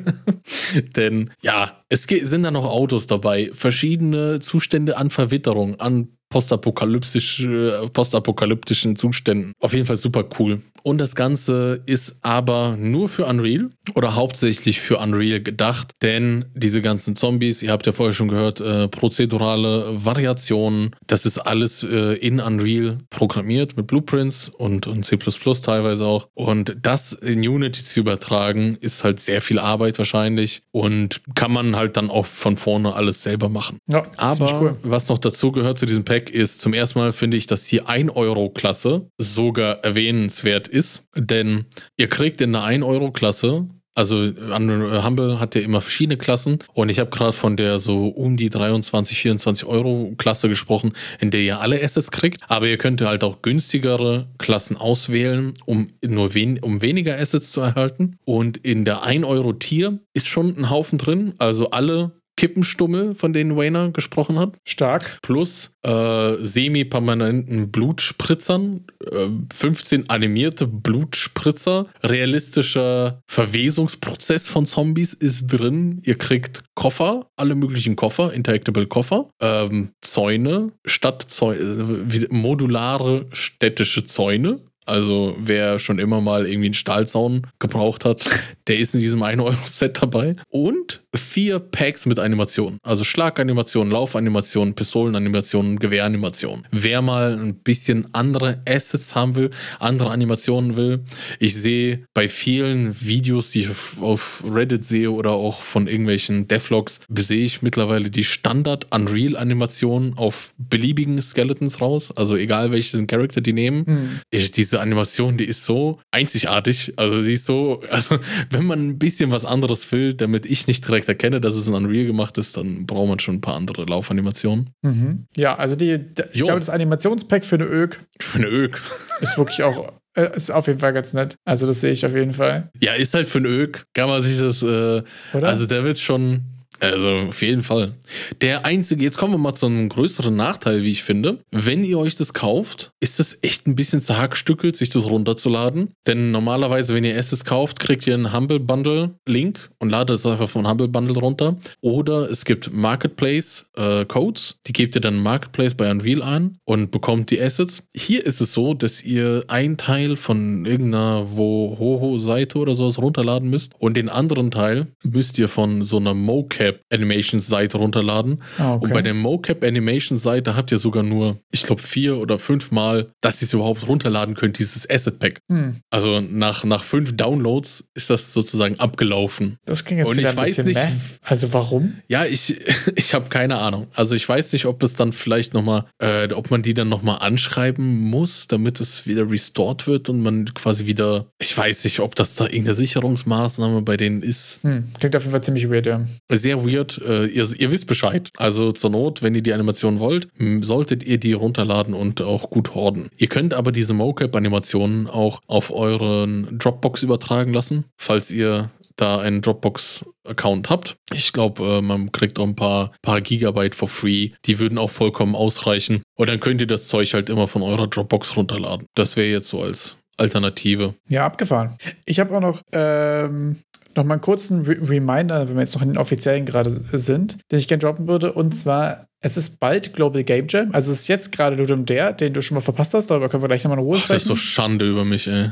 Denn 0.96 1.30
ja, 1.42 1.82
es 1.88 2.04
sind 2.04 2.42
da 2.42 2.50
noch 2.50 2.64
Autos 2.64 3.06
dabei, 3.06 3.50
verschiedene 3.52 4.40
Zustände 4.40 4.96
an 4.96 5.10
Verwitterung, 5.10 5.78
an 5.80 6.17
postapokalyptisch, 6.28 7.40
äh, 7.40 7.88
postapokalyptischen 7.88 8.96
Zuständen. 8.96 9.52
Auf 9.60 9.72
jeden 9.72 9.86
Fall 9.86 9.96
super 9.96 10.24
cool. 10.38 10.60
Und 10.82 10.98
das 10.98 11.14
Ganze 11.14 11.82
ist 11.86 12.18
aber 12.22 12.76
nur 12.78 13.08
für 13.08 13.26
Unreal 13.26 13.70
oder 13.94 14.14
hauptsächlich 14.14 14.80
für 14.80 14.98
Unreal 14.98 15.40
gedacht, 15.40 15.92
denn 16.02 16.46
diese 16.54 16.80
ganzen 16.82 17.16
Zombies, 17.16 17.62
ihr 17.62 17.72
habt 17.72 17.86
ja 17.86 17.92
vorher 17.92 18.14
schon 18.14 18.28
gehört, 18.28 18.60
äh, 18.60 18.88
prozedurale 18.88 20.04
Variationen, 20.04 20.96
das 21.06 21.26
ist 21.26 21.38
alles 21.38 21.82
äh, 21.82 22.14
in 22.14 22.40
Unreal 22.40 22.98
programmiert 23.10 23.76
mit 23.76 23.86
Blueprints 23.86 24.48
und, 24.48 24.86
und 24.86 25.04
C 25.04 25.18
teilweise 25.18 26.06
auch. 26.06 26.28
Und 26.34 26.76
das 26.80 27.12
in 27.12 27.46
Unity 27.46 27.84
zu 27.84 28.00
übertragen, 28.00 28.76
ist 28.80 29.04
halt 29.04 29.20
sehr 29.20 29.42
viel 29.42 29.58
Arbeit 29.58 29.98
wahrscheinlich 29.98 30.62
und 30.70 31.20
kann 31.34 31.52
man 31.52 31.76
halt 31.76 31.96
dann 31.96 32.10
auch 32.10 32.26
von 32.26 32.56
vorne 32.56 32.94
alles 32.94 33.22
selber 33.22 33.48
machen. 33.48 33.78
Ja, 33.88 34.04
aber 34.16 34.60
cool. 34.60 34.76
was 34.82 35.08
noch 35.08 35.18
dazu 35.18 35.52
gehört 35.52 35.78
zu 35.78 35.86
diesem 35.86 36.04
Pack 36.04 36.17
ist, 36.30 36.60
zum 36.60 36.74
ersten 36.74 36.98
Mal 36.98 37.12
finde 37.12 37.36
ich, 37.36 37.46
dass 37.46 37.66
die 37.66 37.82
1-Euro-Klasse 37.82 39.10
sogar 39.18 39.84
erwähnenswert 39.84 40.68
ist, 40.68 41.08
denn 41.14 41.66
ihr 41.96 42.08
kriegt 42.08 42.40
in 42.40 42.52
der 42.52 42.62
1-Euro-Klasse 42.62 43.68
also 43.98 44.32
Humble 44.52 45.40
hat 45.40 45.56
ja 45.56 45.60
immer 45.60 45.80
verschiedene 45.80 46.16
Klassen 46.16 46.60
und 46.72 46.88
ich 46.88 47.00
habe 47.00 47.10
gerade 47.10 47.32
von 47.32 47.56
der 47.56 47.80
so 47.80 48.06
um 48.06 48.36
die 48.36 48.48
23, 48.48 49.18
24 49.18 49.66
Euro 49.66 50.14
Klasse 50.16 50.48
gesprochen, 50.48 50.92
in 51.18 51.32
der 51.32 51.40
ihr 51.40 51.60
alle 51.60 51.82
Assets 51.82 52.12
kriegt. 52.12 52.42
Aber 52.46 52.68
ihr 52.68 52.78
könnt 52.78 53.00
halt 53.00 53.24
auch 53.24 53.42
günstigere 53.42 54.28
Klassen 54.38 54.76
auswählen, 54.76 55.52
um 55.66 55.88
nur 56.06 56.34
wen, 56.34 56.60
um 56.60 56.80
weniger 56.80 57.18
Assets 57.18 57.50
zu 57.50 57.60
erhalten. 57.60 58.18
Und 58.24 58.58
in 58.58 58.84
der 58.84 59.02
1 59.02 59.24
Euro 59.24 59.52
Tier 59.52 59.98
ist 60.14 60.28
schon 60.28 60.56
ein 60.56 60.70
Haufen 60.70 60.98
drin. 60.98 61.34
Also 61.38 61.70
alle 61.70 62.17
Kippenstummel, 62.38 63.14
von 63.14 63.32
denen 63.32 63.56
Wayner 63.56 63.90
gesprochen 63.90 64.38
hat. 64.38 64.56
Stark. 64.64 65.18
Plus 65.22 65.72
äh, 65.82 66.36
semi-permanenten 66.40 67.70
Blutspritzern, 67.70 68.86
äh, 69.04 69.26
15 69.52 70.08
animierte 70.08 70.66
Blutspritzer, 70.66 71.86
realistischer 72.02 73.22
Verwesungsprozess 73.26 74.48
von 74.48 74.66
Zombies 74.66 75.14
ist 75.14 75.48
drin. 75.48 76.00
Ihr 76.04 76.16
kriegt 76.16 76.62
Koffer, 76.74 77.26
alle 77.36 77.56
möglichen 77.56 77.96
Koffer, 77.96 78.32
Interactable 78.32 78.86
Koffer, 78.86 79.30
ähm, 79.40 79.90
Zäune, 80.00 80.68
Stadtzäune, 80.86 81.58
äh, 81.58 82.26
modulare 82.30 83.26
städtische 83.32 84.04
Zäune, 84.04 84.60
also 84.88 85.36
wer 85.38 85.78
schon 85.78 85.98
immer 85.98 86.20
mal 86.20 86.46
irgendwie 86.46 86.66
einen 86.66 86.74
Stahlzaun 86.74 87.46
gebraucht 87.58 88.04
hat, 88.04 88.28
der 88.66 88.78
ist 88.78 88.94
in 88.94 89.00
diesem 89.00 89.22
1-Euro-Set 89.22 90.02
dabei. 90.02 90.36
Und 90.50 91.02
vier 91.14 91.58
Packs 91.58 92.06
mit 92.06 92.18
Animationen. 92.18 92.78
Also 92.82 93.04
Schlaganimationen, 93.04 93.92
Laufanimationen, 93.92 94.74
Pistolenanimationen, 94.74 95.78
Gewehranimationen. 95.78 96.66
Wer 96.70 97.02
mal 97.02 97.38
ein 97.38 97.54
bisschen 97.54 98.08
andere 98.14 98.62
Assets 98.68 99.14
haben 99.14 99.36
will, 99.36 99.50
andere 99.78 100.10
Animationen 100.10 100.76
will. 100.76 101.04
Ich 101.38 101.56
sehe 101.56 102.04
bei 102.14 102.28
vielen 102.28 102.98
Videos, 103.00 103.50
die 103.50 103.60
ich 103.60 103.68
auf 104.00 104.42
Reddit 104.50 104.84
sehe 104.84 105.10
oder 105.10 105.32
auch 105.32 105.60
von 105.60 105.86
irgendwelchen 105.88 106.48
Devlogs, 106.48 107.00
sehe 107.14 107.44
ich 107.44 107.62
mittlerweile 107.62 108.10
die 108.10 108.24
Standard 108.24 108.86
Unreal-Animationen 108.94 110.16
auf 110.16 110.52
beliebigen 110.56 111.20
Skeletons 111.20 111.80
raus. 111.80 112.12
Also 112.16 112.36
egal 112.36 112.70
welchen 112.70 113.06
Charakter 113.06 113.40
die 113.40 113.52
nehmen. 113.52 113.84
Mhm. 113.86 114.20
Ich, 114.30 114.50
diese 114.52 114.77
Animation, 114.80 115.36
die 115.36 115.44
ist 115.44 115.64
so 115.64 116.00
einzigartig. 116.10 116.94
Also 116.96 117.20
sie 117.20 117.34
ist 117.34 117.44
so, 117.44 117.82
also 117.90 118.18
wenn 118.50 118.66
man 118.66 118.88
ein 118.88 118.98
bisschen 118.98 119.30
was 119.30 119.44
anderes 119.44 119.90
will, 119.92 120.14
damit 120.14 120.46
ich 120.46 120.66
nicht 120.66 120.86
direkt 120.86 121.08
erkenne, 121.08 121.40
dass 121.40 121.54
es 121.54 121.66
in 121.66 121.74
Unreal 121.74 122.06
gemacht 122.06 122.38
ist, 122.38 122.56
dann 122.56 122.86
braucht 122.86 123.08
man 123.08 123.18
schon 123.18 123.36
ein 123.36 123.40
paar 123.40 123.54
andere 123.54 123.84
Laufanimationen. 123.84 124.70
Mhm. 124.82 125.26
Ja, 125.36 125.56
also 125.56 125.76
die, 125.76 125.98
ich 126.32 126.40
jo. 126.40 126.46
glaube, 126.46 126.60
das 126.60 126.70
Animationspack 126.70 127.44
für 127.44 127.56
eine 127.56 127.64
Ög. 127.64 128.00
Für 128.20 128.38
eine 128.38 128.48
Ög. 128.48 128.80
Ist 129.20 129.36
wirklich 129.36 129.62
auch 129.62 129.92
äh, 130.18 130.34
ist 130.34 130.50
auf 130.50 130.66
jeden 130.66 130.80
Fall 130.80 130.92
ganz 130.92 131.14
nett. 131.14 131.36
Also 131.44 131.66
das 131.66 131.80
sehe 131.80 131.92
ich 131.92 132.04
auf 132.04 132.14
jeden 132.14 132.34
Fall. 132.34 132.70
Ja, 132.80 132.94
ist 132.94 133.14
halt 133.14 133.28
für 133.28 133.38
ein 133.38 133.46
Ög. 133.46 133.84
Kann 133.94 134.08
man 134.08 134.20
sich 134.20 134.38
das, 134.38 134.62
äh, 134.62 135.02
also 135.32 135.66
der 135.66 135.84
wird 135.84 135.98
schon, 135.98 136.42
also 136.80 137.10
auf 137.28 137.42
jeden 137.42 137.62
Fall. 137.62 137.94
Der 138.40 138.64
einzige, 138.64 139.04
jetzt 139.04 139.18
kommen 139.18 139.34
wir 139.34 139.38
mal 139.38 139.54
zu 139.54 139.66
einem 139.66 139.88
größeren 139.88 140.34
Nachteil, 140.34 140.82
wie 140.82 140.90
ich 140.90 141.02
finde. 141.02 141.38
Wenn 141.50 141.84
ihr 141.84 141.98
euch 141.98 142.14
das 142.14 142.34
kauft, 142.34 142.92
ist 143.00 143.18
das 143.18 143.38
echt 143.42 143.66
ein 143.66 143.74
bisschen 143.74 144.00
zerhackstückelt, 144.00 144.76
sich 144.76 144.90
das 144.90 145.06
runterzuladen. 145.06 145.92
Denn 146.06 146.30
normalerweise, 146.30 146.94
wenn 146.94 147.04
ihr 147.04 147.16
es 147.16 147.44
kauft, 147.44 147.80
kriegt 147.80 148.06
ihr 148.06 148.14
einen 148.14 148.32
Humble 148.32 148.60
Bundle 148.60 149.14
Link 149.26 149.70
und 149.78 149.90
ladet 149.90 150.16
es 150.16 150.26
einfach 150.26 150.48
von 150.48 150.68
Humble 150.68 150.88
Bundle 150.88 151.18
runter. 151.18 151.56
Oder 151.80 152.30
es 152.30 152.44
gibt 152.44 152.72
Marketplace 152.72 153.70
äh, 153.76 154.04
Codes, 154.04 154.56
die 154.66 154.72
gebt 154.72 154.94
ihr 154.94 155.00
dann 155.00 155.22
Marketplace 155.22 155.74
bei 155.74 155.90
Unreal 155.90 156.22
ein 156.22 156.58
und 156.64 156.90
bekommt 156.90 157.30
die 157.30 157.40
Assets. 157.40 157.88
Hier 157.94 158.24
ist 158.24 158.40
es 158.40 158.52
so, 158.52 158.74
dass 158.74 159.02
ihr 159.02 159.44
einen 159.48 159.76
Teil 159.76 160.16
von 160.16 160.64
irgendeiner 160.64 161.36
Wohoho-Seite 161.36 162.58
oder 162.58 162.74
sowas 162.74 162.98
runterladen 162.98 163.50
müsst 163.50 163.72
und 163.78 163.96
den 163.96 164.08
anderen 164.08 164.50
Teil 164.50 164.88
müsst 165.02 165.38
ihr 165.38 165.48
von 165.48 165.82
so 165.82 165.96
einer 165.98 166.14
Mocap 166.14 166.67
Mocap 166.68 166.84
Animations 166.92 167.46
Seite 167.46 167.78
runterladen. 167.78 168.42
Ah, 168.58 168.74
okay. 168.74 168.84
Und 168.84 168.92
bei 168.92 169.02
der 169.02 169.14
Mocap 169.14 169.62
Animations 169.62 170.22
Seite 170.22 170.56
habt 170.56 170.72
ihr 170.72 170.78
sogar 170.78 171.02
nur, 171.02 171.38
ich 171.50 171.62
glaube, 171.62 171.82
vier 171.82 172.18
oder 172.18 172.38
fünf 172.38 172.70
Mal, 172.70 173.08
dass 173.20 173.40
ihr 173.42 173.46
es 173.46 173.52
überhaupt 173.52 173.86
runterladen 173.86 174.34
könnt, 174.34 174.58
dieses 174.58 174.88
Asset 174.88 175.18
Pack. 175.18 175.40
Hm. 175.50 175.76
Also 175.90 176.20
nach, 176.20 176.64
nach 176.64 176.84
fünf 176.84 177.16
Downloads 177.16 177.88
ist 177.94 178.10
das 178.10 178.32
sozusagen 178.32 178.78
abgelaufen. 178.80 179.56
Das 179.64 179.84
ging 179.84 179.98
jetzt 179.98 180.10
Und 180.10 180.18
wieder 180.18 180.32
ich 180.32 180.38
ein 180.38 180.44
bisschen 180.44 180.66
nicht, 180.66 180.76
meh. 180.76 180.96
Also 181.22 181.52
warum? 181.52 181.94
Ja, 182.08 182.24
ich, 182.24 182.60
ich 182.94 183.14
habe 183.14 183.28
keine 183.28 183.58
Ahnung. 183.58 183.88
Also 183.94 184.14
ich 184.14 184.28
weiß 184.28 184.52
nicht, 184.52 184.66
ob 184.66 184.82
es 184.82 184.94
dann 184.94 185.12
vielleicht 185.12 185.54
nochmal, 185.54 185.84
äh, 185.98 186.32
ob 186.32 186.50
man 186.50 186.62
die 186.62 186.74
dann 186.74 186.88
nochmal 186.88 187.18
anschreiben 187.20 188.00
muss, 188.00 188.46
damit 188.48 188.80
es 188.80 189.06
wieder 189.06 189.30
restored 189.30 189.86
wird 189.86 190.08
und 190.08 190.22
man 190.22 190.46
quasi 190.54 190.86
wieder, 190.86 191.26
ich 191.38 191.56
weiß 191.56 191.84
nicht, 191.84 192.00
ob 192.00 192.14
das 192.14 192.34
da 192.34 192.44
irgendeine 192.44 192.74
Sicherungsmaßnahme 192.74 193.82
bei 193.82 193.96
denen 193.96 194.22
ist. 194.22 194.60
Hm. 194.62 194.84
Klingt 194.98 195.16
auf 195.16 195.22
jeden 195.22 195.32
Fall 195.32 195.42
ziemlich 195.42 195.70
weird, 195.70 195.86
ja. 195.86 196.04
Sehr 196.30 196.57
weird. 196.66 196.98
Äh, 196.98 197.26
ihr, 197.26 197.46
ihr, 197.58 197.72
wisst 197.72 197.86
Bescheid. 197.86 198.30
Also 198.36 198.72
zur 198.72 198.90
Not, 198.90 199.22
wenn 199.22 199.34
ihr 199.34 199.42
die 199.42 199.52
Animation 199.52 200.00
wollt, 200.00 200.28
solltet 200.60 201.02
ihr 201.02 201.18
die 201.18 201.32
runterladen 201.32 201.94
und 201.94 202.22
auch 202.22 202.50
gut 202.50 202.74
horden. 202.74 203.08
Ihr 203.16 203.28
könnt 203.28 203.54
aber 203.54 203.72
diese 203.72 203.94
Mocap-Animationen 203.94 205.06
auch 205.06 205.40
auf 205.46 205.70
euren 205.70 206.58
Dropbox 206.58 207.02
übertragen 207.02 207.52
lassen, 207.52 207.84
falls 207.96 208.30
ihr 208.30 208.70
da 208.98 209.18
einen 209.18 209.42
Dropbox-Account 209.42 210.68
habt. 210.68 210.96
Ich 211.12 211.32
glaube, 211.32 211.62
äh, 211.64 211.82
man 211.82 212.12
kriegt 212.12 212.38
auch 212.38 212.46
ein 212.46 212.56
paar, 212.56 212.92
paar 213.02 213.20
Gigabyte 213.20 213.74
for 213.74 213.88
free. 213.88 214.30
Die 214.44 214.58
würden 214.58 214.76
auch 214.76 214.90
vollkommen 214.90 215.34
ausreichen. 215.34 216.02
Und 216.16 216.28
dann 216.28 216.40
könnt 216.40 216.60
ihr 216.60 216.66
das 216.66 216.88
Zeug 216.88 217.14
halt 217.14 217.30
immer 217.30 217.46
von 217.46 217.62
eurer 217.62 217.86
Dropbox 217.86 218.36
runterladen. 218.36 218.86
Das 218.94 219.16
wäre 219.16 219.28
jetzt 219.28 219.48
so 219.48 219.62
als 219.62 219.96
Alternative. 220.18 220.94
Ja, 221.08 221.24
abgefahren. 221.24 221.78
Ich 222.04 222.20
habe 222.20 222.36
auch 222.36 222.40
noch 222.40 222.62
ähm, 222.72 223.56
Nochmal 223.98 224.14
einen 224.14 224.22
kurzen 224.22 224.64
Re 224.64 224.76
Reminder, 224.80 225.48
wenn 225.48 225.56
wir 225.56 225.62
jetzt 225.62 225.74
noch 225.74 225.82
in 225.82 225.88
den 225.88 225.98
offiziellen 225.98 226.46
gerade 226.46 226.70
sind, 226.70 227.38
den 227.50 227.58
ich 227.58 227.66
gerne 227.66 227.80
droppen 227.80 228.06
würde. 228.06 228.32
Und 228.32 228.54
zwar, 228.54 229.08
es 229.20 229.36
ist 229.36 229.58
bald 229.58 229.92
Global 229.92 230.22
Game 230.22 230.46
Jam. 230.48 230.70
Also 230.72 230.92
es 230.92 231.00
ist 231.00 231.08
jetzt 231.08 231.32
gerade 231.32 231.56
Ludum 231.56 231.84
der, 231.84 232.12
den 232.12 232.32
du 232.32 232.40
schon 232.40 232.54
mal 232.54 232.60
verpasst 232.60 232.94
hast. 232.94 233.10
Darüber 233.10 233.28
können 233.28 233.42
wir 233.42 233.48
gleich 233.48 233.64
nochmal 233.64 233.78
in 233.78 233.84
Ruhe 233.84 233.96
sprechen. 233.96 234.14
Das 234.14 234.22
ist 234.22 234.30
doch 234.30 234.36
Schande 234.36 234.88
über 234.88 235.04
mich, 235.04 235.26
ey. 235.26 235.50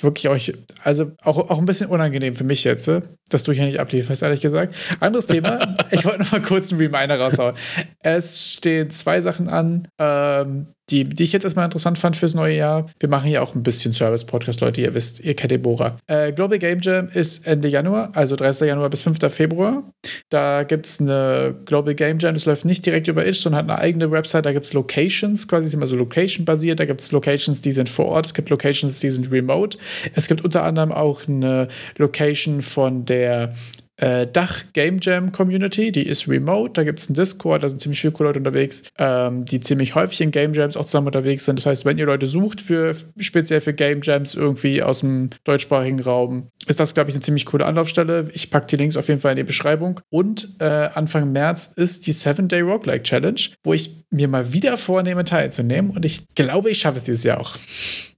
Wirklich 0.00 0.28
euch, 0.28 0.52
also 0.84 1.10
auch, 1.22 1.38
auch 1.50 1.58
ein 1.58 1.64
bisschen 1.64 1.88
unangenehm 1.88 2.34
für 2.34 2.44
mich 2.44 2.62
jetzt, 2.62 2.86
äh, 2.86 3.00
dass 3.28 3.42
du 3.42 3.52
hier 3.52 3.64
nicht 3.64 3.80
ablieferst, 3.80 4.22
ehrlich 4.22 4.40
gesagt. 4.40 4.74
Anderes 5.00 5.26
Thema, 5.26 5.76
ich 5.90 6.04
wollte 6.04 6.20
noch 6.20 6.32
mal 6.32 6.42
kurz 6.42 6.72
einen 6.72 6.80
Reminder 6.80 7.18
raushauen. 7.18 7.56
Es 8.02 8.52
stehen 8.52 8.90
zwei 8.90 9.20
Sachen 9.20 9.48
an. 9.48 9.88
Ähm, 9.98 10.68
die, 10.90 11.04
die 11.04 11.24
ich 11.24 11.32
jetzt 11.32 11.44
erstmal 11.44 11.64
interessant 11.64 11.98
fand 11.98 12.16
fürs 12.16 12.34
neue 12.34 12.56
Jahr. 12.56 12.86
Wir 12.98 13.08
machen 13.08 13.30
ja 13.30 13.42
auch 13.42 13.54
ein 13.54 13.62
bisschen 13.62 13.92
Service-Podcast, 13.92 14.60
Leute. 14.60 14.80
Ihr 14.80 14.94
wisst, 14.94 15.20
ihr 15.20 15.34
kennt 15.34 15.52
den 15.52 15.62
Bohrer. 15.62 15.96
Äh, 16.06 16.32
Global 16.32 16.58
Game 16.58 16.80
Jam 16.80 17.08
ist 17.08 17.46
Ende 17.46 17.68
Januar, 17.68 18.10
also 18.14 18.36
30. 18.36 18.68
Januar 18.68 18.90
bis 18.90 19.02
5. 19.02 19.18
Februar. 19.32 19.82
Da 20.28 20.62
gibt 20.64 20.86
es 20.86 21.00
eine 21.00 21.54
Global 21.64 21.94
Game 21.94 22.18
Jam, 22.18 22.34
das 22.34 22.46
läuft 22.46 22.64
nicht 22.64 22.84
direkt 22.84 23.08
über 23.08 23.26
Itch, 23.26 23.40
sondern 23.40 23.64
hat 23.64 23.70
eine 23.70 23.78
eigene 23.78 24.10
Website. 24.10 24.46
Da 24.46 24.52
gibt 24.52 24.66
es 24.66 24.72
Locations, 24.72 25.46
quasi 25.46 25.66
ist 25.66 25.74
immer 25.74 25.86
so 25.86 25.96
Location-basiert. 25.96 26.80
Da 26.80 26.84
gibt 26.84 27.00
es 27.00 27.12
Locations, 27.12 27.60
die 27.60 27.72
sind 27.72 27.88
vor 27.88 28.06
Ort. 28.06 28.26
Es 28.26 28.34
gibt 28.34 28.50
Locations, 28.50 28.98
die 28.98 29.10
sind 29.10 29.30
remote. 29.30 29.78
Es 30.14 30.28
gibt 30.28 30.44
unter 30.44 30.64
anderem 30.64 30.92
auch 30.92 31.26
eine 31.28 31.68
Location 31.98 32.62
von 32.62 33.04
der 33.04 33.54
äh, 34.00 34.26
Dach 34.26 34.64
Game 34.72 34.98
Jam 35.00 35.32
Community, 35.32 35.92
die 35.92 36.06
ist 36.06 36.28
remote. 36.28 36.72
Da 36.72 36.84
gibt 36.84 37.00
es 37.00 37.08
einen 37.08 37.14
Discord, 37.14 37.62
da 37.62 37.68
sind 37.68 37.80
ziemlich 37.80 38.00
viele 38.00 38.12
coole 38.12 38.30
Leute 38.30 38.38
unterwegs, 38.40 38.84
ähm, 38.98 39.44
die 39.44 39.60
ziemlich 39.60 39.94
häufig 39.94 40.20
in 40.20 40.30
Game 40.30 40.54
Jams 40.54 40.76
auch 40.76 40.86
zusammen 40.86 41.08
unterwegs 41.08 41.44
sind. 41.44 41.58
Das 41.58 41.66
heißt, 41.66 41.84
wenn 41.84 41.98
ihr 41.98 42.06
Leute 42.06 42.26
sucht 42.26 42.60
für 42.60 42.94
speziell 43.18 43.60
für 43.60 43.74
Game 43.74 44.00
Jams 44.02 44.34
irgendwie 44.34 44.82
aus 44.82 45.00
dem 45.00 45.30
deutschsprachigen 45.44 46.00
Raum, 46.00 46.48
ist 46.66 46.80
das, 46.80 46.94
glaube 46.94 47.10
ich, 47.10 47.16
eine 47.16 47.22
ziemlich 47.22 47.46
coole 47.46 47.66
Anlaufstelle. 47.66 48.28
Ich 48.32 48.50
packe 48.50 48.66
die 48.66 48.76
Links 48.76 48.96
auf 48.96 49.08
jeden 49.08 49.20
Fall 49.20 49.32
in 49.32 49.38
die 49.38 49.44
Beschreibung. 49.44 50.00
Und 50.10 50.48
äh, 50.60 50.64
Anfang 50.64 51.32
März 51.32 51.72
ist 51.76 52.06
die 52.06 52.12
Seven 52.12 52.48
Day 52.48 52.60
Roguelike 52.60 53.02
Challenge, 53.02 53.40
wo 53.64 53.74
ich 53.74 54.04
mir 54.10 54.28
mal 54.28 54.52
wieder 54.52 54.76
vornehme, 54.76 55.24
teilzunehmen. 55.24 55.90
Und 55.90 56.04
ich 56.04 56.26
glaube, 56.34 56.70
ich 56.70 56.78
schaffe 56.78 56.98
es 56.98 57.04
dieses 57.04 57.24
Jahr 57.24 57.40
auch. 57.40 57.56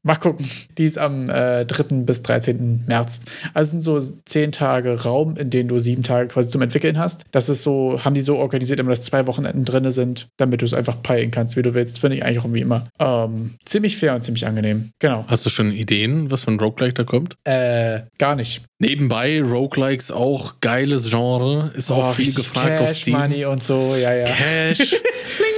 Mal 0.05 0.17
gucken. 0.17 0.45
Die 0.79 0.85
ist 0.85 0.99
am 0.99 1.31
äh, 1.31 1.65
3. 1.65 2.03
bis 2.05 2.23
13. 2.23 2.85
März. 2.89 3.21
Also 3.55 3.71
sind 3.71 3.83
so 3.83 4.01
zehn 4.25 4.51
Tage 4.51 5.05
Raum, 5.05 5.37
in 5.37 5.51
denen 5.51 5.69
du 5.69 5.79
sieben 5.79 6.03
Tage 6.03 6.29
quasi 6.29 6.49
zum 6.49 6.61
Entwickeln 6.61 6.99
hast. 6.99 7.23
Das 7.31 7.49
ist 7.49 7.63
so, 7.63 8.05
haben 8.05 8.15
die 8.15 8.21
so 8.21 8.37
organisiert, 8.37 8.81
immer 8.81 8.91
dass 8.91 9.03
zwei 9.03 9.29
Wochenenden 9.29 9.65
drin 9.65 9.91
sind, 9.93 10.27
damit 10.39 10.61
du 10.61 10.67
es 10.67 10.75
einfach 10.75 11.01
peilen 11.03 11.31
kannst, 11.31 11.57
wie 11.57 11.63
du 11.63 11.75
willst. 11.75 12.01
Finde 12.01 12.17
ich 12.17 12.25
eigentlich 12.25 12.41
auch 12.41 12.53
wie 12.53 12.61
immer. 12.61 12.89
Ähm, 12.99 13.55
ziemlich 13.65 13.97
fair 13.97 14.17
und 14.17 14.25
ziemlich 14.25 14.45
angenehm. 14.45 14.91
Genau. 14.99 15.25
Hast 15.29 15.47
du 15.47 15.51
schon 15.51 15.71
Ideen, 15.71 16.33
was 16.33 16.45
von 16.45 16.59
Roguelike 16.59 16.95
da 16.95 17.05
kommt? 17.05 17.37
Äh, 17.45 18.01
gar 18.19 18.35
nicht. 18.35 18.63
Nebenbei 18.81 19.41
Roguelikes 19.41 20.11
auch 20.11 20.55
geiles 20.59 21.11
Genre. 21.11 21.71
Ist 21.77 21.93
auch 21.93 22.15
viel 22.15 22.33
gefragt 22.33 22.67
Cash 22.67 22.91
auf 22.91 22.97
Steam. 22.97 23.19
Money 23.19 23.45
und 23.45 23.63
so, 23.63 23.95
ja, 23.95 24.13
ja. 24.13 24.25
Cash. 24.25 24.97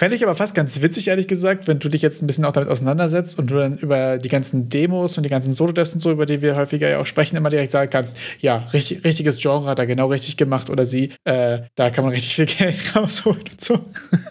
Fände 0.00 0.16
ich 0.16 0.22
aber 0.24 0.34
fast 0.34 0.54
ganz 0.54 0.80
witzig, 0.80 1.08
ehrlich 1.08 1.28
gesagt, 1.28 1.68
wenn 1.68 1.78
du 1.78 1.90
dich 1.90 2.00
jetzt 2.00 2.22
ein 2.22 2.26
bisschen 2.26 2.46
auch 2.46 2.52
damit 2.52 2.70
auseinandersetzt 2.70 3.38
und 3.38 3.50
du 3.50 3.56
dann 3.56 3.76
über 3.76 4.16
die 4.16 4.30
ganzen 4.30 4.70
Demos 4.70 5.18
und 5.18 5.24
die 5.24 5.28
ganzen 5.28 5.52
Solo-Devs 5.52 5.92
und 5.92 6.00
so, 6.00 6.10
über 6.10 6.24
die 6.24 6.40
wir 6.40 6.56
häufiger 6.56 6.88
ja 6.88 7.00
auch 7.02 7.04
sprechen, 7.06 7.36
immer 7.36 7.50
direkt 7.50 7.70
sagen 7.70 7.90
kannst, 7.90 8.16
ja, 8.40 8.64
richtig, 8.72 9.04
richtiges 9.04 9.36
Genre 9.36 9.68
hat 9.68 9.78
er 9.78 9.84
genau 9.86 10.06
richtig 10.06 10.38
gemacht 10.38 10.70
oder 10.70 10.86
sie, 10.86 11.10
äh, 11.24 11.58
da 11.74 11.90
kann 11.90 12.04
man 12.04 12.14
richtig 12.14 12.34
viel 12.34 12.46
Geld 12.58 12.96
rausholen 12.96 13.42
und 13.42 13.62
so. 13.62 13.78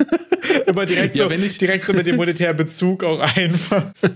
immer 0.66 0.88
direkt, 0.88 1.16
Ja, 1.16 1.26
so, 1.26 1.30
wenn 1.30 1.44
ich- 1.44 1.60
direkt 1.60 1.86
so 1.86 1.94
mit 1.94 2.08
dem 2.08 2.16
monetären 2.16 2.58
Bezug 2.58 3.04
auch 3.04 3.20
einfach. 3.36 3.84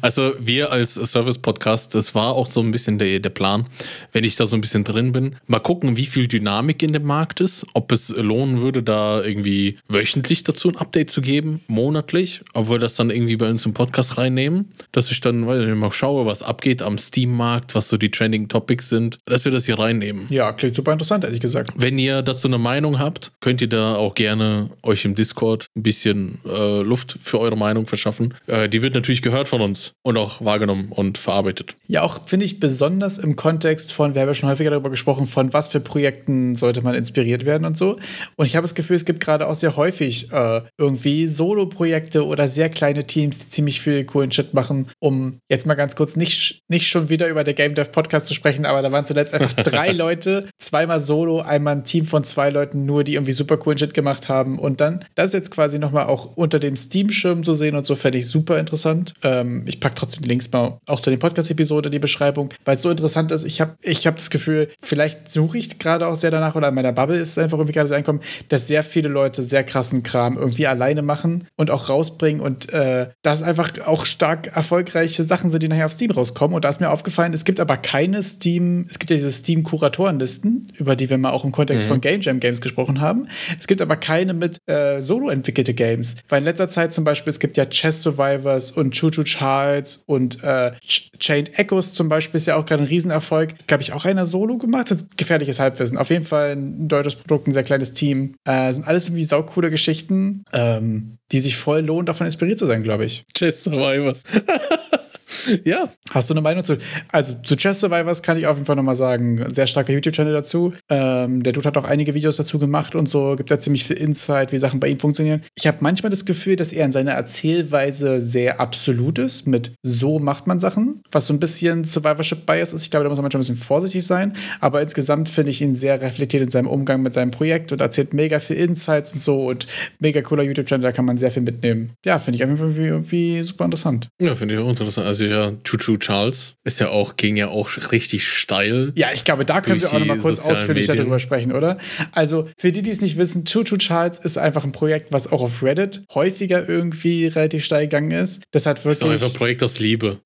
Also 0.00 0.32
wir 0.40 0.72
als 0.72 0.94
Service-Podcast, 0.94 1.94
das 1.94 2.14
war 2.14 2.34
auch 2.34 2.48
so 2.50 2.60
ein 2.60 2.70
bisschen 2.72 2.98
der, 2.98 3.20
der 3.20 3.30
Plan, 3.30 3.66
wenn 4.12 4.24
ich 4.24 4.34
da 4.36 4.46
so 4.46 4.56
ein 4.56 4.60
bisschen 4.60 4.82
drin 4.84 5.12
bin, 5.12 5.36
mal 5.46 5.60
gucken, 5.60 5.96
wie 5.96 6.06
viel 6.06 6.26
Dynamik 6.26 6.82
in 6.82 6.92
dem 6.92 7.04
Markt 7.04 7.40
ist, 7.40 7.66
ob 7.74 7.92
es 7.92 8.08
lohnen 8.08 8.60
würde, 8.60 8.82
da 8.82 9.22
irgendwie 9.22 9.76
wöchentlich 9.88 10.42
dazu 10.42 10.71
ein 10.72 10.76
Update 10.76 11.10
zu 11.10 11.20
geben, 11.20 11.60
monatlich, 11.68 12.42
ob 12.54 12.70
wir 12.70 12.78
das 12.78 12.96
dann 12.96 13.10
irgendwie 13.10 13.36
bei 13.36 13.48
uns 13.48 13.64
im 13.66 13.74
Podcast 13.74 14.18
reinnehmen, 14.18 14.72
dass 14.92 15.10
ich 15.10 15.20
dann 15.20 15.46
weiß 15.46 15.60
ich 15.62 15.66
nicht, 15.68 15.76
mal 15.76 15.92
schaue, 15.92 16.26
was 16.26 16.42
abgeht 16.42 16.82
am 16.82 16.98
Steam-Markt, 16.98 17.74
was 17.74 17.88
so 17.88 17.96
die 17.96 18.10
Trending 18.10 18.48
Topics 18.48 18.88
sind, 18.88 19.18
dass 19.26 19.44
wir 19.44 19.52
das 19.52 19.66
hier 19.66 19.78
reinnehmen. 19.78 20.26
Ja, 20.30 20.52
klingt 20.52 20.76
super 20.76 20.92
interessant, 20.92 21.24
ehrlich 21.24 21.40
gesagt. 21.40 21.70
Wenn 21.76 21.98
ihr 21.98 22.22
dazu 22.22 22.48
eine 22.48 22.58
Meinung 22.58 22.98
habt, 22.98 23.32
könnt 23.40 23.60
ihr 23.60 23.68
da 23.68 23.94
auch 23.94 24.14
gerne 24.14 24.70
euch 24.82 25.04
im 25.04 25.14
Discord 25.14 25.66
ein 25.76 25.82
bisschen 25.82 26.38
äh, 26.46 26.82
Luft 26.82 27.18
für 27.20 27.38
eure 27.38 27.56
Meinung 27.56 27.86
verschaffen. 27.86 28.34
Äh, 28.46 28.68
die 28.68 28.82
wird 28.82 28.94
natürlich 28.94 29.22
gehört 29.22 29.48
von 29.48 29.60
uns 29.60 29.92
und 30.02 30.16
auch 30.16 30.44
wahrgenommen 30.44 30.88
und 30.90 31.18
verarbeitet. 31.18 31.76
Ja, 31.86 32.02
auch 32.02 32.26
finde 32.26 32.46
ich 32.46 32.60
besonders 32.60 33.18
im 33.18 33.36
Kontext 33.36 33.92
von, 33.92 34.14
wir 34.14 34.22
haben 34.22 34.28
ja 34.28 34.34
schon 34.34 34.48
häufiger 34.48 34.70
darüber 34.70 34.90
gesprochen, 34.90 35.26
von 35.26 35.52
was 35.52 35.68
für 35.68 35.80
Projekten 35.80 36.56
sollte 36.56 36.82
man 36.82 36.94
inspiriert 36.94 37.44
werden 37.44 37.64
und 37.64 37.76
so. 37.76 37.98
Und 38.36 38.46
ich 38.46 38.56
habe 38.56 38.64
das 38.64 38.74
Gefühl, 38.74 38.96
es 38.96 39.04
gibt 39.04 39.20
gerade 39.20 39.46
auch 39.46 39.54
sehr 39.54 39.76
häufig 39.76 40.32
äh, 40.32 40.61
irgendwie 40.78 41.26
Solo-Projekte 41.26 42.26
oder 42.26 42.48
sehr 42.48 42.68
kleine 42.68 43.06
Teams, 43.06 43.38
die 43.38 43.48
ziemlich 43.48 43.80
viel 43.80 44.04
coolen 44.04 44.32
Shit 44.32 44.54
machen, 44.54 44.88
um 45.00 45.38
jetzt 45.50 45.66
mal 45.66 45.74
ganz 45.74 45.96
kurz 45.96 46.16
nicht, 46.16 46.62
nicht 46.68 46.88
schon 46.88 47.08
wieder 47.08 47.28
über 47.28 47.44
der 47.44 47.54
Game 47.54 47.74
Dev 47.74 47.90
Podcast 47.90 48.26
zu 48.26 48.34
sprechen, 48.34 48.66
aber 48.66 48.82
da 48.82 48.92
waren 48.92 49.06
zuletzt 49.06 49.34
einfach 49.34 49.54
drei 49.62 49.92
Leute, 49.92 50.48
zweimal 50.58 51.00
Solo, 51.00 51.40
einmal 51.40 51.76
ein 51.76 51.84
Team 51.84 52.06
von 52.06 52.24
zwei 52.24 52.50
Leuten 52.50 52.84
nur, 52.84 53.04
die 53.04 53.14
irgendwie 53.14 53.32
super 53.32 53.56
coolen 53.56 53.78
Shit 53.78 53.94
gemacht 53.94 54.28
haben. 54.28 54.58
Und 54.58 54.80
dann 54.80 55.04
das 55.14 55.32
jetzt 55.32 55.50
quasi 55.50 55.78
nochmal 55.78 56.06
auch 56.06 56.36
unter 56.36 56.58
dem 56.58 56.76
Steam-Schirm 56.76 57.44
zu 57.44 57.54
sehen 57.54 57.76
und 57.76 57.86
so, 57.86 57.94
fände 57.94 58.18
ich 58.18 58.26
super 58.26 58.58
interessant. 58.58 59.14
Ähm, 59.22 59.64
ich 59.66 59.80
packe 59.80 59.94
trotzdem 59.94 60.22
die 60.22 60.28
Links 60.28 60.50
mal 60.52 60.78
auch 60.86 61.00
zu 61.00 61.10
den 61.10 61.18
Podcast-Episode 61.18 61.88
in 61.88 61.92
die 61.92 61.98
Beschreibung, 61.98 62.50
weil 62.64 62.76
es 62.76 62.82
so 62.82 62.90
interessant 62.90 63.32
ist. 63.32 63.44
Ich 63.44 63.60
habe 63.60 63.74
ich 63.80 64.06
hab 64.06 64.16
das 64.16 64.30
Gefühl, 64.30 64.68
vielleicht 64.80 65.30
suche 65.30 65.58
ich 65.58 65.78
gerade 65.78 66.06
auch 66.06 66.16
sehr 66.16 66.30
danach 66.30 66.54
oder 66.54 66.68
in 66.68 66.74
meiner 66.74 66.92
Bubble 66.92 67.16
ist 67.16 67.30
es 67.30 67.38
einfach 67.38 67.58
irgendwie 67.58 67.74
gerade 67.74 67.88
so 67.88 67.94
einkommen, 67.94 68.20
dass 68.48 68.68
sehr 68.68 68.84
viele 68.84 69.08
Leute 69.08 69.42
sehr 69.42 69.64
krassen 69.64 70.02
Kram 70.02 70.36
irgendwie 70.36 70.51
alleine 70.58 71.02
machen 71.02 71.46
und 71.56 71.70
auch 71.70 71.88
rausbringen 71.88 72.40
und 72.40 72.72
äh, 72.72 73.08
das 73.22 73.42
einfach 73.42 73.70
auch 73.86 74.04
stark 74.04 74.48
erfolgreiche 74.54 75.24
Sachen 75.24 75.50
sind, 75.50 75.62
die 75.62 75.68
nachher 75.68 75.86
auf 75.86 75.92
Steam 75.92 76.10
rauskommen. 76.10 76.54
Und 76.54 76.64
da 76.64 76.68
ist 76.68 76.80
mir 76.80 76.90
aufgefallen, 76.90 77.32
es 77.32 77.44
gibt 77.44 77.60
aber 77.60 77.76
keine 77.76 78.22
Steam, 78.22 78.86
es 78.88 78.98
gibt 78.98 79.10
ja 79.10 79.16
diese 79.16 79.32
Steam-Kuratorenlisten, 79.32 80.66
über 80.76 80.96
die 80.96 81.10
wir 81.10 81.18
mal 81.18 81.30
auch 81.30 81.44
im 81.44 81.52
Kontext 81.52 81.86
von 81.86 82.00
Game 82.00 82.20
Jam 82.20 82.40
Games 82.40 82.60
gesprochen 82.60 83.00
haben. 83.00 83.28
Es 83.58 83.66
gibt 83.66 83.80
aber 83.80 83.96
keine 83.96 84.34
mit 84.34 84.58
äh, 84.66 85.00
solo 85.00 85.28
entwickelte 85.30 85.74
Games, 85.74 86.16
weil 86.28 86.38
in 86.38 86.44
letzter 86.44 86.68
Zeit 86.68 86.92
zum 86.92 87.04
Beispiel, 87.04 87.30
es 87.30 87.40
gibt 87.40 87.56
ja 87.56 87.66
Chess 87.66 88.02
Survivors 88.02 88.70
und 88.70 88.92
Choo 88.94 89.10
Choo 89.10 89.24
Charles 89.24 90.02
und 90.06 90.42
äh, 90.42 90.72
Ch 90.86 91.10
Chained 91.18 91.56
Echoes 91.56 91.92
zum 91.92 92.08
Beispiel 92.08 92.38
ist 92.38 92.46
ja 92.46 92.56
auch 92.56 92.66
gerade 92.66 92.82
ein 92.82 92.88
Riesenerfolg. 92.88 93.54
Glaube 93.68 93.82
ich 93.82 93.92
auch 93.92 94.04
einer 94.04 94.26
Solo 94.26 94.58
gemacht. 94.58 94.90
Das 94.90 95.02
ist 95.02 95.16
gefährliches 95.16 95.60
Halbwissen. 95.60 95.96
Auf 95.96 96.10
jeden 96.10 96.24
Fall 96.24 96.52
ein 96.52 96.88
deutsches 96.88 97.14
Produkt, 97.14 97.46
ein 97.46 97.52
sehr 97.52 97.62
kleines 97.62 97.92
Team. 97.92 98.34
Äh, 98.44 98.72
sind 98.72 98.86
alles 98.88 99.06
irgendwie 99.06 99.22
saukoole 99.22 99.70
Geschichten, 99.70 100.41
ähm, 100.52 101.18
die 101.30 101.40
sich 101.40 101.56
voll 101.56 101.80
lohnen, 101.80 102.06
davon 102.06 102.26
inspiriert 102.26 102.58
zu 102.58 102.66
sein, 102.66 102.82
glaube 102.82 103.04
ich. 103.04 103.24
Chess 103.34 103.64
Survivors. 103.64 104.24
ja, 105.64 105.84
Hast 106.12 106.28
du 106.28 106.34
eine 106.34 106.42
Meinung 106.42 106.62
zu? 106.62 106.76
Also 107.10 107.34
zu 107.42 107.56
Chess 107.56 107.80
Survivors 107.80 108.22
kann 108.22 108.36
ich 108.36 108.46
auf 108.46 108.56
jeden 108.56 108.66
Fall 108.66 108.76
nochmal 108.76 108.96
sagen. 108.96 109.42
Sehr 109.50 109.66
starker 109.66 109.92
YouTube-Channel 109.94 110.32
dazu. 110.32 110.74
Ähm, 110.90 111.42
der 111.42 111.54
Dude 111.54 111.66
hat 111.66 111.76
auch 111.78 111.84
einige 111.84 112.12
Videos 112.12 112.36
dazu 112.36 112.58
gemacht 112.58 112.94
und 112.94 113.08
so. 113.08 113.34
Gibt 113.36 113.50
da 113.50 113.58
ziemlich 113.58 113.84
viel 113.84 113.96
Insight, 113.96 114.52
wie 114.52 114.58
Sachen 114.58 114.78
bei 114.78 114.88
ihm 114.88 114.98
funktionieren. 114.98 115.40
Ich 115.54 115.66
habe 115.66 115.78
manchmal 115.80 116.10
das 116.10 116.26
Gefühl, 116.26 116.56
dass 116.56 116.72
er 116.72 116.84
in 116.84 116.92
seiner 116.92 117.12
Erzählweise 117.12 118.20
sehr 118.20 118.60
absolut 118.60 119.18
ist. 119.18 119.46
Mit 119.46 119.72
so 119.82 120.18
macht 120.18 120.46
man 120.46 120.60
Sachen. 120.60 121.02
Was 121.10 121.26
so 121.26 121.32
ein 121.32 121.40
bisschen 121.40 121.84
Survivorship-Bias 121.84 122.74
ist. 122.74 122.82
Ich 122.84 122.90
glaube, 122.90 123.04
da 123.04 123.08
muss 123.08 123.16
man 123.16 123.24
manchmal 123.24 123.38
ein 123.38 123.46
bisschen 123.46 123.56
vorsichtig 123.56 124.04
sein. 124.04 124.34
Aber 124.60 124.82
insgesamt 124.82 125.30
finde 125.30 125.50
ich 125.50 125.62
ihn 125.62 125.74
sehr 125.76 126.00
reflektiert 126.02 126.42
in 126.42 126.50
seinem 126.50 126.66
Umgang 126.66 127.00
mit 127.02 127.14
seinem 127.14 127.30
Projekt 127.30 127.72
und 127.72 127.80
erzählt 127.80 128.12
mega 128.12 128.38
viel 128.38 128.56
Insights 128.56 129.12
und 129.12 129.22
so. 129.22 129.46
Und 129.46 129.66
mega 129.98 130.20
cooler 130.20 130.42
YouTube-Channel, 130.42 130.82
da 130.82 130.92
kann 130.92 131.06
man 131.06 131.16
sehr 131.16 131.32
viel 131.32 131.42
mitnehmen. 131.42 131.92
Ja, 132.04 132.18
finde 132.18 132.36
ich 132.36 132.44
auf 132.44 132.50
jeden 132.50 132.58
Fall 132.58 132.66
irgendwie, 132.66 132.88
irgendwie 132.88 133.42
super 133.44 133.64
interessant. 133.64 134.08
ja 134.20 134.34
finde 134.34 134.54
ich 134.56 134.60
auch 134.60 134.68
interessant. 134.68 135.06
Also 135.06 135.24
ja, 135.32 135.52
Choo 135.64 135.96
Charles 135.96 136.54
ist 136.64 136.78
ja 136.80 136.90
auch, 136.90 137.16
ging 137.16 137.36
ja 137.36 137.48
auch 137.48 137.70
richtig 137.90 138.28
steil. 138.28 138.92
Ja, 138.94 139.08
ich 139.14 139.24
glaube, 139.24 139.44
da 139.44 139.60
können 139.60 139.80
wir 139.80 139.88
auch 139.88 139.98
noch 139.98 140.06
mal 140.06 140.14
die 140.16 140.20
kurz 140.20 140.40
ausführlicher 140.40 140.92
Medien. 140.92 140.96
darüber 140.98 141.18
sprechen, 141.18 141.52
oder? 141.52 141.78
Also, 142.12 142.48
für 142.56 142.70
die, 142.72 142.82
die 142.82 142.90
es 142.90 143.00
nicht 143.00 143.16
wissen, 143.16 143.44
Choo 143.44 143.62
Charles 143.64 144.18
ist 144.18 144.38
einfach 144.38 144.64
ein 144.64 144.72
Projekt, 144.72 145.12
was 145.12 145.32
auch 145.32 145.42
auf 145.42 145.62
Reddit 145.62 146.02
häufiger 146.14 146.68
irgendwie 146.68 147.26
relativ 147.26 147.64
steil 147.64 147.82
gegangen 147.86 148.10
ist. 148.12 148.42
Das 148.52 148.66
hat 148.66 148.78
Das 148.78 148.86
ist 148.86 149.02
doch 149.02 149.08
wirklich. 149.08 149.22
einfach 149.22 149.34
ein 149.34 149.38
Projekt 149.38 149.62
aus 149.62 149.78
Liebe. 149.80 150.20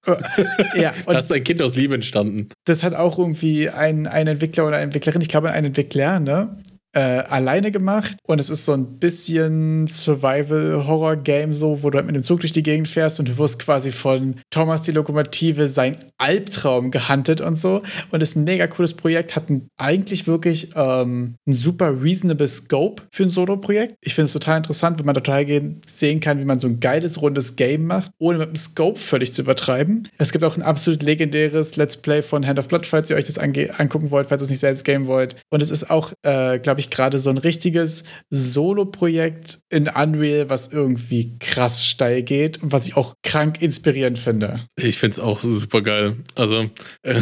ja, 0.77 0.93
Da 1.07 1.13
und 1.13 1.17
ist 1.17 1.33
ein 1.33 1.45
Kind 1.45 1.63
aus 1.63 1.77
Liebe 1.77 1.95
entstanden. 1.95 2.49
das 2.65 2.83
hat 2.83 2.95
auch 2.95 3.19
irgendwie 3.19 3.69
ein, 3.71 4.07
ein 4.07 4.27
Entwickler 4.27 4.67
oder 4.67 4.77
eine 4.77 4.85
Entwicklerin, 4.87 5.21
ich 5.23 5.29
glaube, 5.29 5.51
ein 5.53 5.65
Entwickler, 5.65 6.21
ne? 6.21 6.59
Äh, 6.97 7.25
alleine 7.29 7.71
gemacht 7.73 8.17
und 8.27 8.41
es 8.41 8.49
ist 8.49 8.65
so 8.65 8.73
ein 8.73 8.99
bisschen 8.99 9.87
Survival-Horror-Game 9.87 11.53
so, 11.53 11.83
wo 11.83 11.91
du 11.91 11.99
halt 11.99 12.07
mit 12.07 12.17
dem 12.17 12.23
Zug 12.23 12.41
durch 12.41 12.53
die 12.53 12.63
Gegend 12.63 12.89
fährst 12.89 13.19
und 13.19 13.29
du 13.29 13.37
wirst 13.37 13.59
quasi 13.59 13.93
von 13.93 14.37
Thomas 14.51 14.81
die 14.81 14.93
Lokomotive 14.93 15.69
sein 15.69 15.99
Albtraum 16.17 16.91
gehuntet 16.91 17.43
und 17.43 17.59
so 17.59 17.83
und 18.13 18.23
ist 18.23 18.35
ein 18.37 18.45
mega 18.45 18.67
cooles 18.67 18.95
Projekt, 18.95 19.37
hat 19.37 19.51
ein, 19.51 19.69
eigentlich 19.77 20.27
wirklich 20.27 20.71
ähm, 20.75 21.35
ein 21.47 21.53
super 21.53 22.03
reasonable 22.03 22.49
Scope 22.49 23.03
für 23.13 23.25
ein 23.25 23.31
Solo-Projekt. 23.31 23.97
Ich 24.01 24.15
finde 24.15 24.27
es 24.27 24.33
total 24.33 24.57
interessant, 24.57 24.99
wenn 24.99 25.05
man 25.05 25.15
total 25.15 25.45
gehen- 25.45 25.83
sehen 25.87 26.21
kann, 26.21 26.39
wie 26.41 26.47
man 26.47 26.59
so 26.59 26.67
ein 26.67 26.81
geiles, 26.81 27.21
rundes 27.21 27.57
Game 27.57 27.85
macht, 27.85 28.11
ohne 28.19 28.39
mit 28.39 28.49
dem 28.49 28.57
Scope 28.57 28.99
völlig 28.99 29.35
zu 29.35 29.43
übertreiben. 29.43 30.09
Es 30.17 30.33
gibt 30.33 30.45
auch 30.45 30.57
ein 30.57 30.63
absolut 30.63 31.03
legendäres 31.03 31.77
Let's 31.77 31.99
Play 31.99 32.23
von 32.23 32.47
Hand 32.47 32.59
of 32.59 32.69
Blood, 32.69 32.87
falls 32.87 33.11
ihr 33.11 33.17
euch 33.17 33.27
das 33.27 33.37
angucken 33.37 34.11
wollt, 34.11 34.29
falls 34.29 34.41
ihr 34.41 34.45
es 34.45 34.51
nicht 34.51 34.61
selbst 34.61 34.87
game 34.87 35.07
wollt. 35.07 35.37
Und 35.51 35.61
es 35.61 35.71
ist 35.71 35.91
auch, 35.91 36.13
äh, 36.23 36.59
glaube 36.59 36.81
ich, 36.81 36.86
gerade 36.91 37.19
so 37.19 37.31
ein 37.31 37.39
richtiges 37.39 38.05
Solo-Projekt 38.31 39.61
in 39.69 39.89
Unreal, 39.89 40.49
was 40.49 40.69
irgendwie 40.69 41.39
krass 41.39 41.85
steil 41.85 42.23
geht 42.23 42.63
und 42.63 42.73
was 42.73 42.87
ich 42.87 42.97
auch 42.97 43.15
krank 43.23 43.63
inspirierend 43.63 44.19
finde. 44.19 44.61
Ich 44.77 44.99
finde 44.99 45.15
es 45.15 45.21
auch 45.21 45.41
super 45.41 45.83
geil. 45.83 46.17
Also, 46.35 46.71
äh, 47.03 47.21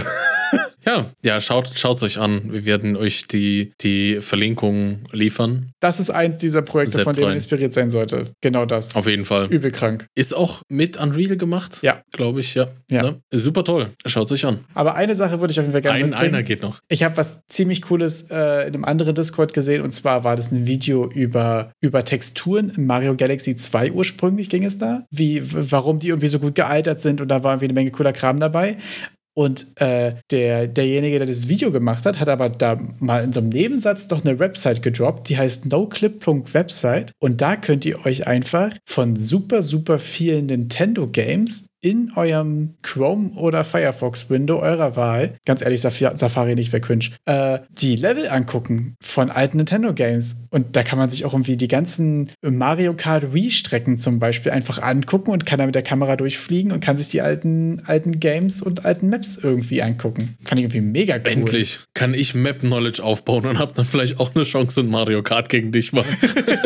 ja, 0.86 1.10
ja, 1.22 1.40
schaut 1.40 1.72
es 1.74 2.02
euch 2.02 2.18
an. 2.18 2.52
Wir 2.52 2.64
werden 2.64 2.96
euch 2.96 3.26
die, 3.26 3.72
die 3.80 4.20
Verlinkung 4.20 5.00
liefern. 5.12 5.70
Das 5.80 6.00
ist 6.00 6.10
eins 6.10 6.38
dieser 6.38 6.62
Projekte, 6.62 6.96
Sepp 6.96 7.04
von 7.04 7.14
denen 7.14 7.28
man 7.28 7.36
inspiriert 7.36 7.74
sein 7.74 7.90
sollte. 7.90 8.30
Genau 8.40 8.66
das. 8.66 8.94
Auf 8.94 9.06
jeden 9.06 9.24
Fall. 9.24 9.46
Übel 9.46 9.70
krank. 9.70 10.06
Ist 10.14 10.34
auch 10.34 10.62
mit 10.68 10.96
Unreal 10.96 11.36
gemacht. 11.36 11.78
Ja. 11.82 12.02
Glaube 12.12 12.40
ich, 12.40 12.54
ja. 12.54 12.68
Ja. 12.90 13.02
Ne? 13.02 13.20
Ist 13.30 13.44
super 13.44 13.64
toll. 13.64 13.90
Schaut 14.06 14.26
es 14.26 14.32
euch 14.32 14.44
an. 14.44 14.60
Aber 14.74 14.94
eine 14.94 15.14
Sache 15.14 15.40
würde 15.40 15.52
ich 15.52 15.58
auf 15.58 15.64
jeden 15.64 15.72
Fall 15.72 15.82
gerne 15.82 15.98
Ein, 15.98 16.10
mitbringen. 16.10 16.34
einer 16.34 16.42
geht 16.42 16.62
noch. 16.62 16.80
Ich 16.88 17.02
habe 17.02 17.16
was 17.16 17.40
ziemlich 17.48 17.82
Cooles 17.82 18.30
äh, 18.30 18.68
in 18.68 18.74
einem 18.74 18.84
anderen 18.84 19.14
Discord 19.14 19.54
gesehen 19.54 19.82
und 19.82 19.92
zwar 19.92 20.24
war 20.24 20.36
das 20.36 20.52
ein 20.52 20.66
Video 20.66 21.08
über, 21.10 21.72
über 21.80 22.04
Texturen 22.04 22.70
in 22.70 22.86
Mario 22.86 23.14
Galaxy 23.16 23.56
2 23.56 23.92
ursprünglich 23.92 24.48
ging 24.48 24.64
es 24.64 24.78
da, 24.78 25.04
wie, 25.10 25.42
warum 25.44 25.98
die 25.98 26.08
irgendwie 26.08 26.28
so 26.28 26.38
gut 26.38 26.54
gealtert 26.54 27.00
sind 27.00 27.20
und 27.20 27.28
da 27.28 27.42
war 27.42 27.52
irgendwie 27.52 27.66
eine 27.66 27.74
Menge 27.74 27.90
cooler 27.90 28.12
Kram 28.12 28.40
dabei. 28.40 28.76
Und 29.34 29.80
äh, 29.80 30.14
der, 30.30 30.68
derjenige, 30.68 31.18
der 31.18 31.26
das 31.26 31.48
Video 31.48 31.72
gemacht 31.72 32.06
hat, 32.06 32.20
hat 32.20 32.28
aber 32.28 32.48
da 32.48 32.78
mal 33.00 33.24
in 33.24 33.32
so 33.32 33.40
einem 33.40 33.48
Nebensatz 33.48 34.06
doch 34.06 34.24
eine 34.24 34.38
Website 34.38 34.80
gedroppt, 34.82 35.28
die 35.28 35.36
heißt 35.36 35.66
noclip.website. 35.66 37.12
Und 37.18 37.40
da 37.40 37.56
könnt 37.56 37.84
ihr 37.84 38.06
euch 38.06 38.26
einfach 38.28 38.70
von 38.86 39.16
super, 39.16 39.62
super 39.62 39.98
vielen 39.98 40.46
Nintendo-Games 40.46 41.66
in 41.84 42.10
eurem 42.16 42.74
Chrome 42.82 43.32
oder 43.36 43.62
Firefox 43.64 44.30
Window 44.30 44.58
eurer 44.58 44.96
Wahl, 44.96 45.34
ganz 45.44 45.60
ehrlich, 45.60 45.82
Safari 45.82 46.54
nicht, 46.54 46.72
wer 46.72 46.80
cringe, 46.80 47.10
äh, 47.26 47.58
die 47.72 47.96
Level 47.96 48.26
angucken 48.28 48.96
von 49.02 49.30
alten 49.30 49.58
Nintendo 49.58 49.92
Games. 49.92 50.46
Und 50.50 50.76
da 50.76 50.82
kann 50.82 50.98
man 50.98 51.10
sich 51.10 51.26
auch 51.26 51.34
irgendwie 51.34 51.58
die 51.58 51.68
ganzen 51.68 52.30
Mario 52.42 52.94
Kart 52.94 53.34
Wii-Strecken 53.34 53.98
zum 53.98 54.18
Beispiel 54.18 54.50
einfach 54.50 54.80
angucken 54.80 55.30
und 55.30 55.44
kann 55.44 55.58
da 55.58 55.66
mit 55.66 55.74
der 55.74 55.82
Kamera 55.82 56.16
durchfliegen 56.16 56.72
und 56.72 56.80
kann 56.80 56.96
sich 56.96 57.08
die 57.08 57.20
alten, 57.20 57.82
alten 57.84 58.18
Games 58.18 58.62
und 58.62 58.86
alten 58.86 59.10
Maps 59.10 59.36
irgendwie 59.36 59.82
angucken. 59.82 60.38
Fand 60.44 60.58
ich 60.58 60.64
irgendwie 60.64 60.80
mega 60.80 61.16
cool. 61.16 61.26
Endlich 61.26 61.80
kann 61.92 62.14
ich 62.14 62.34
Map-Knowledge 62.34 63.04
aufbauen 63.04 63.44
und 63.44 63.58
hab 63.58 63.74
dann 63.74 63.84
vielleicht 63.84 64.20
auch 64.20 64.34
eine 64.34 64.44
Chance 64.44 64.80
in 64.80 64.88
Mario 64.88 65.22
Kart 65.22 65.50
gegen 65.50 65.70
dich 65.70 65.92
machen. 65.92 66.16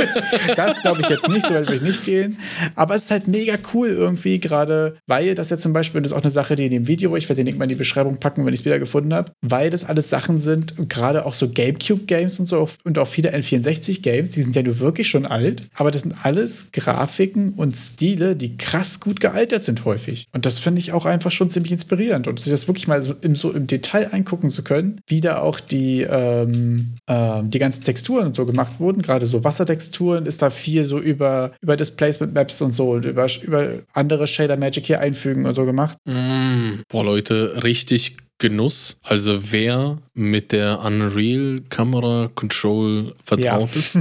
das 0.57 0.81
glaube 0.81 1.01
ich 1.01 1.09
jetzt 1.09 1.29
nicht, 1.29 1.45
so 1.45 1.55
weit 1.55 1.65
würde 1.65 1.75
ich 1.75 1.83
nicht 1.83 2.05
gehen. 2.05 2.39
Aber 2.77 2.95
es 2.95 3.05
ist 3.05 3.11
halt 3.11 3.27
mega 3.27 3.55
cool 3.75 3.89
irgendwie, 3.89 4.39
gerade 4.39 4.97
weil 5.09 5.35
das 5.35 5.51
ja 5.51 5.59
zum 5.59 5.73
Beispiel, 5.73 5.99
und 5.99 6.05
das 6.05 6.13
ist 6.13 6.19
auch 6.19 6.23
eine 6.23 6.31
Sache, 6.31 6.57
die 6.57 6.67
in 6.67 6.71
dem 6.71 6.87
Video, 6.87 7.17
ich 7.17 7.29
werde 7.29 7.41
den 7.41 7.47
Link 7.47 7.59
mal 7.59 7.65
in 7.65 7.71
die 7.71 7.75
Beschreibung 7.75 8.19
packen, 8.19 8.45
wenn 8.47 8.55
ich 8.55 8.61
es 8.61 8.67
wieder 8.67 8.79
gefunden 8.79 9.15
habe, 9.15 9.33
weil 9.41 9.71
das 9.71 9.85
alles 9.85 10.11
Sachen 10.11 10.39
sind, 10.39 10.75
gerade 10.89 11.27
auch 11.27 11.35
so 11.35 11.49
Gamecube-Games 11.49 12.39
und 12.41 12.47
so 12.47 12.69
und 12.85 12.99
auch 12.99 13.09
viele 13.09 13.35
N64-Games, 13.35 14.31
die 14.31 14.43
sind 14.43 14.55
ja 14.55 14.63
nur 14.63 14.79
wirklich 14.79 15.09
schon 15.09 15.27
alt, 15.27 15.63
aber 15.75 15.91
das 15.91 16.03
sind 16.03 16.15
alles 16.23 16.69
Grafiken 16.73 17.55
und 17.55 17.77
Stile, 17.77 18.37
die 18.37 18.57
krass 18.57 19.01
gut 19.01 19.21
gealtert 19.21 19.65
sind 19.65 19.85
häufig. 19.85 20.27
Und 20.33 20.47
das 20.47 20.59
finde 20.59 20.81
ich 20.81 20.93
auch 20.93 21.07
einfach 21.07 21.31
schon 21.31 21.51
ziemlich 21.51 21.73
inspirierend. 21.73 22.29
Und 22.29 22.41
sich 22.41 22.53
das 22.53 22.69
wirklich 22.69 22.89
mal 22.89 23.03
so 23.03 23.15
im, 23.23 23.35
so 23.35 23.53
im 23.53 23.67
Detail 23.67 24.13
angucken 24.13 24.51
zu 24.51 24.63
können, 24.63 25.01
wie 25.07 25.21
da 25.21 25.41
auch 25.41 25.61
die, 25.61 26.03
ähm, 26.03 26.95
äh, 27.07 27.43
die 27.45 27.59
ganzen 27.59 27.85
Texturen 27.85 28.27
und 28.27 28.37
so 28.37 28.47
gemacht 28.47 28.75
wurden, 28.79 29.03
gerade 29.03 29.27
so 29.27 29.45
Wassertexturen 29.45 30.27
ist 30.27 30.43
da 30.43 30.51
viel 30.51 30.85
so 30.85 30.99
über, 30.99 31.53
über 31.61 31.77
Displacement 31.77 32.35
Maps 32.35 32.61
und 32.61 32.75
so 32.75 32.91
und 32.93 33.05
über, 33.05 33.27
über 33.43 33.71
andere 33.93 34.27
Shader 34.27 34.57
Magic 34.57 34.87
hier 34.87 34.98
einfügen 34.99 35.47
und 35.47 35.55
so 35.55 35.65
gemacht. 35.65 35.97
Mm, 36.05 36.83
boah, 36.89 37.05
Leute, 37.05 37.63
richtig 37.63 38.17
Genuss. 38.39 38.99
Also 39.03 39.53
wer 39.53 39.99
mit 40.15 40.53
der 40.53 40.81
Unreal 40.85 41.57
Camera 41.71 42.31
Control 42.35 43.15
vertraut 43.25 43.71
ja. 43.75 43.79
ist, 43.79 43.99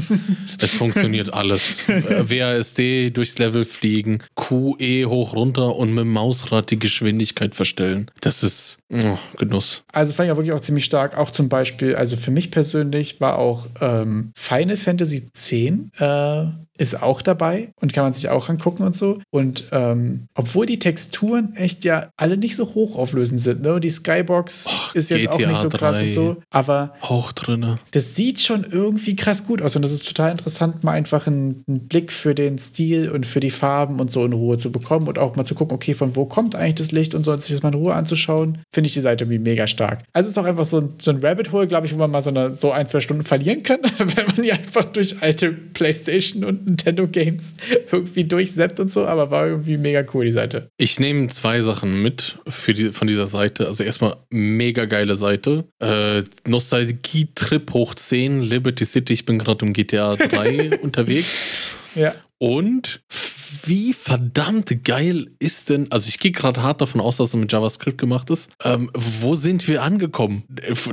es 0.61 0.73
funktioniert 0.75 1.33
alles. 1.33 1.87
WASD 1.87 3.09
durchs 3.09 3.39
Level 3.39 3.65
fliegen, 3.65 4.19
QE 4.35 5.05
hoch 5.07 5.33
runter 5.33 5.75
und 5.75 5.89
mit 5.89 6.03
dem 6.03 6.13
Mausrad 6.13 6.69
die 6.69 6.77
Geschwindigkeit 6.77 7.55
verstellen. 7.55 8.11
Das 8.21 8.43
ist 8.43 8.77
oh, 8.91 9.17
Genuss. 9.37 9.83
Also 9.91 10.13
fand 10.13 10.27
ich 10.27 10.31
auch 10.31 10.37
wirklich 10.37 10.53
auch 10.53 10.61
ziemlich 10.61 10.85
stark. 10.85 11.17
Auch 11.17 11.31
zum 11.31 11.49
Beispiel, 11.49 11.95
also 11.95 12.15
für 12.17 12.31
mich 12.31 12.51
persönlich 12.51 13.19
war 13.21 13.37
auch 13.39 13.67
ähm, 13.81 14.31
Final 14.35 14.77
Fantasy 14.77 15.17
X 15.17 15.51
äh, 15.51 16.45
ist 16.77 17.01
auch 17.01 17.21
dabei 17.21 17.73
und 17.81 17.93
kann 17.93 18.03
man 18.03 18.13
sich 18.13 18.29
auch 18.29 18.49
angucken 18.49 18.83
und 18.83 18.95
so. 18.95 19.19
Und 19.31 19.65
ähm, 19.71 20.27
obwohl 20.35 20.65
die 20.65 20.79
Texturen 20.79 21.53
echt 21.55 21.83
ja 21.83 22.09
alle 22.17 22.37
nicht 22.37 22.55
so 22.55 22.73
hochauflösend 22.75 23.39
sind, 23.39 23.61
ne? 23.61 23.79
Die 23.79 23.89
Skybox 23.89 24.67
Och, 24.67 24.95
ist 24.95 25.09
jetzt 25.09 25.23
GTA 25.23 25.33
auch 25.33 25.49
nicht 25.49 25.61
so 25.61 25.69
krass 25.69 26.01
und 26.01 26.11
so, 26.11 26.37
aber 26.49 26.93
auch 27.01 27.31
drin. 27.31 27.77
Das 27.91 28.15
sieht 28.15 28.41
schon 28.41 28.63
irgendwie 28.63 29.15
krass 29.15 29.45
gut 29.45 29.61
aus 29.61 29.75
und 29.75 29.81
das 29.81 29.91
ist 29.91 30.07
total 30.07 30.31
interessant, 30.31 30.83
mal 30.83 30.91
einfach 30.91 31.27
einen, 31.27 31.63
einen, 31.67 31.87
Blick 31.87 32.11
für 32.11 32.35
den 32.35 32.57
Stil 32.57 33.09
und 33.09 33.25
für 33.25 33.39
die 33.39 33.51
Farben 33.51 33.99
und 33.99 34.11
so 34.11 34.25
in 34.25 34.33
Ruhe 34.33 34.57
zu 34.57 34.71
bekommen 34.71 35.07
und 35.07 35.19
auch 35.19 35.35
mal 35.35 35.45
zu 35.45 35.55
gucken, 35.55 35.75
okay, 35.75 35.93
von 35.93 36.15
wo 36.15 36.25
kommt 36.25 36.55
eigentlich 36.55 36.75
das 36.75 36.91
Licht 36.91 37.15
und 37.15 37.23
so 37.23 37.31
und 37.31 37.41
sich 37.41 37.55
das 37.55 37.63
mal 37.63 37.69
in 37.69 37.75
Ruhe 37.75 37.93
anzuschauen, 37.93 38.59
finde 38.77 38.89
ich 38.89 38.93
die 38.93 38.99
Seite 38.99 39.23
irgendwie 39.23 39.39
mega 39.39 39.65
stark. 39.65 40.03
Also 40.13 40.27
es 40.27 40.33
ist 40.33 40.37
auch 40.37 40.45
einfach 40.45 40.63
so 40.63 40.81
ein, 40.81 40.93
so 40.99 41.09
ein 41.09 41.17
Rabbit 41.17 41.51
Hole, 41.51 41.65
glaube 41.65 41.87
ich, 41.87 41.95
wo 41.95 41.97
man 41.97 42.11
mal 42.11 42.21
so, 42.21 42.29
eine, 42.29 42.51
so 42.51 42.71
ein, 42.71 42.87
zwei 42.87 43.01
Stunden 43.01 43.23
verlieren 43.23 43.63
kann, 43.63 43.79
wenn 43.97 44.25
man 44.27 44.43
hier 44.43 44.53
einfach 44.53 44.85
durch 44.85 45.19
alte 45.19 45.51
Playstation 45.51 46.43
und 46.43 46.67
Nintendo 46.67 47.07
Games 47.07 47.55
irgendwie 47.91 48.25
durchseppt 48.25 48.79
und 48.79 48.91
so, 48.91 49.07
aber 49.07 49.31
war 49.31 49.47
irgendwie 49.47 49.77
mega 49.77 50.03
cool, 50.13 50.25
die 50.25 50.31
Seite. 50.31 50.69
Ich 50.77 50.99
nehme 50.99 51.27
zwei 51.29 51.61
Sachen 51.61 52.03
mit 52.03 52.37
für 52.47 52.75
die, 52.75 52.91
von 52.91 53.07
dieser 53.07 53.25
Seite. 53.25 53.65
Also 53.65 53.83
erstmal 53.83 54.17
mega 54.29 54.85
geile 54.85 55.17
Seite. 55.17 55.63
Äh, 55.79 56.21
Nostalgie-Trip 56.47 57.73
hoch 57.73 57.95
10, 57.95 58.43
Liberty 58.43 58.85
City, 58.85 59.13
ich 59.13 59.25
bin 59.25 59.39
gerade 59.39 59.65
im 59.65 59.73
GTA 59.73 60.17
3 60.17 60.77
unterwegs. 60.83 61.71
Ja. 61.95 62.13
Und 62.39 63.01
wie 63.65 63.93
verdammt 63.93 64.83
geil 64.83 65.27
ist 65.39 65.69
denn, 65.69 65.91
also 65.91 66.07
ich 66.07 66.19
gehe 66.19 66.31
gerade 66.31 66.63
hart 66.63 66.81
davon 66.81 67.01
aus, 67.01 67.17
dass 67.17 67.29
es 67.29 67.35
mit 67.35 67.51
JavaScript 67.51 67.97
gemacht 67.97 68.29
ist. 68.29 68.51
Ähm, 68.63 68.89
wo 68.93 69.35
sind 69.35 69.67
wir 69.67 69.83
angekommen? 69.83 70.43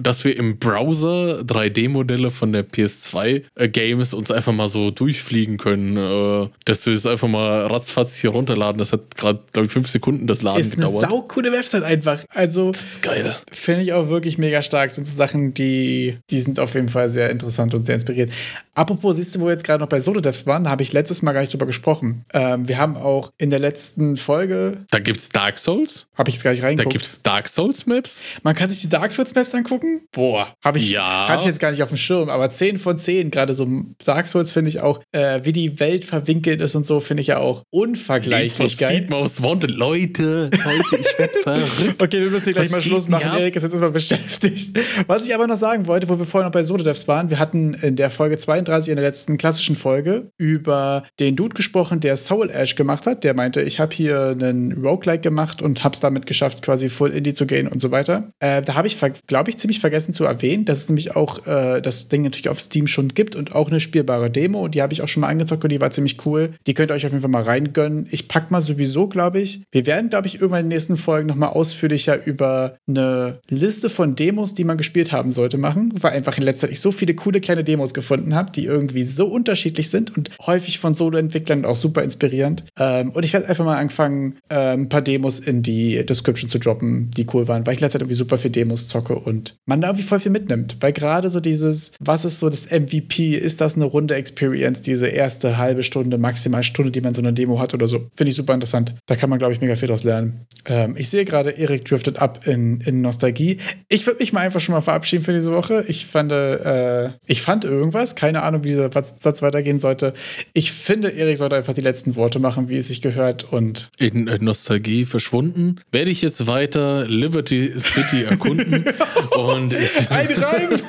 Dass 0.03 0.25
wir 0.25 0.37
im 0.37 0.59
Browser 0.59 1.41
3D-Modelle 1.41 2.31
von 2.31 2.53
der 2.53 2.67
PS2-Games 2.67 4.13
äh, 4.13 4.17
uns 4.17 4.31
einfach 4.31 4.53
mal 4.53 4.69
so 4.69 4.91
durchfliegen 4.91 5.57
können. 5.59 5.97
Äh, 5.97 6.49
dass 6.65 6.87
wir 6.87 6.95
es 6.95 7.07
einfach 7.07 7.29
mal 7.29 7.67
ratzfatz 7.67 8.17
hier 8.17 8.31
runterladen. 8.31 8.79
Das 8.79 8.93
hat 8.93 9.15
gerade, 9.17 9.41
glaube 9.53 9.67
ich, 9.67 9.73
fünf 9.73 9.89
Sekunden 9.89 10.27
das 10.27 10.43
Laden 10.43 10.61
ist 10.61 10.77
gedauert. 10.77 10.95
Ist 10.95 11.03
eine 11.05 11.11
saukoole 11.11 11.53
Website 11.53 11.83
einfach. 11.83 12.25
Also, 12.31 12.71
das 12.71 12.83
ist 12.83 13.03
geil. 13.03 13.37
Finde 13.51 13.83
ich 13.83 13.93
auch 13.93 14.09
wirklich 14.09 14.39
mega 14.39 14.63
stark. 14.63 14.89
Das 14.89 14.97
sind 14.97 15.07
so 15.07 15.17
Sachen, 15.17 15.55
die, 15.55 16.19
die 16.31 16.41
sind 16.41 16.61
auf 16.61 16.75
jeden 16.75 16.89
Fall 16.89 17.11
sehr 17.11 17.31
interessant 17.31 17.75
und 17.75 17.85
sehr 17.85 17.97
inspiriert. 17.97 18.31
Apropos, 18.75 19.17
siehst 19.17 19.35
du, 19.35 19.41
wo 19.41 19.47
wir 19.47 19.53
jetzt 19.53 19.65
gerade 19.65 19.81
noch 19.81 19.89
bei 19.89 20.01
Solo-Devs 20.01 20.47
waren, 20.47 20.69
habe 20.69 20.83
ich 20.83 20.93
letztes 20.93 21.23
Mal 21.23 21.34
gar 21.35 21.41
nicht 21.41 21.53
drüber 21.53 21.67
gesprochen. 21.67 22.25
Ähm, 22.33 22.69
wir 22.69 22.79
haben 22.79 22.97
auch 22.97 23.33
in 23.39 23.51
der 23.51 23.59
letzten 23.59 24.17
Folge. 24.17 24.85
Da 24.91 24.99
gibt 24.99 25.21
es 25.21 25.29
Dark 25.29 25.59
Souls. 25.59 26.07
Habe 26.17 26.31
ich 26.31 26.37
nicht 26.37 26.63
reingeguckt. 26.63 26.79
Da 26.79 26.85
gibt 26.85 27.05
es 27.05 27.23
Dark 27.23 27.49
Souls 27.49 27.87
Maps. 27.87 28.23
Man 28.43 28.55
kann 28.55 28.69
sich 28.71 28.81
die 28.81 28.89
Dark 28.89 29.13
Souls 29.13 29.35
Maps 29.35 29.55
angucken. 29.55 30.03
Boah, 30.13 30.55
habe 30.65 30.79
ich, 30.79 30.91
ja. 30.91 31.29
hatte 31.29 31.43
ich 31.43 31.47
jetzt 31.47 31.61
gar 31.61 31.71
nicht 31.71 31.83
auf 31.83 31.89
dem 31.91 31.99
Schirm. 31.99 32.29
Aber 32.29 32.49
10 32.51 32.79
von 32.79 32.99
10, 32.99 33.31
gerade 33.31 33.55
so 33.55 33.69
Dark 34.05 34.29
Souls 34.29 34.53
finde 34.53 34.71
ich 34.71 34.81
auch, 34.81 35.01
äh, 35.13 35.41
wie 35.43 35.53
die 35.53 35.81
Welt 35.81 36.05
verwinkelt 36.05 36.61
ist 36.61 36.75
und 36.75 36.87
so, 36.87 37.01
finde 37.01 37.21
ich 37.21 37.29
ja 37.29 37.39
auch 37.39 37.63
unvergleichlich 37.71 38.79
geil. 38.79 38.97
Speed 38.97 39.11
Most 39.11 39.43
Wanted. 39.43 39.73
Leute, 39.73 40.45
Leute, 40.45 40.97
ich 40.99 41.19
werde 41.19 41.35
verrückt. 41.43 42.03
Okay, 42.03 42.21
wir 42.21 42.31
müssen 42.31 42.45
hier 42.45 42.53
gleich 42.55 42.71
mal 42.71 42.83
Schluss 42.83 43.09
machen. 43.09 43.39
Erik 43.39 43.57
ist 43.57 43.63
jetzt 43.63 43.73
erstmal 43.73 43.91
beschäftigt. 43.91 44.79
Was 45.07 45.27
ich 45.27 45.35
aber 45.35 45.47
noch 45.47 45.57
sagen 45.57 45.87
wollte, 45.87 46.09
wo 46.09 46.19
wir 46.19 46.27
vorhin 46.27 46.47
noch 46.47 46.53
bei 46.53 46.65
Sododevs 46.65 47.09
waren, 47.09 47.31
wir 47.31 47.39
hatten 47.39 47.75
in 47.75 47.97
der 47.97 48.11
Folge 48.11 48.39
32, 48.39 48.91
in 48.91 48.97
der 48.97 49.05
letzten 49.05 49.37
klassischen 49.37 49.77
Folge, 49.77 50.31
über 50.37 51.05
den 51.21 51.24
Dude 51.33 51.55
gesprochen, 51.55 52.01
der 52.01 52.17
Soul 52.17 52.51
Ash 52.51 52.77
gemacht 52.77 53.07
hat. 53.07 53.25
Der 53.25 53.35
meinte, 53.35 53.63
ich 53.63 53.81
habe 53.81 53.95
hier 53.95 54.29
einen 54.29 54.73
Roguelike 54.73 55.23
gemacht 55.23 55.63
und 55.63 55.83
habe 55.83 55.95
es 55.95 56.01
damit 56.01 56.27
geschafft, 56.27 56.63
quasi 56.63 56.89
Full 56.89 57.11
Indie 57.11 57.35
zu 57.35 57.47
gehen 57.47 57.69
und 57.69 57.81
so 57.81 57.91
weiter. 57.91 58.29
Äh, 58.41 58.63
da 58.63 58.75
habe 58.75 58.87
ich, 58.87 58.99
glaube 59.27 59.51
ich, 59.51 59.59
ziemlich 59.59 59.81
vergessen 59.81 60.15
zu 60.15 60.25
erwähnen, 60.25 60.65
dass 60.65 60.79
es 60.79 60.89
nämlich 60.89 61.17
auch 61.17 61.47
äh, 61.47 61.81
das 61.81 62.09
Ding 62.09 62.23
natürlich 62.23 62.49
auf 62.49 62.61
Steam 62.61 62.87
schon 62.87 63.09
gibt 63.09 63.35
und 63.35 63.55
auch 63.55 63.69
eine 63.69 63.81
spielbare 63.81 64.31
Demo. 64.31 64.69
Die 64.69 64.83
habe 64.83 64.93
ich 64.93 65.03
auch 65.03 65.09
schon 65.09 65.23
mal 65.23 65.29
angezockt 65.29 65.65
und 65.65 65.73
die 65.73 65.81
war 65.81 65.91
ziemlich 65.91 66.25
cool. 66.27 66.51
Die 66.67 66.75
könnt 66.75 66.91
ihr 66.91 66.95
euch 66.95 67.07
auf 67.07 67.13
jeden 67.13 67.23
Fall 67.23 67.31
mal 67.31 67.43
reingönnen. 67.43 68.07
Ich 68.11 68.29
packe 68.29 68.53
mal 68.53 68.61
sowieso, 68.61 69.09
glaube 69.09 69.41
ich. 69.41 69.63
Wir 69.71 69.87
werden, 69.87 70.11
glaube 70.11 70.27
ich, 70.27 70.35
irgendwann 70.35 70.61
in 70.61 70.67
den 70.67 70.75
nächsten 70.75 70.97
Folgen 70.97 71.29
nochmal 71.29 71.51
ausführlicher 71.51 72.27
über 72.27 72.77
eine 72.87 73.41
Liste 73.49 73.89
von 73.89 74.15
Demos, 74.17 74.55
die 74.55 74.65
man 74.65 74.77
gespielt 74.77 75.13
haben 75.13 75.31
sollte, 75.31 75.59
machen. 75.59 75.93
Weil 76.01 76.13
einfach 76.13 76.37
in 76.37 76.43
letzter 76.43 76.67
Zeit 76.67 76.73
ich 76.73 76.81
so 76.81 76.93
viele 76.93 77.15
coole 77.15 77.41
kleine 77.41 77.65
Demos 77.65 77.95
gefunden 77.95 78.35
habe, 78.35 78.53
die 78.53 78.65
irgendwie 78.65 79.05
so 79.05 79.27
unterschiedlich 79.27 79.91
sind 79.91 80.17
und 80.17 80.31
häufig 80.47 80.79
von 80.79 80.95
Solo-Entwicklern 81.15 81.65
auch 81.65 81.77
super 81.77 82.03
inspirierend. 82.03 82.65
Ähm, 82.79 83.11
und 83.11 83.25
ich 83.25 83.33
werde 83.33 83.49
einfach 83.49 83.65
mal 83.65 83.79
anfangen, 83.79 84.39
äh, 84.49 84.73
ein 84.73 84.89
paar 84.89 85.03
Demos 85.03 85.39
in 85.39 85.63
die 85.63 86.05
Description 86.05 86.51
zu 86.51 86.59
droppen, 86.59 87.11
die 87.17 87.27
cool 87.33 87.49
waren, 87.49 87.67
weil 87.67 87.75
ich 87.75 87.81
letzte 87.81 87.95
Zeit 87.95 88.03
irgendwie 88.03 88.17
super 88.17 88.39
viel 88.39 88.51
Demos 88.51 88.89
zocke 88.89 89.15
und 89.15 89.57
man 89.67 89.81
da 89.81 89.89
irgendwie 89.89 90.05
voll 90.05 90.21
viel 90.21 90.33
mitnimmt. 90.33 90.77
Weil 90.81 90.93
gerade 90.93 91.31
so 91.31 91.41
dieses, 91.41 91.93
was 92.01 92.25
ist 92.25 92.41
so 92.41 92.51
das 92.51 92.71
MVP? 92.71 93.35
Ist 93.35 93.61
das 93.61 93.77
eine 93.77 93.85
runde 93.85 94.15
Experience, 94.15 94.83
diese 94.83 95.07
erste 95.07 95.57
halbe 95.57 95.83
Stunde, 95.83 96.19
maximal 96.19 96.63
Stunde, 96.63 96.91
die 96.91 97.01
man 97.01 97.15
so 97.15 97.23
eine 97.23 97.33
Demo 97.33 97.61
hat 97.61 97.75
oder 97.75 97.87
so? 97.87 98.09
Finde 98.15 98.31
ich 98.31 98.37
super 98.37 98.55
interessant. 98.55 98.95
Da 99.07 99.17
kann 99.17 99.31
man, 99.31 99.39
glaube 99.39 99.55
ich, 99.55 99.61
mega 99.61 99.77
viel 99.77 99.89
draus 99.89 100.05
lernen. 100.05 100.47
Ähm, 100.67 100.95
ich 100.99 101.09
sehe 101.09 101.25
gerade, 101.25 101.51
Erik 101.51 101.85
driftet 101.85 102.19
ab 102.19 102.47
in, 102.47 102.81
in 102.81 103.01
Nostalgie. 103.01 103.59
Ich 103.89 104.07
würde 104.07 104.21
mich 104.21 104.33
mal 104.33 104.41
einfach 104.41 104.61
schon 104.61 104.75
mal 104.75 104.81
verabschieden 104.81 105.23
für 105.25 105.33
diese 105.33 105.53
Woche. 105.53 105.85
Ich 105.89 106.07
fand, 106.07 106.33
äh, 106.33 107.11
ich 107.27 107.43
fand 107.43 107.65
irgendwas, 107.65 108.17
keine 108.17 108.43
Ahnung, 108.43 108.65
wie 108.65 108.69
dieser 108.69 108.91
Satz 108.93 109.43
weitergehen 109.43 109.79
sollte. 109.79 110.15
Ich 110.53 110.73
finde, 110.73 111.04
Erik 111.11 111.39
sollte 111.39 111.57
einfach 111.57 111.73
die 111.73 111.81
letzten 111.81 112.17
Worte 112.17 112.39
machen, 112.39 112.69
wie 112.69 112.77
es 112.77 112.89
sich 112.89 113.03
gehört 113.03 113.45
und 113.53 113.91
in 113.99 114.25
Nostalgie 114.41 115.05
verschwunden. 115.05 115.81
Werde 115.91 116.11
ich 116.11 116.23
jetzt 116.23 116.47
weiter 116.47 117.07
Liberty 117.07 117.73
City 117.79 118.25
erkunden 118.25 118.85
und 119.37 119.73
ich 119.73 119.99
ein 120.11 120.27
Reim. 120.27 120.71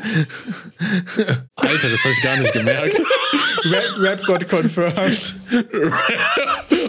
Alter, 1.55 1.89
das 1.89 2.03
habe 2.03 2.13
ich 2.13 2.23
gar 2.23 2.37
nicht 2.37 2.53
gemerkt. 2.53 3.01
Rap, 3.65 3.99
Rap 3.99 4.23
got 4.25 4.47
confirmed. 4.49 5.35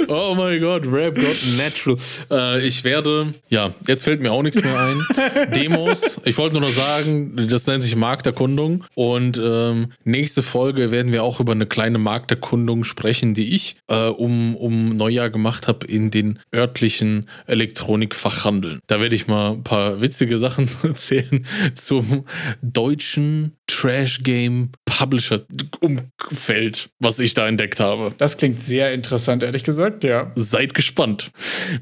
oh 0.08 0.34
mein 0.36 0.60
Gott, 0.60 0.84
Rap 0.86 1.14
got 1.14 1.36
natural. 1.56 1.96
Äh, 2.30 2.66
ich 2.66 2.84
werde, 2.84 3.26
ja, 3.48 3.72
jetzt 3.86 4.04
fällt 4.04 4.20
mir 4.20 4.32
auch 4.32 4.42
nichts 4.42 4.62
mehr 4.62 4.78
ein. 4.78 5.52
Demos. 5.54 6.20
Ich 6.24 6.36
wollte 6.36 6.56
nur 6.56 6.68
noch 6.68 6.74
sagen, 6.74 7.48
das 7.48 7.66
nennt 7.66 7.82
sich 7.82 7.96
Markterkundung. 7.96 8.84
Und 8.94 9.40
ähm, 9.42 9.92
nächste 10.04 10.42
Folge 10.42 10.90
werden 10.90 11.12
wir 11.12 11.22
auch 11.22 11.40
über 11.40 11.52
eine 11.52 11.66
kleine 11.66 11.98
Markterkundung 11.98 12.84
sprechen, 12.84 13.06
die 13.22 13.54
ich 13.54 13.76
äh, 13.88 14.06
um, 14.08 14.54
um 14.56 14.96
Neujahr 14.96 15.30
gemacht 15.30 15.68
habe 15.68 15.86
in 15.86 16.10
den 16.10 16.38
örtlichen 16.54 17.28
Elektronikfachhandeln. 17.46 18.80
Da 18.86 19.00
werde 19.00 19.14
ich 19.14 19.26
mal 19.26 19.52
ein 19.52 19.64
paar 19.64 20.00
witzige 20.00 20.38
Sachen 20.38 20.68
erzählen 20.82 21.46
zum 21.74 22.24
deutschen 22.62 23.52
Trash 23.66 24.22
Game 24.22 24.70
Publisher 24.84 25.40
Umfeld, 25.80 26.88
was 27.00 27.18
ich 27.20 27.34
da 27.34 27.48
entdeckt 27.48 27.80
habe. 27.80 28.12
Das 28.18 28.36
klingt 28.36 28.62
sehr 28.62 28.92
interessant, 28.92 29.42
ehrlich 29.42 29.64
gesagt, 29.64 30.04
ja. 30.04 30.32
Seid 30.34 30.74
gespannt. 30.74 31.30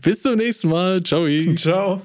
Bis 0.02 0.22
zum 0.22 0.36
nächsten 0.36 0.68
Mal. 0.68 1.02
Ciao. 1.02 1.26
Ciao. 1.56 2.02